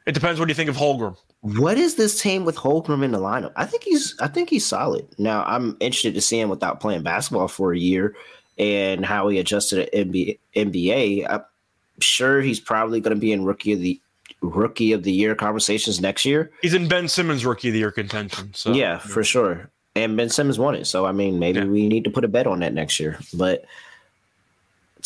It 0.06 0.14
depends 0.14 0.40
what 0.40 0.50
you 0.50 0.56
think 0.56 0.70
of 0.70 0.76
Holmgren. 0.76 1.16
What 1.42 1.78
is 1.78 1.96
this 1.96 2.20
team 2.20 2.46
with 2.46 2.56
Holmgren 2.56 3.04
in 3.04 3.12
the 3.12 3.20
lineup? 3.20 3.54
I 3.56 3.66
think 3.66 3.84
he's 3.84 4.16
I 4.20 4.28
think 4.28 4.50
he's 4.50 4.66
solid. 4.66 5.08
Now 5.18 5.44
I'm 5.46 5.78
interested 5.80 6.16
to 6.16 6.22
see 6.22 6.40
him 6.40 6.50
without 6.50 6.80
playing 6.80 7.04
basketball 7.04 7.48
for 7.48 7.74
a 7.74 7.78
year 7.78 8.16
and 8.58 9.06
how 9.06 9.28
he 9.28 9.38
adjusted 9.38 9.80
at 9.80 9.94
NBA. 9.94 10.40
NBA. 10.56 11.30
I'm 11.30 11.44
sure 12.00 12.42
he's 12.42 12.60
probably 12.60 13.00
going 13.00 13.16
to 13.16 13.20
be 13.20 13.32
in 13.32 13.46
rookie 13.46 13.74
of 13.74 13.80
the 13.80 14.02
rookie 14.42 14.92
of 14.94 15.04
the 15.04 15.12
year 15.12 15.36
conversations 15.36 16.02
next 16.02 16.26
year. 16.26 16.52
He's 16.62 16.74
in 16.74 16.88
Ben 16.88 17.08
Simmons 17.08 17.46
rookie 17.46 17.70
of 17.70 17.74
the 17.74 17.80
year 17.80 17.92
contention. 17.92 18.54
So 18.54 18.74
yeah, 18.74 18.98
for 18.98 19.24
sure. 19.24 19.70
And 19.96 20.16
Ben 20.18 20.30
Simmons 20.30 20.58
won 20.58 20.74
it. 20.76 20.86
So 20.86 21.06
I 21.06 21.12
mean 21.12 21.38
maybe 21.38 21.60
yeah. 21.60 21.66
we 21.66 21.88
need 21.88 22.04
to 22.06 22.10
put 22.10 22.26
a 22.26 22.28
bet 22.28 22.48
on 22.48 22.60
that 22.60 22.74
next 22.74 23.00
year. 23.00 23.20
But 23.34 23.66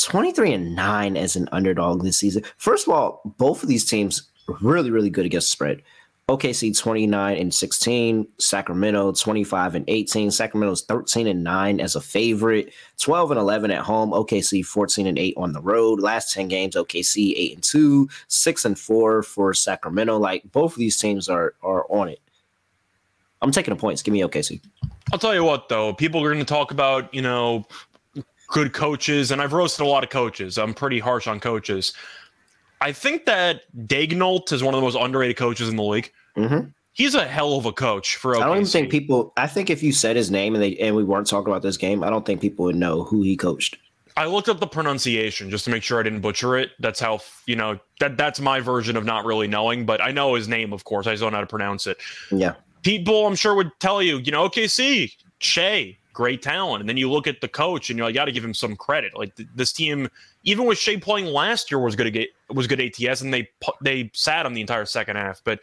23 0.04 0.54
and 0.54 0.76
9 0.76 1.18
as 1.18 1.36
an 1.36 1.50
underdog 1.52 2.04
this 2.04 2.18
season. 2.18 2.44
First 2.58 2.88
of 2.88 2.94
all, 2.94 3.22
both 3.38 3.64
of 3.64 3.70
these 3.70 3.86
teams 3.86 4.30
really, 4.62 4.92
really 4.92 5.10
good 5.10 5.26
against 5.26 5.52
spread. 5.52 5.82
OKC 6.30 6.78
29 6.78 7.38
and 7.38 7.54
16, 7.54 8.26
Sacramento 8.38 9.12
25 9.12 9.76
and 9.76 9.86
18. 9.90 10.32
Sacramento's 10.32 10.84
13 10.84 11.28
and 11.28 11.44
9 11.44 11.82
as 11.82 11.96
a 11.96 12.02
favorite, 12.02 12.74
12 13.00 13.32
and 13.32 13.40
11 13.40 13.70
at 13.72 13.82
home. 13.82 14.12
OKC 14.12 14.66
14 14.66 15.08
and 15.08 15.20
8 15.20 15.34
on 15.36 15.52
the 15.52 15.62
road. 15.62 16.00
Last 16.00 16.32
10 16.32 16.48
games, 16.48 16.76
OKC 16.76 17.34
8 17.36 17.56
and 17.56 17.64
2, 17.64 18.10
6 18.28 18.66
and 18.66 18.80
4 18.80 19.24
for 19.24 19.54
Sacramento. 19.54 20.18
Like 20.18 20.50
both 20.52 20.72
of 20.72 20.78
these 20.78 20.98
teams 20.98 21.28
are 21.28 21.56
are 21.62 21.86
on 21.90 22.08
it. 22.08 22.22
I'm 23.42 23.52
taking 23.52 23.74
the 23.74 23.80
points. 23.80 24.02
Give 24.02 24.14
me 24.14 24.22
OKC. 24.22 24.62
I'll 25.12 25.20
tell 25.20 25.34
you 25.34 25.44
what 25.44 25.68
though, 25.68 25.94
people 25.94 26.24
are 26.24 26.32
going 26.32 26.40
to 26.40 26.46
talk 26.46 26.72
about, 26.72 27.14
you 27.14 27.22
know, 27.22 27.66
good 28.52 28.74
coaches 28.74 29.32
and 29.32 29.42
I've 29.42 29.54
roasted 29.54 29.86
a 29.86 29.90
lot 29.90 30.04
of 30.04 30.10
coaches. 30.10 30.58
I'm 30.58 30.74
pretty 30.74 31.00
harsh 31.00 31.28
on 31.28 31.40
coaches. 31.40 31.94
I 32.82 32.92
think 32.92 33.26
that 33.26 33.62
Daigneault 33.88 34.52
is 34.52 34.64
one 34.64 34.74
of 34.74 34.80
the 34.80 34.86
most 34.86 34.98
underrated 34.98 35.38
coaches 35.38 35.70
in 35.70 35.76
the 35.76 35.84
league. 35.84 36.12
Mm-hmm. 36.36 36.70
He's 36.94 37.16
a 37.16 37.26
hell 37.26 37.54
of 37.54 37.66
a 37.66 37.72
coach 37.72 38.18
for. 38.18 38.34
OKC. 38.34 38.42
I 38.42 38.48
don't 38.48 38.58
even 38.58 38.68
think 38.68 38.92
people. 38.92 39.34
I 39.38 39.48
think 39.48 39.70
if 39.70 39.82
you 39.82 39.94
said 39.94 40.16
his 40.16 40.30
name 40.30 40.56
and 40.56 40.64
they 40.64 40.76
and 40.78 40.96
we 40.96 41.04
weren't 41.04 41.28
talking 41.28 41.52
about 41.52 41.62
this 41.62 41.78
game, 41.78 42.04
I 42.04 42.10
don't 42.10 42.26
think 42.26 42.42
people 42.42 42.66
would 42.66 42.76
know 42.76 43.04
who 43.04 43.22
he 43.22 43.38
coached. 43.38 43.78
I 44.18 44.26
looked 44.26 44.50
up 44.50 44.60
the 44.60 44.68
pronunciation 44.68 45.50
just 45.50 45.64
to 45.66 45.72
make 45.72 45.84
sure 45.84 46.00
I 46.00 46.04
didn't 46.04 46.20
butcher 46.20 46.58
it. 46.58 46.72
That's 46.80 47.00
how 47.00 47.20
you 47.46 47.56
know 47.56 47.80
that 48.02 48.18
that's 48.18 48.42
my 48.42 48.60
version 48.60 48.98
of 48.98 49.06
not 49.06 49.24
really 49.24 49.48
knowing, 49.48 49.86
but 49.86 50.02
I 50.02 50.12
know 50.12 50.36
his 50.36 50.50
name, 50.50 50.74
of 50.74 50.84
course. 50.84 51.08
I 51.08 51.12
just 51.12 51.22
don't 51.22 51.32
know 51.32 51.38
how 51.38 51.42
to 51.42 51.48
pronounce 51.48 51.88
it. 51.88 51.98
Yeah, 52.30 52.56
people 52.84 53.26
I'm 53.26 53.36
sure 53.36 53.56
would 53.56 53.72
tell 53.80 54.02
you, 54.02 54.18
you 54.18 54.32
know, 54.34 54.50
OKC, 54.50 55.16
Shai, 55.40 55.98
great 56.22 56.44
talent, 56.44 56.82
and 56.82 56.88
then 56.88 56.98
you 56.98 57.10
look 57.10 57.26
at 57.26 57.42
the 57.42 57.48
coach 57.48 57.90
and 57.90 57.98
you 57.98 58.14
got 58.14 58.26
to 58.26 58.32
give 58.32 58.46
him 58.46 58.54
some 58.54 58.76
credit. 58.76 59.18
Like 59.18 59.36
th- 59.36 59.50
this 59.56 59.74
team, 59.74 60.08
even 60.44 60.68
with 60.68 60.78
Shai 60.78 60.98
playing 60.98 61.26
last 61.26 61.72
year, 61.72 61.80
was 61.80 61.96
good 61.96 62.04
to 62.04 62.12
get 62.12 62.30
was 62.54 62.68
good 62.68 62.80
ATS, 62.80 63.22
and 63.22 63.34
they 63.34 63.50
they 63.82 64.12
sat 64.14 64.46
him 64.46 64.54
the 64.54 64.62
entire 64.62 64.86
second 64.86 65.16
half, 65.16 65.42
but 65.44 65.60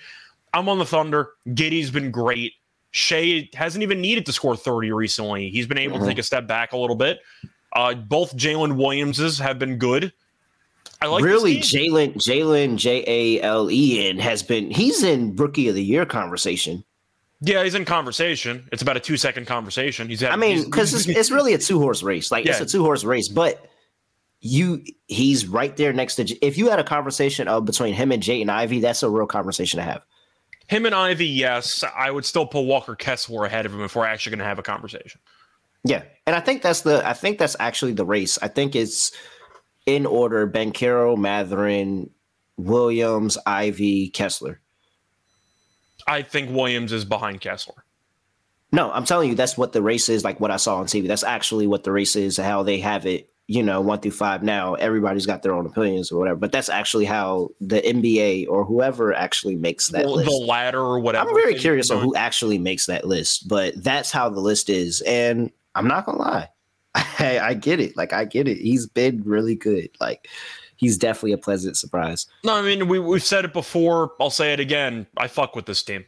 I'm 0.52 0.68
on 0.68 0.78
the 0.78 0.85
Thunder. 0.85 1.30
Giddey's 1.51 1.93
been 1.93 2.10
great. 2.10 2.55
Shai 2.90 3.48
hasn't 3.55 3.85
even 3.85 4.01
needed 4.01 4.26
to 4.26 4.32
score 4.32 4.56
30 4.56 4.90
recently. 4.90 5.48
He's 5.51 5.68
been 5.68 5.78
able 5.78 5.98
mm-hmm. 5.98 6.06
to 6.06 6.10
take 6.10 6.18
a 6.18 6.24
step 6.24 6.48
back 6.48 6.72
a 6.72 6.76
little 6.76 6.97
bit. 6.97 7.20
Uh, 7.74 7.94
both 7.94 8.36
Jalen 8.36 8.76
Williamses 8.76 9.39
have 9.39 9.60
been 9.60 9.76
good. 9.76 10.12
I 11.01 11.06
like 11.06 11.22
really 11.22 11.59
Jalen 11.59 12.14
Jalen 12.14 12.78
J 12.78 13.05
A 13.06 13.43
L 13.43 13.70
E 13.70 14.09
N 14.09 14.18
has 14.18 14.43
been 14.43 14.72
he's 14.72 15.05
in 15.05 15.36
rookie 15.36 15.68
of 15.68 15.76
the 15.76 15.85
year 15.85 16.05
conversation. 16.05 16.82
Yeah, 17.40 17.62
he's 17.62 17.74
in 17.74 17.85
conversation. 17.85 18.69
It's 18.73 18.82
about 18.82 18.97
a 18.97 19.01
two 19.01 19.16
second 19.16 19.47
conversation. 19.47 20.09
He's. 20.09 20.20
Had, 20.20 20.32
I 20.32 20.36
mean, 20.36 20.65
because 20.65 20.93
it's, 21.06 21.06
it's, 21.06 21.31
really 21.31 21.55
a 21.55 21.59
two 21.59 21.78
horse 21.78 22.02
race. 22.02 22.31
Like 22.31 22.44
yeah. 22.44 22.52
it's 22.52 22.60
a 22.60 22.66
two 22.66 22.82
horse 22.82 23.05
race, 23.05 23.28
but 23.28 23.69
you 24.40 24.82
he's 25.06 25.47
right 25.47 25.77
there 25.77 25.93
next 25.93 26.16
to. 26.16 26.24
If 26.44 26.59
you 26.59 26.69
had 26.69 26.81
a 26.81 26.85
conversation 26.85 27.47
of 27.47 27.65
between 27.65 27.94
him 27.94 28.10
and 28.10 28.23
Jaden 28.23 28.48
Ivey, 28.48 28.81
that's 28.81 29.02
a 29.02 29.10
real 29.10 29.27
conversation 29.27 29.78
to 29.78 29.85
have. 29.85 30.02
Him 30.66 30.85
and 30.85 30.94
Ivey, 30.94 31.27
yes. 31.27 31.82
I 31.97 32.10
would 32.10 32.27
still 32.27 32.44
put 32.44 32.62
Walker 32.62 32.94
Kessler 32.94 33.47
ahead 33.47 33.65
of 33.65 33.73
him 33.73 33.82
if 33.82 33.97
we're 33.97 34.05
actually 34.05 34.31
going 34.31 34.40
to 34.40 34.44
have 34.44 34.59
a 34.59 34.62
conversation. 34.62 35.20
Yeah, 35.85 36.02
and 36.27 36.36
I 36.36 36.40
think 36.40 36.62
that's 36.62 36.82
the. 36.82 37.06
I 37.06 37.12
think 37.12 37.39
that's 37.39 37.56
actually 37.60 37.93
the 37.93 38.05
race. 38.05 38.39
I 38.43 38.48
think 38.48 38.74
it's 38.74 39.12
in 39.86 40.06
order: 40.06 40.47
Banchero, 40.47 41.16
Mathurin, 41.16 42.10
Williams, 42.56 43.39
Ivey, 43.47 44.09
Kessler. 44.09 44.60
I 46.09 46.22
think 46.22 46.51
Williams 46.51 46.93
is 46.93 47.05
behind 47.05 47.40
Kessler. 47.40 47.85
No, 48.72 48.90
I'm 48.90 49.05
telling 49.05 49.30
you, 49.30 49.35
that's 49.35 49.56
what 49.56 49.72
the 49.72 49.82
race 49.82 50.09
is. 50.09 50.24
Like 50.24 50.40
what 50.40 50.51
I 50.51 50.56
saw 50.56 50.76
on 50.76 50.86
TV. 50.86 51.06
That's 51.06 51.24
actually 51.24 51.66
what 51.66 51.85
the 51.85 51.93
race 51.93 52.16
is. 52.16 52.36
How 52.36 52.62
they 52.62 52.80
have 52.80 53.06
it 53.06 53.30
you 53.51 53.62
know, 53.62 53.80
one 53.80 53.98
through 53.98 54.10
five 54.10 54.43
now, 54.43 54.74
everybody's 54.74 55.24
got 55.24 55.43
their 55.43 55.55
own 55.55 55.64
opinions 55.64 56.12
or 56.12 56.18
whatever. 56.18 56.39
But 56.39 56.52
that's 56.52 56.68
actually 56.68 57.06
how 57.06 57.48
the 57.62 57.80
NBA 57.80 58.47
or 58.47 58.62
whoever 58.62 59.14
actually 59.14 59.56
makes 59.56 59.89
that 59.89 60.05
well, 60.05 60.16
list. 60.16 60.30
The 60.30 60.36
ladder 60.36 60.80
or 60.80 61.01
whatever. 61.01 61.30
I'm 61.30 61.35
very 61.35 61.55
curious 61.55 61.90
on 61.90 62.02
who 62.02 62.14
actually 62.14 62.59
makes 62.59 62.85
that 62.86 63.06
list, 63.06 63.48
but 63.48 63.72
that's 63.82 64.12
how 64.12 64.28
the 64.28 64.40
list 64.40 64.68
is. 64.68 65.01
And 65.01 65.51
I'm 65.74 65.89
not 65.89 66.05
gonna 66.05 66.18
lie. 66.18 66.51
I, 66.94 67.40
I 67.40 67.55
get 67.55 67.80
it. 67.80 67.97
Like 67.97 68.12
I 68.12 68.26
get 68.26 68.48
it. 68.48 68.59
He's 68.59 68.86
been 68.86 69.22
really 69.24 69.55
good. 69.55 69.89
Like 69.98 70.28
he's 70.78 70.96
definitely 70.96 71.32
a 71.32 71.38
pleasant 71.38 71.76
surprise. 71.76 72.26
No, 72.42 72.55
I 72.55 72.62
mean 72.62 72.88
we 72.88 72.98
we've 72.98 73.22
said 73.22 73.44
it 73.44 73.52
before. 73.52 74.12
I'll 74.18 74.30
say 74.30 74.55
it 74.55 74.60
again. 74.60 75.06
I 75.18 75.28
fuck 75.28 75.55
with 75.55 75.66
this 75.66 75.82
team. 75.82 76.06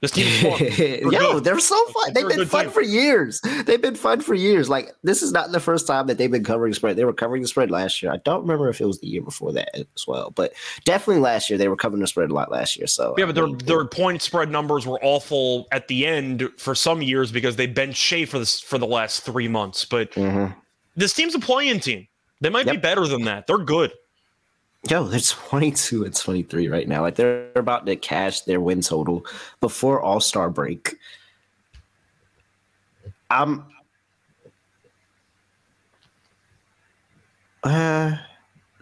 This 0.00 0.12
team 0.12 0.26
is. 0.26 0.42
Yo, 1.02 1.10
good. 1.10 1.44
they're 1.44 1.58
so 1.58 1.84
fun. 1.88 2.14
They've 2.14 2.26
been 2.26 2.46
fun 2.46 2.64
team. 2.64 2.72
for 2.72 2.80
years. 2.80 3.40
They've 3.66 3.80
been 3.80 3.94
fun 3.94 4.22
for 4.22 4.34
years. 4.34 4.70
Like 4.70 4.94
this 5.02 5.22
is 5.22 5.30
not 5.30 5.52
the 5.52 5.60
first 5.60 5.86
time 5.86 6.06
that 6.06 6.16
they've 6.16 6.30
been 6.30 6.44
covering 6.44 6.72
spread. 6.72 6.96
They 6.96 7.04
were 7.04 7.12
covering 7.12 7.42
the 7.42 7.48
spread 7.48 7.70
last 7.70 8.02
year. 8.02 8.10
I 8.10 8.16
don't 8.18 8.40
remember 8.40 8.70
if 8.70 8.80
it 8.80 8.86
was 8.86 8.98
the 9.00 9.08
year 9.08 9.20
before 9.20 9.52
that 9.52 9.74
as 9.74 10.06
well, 10.06 10.30
but 10.30 10.54
definitely 10.84 11.20
last 11.20 11.50
year 11.50 11.58
they 11.58 11.68
were 11.68 11.76
covering 11.76 12.00
the 12.00 12.06
spread 12.06 12.30
a 12.30 12.34
lot 12.34 12.50
last 12.50 12.78
year. 12.78 12.86
So 12.86 13.14
yeah, 13.18 13.26
but 13.26 13.34
their 13.34 13.48
their 13.48 13.84
point 13.84 14.22
spread 14.22 14.50
numbers 14.50 14.86
were 14.86 14.98
awful 15.02 15.68
at 15.70 15.88
the 15.88 16.06
end 16.06 16.48
for 16.56 16.74
some 16.74 17.02
years 17.02 17.30
because 17.30 17.56
they 17.56 17.66
benched 17.66 18.00
Shai 18.00 18.24
for 18.24 18.38
this 18.38 18.58
for 18.58 18.78
the 18.78 18.86
last 18.86 19.22
three 19.22 19.48
months. 19.48 19.84
But 19.84 20.12
mm-hmm. 20.12 20.58
this 20.96 21.12
team's 21.12 21.34
a 21.34 21.40
playing 21.40 21.80
team. 21.80 22.08
They 22.40 22.48
might 22.48 22.64
yep. 22.64 22.76
be 22.76 22.80
better 22.80 23.06
than 23.06 23.24
that. 23.24 23.46
They're 23.46 23.58
good. 23.58 23.92
Yo, 24.88 25.04
they're 25.04 25.20
22 25.20 26.04
and 26.04 26.16
23 26.16 26.68
right 26.68 26.88
now. 26.88 27.02
Like 27.02 27.16
they're 27.16 27.52
about 27.54 27.84
to 27.86 27.96
cash 27.96 28.42
their 28.42 28.60
win 28.60 28.80
total 28.80 29.26
before 29.60 30.00
All 30.00 30.20
Star 30.20 30.48
break. 30.48 30.96
I'm. 33.28 33.64
Uh, 37.62 38.16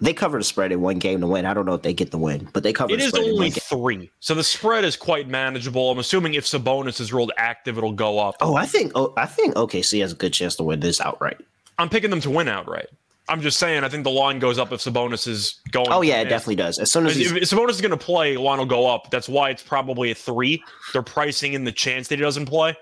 they 0.00 0.12
cover 0.12 0.38
the 0.38 0.44
spread 0.44 0.70
in 0.70 0.80
one 0.80 1.00
game 1.00 1.20
to 1.20 1.26
win. 1.26 1.44
I 1.44 1.52
don't 1.52 1.66
know 1.66 1.74
if 1.74 1.82
they 1.82 1.92
get 1.92 2.12
the 2.12 2.18
win, 2.18 2.48
but 2.52 2.62
they 2.62 2.72
cover. 2.72 2.92
It 2.92 3.00
is 3.00 3.12
only 3.14 3.50
three, 3.50 4.08
so 4.20 4.34
the 4.34 4.44
spread 4.44 4.84
is 4.84 4.96
quite 4.96 5.28
manageable. 5.28 5.90
I'm 5.90 5.98
assuming 5.98 6.34
if 6.34 6.44
Sabonis 6.44 7.00
is 7.00 7.12
rolled 7.12 7.32
active, 7.36 7.76
it'll 7.76 7.92
go 7.92 8.20
up. 8.20 8.36
Oh, 8.40 8.54
I 8.54 8.66
think. 8.66 8.92
Oh, 8.94 9.12
I 9.16 9.26
think 9.26 9.56
OKC 9.56 10.00
has 10.00 10.12
a 10.12 10.16
good 10.16 10.32
chance 10.32 10.54
to 10.56 10.62
win 10.62 10.78
this 10.78 11.00
outright. 11.00 11.40
I'm 11.78 11.88
picking 11.88 12.10
them 12.10 12.20
to 12.20 12.30
win 12.30 12.46
outright. 12.46 12.86
I'm 13.28 13.40
just 13.40 13.58
saying, 13.58 13.84
I 13.84 13.88
think 13.88 14.04
the 14.04 14.10
line 14.10 14.38
goes 14.38 14.58
up 14.58 14.72
if 14.72 14.80
Sabonis 14.80 15.28
is 15.28 15.60
going. 15.70 15.88
Oh 15.90 16.02
yeah, 16.02 16.20
it 16.20 16.28
definitely 16.28 16.56
does. 16.56 16.78
As 16.78 16.90
soon 16.90 17.06
as 17.06 17.16
if, 17.16 17.34
if 17.34 17.42
Sabonis 17.44 17.70
is 17.70 17.80
going 17.80 17.90
to 17.90 17.96
play, 17.96 18.36
line 18.36 18.58
will 18.58 18.66
go 18.66 18.86
up. 18.86 19.10
That's 19.10 19.28
why 19.28 19.50
it's 19.50 19.62
probably 19.62 20.10
a 20.10 20.14
three. 20.14 20.62
They're 20.92 21.02
pricing 21.02 21.52
in 21.52 21.64
the 21.64 21.72
chance 21.72 22.08
that 22.08 22.18
he 22.18 22.22
doesn't 22.22 22.46
play. 22.46 22.76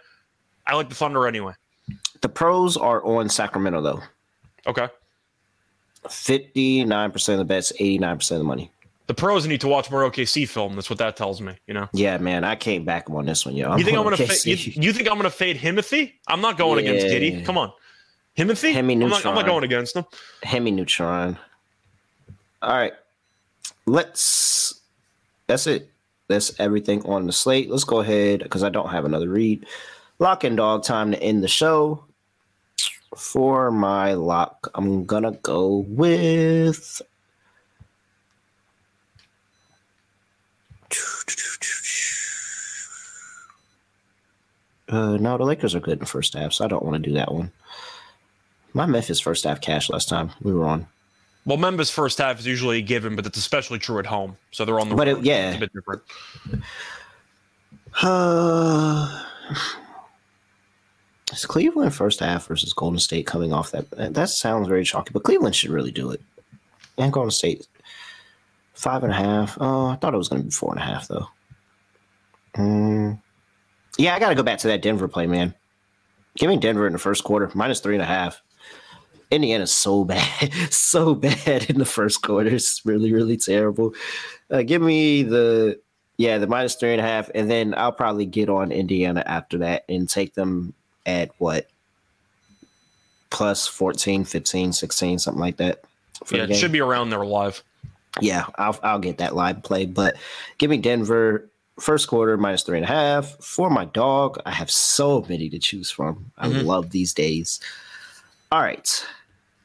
I 0.67 0.75
like 0.75 0.89
the 0.89 0.95
Thunder 0.95 1.27
anyway. 1.27 1.55
The 2.21 2.29
pros 2.29 2.77
are 2.77 3.05
on 3.05 3.29
Sacramento 3.29 3.81
though. 3.81 4.03
Okay. 4.67 4.89
Fifty 6.09 6.85
nine 6.85 7.11
percent 7.11 7.41
of 7.41 7.47
the 7.47 7.53
bets, 7.53 7.73
eighty 7.77 7.99
nine 7.99 8.17
percent 8.17 8.37
of 8.37 8.45
the 8.45 8.49
money. 8.49 8.71
The 9.07 9.15
pros 9.15 9.47
need 9.47 9.61
to 9.61 9.69
watch 9.69 9.91
more 9.91 10.09
OKC 10.09 10.49
film. 10.49 10.75
That's 10.75 10.91
what 10.91 10.99
that 10.99 11.17
tells 11.17 11.41
me. 11.41 11.57
You 11.67 11.75
know. 11.75 11.89
Yeah, 11.93 12.19
man, 12.19 12.43
I 12.43 12.57
came 12.57 12.85
back 12.85 13.09
him 13.09 13.15
on 13.17 13.27
this 13.27 13.47
one, 13.47 13.55
yo. 13.55 13.71
I'm 13.71 13.79
you 13.79 13.85
think 13.85 13.97
I'm 13.97 14.03
gonna? 14.03 14.17
Fa- 14.17 14.49
you, 14.49 14.57
you, 14.57 14.93
think 14.93 15.09
I'm 15.09 15.17
gonna 15.17 15.31
fade 15.31 15.57
Himothy? 15.57 16.15
I'm 16.27 16.41
not 16.41 16.59
going 16.59 16.85
yeah. 16.85 16.91
against 16.91 17.07
Giddey. 17.07 17.45
Come 17.45 17.57
on. 17.59 17.73
Himothy? 18.37 18.73
Hemi 18.73 18.95
Neutron. 18.95 19.17
I'm 19.19 19.23
not, 19.23 19.27
I'm 19.27 19.35
not 19.35 19.47
going 19.47 19.65
against 19.65 19.97
him. 19.97 20.05
Hemi 20.43 20.71
Neutron. 20.71 21.39
All 22.63 22.77
right. 22.77 22.93
Let's. 23.87 24.81
That's 25.47 25.67
it. 25.67 25.91
That's 26.29 26.59
everything 26.59 27.05
on 27.07 27.27
the 27.27 27.33
slate. 27.33 27.71
Let's 27.71 27.85
go 27.85 28.01
ahead 28.01 28.43
because 28.43 28.63
I 28.63 28.69
don't 28.69 28.91
have 28.91 29.05
another 29.05 29.29
read. 29.29 29.65
Lock 30.19 30.45
and 30.45 30.57
dog 30.57 30.83
time 30.83 31.13
to 31.13 31.23
end 31.23 31.43
the 31.43 31.49
show. 31.49 32.05
For 33.17 33.71
my 33.71 34.13
lock, 34.15 34.71
I'm 34.75 35.07
gonna 35.07 35.33
go 35.33 35.87
with. 35.89 37.01
Uh, 44.89 45.17
no, 45.17 45.37
the 45.37 45.45
Lakers 45.45 45.75
are 45.75 45.81
good 45.81 45.95
in 45.95 45.99
the 46.01 46.07
first 46.07 46.35
half, 46.35 46.53
so 46.53 46.65
I 46.65 46.69
don't 46.69 46.85
want 46.85 47.03
to 47.03 47.11
do 47.11 47.15
that 47.15 47.33
one. 47.33 47.51
My 48.77 48.85
Memphis 48.85 49.21
first 49.21 49.45
half 49.45 49.63
cash 49.63 49.89
last 49.89 50.07
time 50.07 50.33
we 50.43 50.53
were 50.53 50.67
on. 50.67 50.87
Well, 51.47 51.57
Memphis 51.57 51.89
first 51.89 52.19
half 52.19 52.39
is 52.39 52.47
usually 52.47 52.83
given, 52.83 53.17
but 53.17 53.25
it's 53.25 53.39
especially 53.39 53.79
true 53.79 53.99
at 53.99 54.05
home. 54.05 54.37
So 54.51 54.67
they're 54.67 54.79
on 54.79 54.91
the 54.91 54.95
but 54.95 55.09
it, 55.09 55.25
yeah, 55.25 55.49
it's 55.49 55.57
a 55.57 55.61
bit 55.61 55.73
different. 55.73 56.03
Uh, 58.03 59.25
is 61.33 61.47
Cleveland 61.47 61.95
first 61.95 62.21
half 62.21 62.49
versus 62.49 62.75
Golden 62.75 62.99
State 62.99 63.27
coming 63.27 63.51
off 63.51 63.71
that? 63.71 63.89
That 64.13 64.29
sounds 64.29 64.69
very 64.69 64.85
chalky, 64.85 65.11
but 65.11 65.23
Cleveland 65.23 65.57
should 65.57 65.71
really 65.71 65.91
do 65.91 66.11
it. 66.11 66.21
And 66.99 67.11
Golden 67.11 67.31
State 67.31 67.67
Five 68.75 69.05
and 69.05 69.13
a 69.13 69.17
half. 69.17 69.57
Oh, 69.59 69.87
I 69.87 69.97
thought 69.97 70.13
it 70.13 70.19
was 70.19 70.29
going 70.29 70.43
to 70.43 70.49
be 70.49 70.53
four 70.53 70.73
and 70.73 70.83
a 70.83 70.85
half 70.85 71.09
though. 71.09 71.29
Mm. 72.57 73.19
Yeah, 73.97 74.15
I 74.15 74.19
got 74.19 74.29
to 74.29 74.35
go 74.35 74.43
back 74.43 74.59
to 74.59 74.69
that 74.69 74.83
Denver 74.83 75.09
play, 75.09 75.27
man. 75.27 75.55
Give 76.37 76.51
me 76.51 76.59
Denver 76.59 76.87
in 76.87 76.93
the 76.93 76.99
first 76.99 77.25
quarter, 77.25 77.51
minus 77.55 77.81
three 77.81 77.95
and 77.95 78.03
a 78.03 78.07
half. 78.07 78.43
Indiana's 79.31 79.73
so 79.73 80.05
bad, 80.05 80.53
so 80.71 81.15
bad 81.15 81.69
in 81.69 81.79
the 81.79 81.85
first 81.85 82.23
quarter. 82.23 82.51
It's 82.51 82.85
really, 82.85 83.13
really 83.13 83.37
terrible. 83.37 83.95
Uh, 84.51 84.63
give 84.63 84.83
me 84.83 85.23
the 85.23 85.81
yeah, 86.19 86.39
the 86.39 86.47
minus 86.47 86.77
three 86.77 86.93
and 86.93 87.01
a 87.01 87.05
half, 87.05 87.31
and 87.35 87.51
then 87.51 87.75
I'll 87.77 87.93
probably 87.93 88.25
get 88.25 88.49
on 88.49 88.73
Indiana 88.73 89.23
after 89.27 89.59
that 89.59 89.85
and 89.89 90.09
take 90.09 90.35
them 90.35 90.73
at 91.05 91.31
what 91.39 91.69
plus 93.31 93.67
14, 93.67 94.25
15, 94.25 94.73
16, 94.73 95.19
something 95.19 95.41
like 95.41 95.59
that. 95.59 95.83
Yeah, 96.31 96.45
it 96.45 96.55
should 96.55 96.73
be 96.73 96.81
around 96.81 97.11
there 97.11 97.25
live. 97.27 97.63
Yeah, 98.21 98.47
I'll 98.57 98.79
I'll 98.83 98.99
get 98.99 99.19
that 99.19 99.35
live 99.35 99.63
play, 99.63 99.85
but 99.85 100.17
give 100.57 100.71
me 100.71 100.79
Denver 100.79 101.51
first 101.79 102.09
quarter 102.09 102.39
minus 102.39 102.63
three 102.63 102.79
and 102.79 102.85
a 102.85 102.89
half 102.89 103.37
for 103.45 103.69
my 103.69 103.85
dog. 103.85 104.41
I 104.47 104.53
have 104.53 104.71
so 104.71 105.27
many 105.29 105.51
to 105.51 105.59
choose 105.59 105.91
from. 105.91 106.33
I 106.39 106.49
mm-hmm. 106.49 106.67
love 106.67 106.91
these 106.91 107.13
days. 107.13 107.61
All 108.51 108.63
right. 108.63 109.05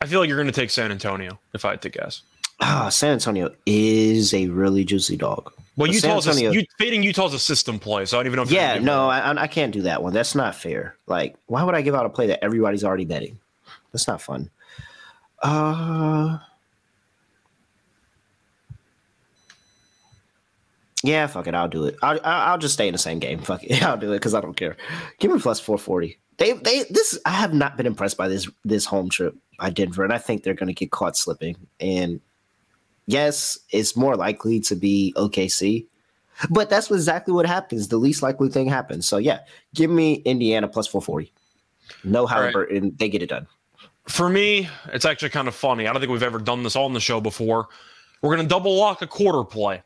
I 0.01 0.07
feel 0.07 0.19
like 0.19 0.27
you're 0.27 0.37
going 0.37 0.47
to 0.47 0.53
take 0.53 0.71
San 0.71 0.91
Antonio 0.91 1.39
if 1.53 1.63
I 1.63 1.71
had 1.71 1.81
to 1.83 1.89
guess. 1.89 2.23
Ah, 2.59 2.89
San 2.89 3.13
Antonio 3.13 3.53
is 3.67 4.33
a 4.33 4.47
really 4.47 4.83
juicy 4.83 5.15
dog. 5.15 5.51
Well, 5.77 5.87
but 5.87 5.91
Utah's 5.91 6.27
Antonio, 6.27 6.51
a, 6.51 6.67
fading 6.77 7.03
Utah's 7.03 7.33
a 7.33 7.39
system 7.39 7.79
play, 7.79 8.05
so 8.05 8.17
I 8.17 8.19
don't 8.19 8.27
even 8.27 8.37
know. 8.37 8.43
If 8.43 8.51
yeah, 8.51 8.77
no, 8.79 9.09
I, 9.09 9.43
I 9.43 9.47
can't 9.47 9.71
do 9.71 9.83
that 9.83 10.03
one. 10.03 10.11
That's 10.11 10.35
not 10.35 10.55
fair. 10.55 10.95
Like, 11.07 11.35
why 11.45 11.63
would 11.63 11.75
I 11.75 11.81
give 11.81 11.95
out 11.95 12.05
a 12.05 12.09
play 12.09 12.27
that 12.27 12.43
everybody's 12.43 12.83
already 12.83 13.05
betting? 13.05 13.39
That's 13.93 14.07
not 14.07 14.21
fun. 14.21 14.49
Uh, 15.41 16.39
yeah, 21.03 21.27
fuck 21.27 21.47
it. 21.47 21.55
I'll 21.55 21.69
do 21.69 21.85
it. 21.85 21.95
I'll, 22.01 22.19
I'll 22.23 22.57
just 22.57 22.73
stay 22.73 22.87
in 22.87 22.91
the 22.91 22.99
same 22.99 23.19
game. 23.19 23.39
Fuck 23.39 23.63
it. 23.63 23.81
I'll 23.83 23.97
do 23.97 24.11
it 24.11 24.17
because 24.17 24.33
I 24.33 24.41
don't 24.41 24.57
care. 24.57 24.77
Give 25.19 25.31
me 25.31 25.39
plus 25.39 25.59
four 25.59 25.77
forty. 25.77 26.17
They 26.37 26.53
they 26.53 26.83
this 26.89 27.17
I 27.25 27.31
have 27.31 27.53
not 27.53 27.77
been 27.77 27.85
impressed 27.85 28.17
by 28.17 28.27
this 28.27 28.49
this 28.65 28.85
home 28.85 29.09
trip 29.09 29.35
by 29.61 29.69
Denver, 29.69 30.03
and 30.03 30.11
I 30.11 30.17
think 30.17 30.43
they're 30.43 30.55
going 30.55 30.67
to 30.67 30.73
get 30.73 30.89
caught 30.89 31.15
slipping. 31.15 31.55
And 31.79 32.19
yes, 33.05 33.59
it's 33.69 33.95
more 33.95 34.15
likely 34.15 34.59
to 34.61 34.75
be 34.75 35.13
OKC, 35.15 35.85
but 36.49 36.69
that's 36.69 36.89
exactly 36.89 37.33
what 37.33 37.45
happens. 37.45 37.87
The 37.87 37.97
least 37.97 38.23
likely 38.23 38.49
thing 38.49 38.67
happens. 38.67 39.07
So 39.07 39.17
yeah, 39.17 39.39
give 39.75 39.91
me 39.91 40.15
Indiana 40.25 40.67
plus 40.67 40.87
four 40.87 41.01
forty. 41.01 41.31
No 42.03 42.25
Halliburton, 42.25 42.83
right. 42.83 42.97
they 42.97 43.07
get 43.07 43.21
it 43.21 43.27
done. 43.27 43.47
For 44.07 44.29
me, 44.29 44.67
it's 44.91 45.05
actually 45.05 45.29
kind 45.29 45.47
of 45.47 45.53
funny. 45.53 45.87
I 45.87 45.93
don't 45.93 46.01
think 46.01 46.11
we've 46.11 46.23
ever 46.23 46.39
done 46.39 46.63
this 46.63 46.75
on 46.75 46.93
the 46.93 46.99
show 46.99 47.21
before. 47.21 47.67
We're 48.21 48.35
going 48.35 48.47
to 48.47 48.49
double 48.49 48.75
lock 48.75 49.03
a 49.03 49.07
quarter 49.07 49.43
play. 49.43 49.83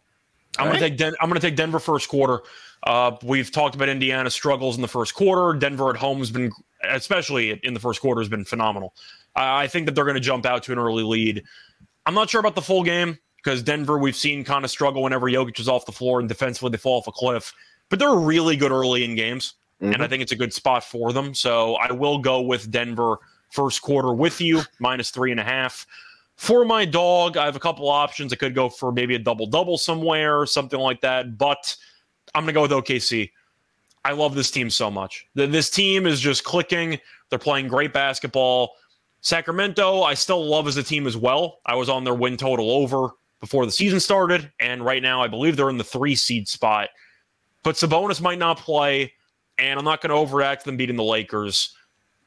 I'm 0.58 0.68
going 0.68 0.80
to 0.80 0.90
take 0.90 0.98
Den- 0.98 1.16
I'm 1.20 1.28
going 1.28 1.40
to 1.40 1.46
take 1.46 1.58
Denver 1.58 1.80
first 1.80 2.08
quarter. 2.08 2.42
Uh, 2.84 3.18
we've 3.24 3.52
talked 3.52 3.76
about 3.76 3.90
Indiana 3.90 4.30
struggles 4.30 4.76
in 4.76 4.82
the 4.82 4.88
first 4.88 5.16
quarter. 5.16 5.58
Denver 5.58 5.90
at 5.90 5.98
home 5.98 6.20
has 6.20 6.32
been, 6.32 6.52
especially 6.90 7.60
in 7.64 7.74
the 7.74 7.80
first 7.80 8.02
quarter, 8.02 8.22
has 8.22 8.30
been 8.30 8.46
phenomenal. 8.46 8.94
I 9.36 9.68
think 9.68 9.86
that 9.86 9.96
they're 9.96 10.06
going 10.06 10.16
to 10.16 10.22
jump 10.22 10.46
out 10.46 10.64
to 10.64 10.72
an 10.72 10.80
early 10.80 11.04
lead. 11.04 11.44
I'm 12.06 12.14
not 12.14 12.30
sure 12.30 12.40
about 12.40 12.56
the 12.56 12.62
full 12.62 12.84
game 12.84 13.18
because 13.38 13.62
Denver 13.62 13.98
we've 13.98 14.16
seen 14.16 14.44
kind 14.44 14.64
of 14.64 14.72
struggle 14.72 15.04
whenever 15.04 15.30
Jokic 15.30 15.60
is 15.60 15.68
off 15.68 15.86
the 15.86 15.92
floor 15.92 16.20
and 16.20 16.30
defensively 16.30 16.72
they 16.72 16.78
fall 16.78 17.00
off 17.00 17.08
a 17.08 17.12
cliff. 17.12 17.54
But 17.90 18.00
they're 18.00 18.16
really 18.16 18.56
good 18.56 18.72
early 18.72 19.04
in 19.04 19.16
games, 19.16 19.56
mm-hmm. 19.82 19.94
and 19.94 20.04
I 20.04 20.08
think 20.08 20.24
it's 20.24 20.32
a 20.32 20.36
good 20.36 20.54
spot 20.54 20.84
for 20.84 21.14
them. 21.14 21.34
So 21.34 21.76
I 21.76 21.92
will 21.92 22.18
go 22.18 22.42
with 22.42 22.72
Denver 22.72 23.18
first 23.52 23.82
quarter 23.82 24.14
with 24.14 24.42
you 24.42 24.62
minus 24.80 25.12
three 25.12 25.32
and 25.32 25.40
a 25.40 25.44
half. 25.44 25.86
For 26.36 26.66
my 26.66 26.84
dog, 26.84 27.38
I 27.38 27.46
have 27.46 27.56
a 27.56 27.60
couple 27.60 27.88
options. 27.90 28.34
I 28.34 28.36
could 28.36 28.56
go 28.56 28.68
for 28.70 28.92
maybe 28.92 29.16
a 29.16 29.20
double 29.20 29.46
double 29.46 29.78
somewhere, 29.78 30.46
something 30.46 30.80
like 30.80 31.02
that. 31.02 31.38
But 31.38 31.76
I'm 32.34 32.44
going 32.44 32.54
to 32.54 32.54
go 32.54 32.62
with 32.64 32.72
OKC. 32.72 33.32
I 34.06 34.12
love 34.12 34.36
this 34.36 34.52
team 34.52 34.70
so 34.70 34.92
much. 34.92 35.26
This 35.34 35.72
team 35.72 36.06
is 36.06 36.22
just 36.22 36.44
clicking. 36.44 37.00
They're 37.30 37.40
playing 37.40 37.68
great 37.68 37.92
basketball. 37.92 38.76
Sacramento, 39.22 40.04
I 40.04 40.14
still 40.14 40.46
love 40.46 40.68
as 40.68 40.78
a 40.78 40.84
team 40.84 41.08
as 41.08 41.18
well. 41.18 41.58
I 41.66 41.74
was 41.74 41.90
on 41.90 42.04
their 42.04 42.14
win 42.14 42.38
total 42.38 42.70
over 42.70 43.10
before 43.42 43.66
the 43.66 43.72
season 43.72 44.00
started, 44.00 44.52
and 44.60 44.86
right 44.86 45.02
now 45.02 45.24
I 45.24 45.28
believe 45.28 45.58
they're 45.58 45.72
in 45.72 45.80
the 45.80 45.84
three 45.84 46.16
seed 46.16 46.48
spot. 46.48 46.90
But 47.64 47.76
Sabonis 47.78 48.22
might 48.22 48.38
not 48.38 48.60
play, 48.60 49.12
and 49.58 49.80
I'm 49.80 49.86
not 49.86 50.02
going 50.02 50.12
to 50.12 50.16
overact 50.16 50.66
them 50.66 50.78
beating 50.78 50.98
the 50.98 51.04
Lakers. 51.04 51.76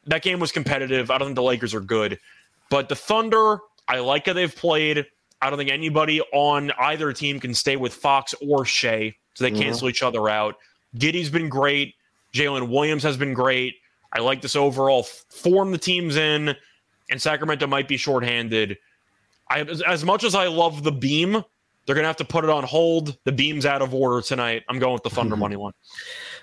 That 0.07 0.23
game 0.23 0.41
was 0.41 0.51
competitive. 0.51 1.13
I 1.13 1.19
don't 1.19 1.29
think 1.29 1.37
the 1.37 1.43
Lakers 1.45 1.75
are 1.75 1.81
good. 1.81 2.19
But 2.71 2.89
the 2.89 2.97
Thunder, 2.97 3.61
I 3.87 4.01
like 4.01 4.27
how 4.27 4.33
they've 4.33 4.55
played. 4.55 5.07
I 5.41 5.49
don't 5.49 5.61
think 5.61 5.71
anybody 5.71 6.21
on 6.33 6.73
either 6.73 7.13
team 7.13 7.39
can 7.39 7.55
stay 7.55 7.77
with 7.77 7.95
Fox 7.95 8.35
or 8.45 8.65
Shai, 8.65 9.15
so 9.35 9.45
they 9.45 9.53
mm-hmm. 9.53 9.63
cancel 9.63 9.89
each 9.89 10.03
other 10.03 10.29
out. 10.29 10.57
Giddey's 10.99 11.31
been 11.31 11.49
great. 11.49 11.95
Jalen 12.33 12.69
Williams 12.69 13.03
has 13.03 13.17
been 13.17 13.35
great. 13.35 13.77
I 14.13 14.21
like 14.21 14.41
this 14.43 14.57
overall 14.57 15.03
form 15.03 15.71
the 15.71 15.79
team's 15.79 16.17
in, 16.17 16.55
and 17.11 17.21
Sacramento 17.21 17.67
might 17.67 17.89
be 17.89 17.97
shorthanded. 17.97 18.79
I, 19.51 19.61
as 19.61 20.05
much 20.05 20.25
as 20.25 20.35
I 20.35 20.47
love 20.47 20.83
the 20.83 20.93
beam, 20.93 21.33
they're 21.33 21.95
going 21.95 22.05
to 22.05 22.09
have 22.09 22.17
to 22.17 22.25
put 22.25 22.45
it 22.45 22.51
on 22.51 22.65
hold. 22.65 23.17
The 23.25 23.33
beam's 23.33 23.65
out 23.65 23.81
of 23.81 23.95
order 23.95 24.21
tonight. 24.21 24.63
I'm 24.69 24.79
going 24.79 24.95
with 24.95 25.03
the 25.03 25.11
Thunder 25.11 25.37
money 25.39 25.57
line. 25.57 25.73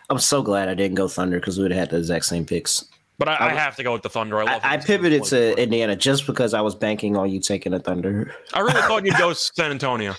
I'm 0.10 0.20
so 0.20 0.42
glad 0.42 0.70
I 0.70 0.74
didn't 0.74 0.96
go 0.96 1.08
Thunder 1.08 1.40
because 1.40 1.58
we 1.58 1.64
would 1.64 1.72
have 1.72 1.80
had 1.80 1.90
the 1.92 1.98
exact 1.98 2.26
same 2.26 2.46
picks. 2.46 2.86
But 3.18 3.30
I, 3.30 3.36
I, 3.36 3.46
I, 3.52 3.54
have 3.54 3.76
to 3.78 3.84
go 3.84 3.94
with 3.94 4.02
the 4.02 4.10
Thunder. 4.10 4.42
I, 4.42 4.56
I, 4.56 4.60
I 4.64 4.78
pivoted 4.78 5.24
to 5.26 5.58
Indiana 5.62 5.96
just 5.96 6.28
because 6.28 6.54
I 6.54 6.62
was 6.62 6.76
banking 6.76 7.16
on 7.16 7.30
you 7.30 7.40
taking 7.40 7.72
the 7.72 7.80
Thunder. 7.80 8.34
I 8.54 8.60
really 8.60 8.82
thought 8.82 9.06
you'd 9.06 9.18
go 9.18 9.34
San 9.34 9.72
Antonio. 9.72 10.16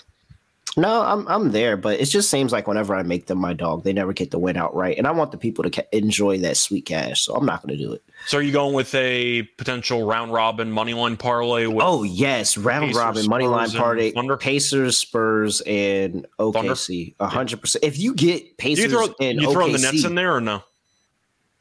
No, 0.78 1.01
I'm 1.01 1.27
I'm 1.27 1.53
there, 1.53 1.78
but 1.78 1.98
it 1.98 2.05
just 2.05 2.31
seems 2.31 2.53
like 2.53 2.66
whenever 2.66 2.94
I 2.94 3.03
make 3.03 3.27
them 3.27 3.39
my 3.39 3.55
dog, 3.55 3.82
they 3.82 3.94
never 3.94 4.12
get 4.12 4.31
the 4.31 4.39
win 4.39 4.59
outright, 4.59 4.98
and 4.98 5.07
I 5.07 5.11
want 5.11 5.31
the 5.31 5.39
people 5.39 5.65
to 5.65 5.70
ca- 5.70 5.89
enjoy 5.90 6.36
that 6.40 6.59
sweet 6.59 6.85
cash, 6.85 7.23
so 7.23 7.35
I'm 7.35 7.47
not 7.47 7.62
going 7.62 7.78
to 7.78 7.82
do 7.82 7.94
it. 7.94 8.03
So 8.27 8.36
are 8.36 8.43
you 8.43 8.53
going 8.53 8.74
with 8.74 8.94
a 8.94 9.44
potential 9.57 10.07
round 10.07 10.35
robin 10.35 10.70
money 10.70 10.93
line 10.93 11.16
parlay? 11.16 11.65
oh 11.65 12.03
yes, 12.03 12.59
round 12.59 12.89
Pacers, 12.89 12.98
robin 12.98 13.27
money 13.27 13.47
line 13.47 13.70
parlay. 13.70 14.12
Pacers, 14.39 14.98
Spurs, 14.98 15.62
and 15.62 16.27
OKC, 16.39 17.15
hundred 17.20 17.62
percent. 17.62 17.82
If 17.82 17.98
you 17.98 18.15
get 18.15 18.59
Pacers 18.59 18.85
you 18.85 18.90
throw, 18.90 19.15
and 19.19 19.40
you 19.40 19.48
OKC, 19.48 19.53
throw 19.53 19.73
the 19.73 19.78
Nets 19.78 20.05
in 20.05 20.15
there 20.15 20.36
or 20.36 20.43
no? 20.43 20.62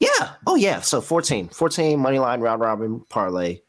Yeah. 0.02 0.32
Oh 0.46 0.56
yeah. 0.56 0.82
So 0.82 1.00
14, 1.00 1.48
14 1.48 1.98
money 1.98 2.20
line 2.20 2.42
round 2.42 2.60
robin 2.60 3.00
parlay. 3.08 3.60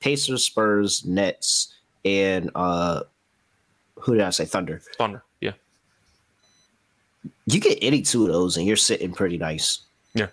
Pacers, 0.00 0.44
Spurs, 0.44 1.04
Nets, 1.04 1.74
and 2.06 2.50
uh 2.54 3.02
who 4.00 4.14
did 4.14 4.22
I 4.22 4.30
say? 4.30 4.44
Thunder. 4.44 4.80
Thunder. 4.96 5.24
Yeah. 5.40 5.52
You 7.46 7.60
get 7.60 7.78
any 7.82 8.02
two 8.02 8.26
of 8.26 8.32
those, 8.32 8.56
and 8.56 8.66
you're 8.66 8.76
sitting 8.76 9.12
pretty 9.12 9.38
nice. 9.38 9.80
Yeah. 10.14 10.28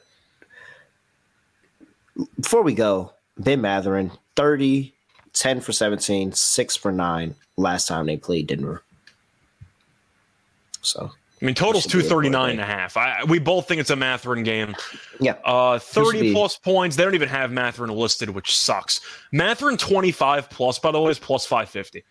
Before 2.40 2.62
we 2.62 2.74
go, 2.74 3.14
Ben 3.38 3.62
Mathurin, 3.62 4.12
30, 4.36 4.94
10 5.34 5.62
for 5.62 5.72
17, 5.72 6.32
6 6.32 6.76
for 6.76 6.92
9 6.92 7.36
last 7.58 7.88
time 7.88 8.06
they 8.06 8.18
played 8.18 8.48
Denver. 8.48 8.84
So 10.82 11.12
I 11.42 11.46
mean, 11.46 11.56
total's 11.56 11.86
239 11.86 12.52
and 12.52 12.60
a 12.62 12.66
half. 12.66 12.96
I, 12.96 13.24
we 13.26 13.40
both 13.40 13.68
think 13.68 13.82
it's 13.82 13.90
a 13.90 13.96
Mathurin 13.96 14.44
game. 14.44 14.76
Yeah. 15.20 15.34
Uh, 15.44 15.80
30 15.80 16.34
plus 16.34 16.58
points. 16.58 16.96
They 16.96 17.04
don't 17.04 17.16
even 17.16 17.28
have 17.28 17.52
Mathurin 17.52 17.92
listed, 17.92 18.30
which 18.30 18.56
sucks. 18.56 19.02
Mathurin 19.32 19.78
25 19.78 20.50
plus, 20.50 20.80
by 20.80 20.92
the 20.92 21.02
way, 21.02 21.12
is 21.12 21.20
plus 21.20 21.46
550 21.46 22.04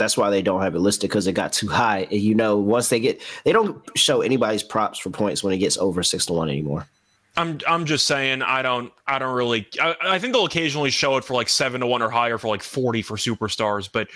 that's 0.00 0.16
why 0.16 0.30
they 0.30 0.42
don't 0.42 0.62
have 0.62 0.74
it 0.74 0.80
listed 0.80 1.08
because 1.08 1.28
it 1.28 1.34
got 1.34 1.52
too 1.52 1.68
high. 1.68 2.08
And 2.10 2.20
you 2.20 2.34
know, 2.34 2.56
once 2.56 2.88
they 2.88 2.98
get, 2.98 3.20
they 3.44 3.52
don't 3.52 3.80
show 3.96 4.22
anybody's 4.22 4.64
props 4.64 4.98
for 4.98 5.10
points 5.10 5.44
when 5.44 5.52
it 5.52 5.58
gets 5.58 5.78
over 5.78 6.02
six 6.02 6.26
to 6.26 6.32
one 6.32 6.48
anymore. 6.48 6.88
I'm 7.36 7.60
I'm 7.68 7.84
just 7.84 8.06
saying 8.06 8.42
I 8.42 8.62
don't 8.62 8.92
I 9.06 9.18
don't 9.18 9.34
really 9.34 9.68
I, 9.80 9.94
I 10.02 10.18
think 10.18 10.32
they'll 10.32 10.46
occasionally 10.46 10.90
show 10.90 11.16
it 11.16 11.24
for 11.24 11.34
like 11.34 11.48
seven 11.48 11.80
to 11.82 11.86
one 11.86 12.02
or 12.02 12.10
higher 12.10 12.38
for 12.38 12.48
like 12.48 12.62
forty 12.62 13.02
for 13.02 13.16
superstars, 13.16 13.88
but 13.90 14.08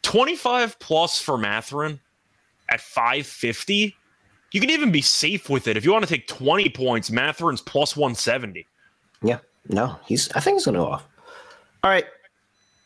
twenty 0.00 0.36
five 0.36 0.78
plus 0.78 1.20
for 1.20 1.36
Mathurin 1.36 2.00
at 2.70 2.80
five 2.80 3.26
fifty, 3.26 3.94
you 4.52 4.60
can 4.60 4.70
even 4.70 4.90
be 4.90 5.02
safe 5.02 5.50
with 5.50 5.68
it 5.68 5.76
if 5.76 5.84
you 5.84 5.92
want 5.92 6.06
to 6.06 6.08
take 6.08 6.26
twenty 6.28 6.68
points. 6.70 7.10
Mathurin's 7.10 7.60
plus 7.60 7.96
one 7.96 8.14
seventy. 8.14 8.66
Yeah, 9.22 9.40
no, 9.68 9.98
he's 10.06 10.30
I 10.32 10.40
think 10.40 10.56
he's 10.56 10.64
gonna 10.64 10.78
go 10.78 10.86
off. 10.86 11.06
All 11.84 11.90
right, 11.90 12.06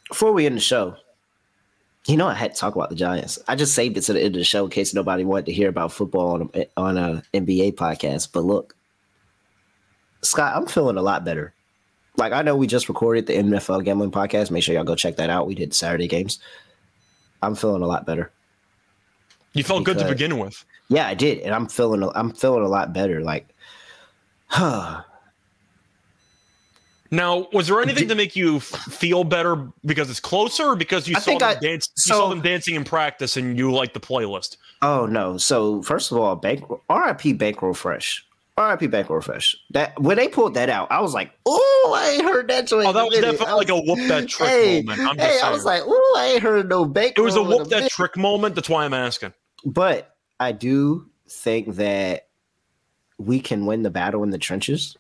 before 0.09 0.33
we 0.33 0.47
end 0.47 0.57
the 0.57 0.61
show, 0.61 0.97
you 2.07 2.17
know, 2.17 2.29
I 2.29 2.35
had 2.35 2.55
to 2.55 2.61
talk 2.61 2.75
about 2.75 2.91
the 2.91 2.97
Giants. 2.97 3.39
I 3.49 3.57
just 3.57 3.75
saved 3.75 3.97
it 3.97 4.03
to 4.03 4.13
the 4.13 4.21
end 4.21 4.37
of 4.37 4.41
the 4.41 4.45
show 4.45 4.65
in 4.65 4.71
case 4.71 4.95
nobody 4.95 5.25
wanted 5.25 5.47
to 5.47 5.53
hear 5.53 5.69
about 5.69 5.93
football 5.93 6.35
on 6.35 6.51
a, 6.55 6.67
on 6.77 6.97
a 6.97 7.23
NBA 7.35 7.75
podcast. 7.75 8.29
But 8.33 8.45
look, 8.45 8.77
Scott, 10.23 10.57
I'm 10.57 10.67
feeling 10.67 10.97
a 10.97 11.03
lot 11.03 11.25
better. 11.25 11.53
Like 12.17 12.33
I 12.33 12.43
know 12.43 12.57
we 12.57 12.67
just 12.67 12.89
recorded 12.89 13.27
the 13.27 13.35
NFL 13.35 13.85
gambling 13.85 14.13
podcast. 14.13 14.51
Make 14.51 14.63
sure 14.63 14.75
y'all 14.75 14.85
go 14.85 14.95
check 14.95 15.17
that 15.17 15.31
out. 15.31 15.47
We 15.47 15.55
did 15.55 15.75
Saturday 15.75 16.07
games. 16.09 16.39
I'm 17.43 17.55
feeling 17.55 17.83
a 17.83 17.87
lot 17.87 18.07
better. 18.07 18.31
You 19.53 19.65
felt 19.65 19.85
because, 19.85 20.03
good 20.03 20.09
to 20.09 20.13
begin 20.13 20.39
with. 20.39 20.65
Yeah, 20.89 21.07
I 21.07 21.15
did, 21.15 21.41
and 21.41 21.55
I'm 21.55 21.67
feeling 21.67 22.09
I'm 22.15 22.33
feeling 22.33 22.63
a 22.63 22.69
lot 22.69 22.93
better. 22.93 23.21
Like, 23.21 23.49
huh. 24.47 25.03
Now, 27.11 27.49
was 27.53 27.69
there 27.69 27.81
anything 27.81 28.09
to 28.09 28.15
make 28.15 28.35
you 28.37 28.61
feel 28.61 29.25
better 29.25 29.69
because 29.85 30.11
it's 30.11 30.21
closer, 30.21 30.65
or 30.65 30.77
because 30.77 31.07
you 31.09 31.17
I 31.17 31.21
saw 31.21 31.25
think 31.25 31.41
them 31.41 31.51
I- 31.51 31.61
dance, 31.61 31.91
so- 31.97 32.15
you 32.15 32.21
saw 32.21 32.29
them 32.29 32.41
dancing 32.43 32.75
in 32.75 32.85
practice, 32.85 33.37
and 33.37 33.57
you 33.59 33.73
like 33.73 33.93
the 33.95 34.01
playlist? 34.01 34.57
Oh 34.83 35.07
no! 35.07 35.39
So 35.39 35.83
first 35.83 36.13
of 36.13 36.19
all, 36.19 36.37
bank 36.37 36.65
R.I.P. 36.89 37.33
Bankroll 37.35 37.75
Fresh. 37.75 38.25
R.I.P. 38.59 38.87
Bankroll 38.87 39.21
Fresh. 39.21 39.55
That 39.71 39.99
when 40.01 40.17
they 40.17 40.29
pulled 40.29 40.55
that 40.55 40.69
out, 40.71 40.91
I 40.91 41.01
was 41.01 41.13
like, 41.15 41.31
"Oh, 41.47 41.95
I 41.97 42.11
ain't 42.11 42.25
heard 42.25 42.49
that 42.49 42.67
joint." 42.67 42.87
Oh, 42.89 42.93
that 42.93 43.05
was 43.05 43.15
minute." 43.15 43.33
definitely 43.33 43.53
I 43.53 43.55
like 43.57 43.69
a 43.69 43.75
was- 43.75 43.85
whoop 43.87 44.09
that 44.09 44.29
trick 44.29 44.49
hey, 44.51 44.83
moment. 44.83 45.09
I'm 45.09 45.17
just 45.17 45.29
hey, 45.31 45.41
I 45.47 45.51
was 45.51 45.65
like, 45.65 45.83
"Oh, 45.85 46.17
I 46.19 46.27
ain't 46.35 46.43
heard 46.43 46.69
no 46.69 46.85
bank." 46.85 47.15
it 47.17 47.21
was 47.21 47.37
a 47.37 47.43
whoop 47.43 47.69
that 47.69 47.77
minute." 47.77 47.93
trick 47.93 48.17
moment. 48.17 48.55
That's 48.55 48.69
why 48.69 48.85
I'm 48.85 48.95
asking. 48.95 49.33
But 49.65 50.15
I 50.41 50.53
do 50.53 51.07
think 51.29 51.75
that 51.77 52.29
we 53.19 53.41
can 53.41 53.65
win 53.67 53.83
the 53.83 53.91
battle 53.91 54.23
in 54.23 54.31
the 54.31 54.39
trenches. 54.39 54.97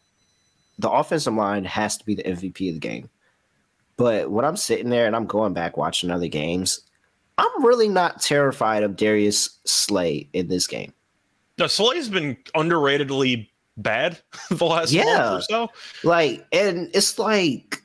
The 0.79 0.91
offensive 0.91 1.35
line 1.35 1.65
has 1.65 1.97
to 1.99 2.05
be 2.05 2.15
the 2.15 2.23
MVP 2.25 2.69
of 2.69 2.75
the 2.75 2.81
game. 2.81 3.09
But 3.97 4.31
when 4.31 4.45
I'm 4.45 4.57
sitting 4.57 4.91
there 4.91 5.07
and 5.07 5.17
I'm 5.17 5.27
going 5.27 5.55
back 5.55 5.77
watching 5.77 6.11
other 6.11 6.29
games, 6.29 6.81
I'm 7.39 7.65
really 7.65 7.89
not 7.89 8.21
terrified 8.21 8.83
of 8.83 8.97
Darius 8.97 9.59
Slay 9.65 10.29
in 10.33 10.49
this 10.49 10.67
game. 10.67 10.93
Now, 11.59 11.67
Slay's 11.67 12.09
been 12.11 12.37
underratedly 12.55 13.49
bad 13.79 14.19
the 14.51 14.65
last 14.65 14.93
Yeah. 14.93 15.05
month 15.05 15.39
or 15.39 15.43
so. 15.43 15.71
Like, 16.05 16.47
and 16.53 16.91
it's 16.95 17.19
like, 17.19 17.83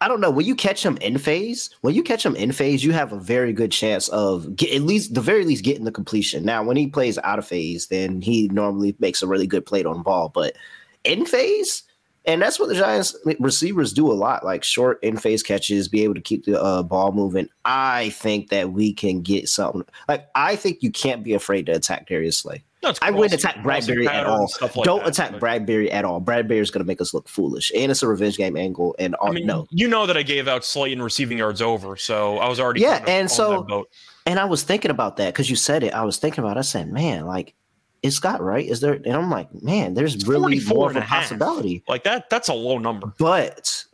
I 0.00 0.08
don't 0.08 0.20
know. 0.20 0.30
When 0.30 0.46
you 0.46 0.54
catch 0.54 0.84
him 0.84 0.96
in 0.98 1.18
phase, 1.18 1.70
when 1.82 1.94
you 1.94 2.02
catch 2.02 2.24
him 2.24 2.34
in 2.34 2.52
phase, 2.52 2.82
you 2.82 2.92
have 2.92 3.12
a 3.12 3.20
very 3.20 3.52
good 3.52 3.70
chance 3.70 4.08
of 4.08 4.56
get 4.56 4.74
at 4.74 4.82
least 4.82 5.12
the 5.14 5.20
very 5.20 5.44
least 5.44 5.62
getting 5.62 5.84
the 5.84 5.92
completion. 5.92 6.42
Now, 6.44 6.62
when 6.64 6.76
he 6.76 6.86
plays 6.86 7.18
out 7.18 7.38
of 7.38 7.46
phase, 7.46 7.88
then 7.88 8.22
he 8.22 8.48
normally 8.48 8.96
makes 8.98 9.22
a 9.22 9.26
really 9.26 9.46
good 9.46 9.66
play 9.66 9.84
on 9.84 10.02
ball. 10.02 10.30
But 10.30 10.56
in 11.04 11.24
phase, 11.26 11.82
and 12.26 12.42
that's 12.42 12.58
what 12.60 12.68
the 12.68 12.74
Giants 12.74 13.16
receivers 13.38 13.92
do 13.92 14.10
a 14.10 14.14
lot, 14.14 14.44
like 14.44 14.62
short 14.62 15.02
in 15.02 15.16
phase 15.16 15.42
catches, 15.42 15.88
be 15.88 16.04
able 16.04 16.14
to 16.14 16.20
keep 16.20 16.44
the 16.44 16.60
uh, 16.62 16.82
ball 16.82 17.12
moving. 17.12 17.48
I 17.64 18.10
think 18.10 18.50
that 18.50 18.72
we 18.72 18.92
can 18.92 19.22
get 19.22 19.48
something. 19.48 19.84
Like, 20.08 20.28
I 20.34 20.56
think 20.56 20.82
you 20.82 20.90
can't 20.90 21.24
be 21.24 21.32
afraid 21.34 21.66
to 21.66 21.72
attack 21.72 22.08
Darius 22.08 22.38
Slay. 22.38 22.62
No, 22.82 22.94
I 23.02 23.10
wouldn't 23.10 23.38
attack 23.38 23.56
Bradberry 23.56 24.06
at 24.06 24.24
all. 24.26 24.50
like 24.62 24.72
Don't 24.84 25.00
that, 25.04 25.08
attack 25.10 25.32
but- 25.32 25.40
Bradberry 25.42 25.92
at 25.92 26.06
all. 26.06 26.18
Bradberry's 26.18 26.70
going 26.70 26.82
to 26.82 26.86
make 26.86 27.00
us 27.02 27.12
look 27.12 27.28
foolish, 27.28 27.70
and 27.76 27.90
it's 27.90 28.02
a 28.02 28.08
revenge 28.08 28.38
game 28.38 28.56
angle. 28.56 28.96
And 28.98 29.14
all, 29.16 29.28
I 29.28 29.32
mean, 29.32 29.46
no, 29.46 29.66
you 29.70 29.86
know 29.86 30.06
that 30.06 30.16
I 30.16 30.22
gave 30.22 30.48
out 30.48 30.64
Slay 30.64 30.80
Slayton 30.88 31.02
receiving 31.02 31.36
yards 31.36 31.60
over, 31.60 31.96
so 31.96 32.38
I 32.38 32.48
was 32.48 32.58
already 32.58 32.80
Yeah, 32.80 33.04
and 33.06 33.30
so- 33.30 33.86
and 34.26 34.38
I 34.38 34.44
was 34.46 34.62
thinking 34.62 34.90
about 34.90 35.16
that 35.18 35.32
because 35.34 35.50
you 35.50 35.56
said 35.56 35.82
it. 35.82 35.92
I 35.92 36.04
was 36.04 36.16
thinking 36.18 36.42
about. 36.44 36.56
It. 36.56 36.60
I 36.60 36.62
said, 36.62 36.90
man, 36.90 37.26
like, 37.26 37.54
is 38.02 38.16
Scott 38.16 38.42
right? 38.42 38.66
Is 38.66 38.80
there? 38.80 38.94
And 38.94 39.12
I'm 39.12 39.30
like, 39.30 39.48
man, 39.62 39.94
there's 39.94 40.14
It's 40.14 40.26
really 40.26 40.60
more 40.66 40.90
of 40.90 40.96
a 40.96 41.00
half. 41.00 41.22
possibility. 41.24 41.82
like 41.88 42.04
that. 42.04 42.30
That's 42.30 42.48
a 42.48 42.54
low 42.54 42.78
number. 42.78 43.12
But 43.18 43.84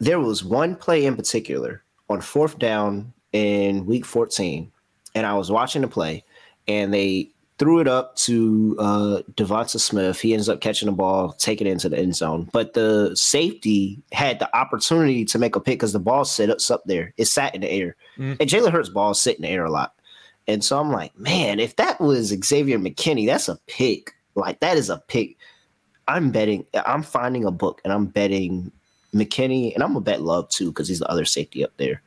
there 0.00 0.20
was 0.20 0.42
one 0.44 0.74
play 0.76 1.04
in 1.06 1.16
particular 1.16 1.82
on 2.10 2.20
fourth 2.20 2.58
down 2.58 3.12
in 3.32 3.86
week 3.86 4.04
14, 4.04 4.70
and 5.14 5.26
I 5.26 5.34
was 5.34 5.50
watching 5.50 5.82
the 5.82 5.88
play, 5.88 6.24
and 6.68 6.92
they 6.92 7.30
threw 7.58 7.78
it 7.78 7.86
up 7.86 8.16
to 8.16 8.74
uh, 8.80 9.22
Devonta 9.34 9.78
Smith. 9.78 10.20
He 10.20 10.34
ends 10.34 10.48
up 10.48 10.60
catching 10.60 10.86
the 10.86 10.92
ball, 10.92 11.32
taking 11.34 11.68
it 11.68 11.70
into 11.70 11.88
the 11.88 11.96
end 11.98 12.16
zone. 12.16 12.48
But 12.52 12.72
the 12.74 13.14
safety 13.14 14.02
had 14.12 14.40
the 14.40 14.54
opportunity 14.56 15.24
to 15.26 15.38
make 15.38 15.54
a 15.54 15.60
pick 15.60 15.78
because 15.78 15.92
the 15.92 16.00
ball 16.00 16.24
sits 16.24 16.68
up 16.70 16.82
there. 16.86 17.14
It 17.16 17.26
sat 17.26 17.54
in 17.54 17.60
the 17.60 17.70
air. 17.70 17.94
Mhm. 18.18 18.38
And 18.40 18.50
Jalen 18.50 18.72
Hurts' 18.72 18.88
ball 18.88 19.14
sit 19.14 19.36
in 19.36 19.42
the 19.42 19.48
air 19.48 19.64
a 19.64 19.70
lot. 19.70 19.94
And 20.46 20.62
so 20.62 20.78
I'm 20.78 20.92
like, 20.92 21.18
man, 21.18 21.58
if 21.58 21.76
that 21.76 22.00
was 22.00 22.28
Xavier 22.44 22.78
McKinney, 22.78 23.26
that's 23.26 23.48
a 23.48 23.58
pick. 23.66 24.14
Like 24.34 24.60
that 24.60 24.76
is 24.76 24.90
a 24.90 24.98
pick. 25.08 25.36
I'm 26.06 26.30
betting. 26.30 26.66
I'm 26.86 27.02
finding 27.02 27.44
a 27.44 27.50
book 27.50 27.80
and 27.84 27.92
I'm 27.92 28.06
betting 28.06 28.70
McKinney, 29.14 29.72
and 29.74 29.82
I'm 29.82 29.90
gonna 29.90 30.00
bet 30.00 30.22
Love 30.22 30.48
too 30.48 30.70
because 30.70 30.88
he's 30.88 30.98
the 30.98 31.08
other 31.08 31.24
safety 31.24 31.64
up 31.64 31.72
there. 31.76 32.02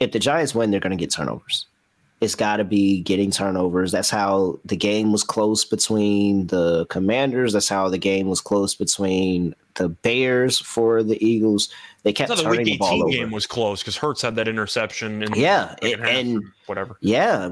If 0.00 0.12
the 0.12 0.18
Giants 0.18 0.54
win, 0.54 0.70
they're 0.70 0.80
gonna 0.80 0.96
get 0.96 1.10
turnovers. 1.10 1.66
It's 2.20 2.36
got 2.36 2.58
to 2.58 2.64
be 2.64 3.00
getting 3.00 3.32
turnovers. 3.32 3.90
That's 3.90 4.10
how 4.10 4.60
the 4.64 4.76
game 4.76 5.10
was 5.10 5.24
close 5.24 5.64
between 5.64 6.46
the 6.46 6.86
Commanders. 6.86 7.52
That's 7.52 7.68
how 7.68 7.88
the 7.88 7.98
game 7.98 8.28
was 8.28 8.40
close 8.40 8.76
between 8.76 9.56
the 9.74 9.88
Bears 9.88 10.60
for 10.60 11.02
the 11.02 11.20
Eagles. 11.24 11.68
They 12.02 12.12
kept 12.12 12.28
thought 12.28 12.38
the 12.38 12.42
turning 12.44 12.64
week 12.64 12.74
the 12.74 12.78
ball 12.78 13.02
over. 13.04 13.10
game 13.12 13.30
was 13.30 13.46
close 13.46 13.80
because 13.80 13.96
Hurts 13.96 14.22
had 14.22 14.34
that 14.36 14.48
interception. 14.48 15.22
And 15.22 15.36
Yeah, 15.36 15.74
and- 15.82 16.42
whatever. 16.66 16.96
Yeah, 17.00 17.50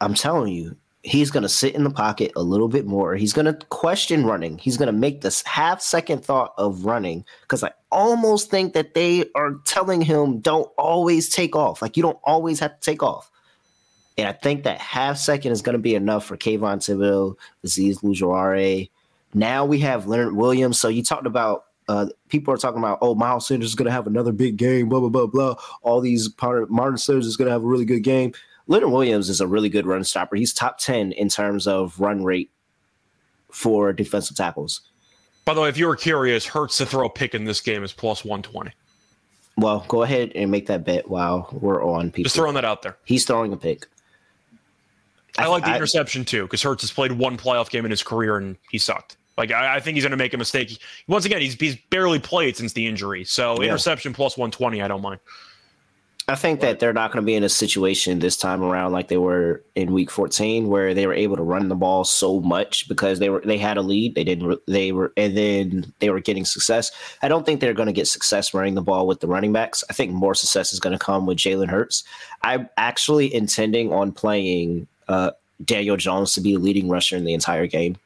I'm 0.00 0.14
telling 0.14 0.52
you, 0.52 0.76
he's 1.02 1.30
going 1.30 1.44
to 1.44 1.48
sit 1.48 1.74
in 1.74 1.84
the 1.84 1.90
pocket 1.90 2.32
a 2.36 2.42
little 2.42 2.68
bit 2.68 2.84
more. 2.84 3.14
He's 3.14 3.32
going 3.32 3.46
to 3.46 3.54
question 3.68 4.26
running. 4.26 4.58
He's 4.58 4.76
going 4.76 4.88
to 4.88 4.92
make 4.92 5.20
this 5.22 5.42
half 5.46 5.80
second 5.80 6.24
thought 6.24 6.52
of 6.58 6.84
running 6.84 7.24
because 7.42 7.62
I 7.64 7.70
almost 7.90 8.50
think 8.50 8.74
that 8.74 8.92
they 8.94 9.24
are 9.34 9.54
telling 9.64 10.02
him 10.02 10.40
don't 10.40 10.70
always 10.76 11.28
take 11.30 11.56
off. 11.56 11.80
Like 11.80 11.96
you 11.96 12.02
don't 12.02 12.18
always 12.24 12.60
have 12.60 12.78
to 12.78 12.80
take 12.80 13.02
off. 13.02 13.30
And 14.18 14.26
I 14.28 14.32
think 14.32 14.64
that 14.64 14.78
half 14.80 15.16
second 15.18 15.52
is 15.52 15.62
going 15.62 15.74
to 15.74 15.78
be 15.78 15.94
enough 15.94 16.24
for 16.24 16.36
Kayvon 16.36 16.78
Thibodeaux, 16.78 17.36
Azeez 17.64 18.02
Ojulari. 18.02 18.90
Now 19.34 19.64
we 19.64 19.78
have 19.80 20.06
Leonard 20.06 20.34
Williams. 20.34 20.80
So 20.80 20.88
you 20.88 21.02
talked 21.02 21.26
about 21.26 21.66
uh, 21.88 22.06
people 22.28 22.52
are 22.52 22.56
talking 22.56 22.78
about, 22.78 22.98
oh, 23.00 23.14
Miles 23.14 23.46
Sanders 23.46 23.68
is 23.68 23.74
going 23.74 23.86
to 23.86 23.92
have 23.92 24.06
another 24.06 24.32
big 24.32 24.56
game, 24.56 24.88
blah, 24.88 25.00
blah, 25.00 25.08
blah, 25.08 25.26
blah. 25.26 25.54
All 25.82 26.00
these 26.00 26.28
Martin 26.40 26.98
Sanders 26.98 27.26
is 27.26 27.36
going 27.36 27.46
to 27.46 27.52
have 27.52 27.62
a 27.62 27.66
really 27.66 27.84
good 27.84 28.00
game. 28.00 28.32
Leonard 28.66 28.90
Williams 28.90 29.28
is 29.28 29.40
a 29.40 29.46
really 29.46 29.68
good 29.68 29.86
run 29.86 30.02
stopper. 30.02 30.36
He's 30.36 30.52
top 30.52 30.78
10 30.78 31.12
in 31.12 31.28
terms 31.28 31.66
of 31.66 31.98
run 32.00 32.24
rate 32.24 32.50
for 33.50 33.92
defensive 33.92 34.36
tackles. 34.36 34.80
By 35.44 35.54
the 35.54 35.60
way, 35.60 35.68
if 35.68 35.78
you 35.78 35.86
were 35.86 35.94
curious, 35.94 36.44
Hurts 36.44 36.78
to 36.78 36.86
throw 36.86 37.06
a 37.06 37.10
pick 37.10 37.34
in 37.34 37.44
this 37.44 37.60
game 37.60 37.84
is 37.84 37.92
plus 37.92 38.24
120. 38.24 38.72
Well, 39.56 39.84
go 39.88 40.02
ahead 40.02 40.32
and 40.34 40.50
make 40.50 40.66
that 40.66 40.84
bet 40.84 41.08
while 41.08 41.48
we're 41.52 41.82
on 41.84 42.10
people. 42.10 42.24
Just 42.24 42.36
throwing 42.36 42.54
that 42.54 42.64
out 42.64 42.82
there. 42.82 42.96
He's 43.04 43.24
throwing 43.24 43.52
a 43.52 43.56
pick. 43.56 43.86
I, 45.38 45.46
like 45.46 45.64
the 45.64 45.70
I- 45.70 45.76
interception 45.76 46.24
too 46.24 46.42
because 46.42 46.62
Hurts 46.62 46.82
has 46.82 46.90
played 46.90 47.12
one 47.12 47.36
playoff 47.36 47.70
game 47.70 47.84
in 47.84 47.90
his 47.90 48.02
career 48.02 48.36
and 48.36 48.56
he 48.70 48.78
sucked. 48.78 49.16
Like 49.38 49.52
I, 49.52 49.76
I 49.76 49.80
think 49.80 49.96
he's 49.96 50.04
going 50.04 50.10
to 50.12 50.16
make 50.16 50.34
a 50.34 50.38
mistake. 50.38 50.78
Once 51.08 51.24
again, 51.24 51.40
he's 51.40 51.54
he's 51.54 51.76
barely 51.90 52.18
played 52.18 52.56
since 52.56 52.72
the 52.72 52.86
injury. 52.86 53.24
So 53.24 53.60
Yeah. 53.60 53.68
interception 53.68 54.12
plus 54.12 54.36
120, 54.36 54.82
I 54.82 54.88
don't 54.88 55.02
mind. 55.02 55.20
I 56.28 56.34
think 56.34 56.58
that 56.62 56.80
they're 56.80 56.92
not 56.92 57.12
going 57.12 57.22
to 57.22 57.26
be 57.26 57.36
in 57.36 57.44
a 57.44 57.48
situation 57.48 58.18
this 58.18 58.36
time 58.36 58.60
around 58.60 58.90
like 58.90 59.06
they 59.06 59.16
were 59.16 59.62
in 59.76 59.92
Week 59.92 60.10
14, 60.10 60.66
where 60.66 60.92
they 60.92 61.06
were 61.06 61.14
able 61.14 61.36
to 61.36 61.42
run 61.44 61.68
the 61.68 61.76
ball 61.76 62.02
so 62.02 62.40
much 62.40 62.88
because 62.88 63.20
they 63.20 63.30
were 63.30 63.42
they 63.44 63.58
had 63.58 63.76
a 63.76 63.82
lead. 63.82 64.16
They 64.16 64.24
didn't. 64.24 64.58
They 64.66 64.90
were 64.90 65.12
and 65.16 65.36
then 65.36 65.92
they 66.00 66.10
were 66.10 66.18
getting 66.18 66.44
success. 66.44 66.90
I 67.22 67.28
don't 67.28 67.46
think 67.46 67.60
they're 67.60 67.74
going 67.74 67.86
to 67.86 67.92
get 67.92 68.08
success 68.08 68.52
running 68.54 68.74
the 68.74 68.82
ball 68.82 69.06
with 69.06 69.20
the 69.20 69.28
running 69.28 69.52
backs. 69.52 69.84
I 69.88 69.92
think 69.92 70.10
more 70.10 70.34
success 70.34 70.72
is 70.72 70.80
going 70.80 70.98
to 70.98 71.04
come 71.04 71.26
with 71.26 71.38
Jalen 71.38 71.68
Hurts. 71.68 72.02
I'm 72.42 72.68
actually 72.76 73.32
intending 73.32 73.92
on 73.92 74.10
playing 74.10 74.88
uh, 75.06 75.30
Daniel 75.64 75.96
Jones 75.96 76.32
to 76.34 76.40
be 76.40 76.54
the 76.54 76.60
leading 76.60 76.88
rusher 76.88 77.16
in 77.16 77.24
the 77.24 77.34
entire 77.34 77.68
game, 77.68 77.98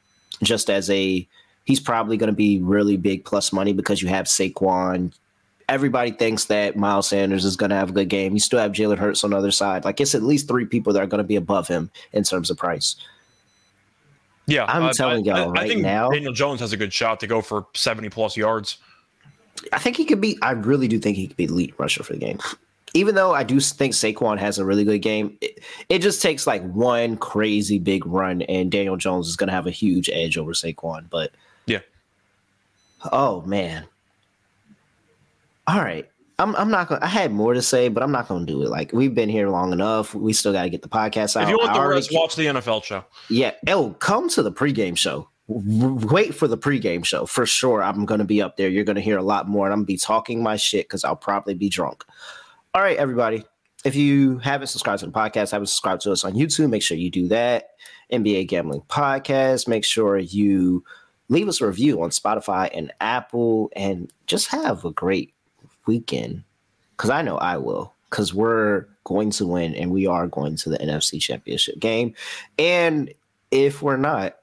just 0.43 0.69
as 0.69 0.89
a. 0.89 1.27
He's 1.65 1.79
probably 1.79 2.17
going 2.17 2.31
to 2.31 2.35
be 2.35 2.59
really 2.59 2.97
big 2.97 3.23
plus 3.23 3.53
money 3.53 3.71
because 3.71 4.01
you 4.01 4.07
have 4.09 4.25
Saquon, 4.25 5.13
everybody 5.69 6.09
thinks 6.11 6.45
that 6.45 6.75
Miles 6.75 7.07
Sanders 7.07 7.45
is 7.45 7.55
going 7.55 7.69
to 7.69 7.75
have 7.75 7.91
a 7.91 7.93
good 7.93 8.09
game. 8.09 8.33
You 8.33 8.39
still 8.39 8.59
have 8.59 8.71
Jalen 8.71 8.97
Hurts 8.97 9.23
on 9.23 9.29
the 9.29 9.37
other 9.37 9.51
side. 9.51 9.85
Like 9.85 10.01
it's 10.01 10.15
at 10.15 10.23
least 10.23 10.47
three 10.47 10.65
people 10.65 10.91
that 10.93 11.03
are 11.03 11.07
going 11.07 11.19
to 11.23 11.27
be 11.27 11.35
above 11.35 11.67
him 11.67 11.91
in 12.13 12.23
terms 12.23 12.49
of 12.49 12.57
price. 12.57 12.95
Yeah, 14.47 14.65
I'm 14.65 14.83
I- 14.83 14.91
telling 14.91 15.29
I- 15.29 15.35
y'all 15.43 15.49
I, 15.49 15.61
right 15.61 15.67
think 15.69 15.81
now- 15.83 16.09
Daniel 16.09 16.33
Jones 16.33 16.59
has 16.61 16.73
a 16.73 16.77
good 16.77 16.91
shot 16.91 17.19
to 17.19 17.27
go 17.27 17.41
for 17.41 17.67
70 17.75 18.09
plus 18.09 18.35
yards. 18.35 18.77
I 19.71 19.77
think 19.77 19.97
he 19.97 20.05
could 20.05 20.19
be. 20.19 20.39
I 20.41 20.51
really 20.51 20.87
do 20.87 20.97
think 20.97 21.15
he 21.15 21.27
could 21.27 21.37
be 21.37 21.45
the 21.45 21.53
lead 21.53 21.73
rusher 21.77 22.03
for 22.03 22.13
the 22.13 22.19
game. 22.19 22.39
Even 22.93 23.15
though 23.15 23.33
I 23.33 23.43
do 23.43 23.59
think 23.59 23.93
Saquon 23.93 24.37
has 24.37 24.57
a 24.59 24.65
really 24.65 24.83
good 24.83 24.99
game, 24.99 25.37
it, 25.41 25.59
it 25.87 25.99
just 25.99 26.21
takes 26.21 26.45
like 26.45 26.61
one 26.71 27.15
crazy 27.17 27.79
big 27.79 28.05
run, 28.05 28.41
and 28.43 28.71
Daniel 28.71 28.97
Jones 28.97 29.27
is 29.27 29.35
going 29.37 29.47
to 29.47 29.53
have 29.53 29.67
a 29.67 29.71
huge 29.71 30.09
edge 30.09 30.37
over 30.37 30.51
Saquon. 30.53 31.09
But 31.09 31.31
Yeah. 31.67 31.79
oh 33.11 33.41
man, 33.41 33.85
all 35.67 35.79
right. 35.79 36.07
I'm, 36.39 36.55
I'm 36.55 36.71
not 36.71 36.89
gonna. 36.89 37.01
I 37.03 37.07
had 37.07 37.31
more 37.31 37.53
to 37.53 37.61
say, 37.61 37.87
but 37.87 38.01
I'm 38.01 38.11
not 38.11 38.27
gonna 38.27 38.45
do 38.47 38.63
it. 38.63 38.69
Like 38.69 38.91
we've 38.93 39.13
been 39.13 39.29
here 39.29 39.49
long 39.49 39.73
enough. 39.73 40.15
We 40.15 40.33
still 40.33 40.51
got 40.51 40.63
to 40.63 40.69
get 40.71 40.81
the 40.81 40.89
podcast 40.89 41.37
out. 41.37 41.43
If 41.43 41.49
you 41.49 41.57
want 41.59 41.73
the 41.75 41.87
rest, 41.87 42.09
watch 42.11 42.35
the 42.35 42.47
NFL 42.47 42.83
show. 42.83 43.05
Yeah. 43.29 43.51
Oh, 43.67 43.91
come 43.99 44.27
to 44.29 44.41
the 44.41 44.51
pregame 44.51 44.97
show. 44.97 45.29
Wait 45.47 46.33
for 46.33 46.47
the 46.47 46.57
pregame 46.57 47.05
show 47.05 47.25
for 47.27 47.45
sure. 47.45 47.83
I'm 47.83 48.05
going 48.05 48.19
to 48.19 48.25
be 48.25 48.41
up 48.41 48.57
there. 48.57 48.69
You're 48.69 48.85
going 48.85 48.95
to 48.95 49.01
hear 49.01 49.17
a 49.17 49.23
lot 49.23 49.47
more, 49.47 49.65
and 49.67 49.73
I'm 49.73 49.79
going 49.79 49.85
to 49.87 49.93
be 49.93 49.97
talking 49.97 50.41
my 50.41 50.55
shit 50.55 50.87
because 50.87 51.03
I'll 51.03 51.15
probably 51.15 51.53
be 51.53 51.69
drunk. 51.69 52.05
All 52.73 52.81
right, 52.81 52.95
everybody. 52.95 53.43
If 53.83 53.97
you 53.97 54.37
haven't 54.37 54.67
subscribed 54.67 55.01
to 55.01 55.05
the 55.05 55.11
podcast, 55.11 55.51
haven't 55.51 55.67
subscribed 55.67 56.03
to 56.03 56.11
us 56.13 56.23
on 56.23 56.35
YouTube, 56.35 56.69
make 56.69 56.81
sure 56.81 56.95
you 56.95 57.09
do 57.09 57.27
that. 57.27 57.71
NBA 58.13 58.47
Gambling 58.47 58.83
Podcast. 58.87 59.67
Make 59.67 59.83
sure 59.83 60.17
you 60.17 60.81
leave 61.27 61.49
us 61.49 61.59
a 61.59 61.67
review 61.67 62.01
on 62.01 62.11
Spotify 62.11 62.69
and 62.73 62.93
Apple, 63.01 63.69
and 63.75 64.09
just 64.25 64.47
have 64.47 64.85
a 64.85 64.91
great 64.91 65.33
weekend. 65.85 66.45
Because 66.95 67.09
I 67.09 67.21
know 67.21 67.35
I 67.39 67.57
will. 67.57 67.93
Because 68.09 68.33
we're 68.33 68.85
going 69.03 69.31
to 69.31 69.47
win, 69.47 69.75
and 69.75 69.91
we 69.91 70.07
are 70.07 70.27
going 70.27 70.55
to 70.55 70.69
the 70.69 70.77
NFC 70.77 71.19
Championship 71.19 71.77
game. 71.77 72.15
And 72.57 73.13
if 73.51 73.81
we're 73.81 73.97
not, 73.97 74.37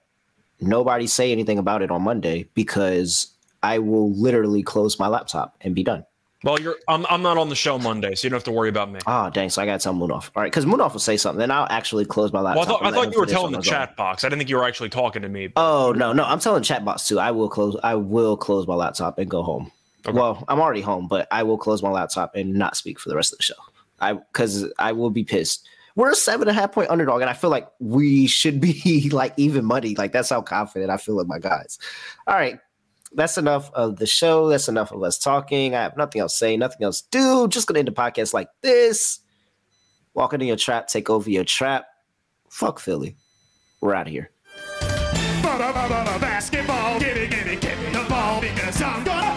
nobody 0.61 1.07
say 1.07 1.33
anything 1.33 1.57
about 1.57 1.81
it 1.81 1.91
on 1.91 2.03
Monday 2.03 2.47
because 2.53 3.29
I 3.63 3.79
will 3.79 4.13
literally 4.13 4.63
close 4.63 4.99
my 4.99 5.09
laptop 5.09 5.57
and 5.63 5.75
be 5.75 5.83
done. 5.83 6.05
Well, 6.45 6.61
you're 6.61 6.77
I'm 6.87 7.05
I'm 7.11 7.23
not 7.23 7.37
on 7.37 7.49
the 7.49 7.57
show 7.57 7.79
Monday, 7.79 8.15
so 8.15 8.25
you 8.25 8.31
don't 8.31 8.37
have 8.37 8.45
to 8.45 8.53
worry 8.53 8.69
about 8.69 8.93
me. 8.93 9.01
Oh, 9.09 9.29
dang! 9.29 9.51
So 9.51 9.61
I 9.61 9.67
got 9.67 9.81
to 9.81 9.83
tell 9.83 9.93
Moonoff. 9.93 10.31
All 10.37 10.43
right, 10.43 10.47
because 10.47 10.67
Moonoff 10.67 10.93
will 10.93 11.01
say 11.01 11.17
something, 11.17 11.41
then 11.41 11.51
I'll 11.51 11.67
actually 11.69 12.05
close 12.05 12.33
my 12.33 12.41
laptop. 12.41 12.69
Well, 12.69 12.77
I 12.77 12.79
thought, 12.79 12.87
I 12.87 12.95
thought 12.95 13.13
you 13.13 13.19
were 13.19 13.27
telling 13.27 13.53
the 13.53 13.61
chat 13.61 13.97
box. 13.97 14.23
I 14.23 14.29
didn't 14.29 14.39
think 14.39 14.51
you 14.51 14.57
were 14.57 14.65
actually 14.65 14.89
talking 14.89 15.23
to 15.23 15.29
me. 15.29 15.53
Oh 15.57 15.93
no, 15.97 16.13
no, 16.13 16.25
I'm 16.25 16.39
telling 16.39 16.63
chat 16.63 16.85
box 16.85 17.09
too. 17.09 17.19
I 17.19 17.33
will 17.33 17.49
close. 17.49 17.77
I 17.83 17.97
will 17.97 18.37
close 18.37 18.69
my 18.69 18.77
laptop 18.77 19.19
and 19.19 19.29
go 19.29 19.43
home. 19.43 19.73
Okay. 20.07 20.17
Well, 20.17 20.45
I'm 20.47 20.61
already 20.61 20.81
home, 20.81 21.09
but 21.09 21.27
I 21.33 21.43
will 21.43 21.59
close 21.59 21.83
my 21.83 21.91
laptop 21.91 22.37
and 22.37 22.55
not 22.55 22.77
speak 22.77 23.01
for 23.01 23.09
the 23.09 23.17
rest 23.17 23.33
of 23.33 23.39
the 23.39 23.43
show. 23.43 23.55
I 24.01 24.13
because 24.13 24.73
I 24.79 24.93
will 24.93 25.11
be 25.11 25.25
pissed. 25.25 25.69
We're 25.97 26.13
a 26.13 26.15
seven 26.15 26.47
and 26.47 26.57
a 26.57 26.61
half 26.61 26.71
point 26.71 26.89
underdog, 26.89 27.21
and 27.21 27.29
I 27.29 27.33
feel 27.33 27.51
like 27.51 27.69
we 27.81 28.29
should 28.29 28.61
be 28.61 29.11
like 29.13 29.35
even 29.37 29.65
money. 29.65 29.97
Like 29.97 30.13
that's 30.13 30.31
how 30.31 30.41
confident 30.41 30.93
I 30.93 30.99
feel 30.99 31.17
with 31.17 31.27
my 31.27 31.41
guys. 31.41 31.81
All 32.29 32.37
right, 32.37 32.61
that's 33.13 33.39
enough 33.39 33.71
of 33.73 33.97
the 33.97 34.07
show. 34.07 34.49
That's 34.49 34.69
enough 34.69 34.93
of 34.93 35.03
us 35.03 35.19
talking. 35.19 35.75
I 35.75 35.83
have 35.83 35.97
nothing 35.97 36.21
else 36.21 36.33
to 36.35 36.39
say, 36.39 36.57
nothing 36.57 36.83
else 36.83 37.03
to 37.03 37.09
do. 37.11 37.49
Just 37.49 37.67
gonna 37.67 37.81
end 37.81 37.89
the 37.89 37.93
podcast 37.93 38.35
like 38.35 38.49
this. 38.61 39.21
Walk 40.15 40.33
into 40.33 40.47
your 40.47 40.57
trap, 40.57 40.89
take 40.89 41.11
over 41.11 41.31
your 41.31 41.45
trap. 41.45 41.87
Fuck 42.51 42.81
Philly. 42.81 43.17
We're 43.81 43.95
out 43.95 44.07
of 44.07 44.13
here. 44.13 44.31
Basketball, 46.21 46.99
give 46.99 47.17
me, 47.17 47.27
give 47.29 47.47
me, 47.47 47.57
give 47.57 47.79
me 47.81 47.91
the 47.91 48.05
ball 48.09 48.41
because 48.41 48.83
I'm 48.83 49.05
gonna. 49.05 49.28